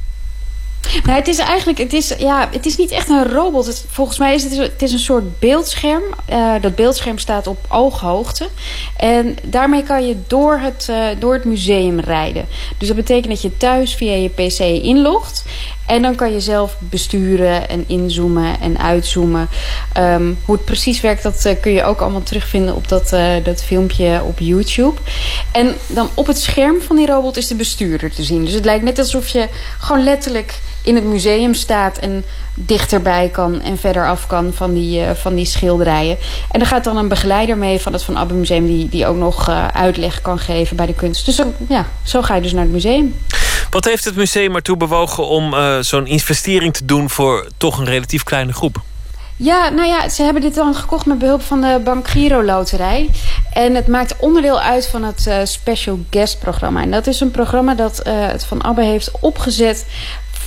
Nou, 1.04 1.18
het 1.18 1.28
is 1.28 1.38
eigenlijk, 1.38 1.78
het 1.78 1.94
is, 1.94 2.14
ja, 2.18 2.50
het 2.52 2.66
is 2.66 2.78
niet 2.78 2.92
echt 2.92 3.10
een 3.10 3.32
robot. 3.32 3.66
Het, 3.66 3.86
volgens 3.90 4.18
mij 4.18 4.34
is 4.34 4.44
het, 4.44 4.58
het 4.58 4.82
is 4.82 4.92
een 4.92 5.00
soort 5.00 5.40
beeldscherm. 5.40 6.04
Uh, 6.30 6.54
dat 6.62 6.76
beeldscherm 6.76 7.18
staat 7.18 7.48
op 7.48 7.66
ooghoogte. 7.68 8.48
En 8.98 9.38
daarmee 9.44 9.84
kan 9.84 10.08
je 10.08 10.16
door 10.28 10.60
het, 10.60 10.88
uh, 10.90 11.06
door 11.20 11.34
het 11.34 11.46
museum 11.46 12.00
rijden. 12.00 12.46
Dus 12.78 12.88
dat 12.88 12.98
betekent 12.98 13.28
dat 13.28 13.42
je 13.42 13.58
thuis 13.58 13.96
via 13.96 14.14
je 14.14 14.30
pc 14.30 14.60
inlogt. 14.60 15.46
En 15.90 16.02
dan 16.02 16.16
kan 16.16 16.34
je 16.34 16.40
zelf 16.40 16.76
besturen 16.80 17.70
en 17.70 17.84
inzoomen 17.88 18.60
en 18.62 18.80
uitzoomen. 18.80 19.50
Um, 19.98 20.38
hoe 20.46 20.56
het 20.56 20.66
precies 20.66 21.02
werkt, 21.02 21.24
dat 21.24 21.46
uh, 21.46 21.54
kun 21.62 21.72
je 21.72 21.84
ook 21.84 22.00
allemaal 22.00 22.24
terugvinden 22.24 22.76
op 22.76 22.88
dat, 22.88 23.14
uh, 23.14 23.34
dat 23.44 23.64
filmpje 23.64 24.22
op 24.24 24.40
YouTube. 24.40 25.00
En 25.52 25.76
dan 25.88 26.10
op 26.14 26.28
het 26.28 26.40
scherm 26.40 26.82
van 26.82 26.96
die 26.96 27.06
robot 27.06 27.38
is 27.38 27.48
de 27.48 27.56
bestuurder 27.56 28.12
te 28.12 28.24
zien. 28.24 28.46
Dus 28.46 28.54
het 28.54 28.66
lijkt 28.66 28.84
net 28.84 29.00
alsof 29.00 29.28
je 29.28 29.48
gewoon 29.80 30.04
letterlijk 30.04 30.60
in 30.84 30.96
het 30.96 31.04
museum 31.04 31.54
staat 31.54 31.98
en 31.98 32.24
dichterbij 32.54 33.30
kan 33.30 33.62
en 33.62 33.78
verder 33.78 34.08
af 34.08 34.28
kan 34.28 34.54
van 34.54 34.74
die, 34.74 35.02
uh, 35.02 35.10
van 35.12 35.36
die 35.36 35.46
schilderijen. 35.46 36.18
En 36.52 36.60
er 36.60 36.66
gaat 36.66 36.84
dan 36.84 36.98
een 36.98 37.08
begeleider 37.08 37.58
mee 37.58 37.80
van 37.80 37.94
het 37.94 38.04
Van 38.04 38.18
Abbe 38.18 38.34
Museum... 38.34 38.66
die, 38.66 38.90
die 38.90 39.08
ook 39.08 39.18
nog 39.18 39.50
uitleg 39.74 40.22
kan 40.22 40.40
geven 40.40 40.76
bij 40.76 40.86
de 40.86 40.94
kunst. 40.94 41.26
Dus 41.26 41.42
ja, 41.70 41.86
zo 42.04 42.22
ga 42.22 42.36
je 42.36 42.42
dus 42.42 42.54
naar 42.54 42.64
het 42.64 42.72
museum. 42.72 43.16
Wat 43.70 43.86
heeft 43.86 44.06
het 44.06 44.16
museum 44.16 44.56
ertoe 44.56 44.78
bewogen 44.78 45.28
om 45.28 45.54
uh, 45.54 45.80
zo'n 45.80 46.08
investering 46.08 46.74
te 46.74 46.86
doen... 46.86 47.10
voor 47.10 47.48
toch 47.58 47.78
een 47.78 47.86
relatief 47.86 48.24
kleine 48.24 48.54
groep? 48.54 48.82
Ja, 49.36 49.70
nou 49.70 49.88
ja, 49.88 50.10
ze 50.10 50.24
hebben 50.24 50.42
dit 50.42 50.56
dan 50.56 50.76
gekocht 50.76 51.06
met 51.06 51.20
behulp 51.20 51.42
van 51.42 51.62
de 51.62 51.82
Bank 51.84 52.08
Giro 52.08 52.44
Loterij. 52.44 53.10
En 53.54 53.76
het 53.76 53.88
maakt 53.88 54.16
onderdeel 54.20 54.60
uit 54.60 54.88
van 54.88 55.04
het 55.04 55.26
uh, 55.28 55.38
Special 55.44 56.00
Guest 56.10 56.40
programma. 56.40 56.82
En 56.82 56.92
dat 56.92 57.08
is 57.08 57.20
een 57.20 57.32
programma 57.32 57.76
dat 57.76 58.02
uh, 58.08 58.14
het 58.28 58.46
Van 58.46 58.64
Abbe 58.64 58.84
heeft 58.84 59.12
opgezet 59.20 59.86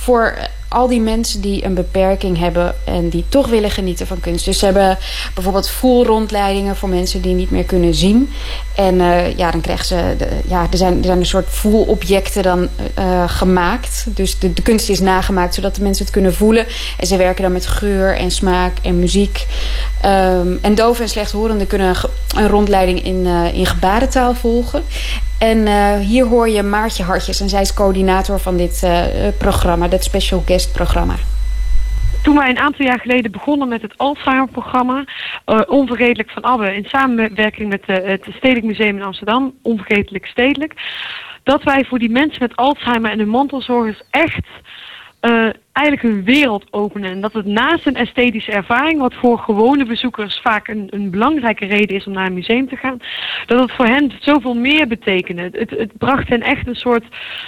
voor 0.03 0.37
al 0.67 0.87
die 0.87 1.01
mensen 1.01 1.41
die 1.41 1.65
een 1.65 1.73
beperking 1.73 2.37
hebben 2.37 2.75
en 2.83 3.09
die 3.09 3.25
toch 3.29 3.47
willen 3.47 3.71
genieten 3.71 4.07
van 4.07 4.19
kunst. 4.19 4.45
Dus 4.45 4.59
ze 4.59 4.65
hebben 4.65 4.97
bijvoorbeeld 5.33 5.69
voelrondleidingen 5.69 6.75
voor 6.75 6.89
mensen 6.89 7.21
die 7.21 7.33
niet 7.33 7.51
meer 7.51 7.63
kunnen 7.63 7.93
zien. 7.93 8.29
En 8.75 8.95
uh, 8.95 9.37
ja, 9.37 9.51
dan 9.51 9.61
krijgen 9.61 9.85
ze, 9.85 10.15
de, 10.17 10.27
ja, 10.47 10.67
er 10.71 10.77
zijn, 10.77 10.97
er 10.97 11.05
zijn 11.05 11.19
een 11.19 11.25
soort 11.25 11.49
voelobjecten 11.49 12.43
dan 12.43 12.67
uh, 12.99 13.29
gemaakt. 13.29 14.05
Dus 14.07 14.39
de, 14.39 14.53
de, 14.53 14.61
kunst 14.61 14.89
is 14.89 14.99
nagemaakt 14.99 15.55
zodat 15.55 15.75
de 15.75 15.81
mensen 15.81 16.03
het 16.03 16.13
kunnen 16.13 16.33
voelen. 16.33 16.65
En 16.97 17.07
ze 17.07 17.17
werken 17.17 17.43
dan 17.43 17.51
met 17.51 17.67
geur 17.67 18.17
en 18.17 18.31
smaak 18.31 18.77
en 18.81 18.99
muziek. 18.99 19.45
Um, 20.05 20.59
en 20.61 20.75
doven 20.75 21.03
en 21.03 21.09
slechthorenden 21.09 21.67
kunnen 21.67 21.95
een 22.35 22.47
rondleiding 22.47 23.03
in, 23.03 23.25
uh, 23.25 23.53
in 23.53 23.65
gebarentaal 23.65 24.35
volgen. 24.35 24.83
En 25.43 25.57
uh, 25.57 25.95
hier 25.97 26.25
hoor 26.25 26.49
je 26.49 26.63
Maartje 26.63 27.03
Hartjes. 27.03 27.41
En 27.41 27.49
zij 27.49 27.61
is 27.61 27.73
coördinator 27.73 28.39
van 28.39 28.57
dit 28.57 28.81
uh, 28.83 29.03
programma, 29.37 29.87
dit 29.87 30.03
Special 30.03 30.43
Guest 30.45 30.73
programma. 30.73 31.15
Toen 32.21 32.35
wij 32.35 32.49
een 32.49 32.59
aantal 32.59 32.85
jaar 32.85 32.99
geleden 32.99 33.31
begonnen 33.31 33.67
met 33.67 33.81
het 33.81 33.97
Alzheimer-programma... 33.97 35.03
Uh, 35.45 35.61
Onvergetelijk 35.67 36.29
van 36.29 36.43
Abbe... 36.43 36.75
in 36.75 36.85
samenwerking 36.85 37.69
met 37.69 37.81
het 37.85 38.25
Stedelijk 38.35 38.65
Museum 38.65 38.95
in 38.95 39.03
Amsterdam... 39.03 39.53
Onvergetelijk 39.61 40.25
Stedelijk... 40.25 40.73
dat 41.43 41.63
wij 41.63 41.85
voor 41.85 41.99
die 41.99 42.09
mensen 42.09 42.41
met 42.41 42.55
Alzheimer 42.55 43.11
en 43.11 43.19
hun 43.19 43.29
mantelzorgers 43.29 44.01
echt... 44.09 44.45
eigenlijk 45.73 46.15
een 46.15 46.23
wereld 46.23 46.65
openen. 46.71 47.11
En 47.11 47.21
dat 47.21 47.33
het 47.33 47.45
naast 47.45 47.87
een 47.87 47.95
esthetische 47.95 48.51
ervaring, 48.51 48.99
wat 48.99 49.13
voor 49.13 49.39
gewone 49.39 49.85
bezoekers 49.85 50.39
vaak 50.39 50.67
een, 50.67 50.87
een 50.89 51.09
belangrijke 51.09 51.65
reden 51.65 51.95
is 51.95 52.05
om 52.05 52.13
naar 52.13 52.25
een 52.25 52.33
museum 52.33 52.67
te 52.67 52.75
gaan, 52.75 52.99
dat 53.45 53.59
het 53.59 53.71
voor 53.71 53.85
hen 53.85 54.11
zoveel 54.19 54.53
meer 54.53 54.87
betekende. 54.87 55.49
Het, 55.51 55.69
het 55.69 55.97
bracht 55.97 56.29
hen 56.29 56.41
echt 56.41 56.67
een 56.67 56.75
soort 56.75 57.03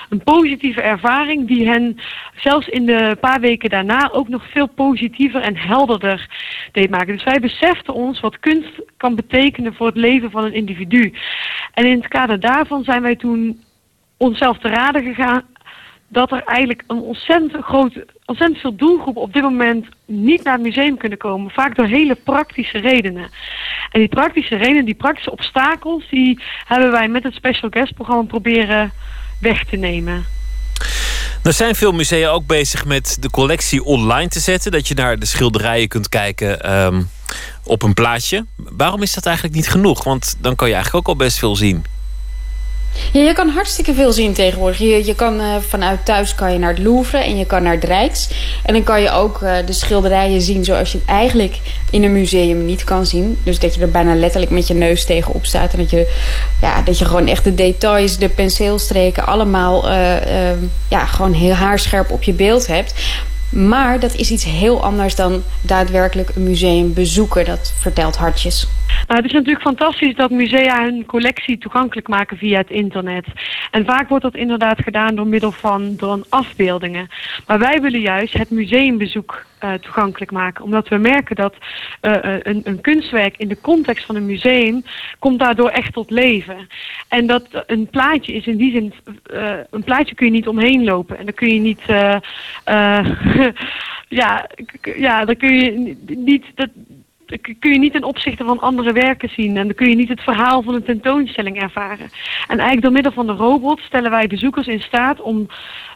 een 0.10 0.23
positieve 0.23 0.81
ervaring 0.81 1.47
die 1.47 1.68
hen 1.68 1.97
zelfs 2.35 2.68
in 2.68 2.85
de 2.85 3.18
paar 3.19 3.39
weken 3.39 3.69
daarna 3.69 4.10
ook 4.11 4.27
nog 4.27 4.52
veel 4.52 4.68
positiever 4.68 5.41
en 5.41 5.57
helderder 5.57 6.30
deed 6.72 6.89
maken. 6.89 7.14
Dus 7.14 7.23
wij 7.23 7.39
beseften 7.39 7.93
ons 7.93 8.19
wat 8.19 8.39
kunst 8.39 8.81
kan 8.97 9.15
betekenen 9.15 9.73
voor 9.73 9.88
het 9.88 9.95
leven 9.95 10.31
van 10.31 10.45
een 10.45 10.53
individu. 10.53 11.14
En 11.73 11.85
in 11.85 11.97
het 11.97 12.07
kader 12.07 12.39
daarvan 12.39 12.84
zijn 12.84 13.02
wij 13.02 13.15
toen 13.15 13.64
onszelf 14.18 14.57
te 14.57 14.68
raden 14.68 15.03
gegaan 15.03 15.43
dat 16.07 16.32
er 16.32 16.44
eigenlijk 16.44 16.84
een 16.88 16.99
ontzettend 16.99 17.64
grote, 17.64 18.07
ontzettend 18.26 18.60
veel 18.60 18.76
doelgroepen 18.76 19.22
op 19.22 19.34
dit 19.34 19.41
moment 19.41 19.86
niet 20.06 20.44
naar 20.44 20.53
het 20.53 20.64
museum 20.64 20.98
kunnen 20.98 21.18
komen. 21.18 21.52
Vaak 21.52 21.76
door 21.76 21.86
hele 21.86 22.15
praktische 22.15 22.77
redenen. 22.77 23.30
En 23.91 23.99
die 23.99 24.10
praktische 24.10 24.56
redenen, 24.56 24.86
die 24.86 24.95
praktische 24.95 25.32
obstakels, 25.32 26.10
die 26.10 26.40
hebben 26.65 26.91
wij 26.91 27.07
met 27.07 27.23
het 27.23 27.34
Special 27.34 27.69
Guest 27.69 27.94
programma 27.94 28.23
proberen 28.23 28.91
weg 29.40 29.65
te 29.65 29.76
nemen. 29.76 30.26
Er 31.44 31.53
zijn 31.53 31.76
veel 31.76 31.91
musea 31.91 32.30
ook 32.30 32.48
bezig 32.48 32.86
met 32.86 33.18
de 33.19 33.30
collectie 33.30 33.84
online 33.84 34.27
te 34.27 34.40
zetten. 34.40 34.72
Dat 34.72 34.88
je 34.88 34.94
naar 34.94 35.19
de 35.19 35.26
schilderijen 35.26 35.88
kunt 35.88 36.10
kijken 36.10 36.76
um, 36.76 37.10
op 37.64 37.84
een 37.84 37.94
plaatje. 37.94 38.45
Waarom 38.56 39.02
is 39.02 39.14
dat 39.14 39.26
eigenlijk 39.26 39.56
niet 39.56 39.69
genoeg? 39.69 40.03
Want 40.03 40.38
dan 40.40 40.56
kan 40.56 40.68
je 40.68 40.73
eigenlijk 40.73 41.07
ook 41.07 41.14
al 41.14 41.26
best 41.26 41.40
veel 41.40 41.56
zien. 41.56 41.86
Ja, 43.11 43.22
je 43.22 43.34
kan 43.34 43.49
hartstikke 43.49 43.93
veel 43.93 44.11
zien 44.11 44.34
tegenwoordig. 44.34 44.77
Je, 44.77 45.15
kan 45.15 45.39
eh, 45.39 45.55
vanuit 45.67 46.05
thuis 46.05 46.35
kan 46.35 46.53
je 46.53 46.59
naar 46.59 46.73
het 46.73 46.84
Louvre 46.84 47.17
en 47.17 47.38
je 47.38 47.45
kan 47.45 47.63
naar 47.63 47.73
het 47.73 47.84
Rijks. 47.84 48.30
En 48.63 48.73
dan 48.73 48.84
kan 48.84 49.01
je 49.01 49.11
ook 49.11 49.41
eh, 49.41 49.55
de 49.65 49.73
schilderijen 49.73 50.41
zien 50.41 50.63
zoals 50.63 50.91
je 50.91 50.97
het 50.97 51.07
eigenlijk 51.07 51.59
in 51.89 52.03
een 52.03 52.13
museum 52.13 52.65
niet 52.65 52.84
kan 52.84 53.05
zien. 53.05 53.38
Dus 53.43 53.59
dat 53.59 53.76
je 53.76 53.81
er 53.81 53.91
bijna 53.91 54.15
letterlijk 54.15 54.51
met 54.51 54.67
je 54.67 54.73
neus 54.73 55.05
tegenop 55.05 55.45
staat. 55.45 55.73
En 55.73 55.80
dat 55.80 55.89
je, 55.89 56.13
ja, 56.61 56.81
dat 56.81 56.99
je 56.99 57.05
gewoon 57.05 57.27
echt 57.27 57.43
de 57.43 57.55
details, 57.55 58.17
de 58.17 58.30
penseelstreken 58.30 59.26
allemaal 59.26 59.89
eh, 59.89 60.51
ja, 60.89 61.05
gewoon 61.05 61.34
heel 61.34 61.53
haarscherp 61.53 62.11
op 62.11 62.23
je 62.23 62.34
beeld 62.34 62.67
hebt. 62.67 62.93
Maar 63.49 63.99
dat 63.99 64.15
is 64.15 64.31
iets 64.31 64.43
heel 64.43 64.84
anders 64.84 65.15
dan 65.15 65.43
daadwerkelijk 65.61 66.31
een 66.35 66.43
museum 66.43 66.93
bezoeken. 66.93 67.45
Dat 67.45 67.73
vertelt 67.80 68.15
Hartjes. 68.15 68.67
Nou, 69.07 69.22
het 69.22 69.26
is 69.26 69.32
natuurlijk 69.32 69.62
fantastisch 69.62 70.16
dat 70.16 70.30
musea 70.30 70.84
hun 70.84 71.06
collectie 71.06 71.57
toegankelijk 71.57 72.07
maken 72.07 72.38
via 72.38 72.57
het 72.57 72.70
internet. 72.70 73.26
En 73.72 73.86
vaak 73.86 74.10
wordt 74.10 74.24
dat 74.24 74.36
inderdaad 74.36 74.82
gedaan 74.82 75.16
door 75.16 75.28
middel 75.28 75.52
van 75.52 75.95
door 75.95 76.26
afbeeldingen. 76.30 77.10
Maar 77.48 77.60
wij 77.60 77.82
willen 77.82 78.02
juist 78.02 78.34
het 78.34 78.49
museumbezoek 78.49 79.45
eh, 79.66 79.74
toegankelijk 79.74 80.32
maken. 80.32 80.64
Omdat 80.64 80.88
we 80.88 80.98
merken 80.98 81.36
dat 81.36 81.56
eh, 82.02 82.36
eh, 82.36 82.40
een, 82.44 82.62
een 82.64 82.82
kunstwerk 82.82 83.38
in 83.38 83.48
de 83.48 83.62
context 83.62 84.06
van 84.06 84.16
een 84.16 84.26
museum 84.26 84.84
komt 85.20 85.40
daardoor 85.40 85.70
echt 85.70 85.94
tot 85.94 86.10
leven. 86.10 86.68
En 87.07 87.28
dat 87.28 87.48
een 87.68 87.88
plaatje 87.88 88.34
is 88.34 88.45
in 88.45 88.57
die 88.57 88.72
zin, 88.72 88.94
een 89.70 89.84
plaatje 89.84 90.16
kun 90.16 90.26
je 90.26 90.32
niet 90.32 90.48
omheen 90.48 90.84
lopen. 90.84 91.18
En 91.18 91.26
dan 91.26 91.34
kun 91.34 91.53
je 91.53 91.60
niet, 91.60 91.82
ja, 94.22 94.49
ja, 94.95 95.26
dan 95.26 95.38
kun 95.38 95.53
je 95.53 95.95
niet, 96.07 96.45
dat, 96.56 96.70
kun 97.60 97.72
je 97.72 97.80
niet 97.80 97.93
ten 97.93 98.03
opzichte 98.03 98.43
van 98.43 98.60
andere 98.60 98.93
werken 98.93 99.30
zien. 99.30 99.57
En 99.57 99.65
dan 99.65 99.76
kun 99.76 99.89
je 99.89 99.95
niet 99.95 100.10
het 100.10 100.22
verhaal 100.22 100.61
van 100.61 100.73
een 100.73 100.84
tentoonstelling 100.84 101.61
ervaren. 101.61 102.10
En 102.47 102.57
eigenlijk 102.60 102.81
door 102.81 102.91
middel 102.91 103.11
van 103.11 103.27
de 103.27 103.34
robot 103.34 103.80
stellen 103.80 104.11
wij 104.11 104.27
bezoekers 104.27 104.68
in 104.68 104.81
staat 104.81 105.22
om 105.22 105.47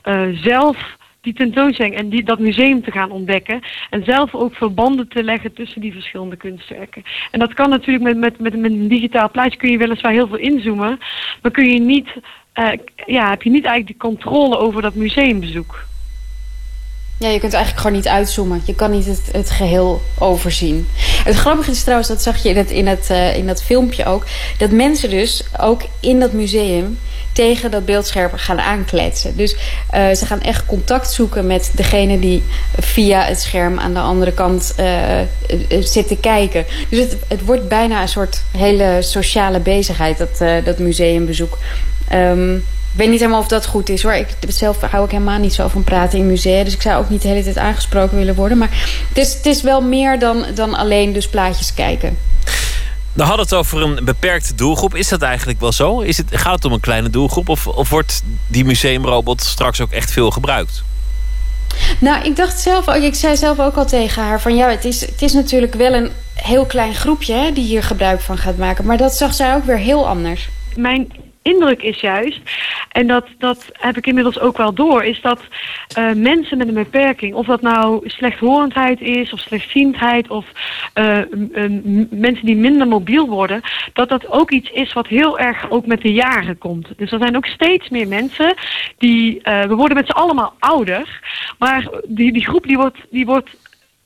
eh, 0.01 0.27
zelf 0.34 0.97
die 1.22 1.34
tentoonstelling 1.34 1.95
en 1.95 2.10
die, 2.10 2.23
dat 2.23 2.39
museum 2.39 2.84
te 2.84 2.91
gaan 2.91 3.11
ontdekken. 3.11 3.61
En 3.89 4.03
zelf 4.03 4.35
ook 4.35 4.56
verbanden 4.56 5.07
te 5.07 5.23
leggen 5.23 5.53
tussen 5.53 5.81
die 5.81 5.93
verschillende 5.93 6.35
kunstwerken. 6.35 7.03
En 7.31 7.39
dat 7.39 7.53
kan 7.53 7.69
natuurlijk 7.69 8.03
met, 8.06 8.18
met, 8.18 8.39
met, 8.39 8.57
met 8.57 8.72
een 8.72 8.88
digitaal 8.88 9.31
plaatje 9.31 9.57
kun 9.57 9.72
je 9.72 9.77
weliswaar 9.77 10.11
heel 10.11 10.27
veel 10.27 10.38
inzoomen. 10.38 10.99
Maar 11.41 11.51
kun 11.51 11.69
je 11.69 11.80
niet, 11.80 12.10
eh, 12.53 12.72
ja, 13.06 13.30
heb 13.30 13.43
je 13.43 13.49
niet 13.49 13.65
eigenlijk 13.65 13.99
die 13.99 14.10
controle 14.10 14.57
over 14.57 14.81
dat 14.81 14.95
museumbezoek. 14.95 15.88
Ja, 17.20 17.28
je 17.28 17.40
kunt 17.40 17.54
eigenlijk 17.54 17.82
gewoon 17.84 17.98
niet 17.98 18.08
uitzoomen. 18.08 18.62
Je 18.66 18.76
kan 18.76 18.91
niet 18.91 19.06
het, 19.06 19.22
het 19.32 19.50
geheel 19.50 20.02
overzien. 20.18 20.88
Het 21.24 21.36
grappige 21.36 21.72
is 21.72 21.82
trouwens, 21.82 22.08
dat 22.10 22.22
zag 22.22 22.44
je 22.44 22.50
in, 22.50 22.58
het, 22.58 22.72
in, 22.72 22.88
het, 22.88 23.10
eh, 23.10 23.36
in 23.36 23.48
dat 23.48 23.64
filmpje 23.64 24.06
ook... 24.06 24.26
dat 24.58 24.72
mensen 24.72 25.10
dus 25.10 25.44
ook 25.60 25.82
in 26.00 26.20
dat 26.20 26.34
museum 26.34 27.00
tegen 27.32 27.72
dat 27.72 27.86
beeldscherm 27.86 28.32
gaan 28.34 28.60
aankletsen. 28.60 29.38
Dus 29.38 29.56
eh, 29.90 30.12
ze 30.12 30.26
gaan 30.26 30.41
echt 30.41 30.66
contact 30.66 31.12
zoeken 31.12 31.48
met 31.48 31.72
degene 31.76 32.20
die 32.20 32.44
via 32.80 33.22
het 33.22 33.41
scherm 33.41 33.80
aan 33.80 33.94
de 33.94 34.00
andere 34.00 34.34
kant 34.34 34.74
eh, 34.76 35.20
zit 35.80 36.08
te 36.08 36.18
kijken. 36.18 36.66
Dus 36.90 37.00
het, 37.00 37.18
het 37.28 37.46
wordt 37.46 37.68
bijna 37.68 38.02
een 38.02 38.08
soort 38.08 38.44
hele 38.58 38.98
sociale 39.00 39.60
bezigheid, 39.60 40.18
dat, 40.18 40.66
dat 40.66 40.78
museumbezoek. 40.78 41.58
Ehm, 42.08 42.58
ik 42.91 42.98
weet 42.98 43.10
niet 43.10 43.20
helemaal 43.20 43.40
of 43.41 43.48
dat 43.48 43.66
goed 43.66 43.90
is 43.90 44.03
hoor. 44.03 44.14
Ik, 44.14 44.28
zelf 44.48 44.82
hou 44.82 45.06
ik 45.06 45.11
helemaal 45.11 45.40
niet 45.40 45.53
zo 45.53 45.68
van 45.68 45.84
praten 45.84 46.20
in 46.20 46.28
musea. 46.28 46.64
Dus 46.64 46.74
ik 46.74 46.82
zou 46.82 47.03
ook 47.03 47.10
niet 47.10 47.22
de 47.22 47.28
hele 47.28 47.44
tijd 47.44 47.57
aangesproken 47.57 48.18
willen 48.18 48.36
worden. 48.36 48.57
Maar 48.57 48.70
het 49.10 49.18
is, 49.18 49.34
het 49.34 49.45
is 49.45 49.61
wel 49.61 49.82
meer 49.82 50.20
dan, 50.20 50.45
dan 50.56 50.74
alleen 50.74 51.14
dus 51.14 51.28
plaatjes 51.30 51.74
kijken. 51.74 52.18
We 53.14 53.24
hadden 53.24 53.45
het 53.45 53.53
over 53.53 53.82
een 53.82 54.06
beperkte 54.06 54.56
doelgroep. 54.56 54.95
Is 54.95 55.07
dat 55.07 55.22
eigenlijk 55.22 55.60
wel 55.60 55.72
zo? 55.72 55.99
Is 55.99 56.18
het, 56.18 56.28
gaat 56.32 56.53
het 56.53 56.66
om 56.66 56.72
een 56.72 56.80
kleine 56.80 57.10
doelgroep? 57.10 57.49
Of, 57.49 57.68
of 57.68 57.90
wordt 57.90 58.24
die 58.48 58.66
museumrobot 58.66 59.41
straks 59.41 59.82
ook 59.82 59.91
echt 59.91 60.11
veel 60.11 60.32
gebruikt? 60.32 60.84
Nou, 61.99 62.24
ik 62.24 62.36
dacht 62.36 62.60
zelf, 62.60 62.88
ook- 62.88 62.95
ik 62.95 63.16
zei 63.16 63.38
zelf 63.38 63.60
ook 63.60 63.76
al 63.76 63.86
tegen 63.86 64.24
haar 64.24 64.41
van 64.41 64.56
ja, 64.56 64.70
het 64.70 64.86
is, 64.86 65.02
het 65.02 65.22
is 65.22 65.34
natuurlijk 65.34 65.74
wel 65.74 65.94
een 65.94 66.11
heel 66.34 66.66
klein 66.66 66.95
groepje 66.95 67.34
hè, 67.34 67.52
die 67.53 67.66
hier 67.66 67.84
gebruik 67.84 68.22
van 68.22 68.38
gaat 68.38 68.57
maken. 68.57 68.86
Maar 68.86 68.98
dat 68.98 69.16
zag 69.16 69.34
zij 69.34 69.56
ook 69.56 69.66
weer 69.66 69.78
heel 69.78 70.07
anders. 70.07 70.49
Mijn 70.76 71.07
indruk 71.41 71.82
is 71.82 71.99
juist, 71.99 72.41
en 72.90 73.07
dat, 73.07 73.28
dat 73.38 73.70
heb 73.72 73.98
ik 73.98 74.07
inmiddels 74.07 74.40
ook 74.40 74.57
wel 74.57 74.74
door, 74.74 75.03
is 75.03 75.22
dat 75.22 75.41
eh, 75.94 76.11
mensen 76.14 76.57
met 76.57 76.68
een 76.68 76.74
beperking, 76.74 77.34
of 77.34 77.45
dat 77.45 77.61
nou 77.61 78.10
slechthorendheid 78.10 79.02
is, 79.02 79.34
of 79.34 79.40
slechtziendheid, 79.40 80.30
of 80.30 80.45
eh, 80.94 81.20
mensen 82.10 82.45
die 82.45 82.56
minder 82.56 82.88
mobiel 82.88 83.28
worden, 83.28 83.61
dat 83.94 84.10
dat 84.10 84.28
ook 84.28 84.52
iets 84.52 84.70
is 84.70 84.94
wat 84.94 85.07
heel 85.07 85.40
erg 85.40 85.70
ook 85.70 85.86
met 85.86 86.02
de 86.02 86.14
jaren 86.14 86.57
komt. 86.57 86.88
Dus 86.98 87.11
er 87.11 87.20
zijn 87.20 87.36
ook 87.36 87.45
steeds 87.45 87.90
meer 87.90 88.07
mensen 88.07 88.53
die, 88.98 89.41
eh, 89.41 89.64
we 89.64 89.76
worden 89.76 89.98
met 89.98 90.06
z'n 90.06 90.11
allemaal 90.11 90.53
ouder, 90.60 91.20
maar 91.57 91.90
die, 92.07 92.34
die 92.34 92.45
groep 92.45 92.68
die 92.68 92.78
wordt, 92.78 92.98
die 93.10 93.26
wordt 93.26 93.49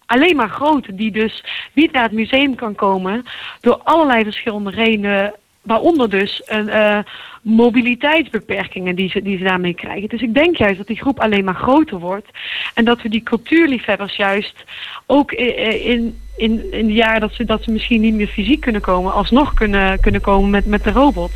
alleen 0.05 0.35
maar 0.35 0.49
groter, 0.49 0.95
die 0.95 1.11
dus 1.11 1.43
niet 1.73 1.91
naar 1.91 2.03
het 2.03 2.11
museum 2.11 2.55
kan 2.55 2.75
komen 2.75 3.23
door 3.61 3.77
allerlei 3.83 4.23
verschillende 4.23 4.69
redenen, 4.69 5.33
waaronder 5.63 6.09
dus 6.09 6.41
een 6.45 6.69
eh, 6.69 6.99
mobiliteitsbeperkingen 7.41 8.95
die 8.95 9.09
ze, 9.09 9.21
die 9.21 9.37
ze 9.37 9.43
daarmee 9.43 9.73
krijgen. 9.73 10.09
Dus 10.09 10.21
ik 10.21 10.33
denk 10.33 10.57
juist 10.57 10.77
dat 10.77 10.87
die 10.87 11.01
groep 11.01 11.19
alleen 11.19 11.43
maar 11.43 11.55
groter 11.55 11.99
wordt 11.99 12.27
en 12.73 12.85
dat 12.85 13.01
we 13.01 13.09
die 13.09 13.23
cultuurliefhebbers 13.23 14.15
juist 14.15 14.63
ook 15.05 15.31
in, 15.31 16.19
in, 16.35 16.71
in 16.71 16.87
de 16.87 16.93
jaren 16.93 17.21
dat 17.21 17.33
ze, 17.33 17.45
dat 17.45 17.63
ze 17.63 17.71
misschien 17.71 18.01
niet 18.01 18.13
meer 18.13 18.27
fysiek 18.27 18.61
kunnen 18.61 18.81
komen, 18.81 19.13
alsnog 19.13 19.53
kunnen, 19.53 19.99
kunnen 19.99 20.21
komen 20.21 20.49
met, 20.49 20.65
met 20.65 20.83
de 20.83 20.91
robot. 20.91 21.31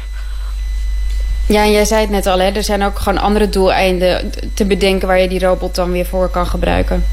Ja, 1.47 1.63
en 1.63 1.71
jij 1.71 1.85
zei 1.85 2.01
het 2.01 2.09
net 2.09 2.25
al, 2.25 2.39
hè, 2.39 2.51
er 2.51 2.63
zijn 2.63 2.83
ook 2.83 2.99
gewoon 2.99 3.21
andere 3.21 3.49
doeleinden 3.49 4.31
te 4.53 4.65
bedenken 4.65 5.07
waar 5.07 5.19
je 5.19 5.27
die 5.27 5.39
robot 5.39 5.75
dan 5.75 5.91
weer 5.91 6.05
voor 6.05 6.29
kan 6.29 6.45
gebruiken. 6.45 7.03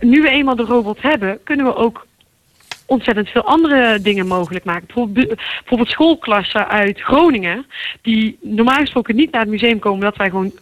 nu 0.00 0.22
we 0.22 0.28
eenmaal 0.28 0.56
de 0.56 0.64
robot 0.64 1.02
hebben, 1.02 1.38
kunnen 1.44 1.66
we 1.66 1.76
ook 1.76 2.06
ontzettend 2.86 3.28
veel 3.28 3.44
andere 3.44 4.00
dingen 4.00 4.26
mogelijk 4.26 4.64
maken. 4.64 4.86
Bijvoorbeeld, 4.86 5.34
bijvoorbeeld 5.36 5.90
schoolklassen 5.90 6.68
uit 6.68 7.00
Groningen, 7.00 7.66
die 8.02 8.38
normaal 8.40 8.80
gesproken 8.80 9.16
niet 9.16 9.30
naar 9.30 9.40
het 9.40 9.50
museum 9.50 9.78
komen, 9.78 9.98
omdat 9.98 10.16
wij 10.16 10.30
gewoon 10.30 10.52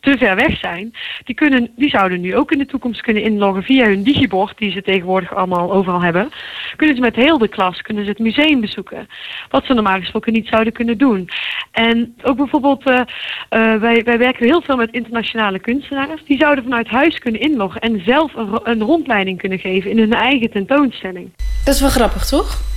te 0.00 0.16
ver 0.18 0.36
weg 0.36 0.58
zijn, 0.58 0.94
die, 1.24 1.34
kunnen, 1.34 1.70
die 1.76 1.90
zouden 1.90 2.20
nu 2.20 2.36
ook 2.36 2.52
in 2.52 2.58
de 2.58 2.66
toekomst 2.66 3.00
kunnen 3.00 3.22
inloggen 3.22 3.62
via 3.62 3.84
hun 3.84 4.02
digibord, 4.02 4.58
die 4.58 4.72
ze 4.72 4.82
tegenwoordig 4.82 5.34
allemaal 5.34 5.72
overal 5.72 6.02
hebben. 6.02 6.30
Kunnen 6.76 6.96
ze 6.96 7.02
met 7.02 7.16
heel 7.16 7.38
de 7.38 7.48
klas 7.48 7.82
kunnen 7.82 8.04
ze 8.04 8.10
het 8.10 8.18
museum 8.18 8.60
bezoeken. 8.60 9.08
Wat 9.48 9.64
ze 9.64 9.74
normaal 9.74 9.98
gesproken 9.98 10.32
niet 10.32 10.48
zouden 10.48 10.72
kunnen 10.72 10.98
doen. 10.98 11.28
En 11.70 12.14
ook 12.22 12.36
bijvoorbeeld, 12.36 12.84
eh, 12.84 13.00
eh, 13.48 13.80
wij, 13.80 14.02
wij 14.04 14.18
werken 14.18 14.46
heel 14.46 14.62
veel 14.62 14.76
met 14.76 14.92
internationale 14.92 15.58
kunstenaars. 15.58 16.24
Die 16.24 16.38
zouden 16.38 16.64
vanuit 16.64 16.88
huis 16.88 17.18
kunnen 17.18 17.40
inloggen 17.40 17.80
en 17.80 18.02
zelf 18.04 18.34
een, 18.34 18.60
een 18.62 18.82
rondleiding 18.82 19.38
kunnen 19.38 19.58
geven 19.58 19.90
in 19.90 19.98
hun 19.98 20.12
eigen 20.12 20.50
tentoonstelling. 20.50 21.30
Dat 21.64 21.74
is 21.74 21.80
wel 21.80 21.90
grappig, 21.90 22.26
toch? 22.26 22.68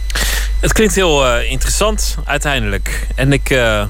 Het 0.64 0.74
klinkt 0.74 0.96
heel 0.96 1.26
eh, 1.26 1.52
interessant 1.52 2.18
uiteindelijk. 2.26 3.08
En 3.16 3.32
ik 3.32 3.50
eh, 3.50 3.88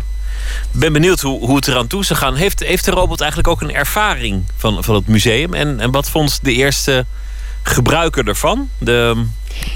ben 0.71 0.93
benieuwd 0.93 1.19
hoe, 1.19 1.39
hoe 1.39 1.55
het 1.55 1.67
eraan 1.67 1.87
toe 1.87 2.05
zou 2.05 2.19
gaan. 2.19 2.35
Heeft, 2.35 2.59
heeft 2.59 2.85
de 2.85 2.91
robot 2.91 3.21
eigenlijk 3.21 3.49
ook 3.49 3.61
een 3.61 3.75
ervaring 3.75 4.43
van, 4.57 4.83
van 4.83 4.95
het 4.95 5.07
museum? 5.07 5.53
En, 5.53 5.79
en 5.79 5.91
wat 5.91 6.09
vond 6.09 6.39
de 6.43 6.53
eerste 6.53 7.05
gebruiker 7.63 8.27
ervan? 8.27 8.69
De, 8.77 9.25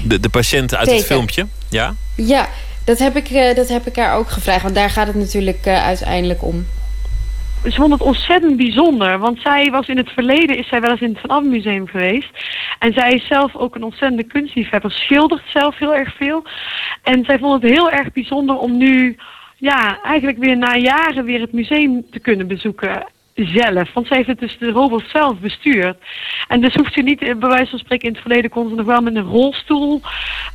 de, 0.04 0.20
de 0.20 0.28
patiënt 0.28 0.74
uit 0.74 0.90
het 0.90 1.04
filmpje? 1.04 1.46
Ja? 1.68 1.94
Ja, 2.14 2.48
dat 2.84 2.98
heb 2.98 3.16
ik, 3.16 3.28
eh, 3.28 3.54
dat 3.54 3.68
heb 3.68 3.86
ik 3.86 3.96
haar 3.96 4.16
ook 4.16 4.30
gevraagd. 4.30 4.62
Want 4.62 4.74
daar 4.74 4.90
gaat 4.90 5.06
het 5.06 5.16
natuurlijk 5.16 5.66
eh, 5.66 5.84
uiteindelijk 5.84 6.42
om. 6.42 6.66
Ze 7.64 7.72
vond 7.72 7.92
het 7.92 8.02
ontzettend 8.02 8.56
bijzonder, 8.56 9.18
want 9.18 9.40
zij 9.40 9.70
was 9.70 9.88
in 9.88 9.96
het 9.96 10.10
verleden 10.10 10.58
is 10.58 10.68
zij 10.68 10.80
wel 10.80 10.90
eens 10.90 11.00
in 11.00 11.10
het 11.10 11.20
Van 11.20 11.30
Abbe 11.30 11.48
Museum 11.48 11.86
geweest. 11.86 12.28
En 12.78 12.92
zij 12.92 13.12
is 13.12 13.26
zelf 13.26 13.56
ook 13.56 13.74
een 13.74 13.82
ontzettende 13.82 14.24
kunstliefhebber, 14.24 14.90
schildert 14.90 15.42
zelf 15.52 15.78
heel 15.78 15.94
erg 15.94 16.16
veel. 16.16 16.44
En 17.02 17.24
zij 17.24 17.38
vond 17.38 17.62
het 17.62 17.72
heel 17.72 17.90
erg 17.90 18.12
bijzonder 18.12 18.56
om 18.56 18.76
nu, 18.76 19.16
ja, 19.58 20.02
eigenlijk 20.02 20.38
weer 20.38 20.56
na 20.56 20.76
jaren 20.76 21.24
weer 21.24 21.40
het 21.40 21.52
museum 21.52 22.04
te 22.10 22.18
kunnen 22.18 22.46
bezoeken 22.46 23.06
zelf. 23.34 23.92
Want 23.92 24.06
zij 24.06 24.16
heeft 24.16 24.28
het 24.28 24.38
dus 24.38 24.58
de 24.58 24.70
robot 24.70 25.04
zelf 25.12 25.38
bestuurd. 25.38 25.96
En 26.48 26.60
dus 26.60 26.74
hoeft 26.74 26.92
ze 26.92 27.00
niet, 27.00 27.22
eh, 27.22 27.36
bij 27.36 27.48
wijze 27.48 27.70
van 27.70 27.78
spreken, 27.78 28.08
in 28.08 28.12
het 28.12 28.22
verleden 28.22 28.50
kon 28.50 28.68
ze 28.68 28.74
nog 28.74 28.86
wel 28.86 29.00
met 29.00 29.14
een 29.14 29.22
rolstoel 29.22 30.00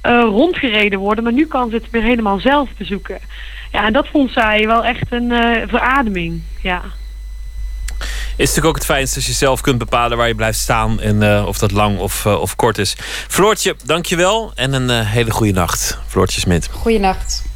eh, 0.01 0.21
rondgereden 0.21 0.99
worden. 0.99 1.23
Maar 1.23 1.33
nu 1.33 1.47
kan 1.47 1.69
ze 1.69 1.75
het 1.75 1.89
weer 1.89 2.03
helemaal 2.03 2.39
zelf 2.39 2.69
bezoeken. 2.77 3.19
Ja, 3.71 3.85
en 3.85 3.93
dat 3.93 4.07
vond 4.07 4.31
zij 4.31 4.67
wel 4.67 4.83
echt 4.85 5.11
een 5.11 5.31
eh, 5.31 5.67
verademing. 5.67 6.41
Ja. 6.61 6.81
Is 8.37 8.37
natuurlijk 8.37 8.65
ook 8.65 8.75
het 8.75 8.85
fijnste 8.85 9.15
als 9.15 9.25
je 9.25 9.33
zelf 9.33 9.61
kunt 9.61 9.77
bepalen 9.77 10.17
waar 10.17 10.27
je 10.27 10.35
blijft 10.35 10.59
staan. 10.59 11.01
En 11.01 11.23
eh, 11.23 11.45
of 11.47 11.57
dat 11.57 11.71
lang 11.71 11.99
of, 11.99 12.25
of 12.25 12.55
kort 12.55 12.77
is. 12.77 12.95
Floortje, 13.27 13.75
dankjewel. 13.85 14.51
En 14.55 14.73
een 14.73 15.05
hele 15.05 15.31
goede 15.31 15.53
nacht. 15.53 15.99
Floortje 16.07 16.39
Smit. 16.39 16.69
Goeienacht. 16.71 17.52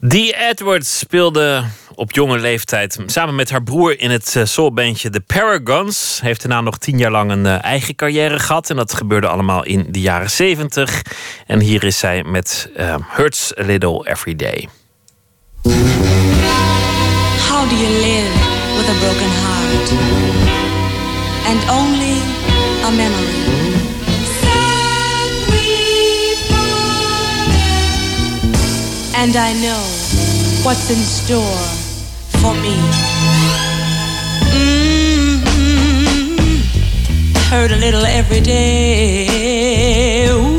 Die 0.00 0.36
Edwards 0.36 0.98
speelde 0.98 1.64
op 1.94 2.12
jonge 2.12 2.38
leeftijd. 2.38 2.98
Samen 3.06 3.34
met 3.34 3.50
haar 3.50 3.62
broer 3.62 4.00
in 4.00 4.10
het 4.10 4.36
eh, 4.36 4.44
soulbandje 4.44 5.10
The 5.10 5.20
Paragons. 5.20 6.20
Heeft 6.22 6.42
daarna 6.42 6.60
nog 6.60 6.78
tien 6.78 6.98
jaar 6.98 7.10
lang 7.10 7.30
een 7.30 7.46
eh, 7.46 7.64
eigen 7.64 7.94
carrière 7.94 8.38
gehad. 8.38 8.70
En 8.70 8.76
dat 8.76 8.94
gebeurde 8.94 9.26
allemaal 9.26 9.64
in 9.64 9.86
de 9.88 10.00
jaren 10.00 10.30
zeventig. 10.30 11.02
En 11.46 11.60
hier 11.60 11.84
is 11.84 11.98
zij 11.98 12.22
met 12.24 12.70
eh, 12.76 12.96
Hurts 13.08 13.58
a 13.58 13.62
Little 13.62 14.08
Every 14.08 14.36
Day. 14.36 14.68
How 17.48 17.68
do 17.68 17.76
you 17.76 17.88
live 17.88 18.32
with 18.76 18.88
a 18.88 18.94
broken 19.00 19.30
heart 19.42 19.90
and 21.46 21.70
only 21.70 22.20
a 22.84 22.90
memory? 22.90 23.55
And 29.26 29.34
I 29.34 29.52
know 29.54 29.82
what's 30.62 30.88
in 30.88 30.98
store 30.98 31.58
for 32.40 32.54
me. 32.62 32.76
Mm-hmm. 34.54 36.36
Hurt 37.50 37.72
a 37.72 37.76
little 37.76 38.06
every 38.06 38.40
day. 38.40 40.28
Ooh, 40.30 40.55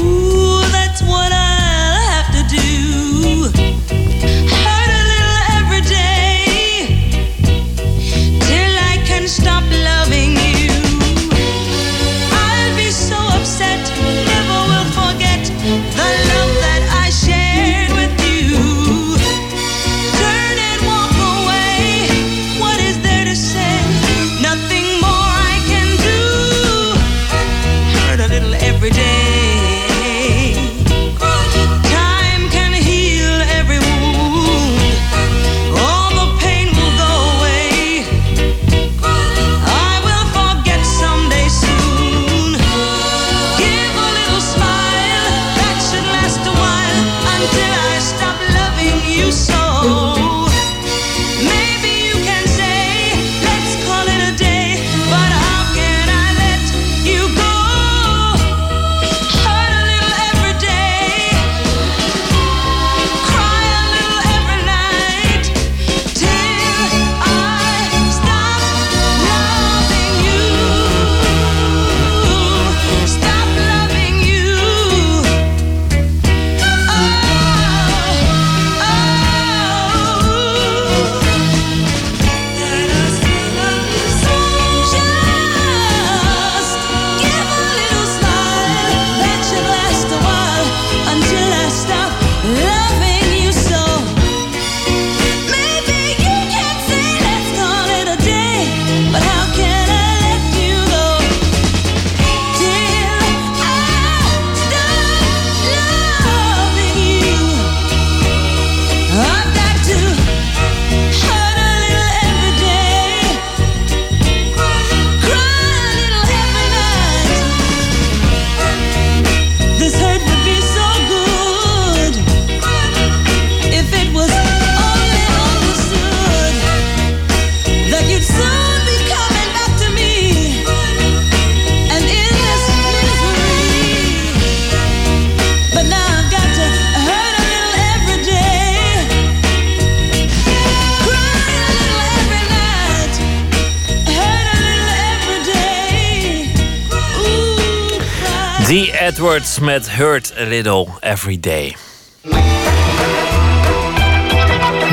Met 149.61 149.91
Hurt 149.91 150.33
a 150.39 150.43
Little 150.43 150.87
Every 150.99 151.39
Day. 151.39 151.75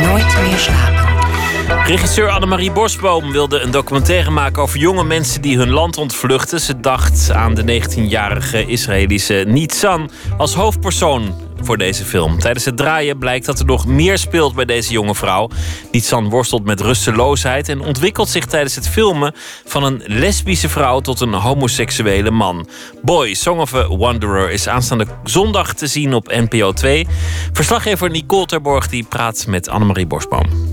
Nooit 0.02 0.36
meer 0.42 0.58
slapen. 0.58 1.04
Regisseur 1.86 2.28
Annemarie 2.28 2.72
Bosboom 2.72 3.32
wilde 3.32 3.60
een 3.60 3.70
documentaire 3.70 4.30
maken 4.30 4.62
over 4.62 4.78
jonge 4.78 5.04
mensen 5.04 5.42
die 5.42 5.56
hun 5.56 5.70
land 5.70 5.98
ontvluchten. 5.98 6.60
Ze 6.60 6.80
dacht 6.80 7.30
aan 7.30 7.54
de 7.54 7.82
19-jarige 7.82 8.66
Israëlische 8.66 9.44
Nitzan 9.48 10.10
als 10.36 10.54
hoofdpersoon 10.54 11.34
voor 11.64 11.78
deze 11.78 12.04
film. 12.04 12.38
Tijdens 12.38 12.64
het 12.64 12.76
draaien 12.76 13.18
blijkt 13.18 13.46
dat 13.46 13.58
er 13.58 13.64
nog 13.64 13.86
meer 13.86 14.18
speelt 14.18 14.54
bij 14.54 14.64
deze 14.64 14.92
jonge 14.92 15.14
vrouw. 15.14 15.50
Nitzan 15.92 16.28
worstelt 16.28 16.64
met 16.64 16.80
rusteloosheid 16.80 17.68
en 17.68 17.80
ontwikkelt 17.80 18.28
zich 18.28 18.46
tijdens 18.46 18.74
het 18.74 18.88
filmen 18.88 19.34
van 19.64 19.84
een 19.84 20.02
lesbische 20.06 20.68
vrouw 20.68 21.00
tot 21.00 21.20
een 21.20 21.32
homoseksuele 21.32 22.30
man. 22.30 22.68
Boy, 23.02 23.34
Song 23.34 23.60
of 23.60 23.74
a 23.74 23.96
Wanderer 23.96 24.50
is 24.50 24.68
aanstaande 24.68 25.06
zondag 25.24 25.74
te 25.74 25.86
zien 25.86 26.14
op 26.14 26.28
NPO 26.28 26.72
2. 26.72 27.06
Verslaggever 27.52 28.10
Nicole 28.10 28.46
Terborg 28.46 28.88
die 28.88 29.04
praat 29.04 29.46
met 29.48 29.68
Annemarie 29.68 30.06
Bosboom. 30.06 30.72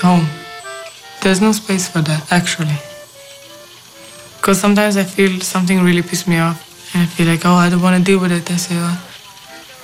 home. 0.00 0.26
There's 1.20 1.40
no 1.40 1.52
space 1.52 1.88
for 1.88 2.02
that, 2.02 2.22
actually. 2.30 2.87
Because 4.48 4.62
sometimes 4.62 4.96
I 4.96 5.04
feel 5.04 5.42
something 5.42 5.82
really 5.82 6.00
pissed 6.00 6.26
me 6.26 6.38
off. 6.38 6.94
And 6.94 7.02
I 7.02 7.06
feel 7.06 7.26
like, 7.26 7.44
oh, 7.44 7.52
I 7.52 7.68
don't 7.68 7.82
want 7.82 7.98
to 7.98 8.02
deal 8.02 8.18
with 8.18 8.32
it. 8.32 8.50
I 8.50 8.56
say, 8.56 8.76
oh, 8.78 8.96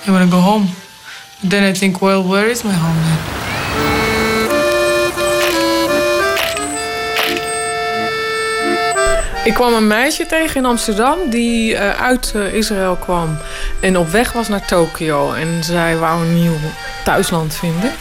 I 0.07 0.11
want 0.11 0.25
to 0.25 0.31
go 0.31 0.41
home. 0.41 0.65
But 1.39 1.51
then 1.51 1.63
I 1.63 1.71
think, 1.71 2.01
well, 2.01 2.27
where 2.27 2.47
is 2.47 2.63
my 2.63 2.73
home 2.73 2.95
then? 2.95 3.44
Ik 9.45 9.53
kwam 9.53 9.73
een 9.73 9.87
meisje 9.87 10.25
tegen 10.25 10.55
in 10.55 10.65
Amsterdam 10.65 11.17
die 11.29 11.75
eh, 11.75 12.01
uit 12.03 12.31
eh, 12.35 12.53
Israël 12.53 12.95
kwam 12.95 13.37
en 13.79 13.97
op 13.97 14.09
weg 14.09 14.31
was 14.31 14.47
naar 14.47 14.65
Tokio. 14.65 15.33
En 15.33 15.63
zij 15.63 15.97
wou 15.97 16.21
een 16.21 16.33
nieuw 16.41 16.55
thuisland 17.03 17.55
vinden. 17.55 17.91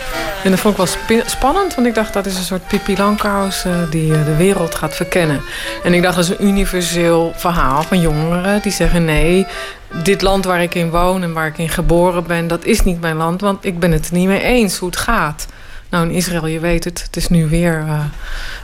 En 0.44 0.50
dat 0.50 0.60
vond 0.60 0.78
ik 0.78 0.86
wel 1.06 1.22
spannend, 1.26 1.74
want 1.74 1.86
ik 1.86 1.94
dacht 1.94 2.12
dat 2.12 2.26
is 2.26 2.36
een 2.36 2.44
soort 2.44 2.66
Pippi 2.66 2.96
Langkous 2.96 3.64
eh, 3.64 3.72
die 3.90 4.10
de 4.10 4.36
wereld 4.36 4.74
gaat 4.74 4.94
verkennen. 4.94 5.40
En 5.82 5.94
ik 5.94 6.02
dacht 6.02 6.16
dat 6.16 6.24
is 6.24 6.30
een 6.30 6.46
universeel 6.46 7.32
verhaal 7.36 7.82
van 7.82 8.00
jongeren 8.00 8.62
die 8.62 8.72
zeggen 8.72 9.04
nee, 9.04 9.46
dit 10.02 10.22
land 10.22 10.44
waar 10.44 10.62
ik 10.62 10.74
in 10.74 10.90
woon 10.90 11.22
en 11.22 11.32
waar 11.32 11.46
ik 11.46 11.58
in 11.58 11.68
geboren 11.68 12.26
ben, 12.26 12.46
dat 12.46 12.64
is 12.64 12.82
niet 12.82 13.00
mijn 13.00 13.16
land, 13.16 13.40
want 13.40 13.64
ik 13.64 13.78
ben 13.78 13.92
het 13.92 14.06
er 14.06 14.14
niet 14.14 14.28
mee 14.28 14.42
eens 14.42 14.78
hoe 14.78 14.88
het 14.88 14.98
gaat. 14.98 15.46
Nou, 15.90 16.08
in 16.08 16.14
Israël, 16.14 16.46
je 16.46 16.60
weet 16.60 16.84
het, 16.84 17.02
het 17.02 17.16
is 17.16 17.28
nu 17.28 17.48
weer 17.48 17.84
eh 17.88 18.04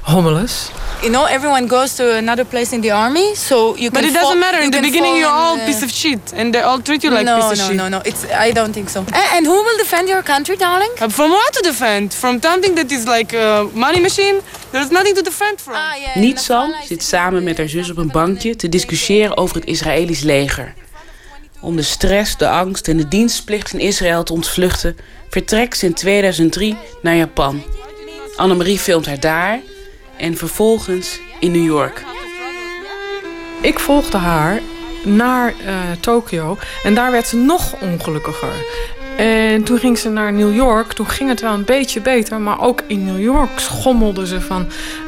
hommeles. 0.03 0.71
You 1.01 1.13
know, 1.13 1.27
everyone 1.27 1.69
goes 1.69 1.95
to 1.95 2.05
another 2.05 2.45
place 2.45 2.75
in 2.75 2.81
the 2.81 2.93
army, 2.93 3.35
so 3.35 3.75
you 3.77 3.91
can. 3.91 4.01
But 4.01 4.11
it 4.11 4.15
doesn't 4.15 4.39
matter. 4.39 4.63
In 4.63 4.71
the 4.71 4.81
beginning, 4.81 5.17
you're 5.17 5.33
all 5.33 5.57
uh, 5.59 5.65
piece 5.65 5.83
of 5.85 5.91
shit, 5.91 6.33
and 6.37 6.53
they 6.53 6.63
all 6.63 6.83
treat 6.83 7.03
you 7.03 7.13
like 7.13 7.25
no, 7.25 7.37
piece 7.37 7.53
of 7.53 7.59
no, 7.59 7.67
shit. 7.67 7.77
no, 7.77 7.89
no. 7.89 8.01
It's. 8.03 8.25
I 8.49 8.53
don't 8.53 8.73
think 8.73 8.89
so. 8.89 8.99
And, 8.99 9.29
and 9.37 9.47
who 9.47 9.53
will 9.65 9.77
defend 9.77 10.09
your 10.09 10.23
country, 10.23 10.57
darling? 10.57 10.91
Uh, 11.03 11.09
From 11.09 11.31
what 11.31 11.53
to 11.53 11.61
defend? 11.63 12.15
From 12.15 12.39
something 12.43 12.75
that 12.77 12.91
is 12.91 13.05
like 13.05 13.37
a 13.37 13.67
money 13.73 14.01
machine? 14.01 14.41
There's 14.71 14.91
nothing 14.91 15.15
to 15.15 15.23
defend 15.23 15.61
from. 15.61 15.75
Ah, 15.75 15.95
Nitzan 16.15 16.75
zit 16.87 17.03
samen 17.03 17.43
met 17.43 17.57
haar 17.59 17.69
zus 17.69 17.91
op 17.91 17.97
een 17.97 18.11
bankje 18.11 18.57
te 18.57 18.69
discussiëren 18.69 19.37
over 19.37 19.57
het 19.57 19.65
Israëlisch 19.65 20.23
leger. 20.23 20.75
Om 21.61 21.77
de 21.77 21.83
stress, 21.83 22.37
de 22.37 22.49
angst 22.49 22.89
en 22.89 22.97
de 22.97 23.09
dienstplicht 23.09 23.73
in 23.73 23.81
Israël 23.81 24.23
te 24.23 24.33
ontvluchten, 24.33 24.97
vertrekt 25.31 25.83
in 25.83 25.95
2003 25.95 26.77
naar 27.03 27.17
Japan. 27.17 27.63
Annemarie 28.37 28.79
filmt 28.79 29.07
haar 29.07 29.21
daar 29.21 29.61
en 30.17 30.37
vervolgens 30.37 31.21
in 31.41 31.51
New 31.53 31.65
York. 31.65 32.05
Ik 33.63 33.79
volgde 33.79 34.19
haar 34.19 34.61
naar 35.05 35.55
uh, 35.67 35.75
Tokio 36.01 36.59
en 36.83 36.95
daar 36.95 37.11
werd 37.11 37.27
ze 37.27 37.37
nog 37.37 37.75
ongelukkiger. 37.81 38.53
En 39.17 39.65
toen 39.65 39.79
ging 39.79 39.99
ze 39.99 40.09
naar 40.09 40.33
New 40.33 40.55
York. 40.55 40.93
Toen 40.93 41.09
ging 41.09 41.29
het 41.29 41.41
wel 41.41 41.53
een 41.53 41.65
beetje 41.65 42.01
beter. 42.01 42.41
Maar 42.41 42.61
ook 42.61 42.83
in 42.87 43.05
New 43.05 43.21
York 43.21 43.59
schommelde 43.59 44.27
ze 44.27 44.41
van 44.41 44.67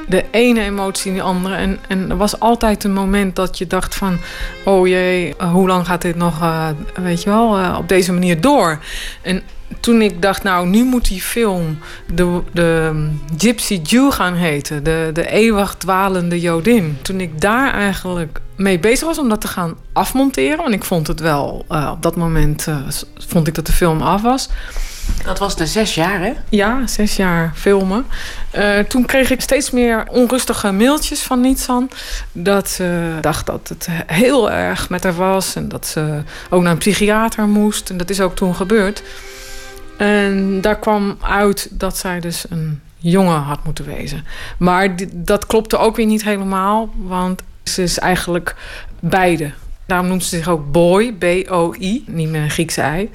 de 0.08 0.24
ene 0.30 0.60
emotie 0.60 1.10
in 1.10 1.16
de 1.16 1.22
andere. 1.22 1.54
En, 1.54 1.78
en 1.88 2.10
er 2.10 2.16
was 2.16 2.40
altijd 2.40 2.84
een 2.84 2.92
moment 2.92 3.36
dat 3.36 3.58
je 3.58 3.66
dacht 3.66 3.94
van... 3.94 4.18
oh 4.64 4.88
jee, 4.88 5.34
hoe 5.52 5.68
lang 5.68 5.86
gaat 5.86 6.02
dit 6.02 6.16
nog, 6.16 6.42
uh, 6.42 6.68
weet 6.94 7.22
je 7.22 7.30
wel, 7.30 7.58
uh, 7.58 7.76
op 7.78 7.88
deze 7.88 8.12
manier 8.12 8.40
door? 8.40 8.78
En 9.22 9.42
toen 9.80 10.02
ik 10.02 10.22
dacht, 10.22 10.42
nou, 10.42 10.66
nu 10.66 10.84
moet 10.84 11.08
die 11.08 11.22
film 11.22 11.78
de, 12.14 12.40
de 12.52 13.06
Gypsy 13.38 13.80
Jew 13.82 14.12
gaan 14.12 14.34
heten. 14.34 14.84
De, 14.84 15.10
de 15.12 15.30
eeuwig 15.30 15.74
dwalende 15.74 16.40
Jodin. 16.40 16.98
Toen 17.02 17.20
ik 17.20 17.40
daar 17.40 17.74
eigenlijk 17.74 18.40
mee 18.56 18.78
bezig 18.78 19.06
was 19.06 19.18
om 19.18 19.28
dat 19.28 19.40
te 19.40 19.48
gaan 19.48 19.76
afmonteren. 19.92 20.56
Want 20.56 20.72
ik 20.72 20.84
vond 20.84 21.06
het 21.06 21.20
wel, 21.20 21.64
uh, 21.70 21.90
op 21.92 22.02
dat 22.02 22.16
moment 22.16 22.66
uh, 22.66 22.76
vond 23.28 23.46
ik 23.46 23.54
dat 23.54 23.66
de 23.66 23.72
film 23.72 24.02
af 24.02 24.22
was. 24.22 24.48
Dat 25.24 25.38
was 25.38 25.56
na 25.56 25.64
zes 25.64 25.94
jaar, 25.94 26.20
hè? 26.20 26.32
Ja, 26.48 26.86
zes 26.86 27.16
jaar 27.16 27.52
filmen. 27.54 28.06
Uh, 28.56 28.78
toen 28.78 29.06
kreeg 29.06 29.30
ik 29.30 29.40
steeds 29.40 29.70
meer 29.70 30.04
onrustige 30.08 30.72
mailtjes 30.72 31.20
van 31.20 31.40
Nitsan. 31.40 31.90
Dat 32.32 32.70
ze 32.70 33.18
dacht 33.20 33.46
dat 33.46 33.68
het 33.68 33.88
heel 34.06 34.50
erg 34.50 34.88
met 34.88 35.02
haar 35.02 35.14
was. 35.14 35.54
En 35.54 35.68
dat 35.68 35.86
ze 35.86 36.22
ook 36.50 36.62
naar 36.62 36.72
een 36.72 36.78
psychiater 36.78 37.46
moest. 37.48 37.90
En 37.90 37.96
dat 37.96 38.10
is 38.10 38.20
ook 38.20 38.36
toen 38.36 38.54
gebeurd. 38.54 39.02
En 40.02 40.60
daar 40.60 40.78
kwam 40.78 41.16
uit 41.20 41.68
dat 41.70 41.96
zij 41.96 42.20
dus 42.20 42.44
een 42.48 42.80
jongen 42.98 43.40
had 43.40 43.64
moeten 43.64 43.84
wezen. 43.84 44.24
Maar 44.58 44.96
dat 45.12 45.46
klopte 45.46 45.76
ook 45.76 45.96
weer 45.96 46.06
niet 46.06 46.24
helemaal, 46.24 46.90
want 46.96 47.42
ze 47.62 47.82
is 47.82 47.98
eigenlijk 47.98 48.54
beide. 49.00 49.50
Daarom 49.86 50.08
noemt 50.08 50.24
ze 50.24 50.36
zich 50.36 50.48
ook 50.48 50.72
Boy, 50.72 51.12
B-O-I, 51.12 52.04
niet 52.06 52.30
met 52.30 52.40
een 52.40 52.50
Griekse 52.50 52.80
ei. 52.80 53.10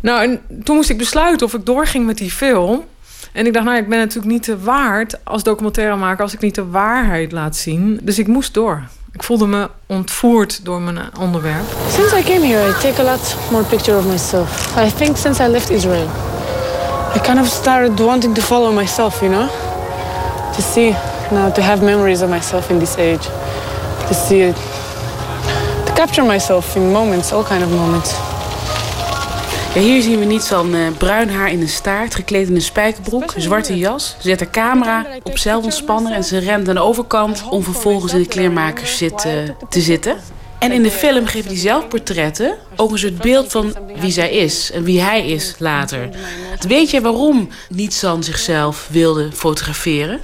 Nou, 0.00 0.22
en 0.22 0.40
toen 0.64 0.76
moest 0.76 0.90
ik 0.90 0.98
besluiten 0.98 1.46
of 1.46 1.54
ik 1.54 1.66
doorging 1.66 2.06
met 2.06 2.18
die 2.18 2.30
film. 2.30 2.84
En 3.32 3.46
ik 3.46 3.52
dacht, 3.52 3.64
nou, 3.64 3.78
ik 3.78 3.88
ben 3.88 3.98
natuurlijk 3.98 4.32
niet 4.32 4.42
te 4.42 4.58
waard 4.58 5.24
als 5.24 5.42
documentairemaker 5.42 6.22
als 6.22 6.34
ik 6.34 6.40
niet 6.40 6.54
de 6.54 6.66
waarheid 6.66 7.32
laat 7.32 7.56
zien. 7.56 8.00
Dus 8.02 8.18
ik 8.18 8.26
moest 8.26 8.54
door. 8.54 8.82
Ik 9.18 9.24
voelde 9.24 9.46
me 9.46 9.70
ontvoerd 9.86 10.64
door 10.64 10.80
mijn 10.80 10.98
onderwerp. 11.20 11.64
Since 11.90 12.18
I 12.18 12.22
came 12.22 12.46
here, 12.46 12.68
I 12.68 12.72
take 12.72 13.02
a 13.02 13.04
lot 13.04 13.36
more 13.50 13.64
picture 13.64 13.98
of 13.98 14.06
myself. 14.06 14.76
I 14.76 14.90
think 14.90 15.16
since 15.16 15.44
I 15.44 15.48
left 15.48 15.70
Israel, 15.70 16.08
I 17.14 17.18
kind 17.18 17.38
of 17.38 17.46
started 17.46 18.00
wanting 18.00 18.34
to 18.34 18.40
follow 18.40 18.72
myself, 18.72 19.20
you 19.20 19.30
know, 19.30 19.48
to 20.54 20.62
see, 20.62 20.90
now 21.30 21.50
to 21.50 21.60
have 21.62 21.84
memories 21.84 22.22
of 22.22 22.30
myself 22.30 22.70
in 22.70 22.78
this 22.78 22.96
age, 22.96 23.28
to 24.08 24.14
see 24.14 24.40
it, 24.40 24.56
to 25.86 25.92
capture 25.94 26.26
myself 26.26 26.76
in 26.76 26.92
moments, 26.92 27.32
all 27.32 27.44
kind 27.44 27.62
of 27.62 27.70
moments. 27.70 28.14
Ja, 29.74 29.80
hier 29.80 30.02
zien 30.02 30.18
we 30.18 30.24
niets 30.24 30.48
dan 30.48 30.74
uh, 30.74 30.88
bruin 30.98 31.30
haar 31.30 31.52
in 31.52 31.60
een 31.60 31.68
staart, 31.68 32.14
gekleed 32.14 32.48
in 32.48 32.54
een 32.54 32.62
spijkerbroek, 32.62 33.34
een 33.34 33.42
zwarte 33.42 33.76
jas. 33.76 34.16
Ze 34.20 34.28
zet 34.28 34.40
haar 34.40 34.50
camera 34.50 35.06
op 35.22 35.38
zelfontspanner 35.38 36.12
en 36.12 36.24
ze 36.24 36.38
rent 36.38 36.68
aan 36.68 36.74
de 36.74 36.80
overkant 36.80 37.44
om 37.50 37.62
vervolgens 37.62 38.12
in 38.12 38.22
de 38.22 38.28
kleermakers 38.28 38.96
zit, 38.96 39.24
uh, 39.24 39.32
te 39.68 39.80
zitten. 39.80 40.16
En 40.58 40.72
in 40.72 40.82
de 40.82 40.90
film 40.90 41.26
geeft 41.26 41.48
die 41.48 41.58
zelfportretten 41.58 42.54
ook 42.76 42.90
een 42.90 42.98
soort 42.98 43.18
beeld 43.18 43.50
van 43.50 43.74
wie 44.00 44.10
zij 44.10 44.30
is 44.30 44.70
en 44.70 44.82
wie 44.82 45.00
hij 45.00 45.28
is 45.28 45.54
later. 45.58 46.08
Weet 46.68 46.90
je 46.90 47.00
waarom 47.00 47.48
Nietsan 47.68 48.24
zichzelf 48.24 48.88
wilde 48.90 49.32
fotograferen? 49.32 50.20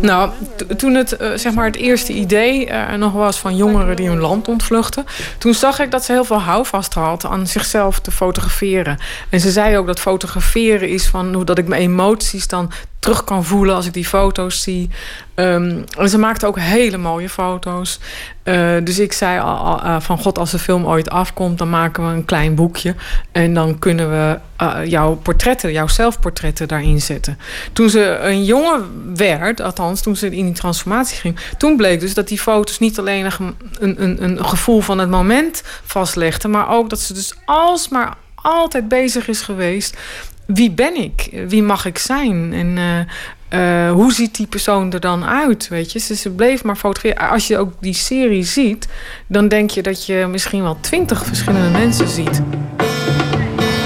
Nou, 0.00 0.30
toen 0.76 0.94
het, 0.94 1.20
uh, 1.20 1.28
zeg 1.34 1.54
maar 1.54 1.64
het 1.64 1.76
eerste 1.76 2.12
idee 2.12 2.68
uh, 2.68 2.92
nog 2.92 3.12
was 3.12 3.38
van 3.38 3.56
jongeren 3.56 3.96
die 3.96 4.08
hun 4.08 4.20
land 4.20 4.48
ontvluchten... 4.48 5.04
toen 5.38 5.54
zag 5.54 5.78
ik 5.78 5.90
dat 5.90 6.04
ze 6.04 6.12
heel 6.12 6.24
veel 6.24 6.40
houvast 6.40 6.94
had 6.94 7.24
aan 7.24 7.46
zichzelf 7.46 8.00
te 8.00 8.10
fotograferen. 8.10 8.98
En 9.28 9.40
ze 9.40 9.50
zei 9.50 9.78
ook 9.78 9.86
dat 9.86 10.00
fotograferen 10.00 10.88
is 10.88 11.06
van 11.06 11.34
hoe 11.34 11.44
dat 11.44 11.58
ik 11.58 11.68
mijn 11.68 11.82
emoties 11.82 12.48
dan 12.48 12.70
terug 13.04 13.24
kan 13.24 13.44
voelen 13.44 13.74
als 13.74 13.86
ik 13.86 13.92
die 13.92 14.06
foto's 14.06 14.62
zie. 14.62 14.90
Um, 15.34 15.84
en 15.98 16.08
ze 16.08 16.18
maakte 16.18 16.46
ook 16.46 16.58
hele 16.58 16.96
mooie 16.96 17.28
foto's. 17.28 17.98
Uh, 18.44 18.76
dus 18.84 18.98
ik 18.98 19.12
zei 19.12 19.40
al, 19.40 19.80
uh, 19.84 20.00
van 20.00 20.18
god, 20.18 20.38
als 20.38 20.50
de 20.50 20.58
film 20.58 20.86
ooit 20.86 21.10
afkomt, 21.10 21.58
dan 21.58 21.70
maken 21.70 22.08
we 22.08 22.14
een 22.14 22.24
klein 22.24 22.54
boekje. 22.54 22.94
En 23.32 23.54
dan 23.54 23.78
kunnen 23.78 24.10
we 24.10 24.38
uh, 24.62 24.78
jouw 24.84 25.14
portretten, 25.14 25.72
jouw 25.72 25.88
zelfportretten 25.88 26.68
daarin 26.68 27.00
zetten. 27.00 27.38
Toen 27.72 27.90
ze 27.90 28.18
een 28.20 28.44
jongen 28.44 28.84
werd, 29.16 29.60
althans 29.60 30.00
toen 30.00 30.16
ze 30.16 30.36
in 30.36 30.44
die 30.44 30.54
transformatie 30.54 31.16
ging, 31.16 31.38
toen 31.58 31.76
bleek 31.76 32.00
dus 32.00 32.14
dat 32.14 32.28
die 32.28 32.38
foto's 32.38 32.78
niet 32.78 32.98
alleen 32.98 33.30
een, 33.78 34.02
een, 34.02 34.24
een 34.24 34.44
gevoel 34.44 34.80
van 34.80 34.98
het 34.98 35.10
moment 35.10 35.62
vastlegden, 35.84 36.50
maar 36.50 36.70
ook 36.70 36.90
dat 36.90 37.00
ze 37.00 37.12
dus 37.12 37.34
alsmaar 37.44 38.14
altijd 38.34 38.88
bezig 38.88 39.28
is 39.28 39.40
geweest 39.40 39.96
wie 40.46 40.70
ben 40.70 40.96
ik? 40.96 41.28
Wie 41.48 41.62
mag 41.62 41.86
ik 41.86 41.98
zijn? 41.98 42.52
En 42.52 42.76
uh, 42.76 43.86
uh, 43.86 43.92
hoe 43.92 44.12
ziet 44.12 44.36
die 44.36 44.46
persoon 44.46 44.92
er 44.92 45.00
dan 45.00 45.24
uit? 45.24 45.68
Weet 45.68 45.92
je, 45.92 45.98
ze, 45.98 46.16
ze 46.16 46.30
bleef 46.30 46.64
maar 46.64 46.76
fotograferen. 46.76 47.30
Als 47.30 47.46
je 47.46 47.58
ook 47.58 47.72
die 47.80 47.94
serie 47.94 48.44
ziet, 48.44 48.88
dan 49.26 49.48
denk 49.48 49.70
je 49.70 49.82
dat 49.82 50.06
je 50.06 50.26
misschien 50.30 50.62
wel 50.62 50.78
twintig 50.80 51.24
verschillende 51.24 51.78
mensen 51.78 52.08
ziet. 52.08 52.42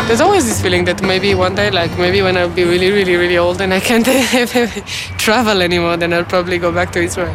There's 0.06 0.20
always 0.20 0.44
this 0.44 0.60
feeling 0.60 0.86
that 0.86 1.00
maybe 1.02 1.36
one 1.36 1.54
day, 1.54 1.70
like 1.70 1.90
maybe 1.98 2.22
when 2.22 2.36
I'll 2.36 2.52
be 2.54 2.64
really, 2.64 2.90
really, 2.90 3.16
really 3.16 3.38
old 3.38 3.60
and 3.60 3.72
I 3.72 3.80
can't 3.80 4.08
travel 5.24 5.60
anymore, 5.60 5.98
then 5.98 6.12
I'll 6.12 6.24
probably 6.24 6.58
go 6.58 6.72
back 6.72 6.90
to 6.92 7.00
Israel. 7.00 7.34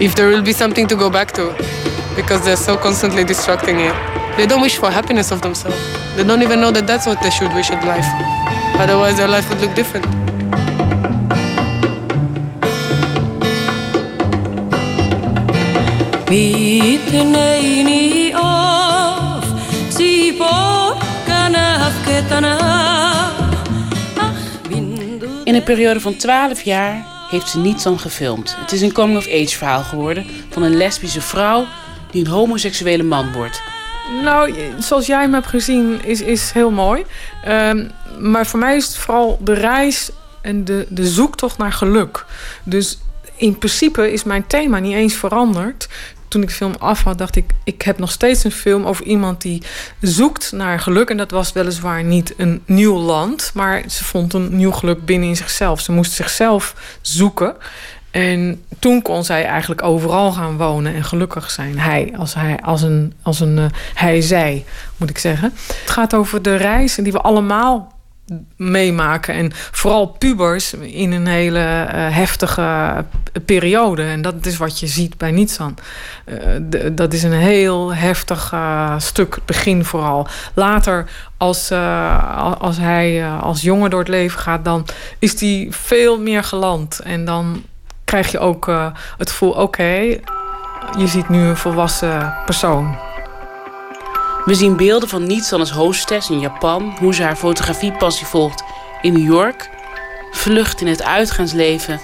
If 0.00 0.14
there 0.14 0.28
will 0.28 0.42
be 0.42 0.52
something 0.52 0.88
to 0.88 0.96
go 0.96 1.10
back 1.10 1.32
to, 1.32 1.54
because 2.16 2.44
they're 2.44 2.56
so 2.56 2.76
constantly 2.76 3.24
distracting 3.24 3.80
it. 3.80 4.19
They 4.40 4.48
don't 4.48 4.62
wish 4.62 4.78
for 4.78 4.90
happiness 4.90 5.32
of 5.32 5.42
themselves. 5.42 5.76
They 6.16 6.24
don't 6.24 6.40
even 6.40 6.60
know 6.60 6.70
that 6.70 6.86
that's 6.86 7.04
what 7.04 7.20
they 7.20 7.30
should 7.30 7.52
wish 7.52 7.70
in 7.70 7.84
life. 7.84 8.08
Otherwise, 8.78 9.16
their 9.16 9.28
life 9.28 9.46
would 9.50 9.60
look 9.60 9.74
different. 9.74 10.06
In 25.44 25.54
een 25.54 25.62
periode 25.64 26.00
van 26.00 26.16
12 26.16 26.62
jaar 26.62 27.06
heeft 27.30 27.48
ze 27.48 27.58
niets 27.58 27.82
dan 27.82 27.98
gefilmd. 27.98 28.56
Het 28.58 28.72
is 28.72 28.80
een 28.80 28.92
coming-of-age 28.92 29.56
verhaal 29.56 29.82
geworden 29.82 30.26
van 30.50 30.62
een 30.62 30.76
lesbische 30.76 31.20
vrouw 31.20 31.66
die 32.10 32.24
een 32.24 32.30
homoseksuele 32.30 33.02
man 33.02 33.32
wordt. 33.32 33.62
Nou, 34.22 34.54
zoals 34.78 35.06
jij 35.06 35.20
hem 35.20 35.34
hebt 35.34 35.46
gezien, 35.46 36.04
is, 36.04 36.20
is 36.20 36.50
heel 36.50 36.70
mooi. 36.70 37.04
Um, 37.48 37.90
maar 38.18 38.46
voor 38.46 38.58
mij 38.58 38.76
is 38.76 38.86
het 38.86 38.96
vooral 38.96 39.38
de 39.42 39.52
reis 39.52 40.10
en 40.40 40.64
de, 40.64 40.86
de 40.88 41.06
zoektocht 41.06 41.58
naar 41.58 41.72
geluk. 41.72 42.24
Dus 42.62 42.98
in 43.36 43.58
principe 43.58 44.12
is 44.12 44.24
mijn 44.24 44.46
thema 44.46 44.78
niet 44.78 44.94
eens 44.94 45.14
veranderd. 45.14 45.88
Toen 46.28 46.42
ik 46.42 46.48
de 46.48 46.54
film 46.54 46.74
af 46.78 47.02
had, 47.02 47.18
dacht 47.18 47.36
ik... 47.36 47.50
ik 47.64 47.82
heb 47.82 47.98
nog 47.98 48.10
steeds 48.10 48.44
een 48.44 48.52
film 48.52 48.86
over 48.86 49.04
iemand 49.04 49.42
die 49.42 49.62
zoekt 50.00 50.52
naar 50.52 50.80
geluk. 50.80 51.10
En 51.10 51.16
dat 51.16 51.30
was 51.30 51.52
weliswaar 51.52 52.04
niet 52.04 52.34
een 52.36 52.62
nieuw 52.66 52.98
land... 52.98 53.50
maar 53.54 53.82
ze 53.88 54.04
vond 54.04 54.34
een 54.34 54.56
nieuw 54.56 54.70
geluk 54.70 55.04
binnen 55.04 55.28
in 55.28 55.36
zichzelf. 55.36 55.80
Ze 55.80 55.92
moest 55.92 56.12
zichzelf 56.12 56.74
zoeken. 57.00 57.56
En 58.10 58.64
toen 58.78 59.02
kon 59.02 59.24
zij 59.24 59.44
eigenlijk 59.44 59.82
overal 59.82 60.32
gaan 60.32 60.56
wonen 60.56 60.94
en 60.94 61.04
gelukkig 61.04 61.50
zijn. 61.50 61.78
Hij, 61.78 62.12
als, 62.16 62.34
hij, 62.34 62.58
als 62.62 62.82
een, 62.82 63.12
als 63.22 63.40
een 63.40 63.56
uh, 63.56 63.64
hij-zij, 63.94 64.64
moet 64.96 65.10
ik 65.10 65.18
zeggen. 65.18 65.52
Het 65.54 65.90
gaat 65.90 66.14
over 66.14 66.42
de 66.42 66.56
reizen 66.56 67.04
die 67.04 67.12
we 67.12 67.20
allemaal 67.20 67.98
meemaken. 68.56 69.34
En 69.34 69.50
vooral 69.52 70.06
pubers 70.06 70.74
in 70.74 71.12
een 71.12 71.26
hele 71.26 71.58
uh, 71.58 71.86
heftige 71.92 73.04
periode. 73.44 74.02
En 74.02 74.22
dat 74.22 74.46
is 74.46 74.56
wat 74.56 74.80
je 74.80 74.86
ziet 74.86 75.18
bij 75.18 75.30
Nietsan. 75.30 75.78
Uh, 76.26 76.36
dat 76.92 77.12
is 77.12 77.22
een 77.22 77.32
heel 77.32 77.94
heftig 77.94 78.54
stuk, 78.98 79.38
begin 79.44 79.84
vooral. 79.84 80.26
Later, 80.54 81.10
als, 81.36 81.72
als 82.58 82.76
hij 82.76 83.28
als 83.28 83.60
jongen 83.60 83.90
door 83.90 83.98
het 83.98 84.08
leven 84.08 84.40
gaat... 84.40 84.64
dan 84.64 84.86
is 85.18 85.40
hij 85.40 85.66
veel 85.70 86.20
meer 86.20 86.44
geland. 86.44 87.00
En 87.00 87.24
dan 87.24 87.62
krijg 88.10 88.30
je 88.30 88.38
ook 88.38 88.68
uh, 88.68 88.86
het 89.18 89.30
gevoel: 89.30 89.50
oké, 89.50 89.60
okay, 89.60 90.20
je 90.98 91.06
ziet 91.06 91.28
nu 91.28 91.38
een 91.38 91.56
volwassen 91.56 92.34
persoon. 92.44 92.98
We 94.44 94.54
zien 94.54 94.76
beelden 94.76 95.08
van 95.08 95.26
Nietsan 95.26 95.60
als 95.60 95.70
hostess 95.70 96.30
in 96.30 96.40
Japan, 96.40 96.96
hoe 96.98 97.14
ze 97.14 97.22
haar 97.22 97.36
fotografiepassie 97.36 98.26
volgt 98.26 98.62
in 99.02 99.12
New 99.12 99.32
York, 99.32 99.70
vlucht 100.30 100.80
in 100.80 100.86
het 100.86 101.02
uitgaansleven 101.02 102.00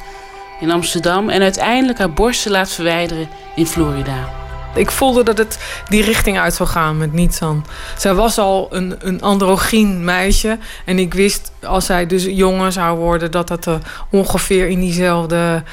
in 0.60 0.70
Amsterdam 0.70 1.28
en 1.28 1.42
uiteindelijk 1.42 1.98
haar 1.98 2.12
borsten 2.12 2.50
laat 2.50 2.70
verwijderen 2.70 3.28
in 3.54 3.66
Florida. 3.66 4.44
Ik 4.76 4.90
voelde 4.90 5.22
dat 5.22 5.38
het 5.38 5.58
die 5.88 6.02
richting 6.02 6.38
uit 6.38 6.54
zou 6.54 6.68
gaan 6.68 6.96
met 6.96 7.12
Nietsan. 7.12 7.64
Zij 7.98 8.14
was 8.14 8.38
al 8.38 8.68
een, 8.70 8.94
een 8.98 9.22
androgyn 9.22 10.04
meisje. 10.04 10.58
En 10.84 10.98
ik 10.98 11.14
wist 11.14 11.52
als 11.62 11.86
zij 11.86 12.06
dus 12.06 12.24
jongen 12.24 12.72
zou 12.72 12.98
worden... 12.98 13.30
dat 13.30 13.48
dat 13.48 13.66
eh, 13.66 13.74
ongeveer 14.10 14.68
in 14.68 14.80
diezelfde 14.80 15.36
eh, 15.36 15.70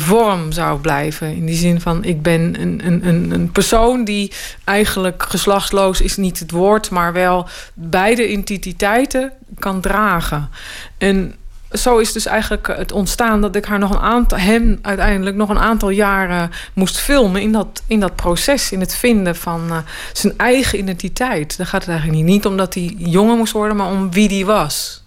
vorm 0.00 0.52
zou 0.52 0.80
blijven. 0.80 1.34
In 1.34 1.46
die 1.46 1.56
zin 1.56 1.80
van, 1.80 2.04
ik 2.04 2.22
ben 2.22 2.60
een, 2.60 2.80
een, 2.84 3.30
een, 3.30 3.50
persoon 3.52 4.04
die 4.04 4.32
eigenlijk 4.64 5.22
geslachtsloos 5.22 6.00
is 6.00 6.16
niet 6.16 6.38
het 6.38 6.50
woord... 6.50 6.90
maar 6.90 7.12
wel 7.12 7.48
beide 7.74 8.30
identiteiten 8.30 9.32
kan 9.58 9.80
dragen. 9.80 10.50
En 10.98 11.34
zo 11.72 11.98
is 11.98 12.12
dus 12.12 12.26
eigenlijk 12.26 12.66
het 12.66 12.92
ontstaan 12.92 13.40
dat 13.40 13.56
ik 13.56 13.64
haar 13.64 13.78
nog 13.78 13.90
een 13.90 14.00
aantal, 14.00 14.38
hem 14.38 14.78
uiteindelijk 14.82 15.36
nog 15.36 15.48
een 15.48 15.58
aantal 15.58 15.90
jaren 15.90 16.50
moest 16.72 16.98
filmen 16.98 17.40
in 17.40 17.52
dat, 17.52 17.82
in 17.86 18.00
dat 18.00 18.16
proces, 18.16 18.72
in 18.72 18.80
het 18.80 18.94
vinden 18.94 19.36
van 19.36 19.70
eh, 19.70 19.76
zijn 20.12 20.34
eigen 20.36 20.78
identiteit. 20.78 21.56
Daar 21.56 21.66
gaat 21.66 21.80
het 21.80 21.90
eigenlijk 21.90 22.18
niet, 22.18 22.28
niet 22.32 22.46
omdat 22.46 22.74
hij 22.74 22.94
jongen 22.98 23.36
moest 23.36 23.52
worden, 23.52 23.76
maar 23.76 23.90
om 23.90 24.12
wie 24.12 24.28
die 24.28 24.46
was. 24.46 25.01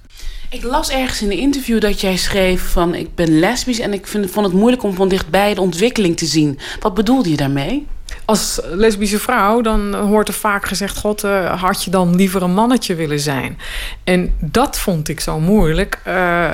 Ik 0.56 0.64
las 0.64 0.90
ergens 0.90 1.22
in 1.22 1.32
een 1.32 1.38
interview 1.38 1.82
dat 1.82 2.02
jij 2.02 2.16
schreef 2.16 2.72
van 2.72 2.96
ik 2.96 3.16
ben 3.16 3.40
lesbisch 3.40 3.80
en 3.80 3.94
ik 3.94 4.08
vind, 4.08 4.32
vond 4.32 4.46
het 4.46 4.56
moeilijk 4.56 4.84
om 4.84 4.94
van 4.94 5.08
dichtbij 5.08 5.54
de 5.54 5.62
ontwikkeling 5.62 6.18
te 6.18 6.26
zien. 6.26 6.60
Wat 6.80 6.94
bedoelde 6.94 7.30
je 7.30 7.36
daarmee? 7.36 7.88
Als 8.26 8.60
lesbische 8.64 9.20
vrouw, 9.20 9.62
dan 9.62 9.96
hoort 9.96 10.28
er 10.28 10.34
vaak 10.34 10.66
gezegd: 10.66 10.98
God, 10.98 11.24
uh, 11.24 11.62
had 11.62 11.84
je 11.84 11.92
dan 11.92 12.16
liever 12.16 12.42
een 12.42 12.54
mannetje 12.54 12.96
willen 12.96 13.20
zijn? 13.20 13.58
En 14.04 14.34
dat 14.40 14.78
vond 14.80 15.08
ik 15.08 15.20
zo 15.20 15.40
moeilijk. 15.40 16.02
Uh, 16.08 16.50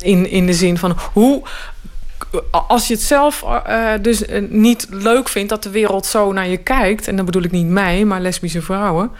in, 0.00 0.30
in 0.30 0.46
de 0.46 0.54
zin 0.54 0.78
van 0.78 0.96
hoe. 1.12 1.42
Als 2.50 2.88
je 2.88 2.94
het 2.94 3.02
zelf 3.02 3.44
uh, 3.68 3.90
dus 4.02 4.22
niet 4.48 4.86
leuk 4.90 5.28
vindt 5.28 5.48
dat 5.48 5.62
de 5.62 5.70
wereld 5.70 6.06
zo 6.06 6.32
naar 6.32 6.48
je 6.48 6.56
kijkt, 6.56 7.08
en 7.08 7.16
dan 7.16 7.24
bedoel 7.24 7.42
ik 7.42 7.50
niet 7.50 7.66
mij, 7.66 8.04
maar 8.04 8.20
lesbische 8.20 8.62
vrouwen, 8.62 9.10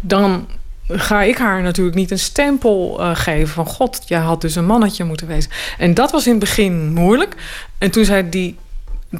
dan 0.00 0.46
ga 0.92 1.22
ik 1.22 1.38
haar 1.38 1.62
natuurlijk 1.62 1.96
niet 1.96 2.10
een 2.10 2.18
stempel 2.18 2.96
uh, 3.00 3.10
geven 3.14 3.54
van 3.54 3.66
God, 3.66 4.02
jij 4.06 4.18
had 4.18 4.40
dus 4.40 4.54
een 4.54 4.66
mannetje 4.66 5.04
moeten 5.04 5.26
wezen. 5.26 5.50
En 5.78 5.94
dat 5.94 6.10
was 6.10 6.24
in 6.24 6.30
het 6.30 6.40
begin 6.40 6.92
moeilijk. 6.92 7.34
En 7.78 7.90
toen 7.90 8.04
zij 8.04 8.28
die 8.28 8.56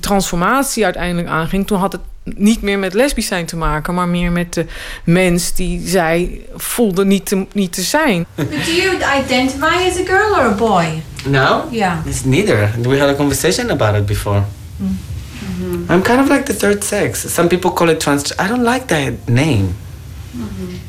transformatie 0.00 0.84
uiteindelijk 0.84 1.28
aanging, 1.28 1.66
toen 1.66 1.78
had 1.78 1.92
het 1.92 2.00
niet 2.22 2.62
meer 2.62 2.78
met 2.78 2.94
lesbisch 2.94 3.26
zijn 3.26 3.46
te 3.46 3.56
maken, 3.56 3.94
maar 3.94 4.08
meer 4.08 4.32
met 4.32 4.54
de 4.54 4.66
mens 5.04 5.54
die 5.54 5.88
zij 5.88 6.40
voelde 6.54 7.04
niet 7.04 7.26
te, 7.26 7.46
niet 7.52 7.72
te 7.72 7.82
zijn. 7.82 8.26
But 8.34 8.50
do 8.50 8.72
you 8.72 8.96
identify 9.24 9.88
as 9.88 9.98
a 9.98 10.04
girl 10.04 10.30
or 10.30 10.44
a 10.44 10.54
boy? 10.54 11.02
No? 11.26 11.64
Yeah. 11.70 12.06
It's 12.06 12.24
neither. 12.24 12.70
We 12.82 12.98
had 12.98 13.08
a 13.08 13.14
conversation 13.14 13.70
about 13.70 13.94
it 13.96 14.06
before. 14.06 14.42
Mm. 14.76 14.98
I'm 15.90 16.02
kind 16.02 16.20
of 16.20 16.28
like 16.28 16.42
the 16.42 16.54
third 16.54 16.84
sex. 16.84 17.34
Some 17.34 17.48
people 17.48 17.70
call 17.70 17.88
it 17.88 18.00
trans. 18.00 18.32
I 18.38 18.48
don't 18.48 18.64
like 18.64 18.86
that 18.86 19.28
name. 19.28 19.74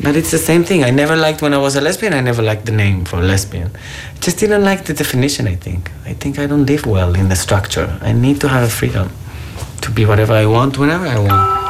But 0.03 0.15
it's 0.15 0.31
the 0.31 0.37
same 0.37 0.63
thing. 0.63 0.83
I 0.83 0.91
never 0.91 1.15
liked 1.15 1.41
when 1.41 1.53
I 1.53 1.57
was 1.57 1.75
a 1.75 1.81
lesbian. 1.81 2.13
I 2.13 2.21
never 2.21 2.43
liked 2.43 2.65
the 2.65 2.71
name 2.71 3.05
for 3.05 3.21
lesbian. 3.21 3.71
Just 4.19 4.39
didn't 4.39 4.63
like 4.63 4.83
the 4.83 4.93
definition. 4.93 5.47
I 5.47 5.55
think. 5.55 5.91
I 6.05 6.13
think 6.13 6.37
I 6.37 6.47
don't 6.47 6.65
live 6.65 6.85
well 6.85 7.15
in 7.15 7.29
the 7.29 7.35
structure. 7.35 7.97
I 8.01 8.13
need 8.13 8.39
to 8.41 8.47
have 8.47 8.63
a 8.63 8.69
freedom 8.69 9.09
to 9.81 9.91
be 9.91 10.05
whatever 10.05 10.33
I 10.33 10.45
want, 10.45 10.77
whenever 10.77 11.07
I 11.07 11.17
want. 11.17 11.61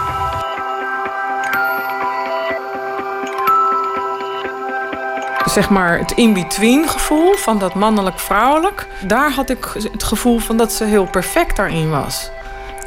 zeg 5.51 5.69
maar 5.69 5.99
het 5.99 6.11
in-between 6.11 6.89
gevoel 6.89 7.33
van 7.33 7.59
dat 7.59 7.73
mannelijk-vrouwelijk. 7.73 8.87
Daar 9.07 9.31
had 9.31 9.49
ik 9.49 9.67
het 9.91 10.03
gevoel 10.03 10.39
van 10.39 10.57
dat 10.57 10.71
ze 10.71 10.83
heel 10.83 11.05
perfect 11.05 11.55
daarin 11.55 11.89
was. 11.89 12.29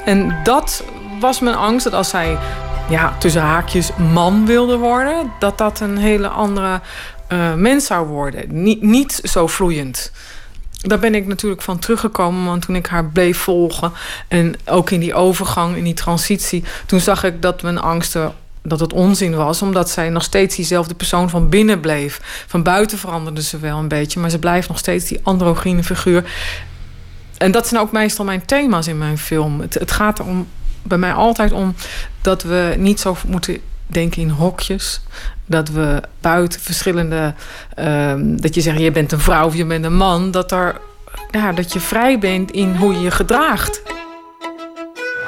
En 0.05 0.37
dat 0.43 0.85
was 1.21 1.41
mijn 1.41 1.57
angst, 1.57 1.85
dat 1.85 1.93
als 1.93 2.09
zij 2.09 2.39
ja, 2.89 3.17
tussen 3.19 3.43
haakjes 3.43 3.91
man 4.13 4.47
wilde 4.47 4.77
worden, 4.77 5.33
dat 5.39 5.59
dat 5.59 5.81
een 5.81 5.97
hele 5.97 6.29
andere 6.29 6.81
uh, 7.29 7.55
mens 7.55 7.87
zou 7.87 8.07
worden. 8.07 8.63
Niet, 8.63 8.83
niet 8.83 9.21
zo 9.23 9.47
vloeiend. 9.47 10.13
Daar 10.81 10.99
ben 10.99 11.15
ik 11.15 11.27
natuurlijk 11.27 11.63
van 11.63 11.79
teruggekomen, 11.79 12.45
want 12.45 12.63
toen 12.63 12.77
ik 12.77 12.87
haar 12.87 13.05
bleef 13.05 13.39
volgen 13.39 13.93
en 14.29 14.55
ook 14.65 14.91
in 14.91 15.01
die 15.01 15.15
overgang, 15.15 15.77
in 15.77 15.85
die 15.85 15.95
transitie, 15.95 16.65
toen 16.87 17.01
zag 17.01 17.25
ik 17.25 17.43
dat 17.43 17.63
mijn 17.63 17.79
angsten 17.79 18.35
dat 18.63 18.81
het 18.81 18.93
onzin 18.93 19.35
was, 19.35 19.63
omdat 19.63 19.91
zij 19.91 20.09
nog 20.09 20.23
steeds 20.23 20.57
diezelfde 20.57 20.95
persoon 20.95 21.31
van 21.31 21.49
binnen 21.49 21.81
bleef. 21.81 22.45
Van 22.47 22.63
buiten 22.63 22.99
veranderde 22.99 23.43
ze 23.43 23.59
wel 23.59 23.79
een 23.79 23.89
beetje, 23.89 24.21
maar 24.21 24.31
ze 24.31 24.39
blijft 24.39 24.69
nog 24.69 24.79
steeds 24.79 25.05
die 25.05 25.21
androgyne 25.23 25.85
figuur. 25.85 26.25
En 27.39 27.51
dat 27.51 27.69
zijn 27.69 27.81
ook 27.81 27.93
meestal 27.93 28.25
mijn 28.25 28.45
thema's 28.45 28.87
in 28.87 28.99
mijn 28.99 29.19
film. 29.19 29.61
Het, 29.61 29.75
het 29.75 29.93
gaat 29.93 30.19
erom 30.19 30.47
bij 30.85 30.99
mij 30.99 31.13
altijd 31.13 31.53
om 31.53 31.75
dat 32.23 32.43
we 32.43 32.75
niet 32.79 33.01
zo 33.01 33.17
moeten 33.27 33.61
denken 33.87 34.23
in 34.23 34.29
hokjes. 34.31 35.01
Dat 35.47 35.69
we 35.69 36.03
buiten 36.21 36.61
verschillende. 36.61 37.35
Uh, 37.79 38.13
dat 38.19 38.55
je 38.55 38.61
zegt, 38.61 38.79
je 38.79 38.91
bent 38.91 39.13
een 39.13 39.21
vrouw 39.21 39.47
of 39.47 39.55
je 39.55 39.65
bent 39.65 39.85
een 39.85 39.97
man. 39.97 40.31
Dat, 40.31 40.53
er, 40.53 40.81
ja, 41.31 41.53
dat 41.53 41.73
je 41.73 41.81
vrij 41.81 42.19
bent 42.19 42.51
in 42.51 42.77
hoe 42.77 42.93
je 42.93 43.01
je 43.01 43.11
gedraagt. 43.11 43.83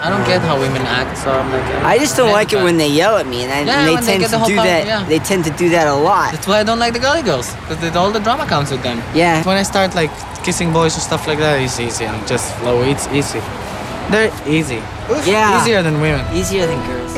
I 0.05 0.09
don't 0.09 0.27
get 0.27 0.41
how 0.43 0.59
women 0.59 0.87
act, 0.87 1.19
so 1.19 1.31
I'm 1.31 1.51
like. 1.53 1.97
I 1.97 1.99
just 1.99 2.17
don't 2.17 2.35
like 2.39 2.57
it 2.57 2.63
when 2.63 2.77
they 2.77 2.91
yell 2.91 3.17
at 3.17 3.27
me, 3.27 3.43
and, 3.45 3.51
I, 3.53 3.65
Yeah, 3.65 3.77
and 3.79 3.87
they 3.87 3.95
when 3.95 4.05
they 4.05 4.19
tend 4.19 4.21
get 4.21 4.31
to 4.31 4.39
the 4.39 4.47
do 4.47 4.55
that. 4.55 4.79
time, 4.81 4.87
yeah. 4.87 5.09
They 5.09 5.19
tend 5.19 5.45
to 5.45 5.51
do 5.51 5.69
that 5.71 5.87
a 5.87 5.95
lot. 5.95 6.31
That's 6.33 6.47
why 6.47 6.61
I 6.61 6.65
don't 6.65 6.79
like 6.79 6.93
the 6.93 7.01
girly 7.01 7.23
girls, 7.23 7.49
because 7.69 7.97
all 7.97 8.11
the 8.13 8.21
drama 8.21 8.45
comes 8.47 8.71
with 8.71 8.83
them. 8.83 8.99
Yeah. 9.15 9.43
When 9.45 9.57
I 9.57 9.65
start 9.65 9.95
like 9.95 10.11
kissing 10.45 10.73
boys 10.73 10.95
and 10.95 11.03
stuff 11.03 11.27
like 11.27 11.39
that, 11.39 11.61
it's 11.61 11.81
easy 11.81 12.05
and 12.05 12.17
just 12.29 12.45
flow. 12.59 12.83
It's 12.83 13.09
easy. 13.13 13.41
They're 14.11 14.31
easy. 14.47 14.79
Yeah. 15.25 15.55
Easier 15.55 15.83
than 15.83 15.95
women. 15.95 16.25
Easier 16.33 16.67
than 16.67 16.83
girls. 16.85 17.13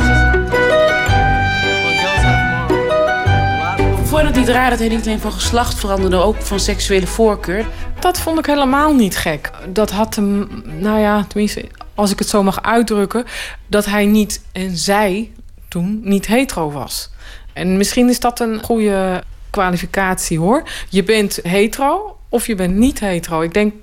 Vond 4.09 4.21
je 4.21 4.27
dat 4.27 4.37
niet 4.37 4.49
raar 4.49 4.71
dat 4.71 4.79
hij 4.79 4.89
niet 4.89 5.07
alleen 5.07 5.21
van 5.21 5.33
geslacht 5.33 5.75
veranderde, 5.75 6.17
ook 6.17 6.43
van 6.43 6.61
seksuele 6.61 7.07
voorkeur? 7.07 7.67
Dat 8.01 8.19
vond 8.19 8.39
ik 8.39 8.47
helemaal 8.47 8.95
niet 8.95 9.17
gek. 9.17 9.51
Dat 9.69 9.91
had 9.91 10.15
hem, 10.15 10.63
nou 10.65 10.99
ja, 11.01 11.25
tenminste, 11.29 11.65
als 11.95 12.11
ik 12.11 12.19
het 12.19 12.29
zo 12.29 12.43
mag 12.43 12.63
uitdrukken, 12.63 13.25
dat 13.67 13.85
hij 13.85 14.07
niet 14.07 14.43
en 14.53 14.77
zij 14.77 15.33
toen 15.69 16.01
niet 16.03 16.27
hetero 16.27 16.71
was. 16.71 17.11
En 17.53 17.77
misschien 17.77 18.09
is 18.09 18.21
dat 18.21 18.41
een 18.41 18.63
goede 18.63 19.23
kwalificatie 19.51 20.39
hoor. 20.39 20.63
Je 20.89 21.03
bent 21.03 21.39
hetero 21.43 22.17
of 22.29 22.47
je 22.47 22.55
bent 22.55 22.75
niet 22.75 23.01
hetero. 23.01 23.41
Ik 23.41 23.55
denk. 23.55 23.75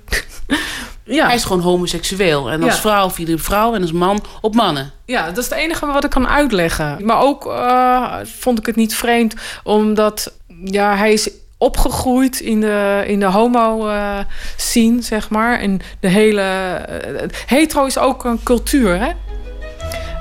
ja. 1.06 1.26
Hij 1.26 1.34
is 1.34 1.44
gewoon 1.44 1.62
homoseksueel. 1.62 2.50
En 2.50 2.62
als 2.62 2.74
Ja. 2.74 2.80
vrouw 2.80 3.10
viel 3.10 3.32
op 3.34 3.40
vrouw 3.40 3.74
en 3.74 3.82
als 3.82 3.92
man 3.92 4.24
op 4.40 4.54
mannen. 4.54 4.90
Ja, 5.04 5.26
dat 5.26 5.38
is 5.38 5.44
het 5.44 5.58
enige 5.58 5.86
wat 5.86 6.04
ik 6.04 6.10
kan 6.10 6.28
uitleggen. 6.28 6.96
Maar 7.04 7.20
ook 7.20 7.46
eh, 7.46 8.14
vond 8.24 8.58
ik 8.58 8.66
het 8.66 8.76
niet 8.76 8.94
vreemd, 8.96 9.34
omdat 9.64 10.32
ja, 10.64 10.96
hij 10.96 11.12
is 11.12 11.30
opgegroeid 11.58 12.40
in 12.40 12.60
de, 12.60 13.04
in 13.06 13.20
de 13.20 13.26
homo-scene, 13.26 15.02
zeg 15.02 15.28
maar. 15.30 15.60
En 15.60 15.80
de 16.00 16.08
hele... 16.08 16.40
eh, 16.42 17.28
hetero 17.46 17.84
is 17.84 17.98
ook 17.98 18.24
een 18.24 18.42
cultuur, 18.42 18.98
hè? 18.98 19.10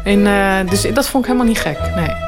En, 0.04 0.28
eh, 0.28 0.70
dus 0.70 0.82
dat 0.94 1.08
vond 1.08 1.24
ik 1.26 1.30
helemaal 1.32 1.52
niet 1.54 1.60
gek, 1.62 1.80
nee. 1.96 2.25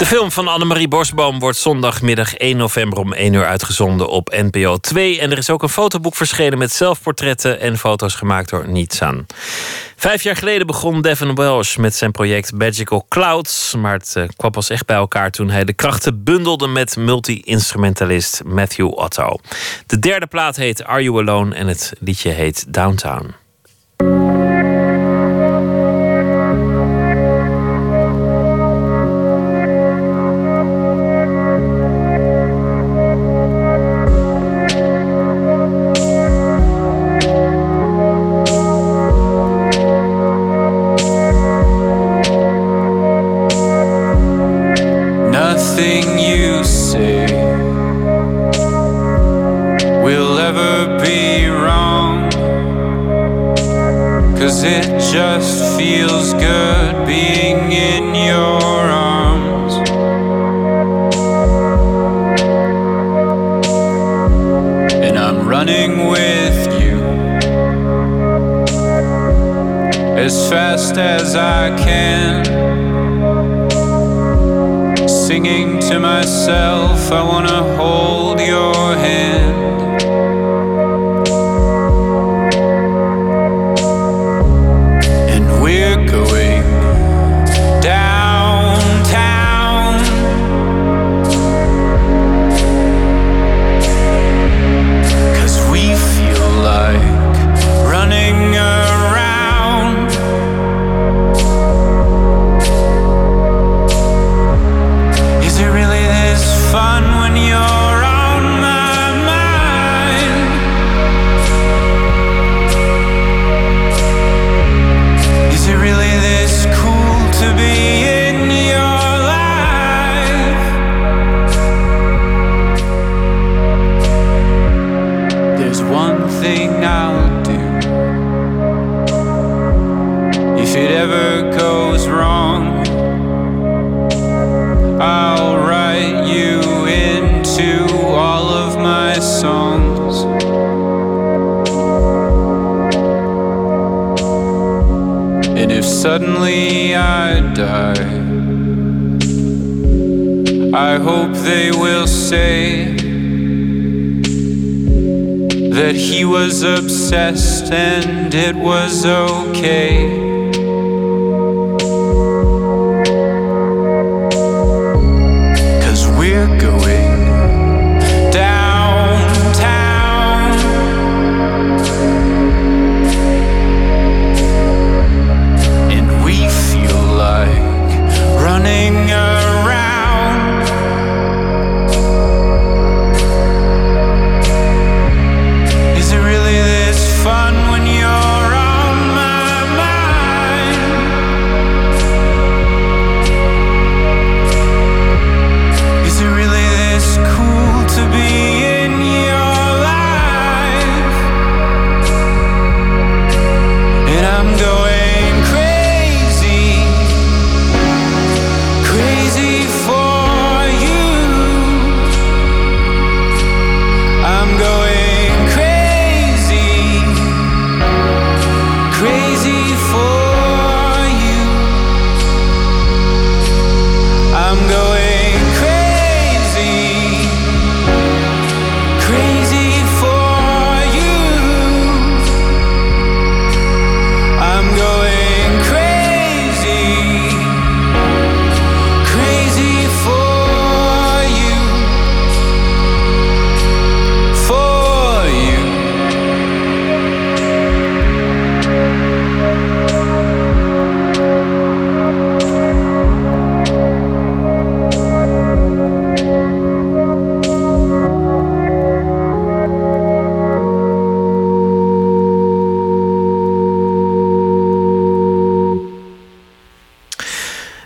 De 0.00 0.06
film 0.06 0.30
van 0.30 0.48
Annemarie 0.48 0.88
Bosboom 0.88 1.38
wordt 1.38 1.58
zondagmiddag 1.58 2.34
1 2.34 2.56
november 2.56 2.98
om 2.98 3.12
1 3.12 3.32
uur 3.32 3.44
uitgezonden 3.44 4.08
op 4.08 4.28
NPO 4.50 4.76
2. 4.76 5.20
En 5.20 5.30
er 5.30 5.38
is 5.38 5.50
ook 5.50 5.62
een 5.62 5.68
fotoboek 5.68 6.14
verschenen 6.14 6.58
met 6.58 6.72
zelfportretten 6.72 7.60
en 7.60 7.78
foto's 7.78 8.14
gemaakt 8.14 8.50
door 8.50 8.68
Nietsan. 8.68 9.26
Vijf 9.96 10.22
jaar 10.22 10.36
geleden 10.36 10.66
begon 10.66 11.02
Devin 11.02 11.34
Welsh 11.34 11.76
met 11.76 11.94
zijn 11.94 12.10
project 12.10 12.52
Magical 12.52 13.06
Clouds. 13.08 13.74
Maar 13.74 13.92
het 13.92 14.16
eh, 14.16 14.24
kwam 14.36 14.50
pas 14.50 14.70
echt 14.70 14.86
bij 14.86 14.96
elkaar 14.96 15.30
toen 15.30 15.50
hij 15.50 15.64
de 15.64 15.72
krachten 15.72 16.24
bundelde 16.24 16.66
met 16.66 16.96
multi-instrumentalist 16.96 18.42
Matthew 18.44 18.98
Otto. 18.98 19.36
De 19.86 19.98
derde 19.98 20.26
plaat 20.26 20.56
heet 20.56 20.84
Are 20.84 21.02
You 21.02 21.18
Alone 21.18 21.54
en 21.54 21.66
het 21.66 21.92
liedje 21.98 22.30
heet 22.30 22.72
Downtown. 22.72 23.39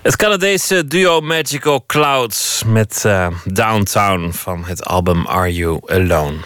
Het 0.05 0.16
Canadese 0.16 0.86
duo 0.86 1.20
Magical 1.20 1.85
Clouds 1.86 2.62
met 2.66 3.05
eh, 3.05 3.26
Downtown 3.44 4.31
van 4.31 4.64
het 4.64 4.85
album 4.85 5.26
Are 5.26 5.55
You 5.55 5.81
Alone. 5.86 6.36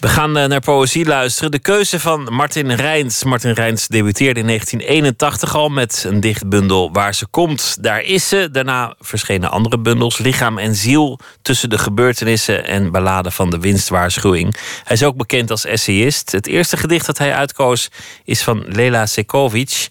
We 0.00 0.08
gaan 0.08 0.36
eh, 0.36 0.48
naar 0.48 0.60
poëzie 0.60 1.04
luisteren. 1.04 1.50
De 1.50 1.58
keuze 1.58 2.00
van 2.00 2.28
Martin 2.32 2.72
Rijns. 2.72 3.24
Martin 3.24 3.52
Rijns 3.52 3.88
debuteerde 3.88 4.40
in 4.40 4.46
1981 4.46 5.54
al 5.54 5.68
met 5.68 6.04
een 6.06 6.20
dichtbundel 6.20 6.92
Waar 6.92 7.14
ze 7.14 7.26
komt, 7.26 7.76
daar 7.80 8.00
is 8.00 8.28
ze. 8.28 8.48
Daarna 8.52 8.94
verschenen 9.00 9.50
andere 9.50 9.78
bundels, 9.78 10.18
Lichaam 10.18 10.58
en 10.58 10.74
Ziel, 10.74 11.18
Tussen 11.42 11.70
de 11.70 11.78
gebeurtenissen 11.78 12.66
en 12.66 12.90
Balladen 12.90 13.32
van 13.32 13.50
de 13.50 13.58
winstwaarschuwing. 13.58 14.56
Hij 14.84 14.96
is 14.96 15.04
ook 15.04 15.16
bekend 15.16 15.50
als 15.50 15.64
essayist. 15.64 16.32
Het 16.32 16.46
eerste 16.46 16.76
gedicht 16.76 17.06
dat 17.06 17.18
hij 17.18 17.34
uitkoos 17.34 17.90
is 18.24 18.42
van 18.42 18.64
Lela 18.66 19.06
Sekovic. 19.06 19.88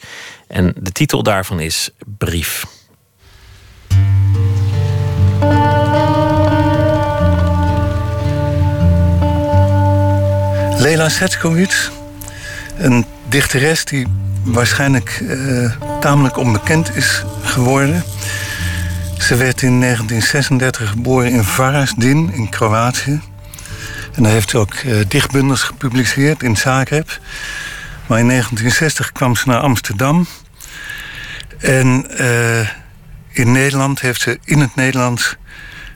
En 0.53 0.73
de 0.77 0.91
titel 0.91 1.23
daarvan 1.23 1.59
is 1.59 1.89
Brief. 2.23 2.65
Lela 10.77 11.09
Setskovic, 11.09 11.89
een 12.77 13.05
dichteres 13.29 13.85
die 13.85 14.07
waarschijnlijk 14.43 15.23
eh, 15.29 15.71
tamelijk 15.99 16.37
onbekend 16.37 16.95
is 16.95 17.23
geworden. 17.41 18.03
Ze 19.17 19.35
werd 19.35 19.61
in 19.61 19.79
1936 19.79 20.89
geboren 20.89 21.31
in 21.31 21.43
Varaždin 21.43 22.33
in 22.33 22.49
Kroatië. 22.49 23.21
En 24.13 24.23
daar 24.23 24.31
heeft 24.31 24.49
ze 24.49 24.57
ook 24.57 24.73
eh, 24.73 24.95
dichtbundels 25.07 25.61
gepubliceerd 25.61 26.43
in 26.43 26.57
Zagreb. 26.57 27.19
Maar 28.07 28.19
in 28.19 28.27
1960 28.27 29.11
kwam 29.11 29.35
ze 29.35 29.47
naar 29.47 29.59
Amsterdam. 29.59 30.27
En 31.79 32.17
eh, 32.17 32.69
in 33.29 33.51
Nederland 33.51 34.01
heeft 34.01 34.21
ze 34.21 34.39
in 34.43 34.59
het 34.59 34.75
Nederlands 34.75 35.35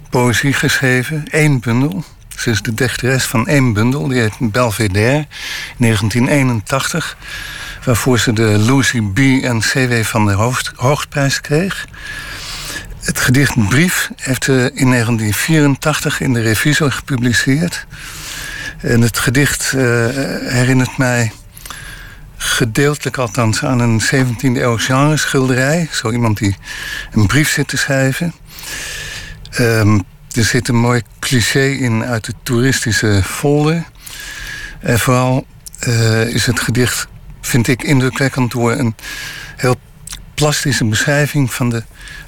poëzie 0.10 0.54
geschreven. 0.54 1.24
Eén 1.26 1.60
bundel. 1.60 2.04
Ze 2.38 2.49
is 2.49 2.62
de 2.62 2.74
dichteres 2.74 3.24
van 3.24 3.48
één 3.48 3.74
bundel. 3.74 4.08
Die 4.08 4.20
heet 4.20 4.52
Belvedere, 4.52 5.28
1981. 5.78 7.18
Waarvoor 7.84 8.20
ze 8.20 8.34
de 8.34 8.58
Lucy 8.58 9.02
B. 9.02 9.18
en 9.44 9.60
C.W. 9.60 10.04
van 10.04 10.32
Hoofd, 10.32 10.72
Hoogprijs 10.76 11.41
kreeg. 11.41 11.88
Het 13.02 13.20
gedicht 13.20 13.68
Brief 13.70 14.10
heeft 14.16 14.44
ze 14.44 14.72
in 14.74 14.90
1984 14.90 16.22
in 16.22 16.34
de 16.34 16.41
Revisor 16.41 16.91
gepubliceerd. 16.91 17.86
En 18.82 19.02
het 19.02 19.18
gedicht 19.18 19.74
eh, 19.74 19.82
herinnert 20.48 20.98
mij 20.98 21.32
gedeeltelijk 22.38 23.18
althans 23.18 23.64
aan 23.64 23.80
een 23.80 24.01
17e 24.01 24.39
eeuw 24.41 24.77
genre 24.77 25.18
schilderij. 25.18 25.89
Zo 25.91 26.11
iemand 26.11 26.38
die 26.38 26.55
een 27.11 27.27
brief 27.27 27.49
zit 27.49 27.68
te 27.68 27.77
schrijven. 27.77 28.34
Ehm, 29.51 29.99
er 30.31 30.43
zit 30.43 30.68
een 30.68 30.80
mooi 30.80 31.01
cliché 31.19 31.65
in 31.65 32.03
uit 32.03 32.26
de 32.26 32.34
toeristische 32.43 33.22
folder. 33.23 33.84
En 34.80 34.99
vooral 34.99 35.45
eh, 35.80 36.27
is 36.27 36.45
het 36.45 36.59
gedicht 36.59 37.07
vind 37.41 37.68
ik 37.68 37.84
indrukwekkend 37.84 38.51
door 38.51 38.72
een 38.72 38.95
heel 39.55 39.76
plastische 40.34 40.85
beschrijving 40.85 41.53
van 41.53 41.69
de 41.69 41.84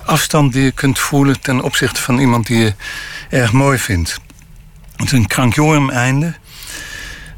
afstand 0.06 0.54
die 0.54 0.64
je 0.64 0.72
kunt 0.72 1.00
voelen 1.00 1.40
ten 1.42 1.62
opzichte 1.62 2.02
van 2.02 2.20
iemand 2.20 2.48
die 2.48 2.58
je 2.58 2.74
erg 3.30 3.52
mooi 3.52 3.78
vindt. 3.78 4.20
Het 4.96 5.06
is 5.06 5.12
een 5.12 5.28
krankjorum 5.28 5.90
einde, 5.90 6.34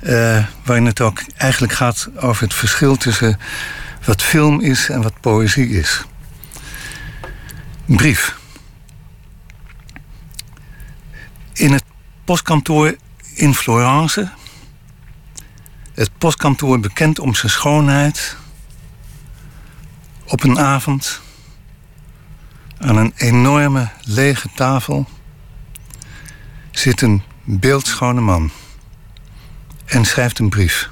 eh, 0.01 0.45
waarin 0.63 0.85
het 0.85 1.01
ook 1.01 1.23
eigenlijk 1.37 1.73
gaat 1.73 2.09
over 2.15 2.43
het 2.43 2.53
verschil 2.53 2.95
tussen 2.95 3.39
wat 4.05 4.21
film 4.21 4.61
is 4.61 4.89
en 4.89 5.01
wat 5.01 5.19
poëzie 5.19 5.69
is. 5.69 6.05
Een 7.87 7.95
brief. 7.95 8.37
In 11.53 11.71
het 11.71 11.83
postkantoor 12.23 12.95
in 13.33 13.53
Florence. 13.53 14.31
Het 15.93 16.17
postkantoor 16.17 16.79
bekend 16.79 17.19
om 17.19 17.35
zijn 17.35 17.51
schoonheid. 17.51 18.37
Op 20.25 20.43
een 20.43 20.59
avond 20.59 21.21
aan 22.77 22.97
een 22.97 23.13
enorme 23.15 23.89
lege 24.01 24.49
tafel 24.55 25.09
zit 26.71 27.01
een 27.01 27.23
beeldschone 27.43 28.21
man 28.21 28.51
en 29.91 30.05
schrijft 30.05 30.39
een 30.39 30.49
brief. 30.49 30.89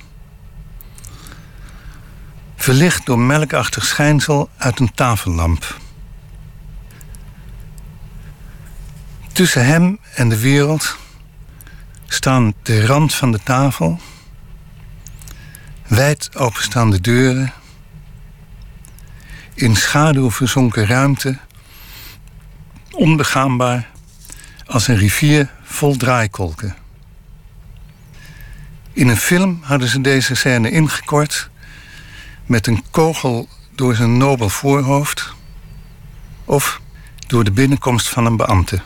Verlicht 2.55 3.05
door 3.05 3.19
melkachtig 3.19 3.85
schijnsel 3.85 4.49
uit 4.57 4.79
een 4.79 4.93
tafellamp. 4.93 5.77
Tussen 9.31 9.65
hem 9.65 9.99
en 10.15 10.29
de 10.29 10.39
wereld 10.39 10.97
staan 12.07 12.53
de 12.63 12.85
rand 12.85 13.13
van 13.13 13.31
de 13.31 13.39
tafel, 13.43 13.99
wijd 15.87 16.35
openstaande 16.35 17.01
deuren, 17.01 17.53
in 19.53 19.75
schaduw 19.75 20.31
verzonken 20.31 20.85
ruimte, 20.85 21.37
onbegaanbaar 22.91 23.89
als 24.65 24.87
een 24.87 24.97
rivier 24.97 25.49
vol 25.63 25.97
draaikolken. 25.97 26.75
In 28.93 29.07
een 29.07 29.17
film 29.17 29.59
hadden 29.61 29.87
ze 29.87 30.01
deze 30.01 30.35
scène 30.35 30.71
ingekort 30.71 31.49
met 32.45 32.67
een 32.67 32.83
kogel 32.91 33.47
door 33.75 33.95
zijn 33.95 34.17
nobel 34.17 34.49
voorhoofd 34.49 35.33
of 36.45 36.81
door 37.27 37.43
de 37.43 37.51
binnenkomst 37.51 38.09
van 38.09 38.25
een 38.25 38.37
beambte. 38.37 38.81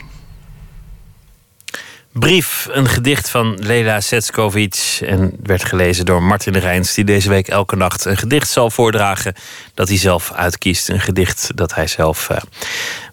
Brief, 2.13 2.67
een 2.71 2.87
gedicht 2.87 3.29
van 3.29 3.57
Lela 3.59 4.01
Setskovic. 4.01 4.97
En 5.05 5.33
werd 5.43 5.65
gelezen 5.65 6.05
door 6.05 6.23
Martin 6.23 6.57
Rijns, 6.57 6.93
die 6.93 7.03
deze 7.03 7.29
week 7.29 7.47
elke 7.47 7.75
nacht 7.75 8.05
een 8.05 8.17
gedicht 8.17 8.49
zal 8.49 8.69
voordragen. 8.69 9.33
dat 9.73 9.87
hij 9.87 9.97
zelf 9.97 10.31
uitkiest. 10.31 10.89
Een 10.89 10.99
gedicht 10.99 11.51
dat 11.55 11.75
hij 11.75 11.87
zelf 11.87 12.29
eh, 12.29 12.37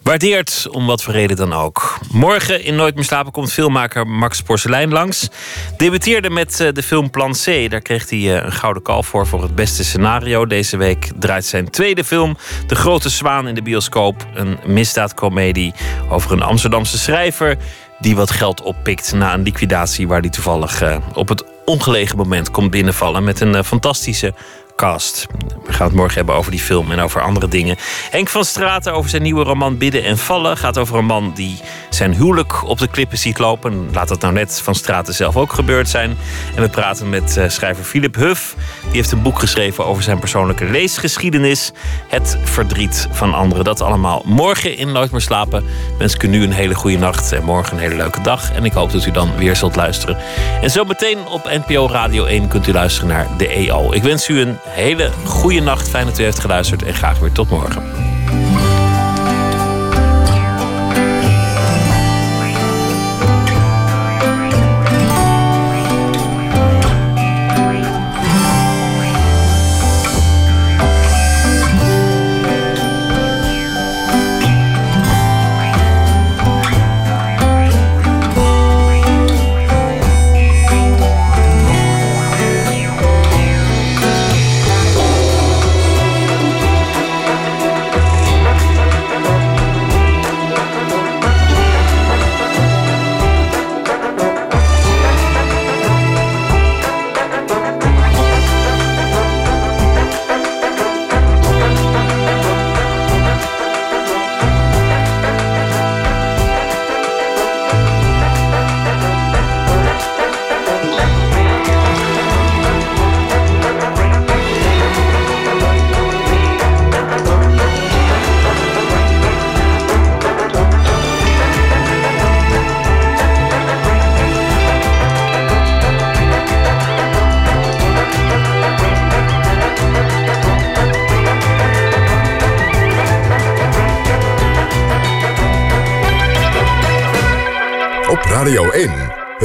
waardeert, 0.02 0.66
om 0.70 0.86
wat 0.86 1.02
voor 1.02 1.12
reden 1.12 1.36
dan 1.36 1.52
ook. 1.52 1.98
Morgen 2.10 2.64
in 2.64 2.74
Nooit 2.74 2.94
meer 2.94 3.05
slapen 3.05 3.32
komt 3.32 3.52
filmmaker 3.52 4.06
Max 4.06 4.43
Porcelein 4.43 4.93
langs. 4.93 5.28
Debuteerde 5.77 6.31
met 6.31 6.60
eh, 6.60 6.72
de 6.72 6.82
film 6.82 7.10
Plan 7.10 7.32
C. 7.32 7.70
Daar 7.70 7.82
kreeg 7.82 8.10
hij 8.10 8.18
eh, 8.18 8.44
een 8.44 8.52
gouden 8.52 8.82
kalf 8.82 9.06
voor 9.06 9.27
voor 9.27 9.43
het 9.43 9.55
beste 9.55 9.85
scenario. 9.85 10.47
Deze 10.47 10.77
week 10.77 11.10
draait 11.18 11.44
zijn 11.44 11.70
tweede 11.70 12.05
film, 12.05 12.36
De 12.66 12.74
Grote 12.74 13.09
Zwaan, 13.09 13.48
in 13.48 13.55
de 13.55 13.62
bioscoop. 13.62 14.27
Een 14.35 14.59
misdaadcomedie 14.66 15.74
over 16.09 16.32
een 16.32 16.43
Amsterdamse 16.43 16.98
schrijver 16.98 17.56
die 18.01 18.16
wat 18.16 18.31
geld 18.31 18.62
oppikt 18.62 19.12
na 19.12 19.35
een 19.35 19.43
liquidatie 19.43 20.09
waar 20.09 20.20
hij 20.20 20.31
toevallig 20.31 20.82
eh, 20.82 20.97
op 21.14 21.28
het 21.28 21.44
ongelegen 21.64 22.16
moment 22.16 22.51
komt 22.51 22.70
binnenvallen 22.70 23.24
met 23.24 23.40
een 23.40 23.55
eh, 23.55 23.62
fantastische 23.62 24.35
We 24.81 25.73
gaan 25.73 25.86
het 25.86 25.97
morgen 25.97 26.16
hebben 26.16 26.35
over 26.35 26.51
die 26.51 26.61
film 26.61 26.90
en 26.90 27.01
over 27.01 27.23
andere 27.23 27.48
dingen. 27.48 27.77
Henk 28.11 28.28
van 28.28 28.44
Straten 28.44 28.93
over 28.93 29.11
zijn 29.11 29.23
nieuwe 29.23 29.44
roman 29.44 29.78
Bidden 29.78 30.05
en 30.05 30.19
Vallen 30.19 30.57
gaat 30.57 30.78
over 30.78 30.98
een 30.98 31.05
man 31.05 31.32
die 31.35 31.61
zijn 31.90 32.15
huwelijk 32.15 32.69
op 32.69 32.78
de 32.78 32.89
klippen 32.89 33.19
ziet 33.19 33.39
lopen. 33.39 33.89
Laat 33.93 34.09
dat 34.09 34.20
nou 34.20 34.32
net 34.32 34.61
van 34.61 34.74
Straten 34.74 35.15
zelf 35.15 35.36
ook 35.36 35.52
gebeurd 35.52 35.89
zijn. 35.89 36.16
En 36.55 36.62
we 36.62 36.69
praten 36.69 37.09
met 37.09 37.36
eh, 37.36 37.48
schrijver 37.48 37.85
Philip 37.85 38.15
Huff. 38.15 38.55
Die 38.82 38.97
heeft 38.97 39.12
een 39.12 39.23
boek 39.23 39.39
geschreven 39.39 39.86
over 39.86 40.02
zijn 40.02 40.19
persoonlijke 40.19 40.65
leesgeschiedenis. 40.65 41.73
Het 42.09 42.39
verdriet 42.44 43.09
van 43.11 43.35
anderen. 43.35 43.65
Dat 43.65 43.81
allemaal 43.81 44.23
morgen 44.24 44.77
in 44.77 44.93
Nooit 44.93 45.11
meer 45.11 45.20
slapen. 45.20 45.65
Wens 45.98 46.15
ik 46.15 46.23
u 46.23 46.28
nu 46.28 46.43
een 46.43 46.52
hele 46.52 46.74
goede 46.74 46.98
nacht 46.98 47.32
en 47.32 47.44
morgen 47.44 47.77
een 47.77 47.82
hele 47.82 47.97
leuke 47.97 48.20
dag. 48.20 48.52
En 48.52 48.65
ik 48.65 48.73
hoop 48.73 48.93
dat 48.93 49.07
u 49.07 49.11
dan 49.11 49.36
weer 49.36 49.57
zult 49.57 49.77
luisteren. 49.77 50.16
En 50.62 50.70
zo 50.70 50.85
meteen 50.85 51.27
op 51.27 51.62
NPO 51.66 51.89
Radio 51.89 52.24
1 52.24 52.48
kunt 52.48 52.66
u 52.66 52.73
luisteren 52.73 53.09
naar 53.09 53.27
de 53.36 53.48
EO. 53.48 53.93
Ik 53.93 54.02
wens 54.02 54.28
u 54.28 54.40
een 54.40 54.59
hele 54.71 55.11
goede 55.25 55.61
nacht. 55.61 55.89
Fijn 55.89 56.07
dat 56.07 56.19
u 56.19 56.23
heeft 56.23 56.41
geluisterd 56.41 56.83
en 56.83 56.95
graag 56.95 57.19
weer 57.19 57.33
tot 57.33 57.51
morgen. 57.51 58.10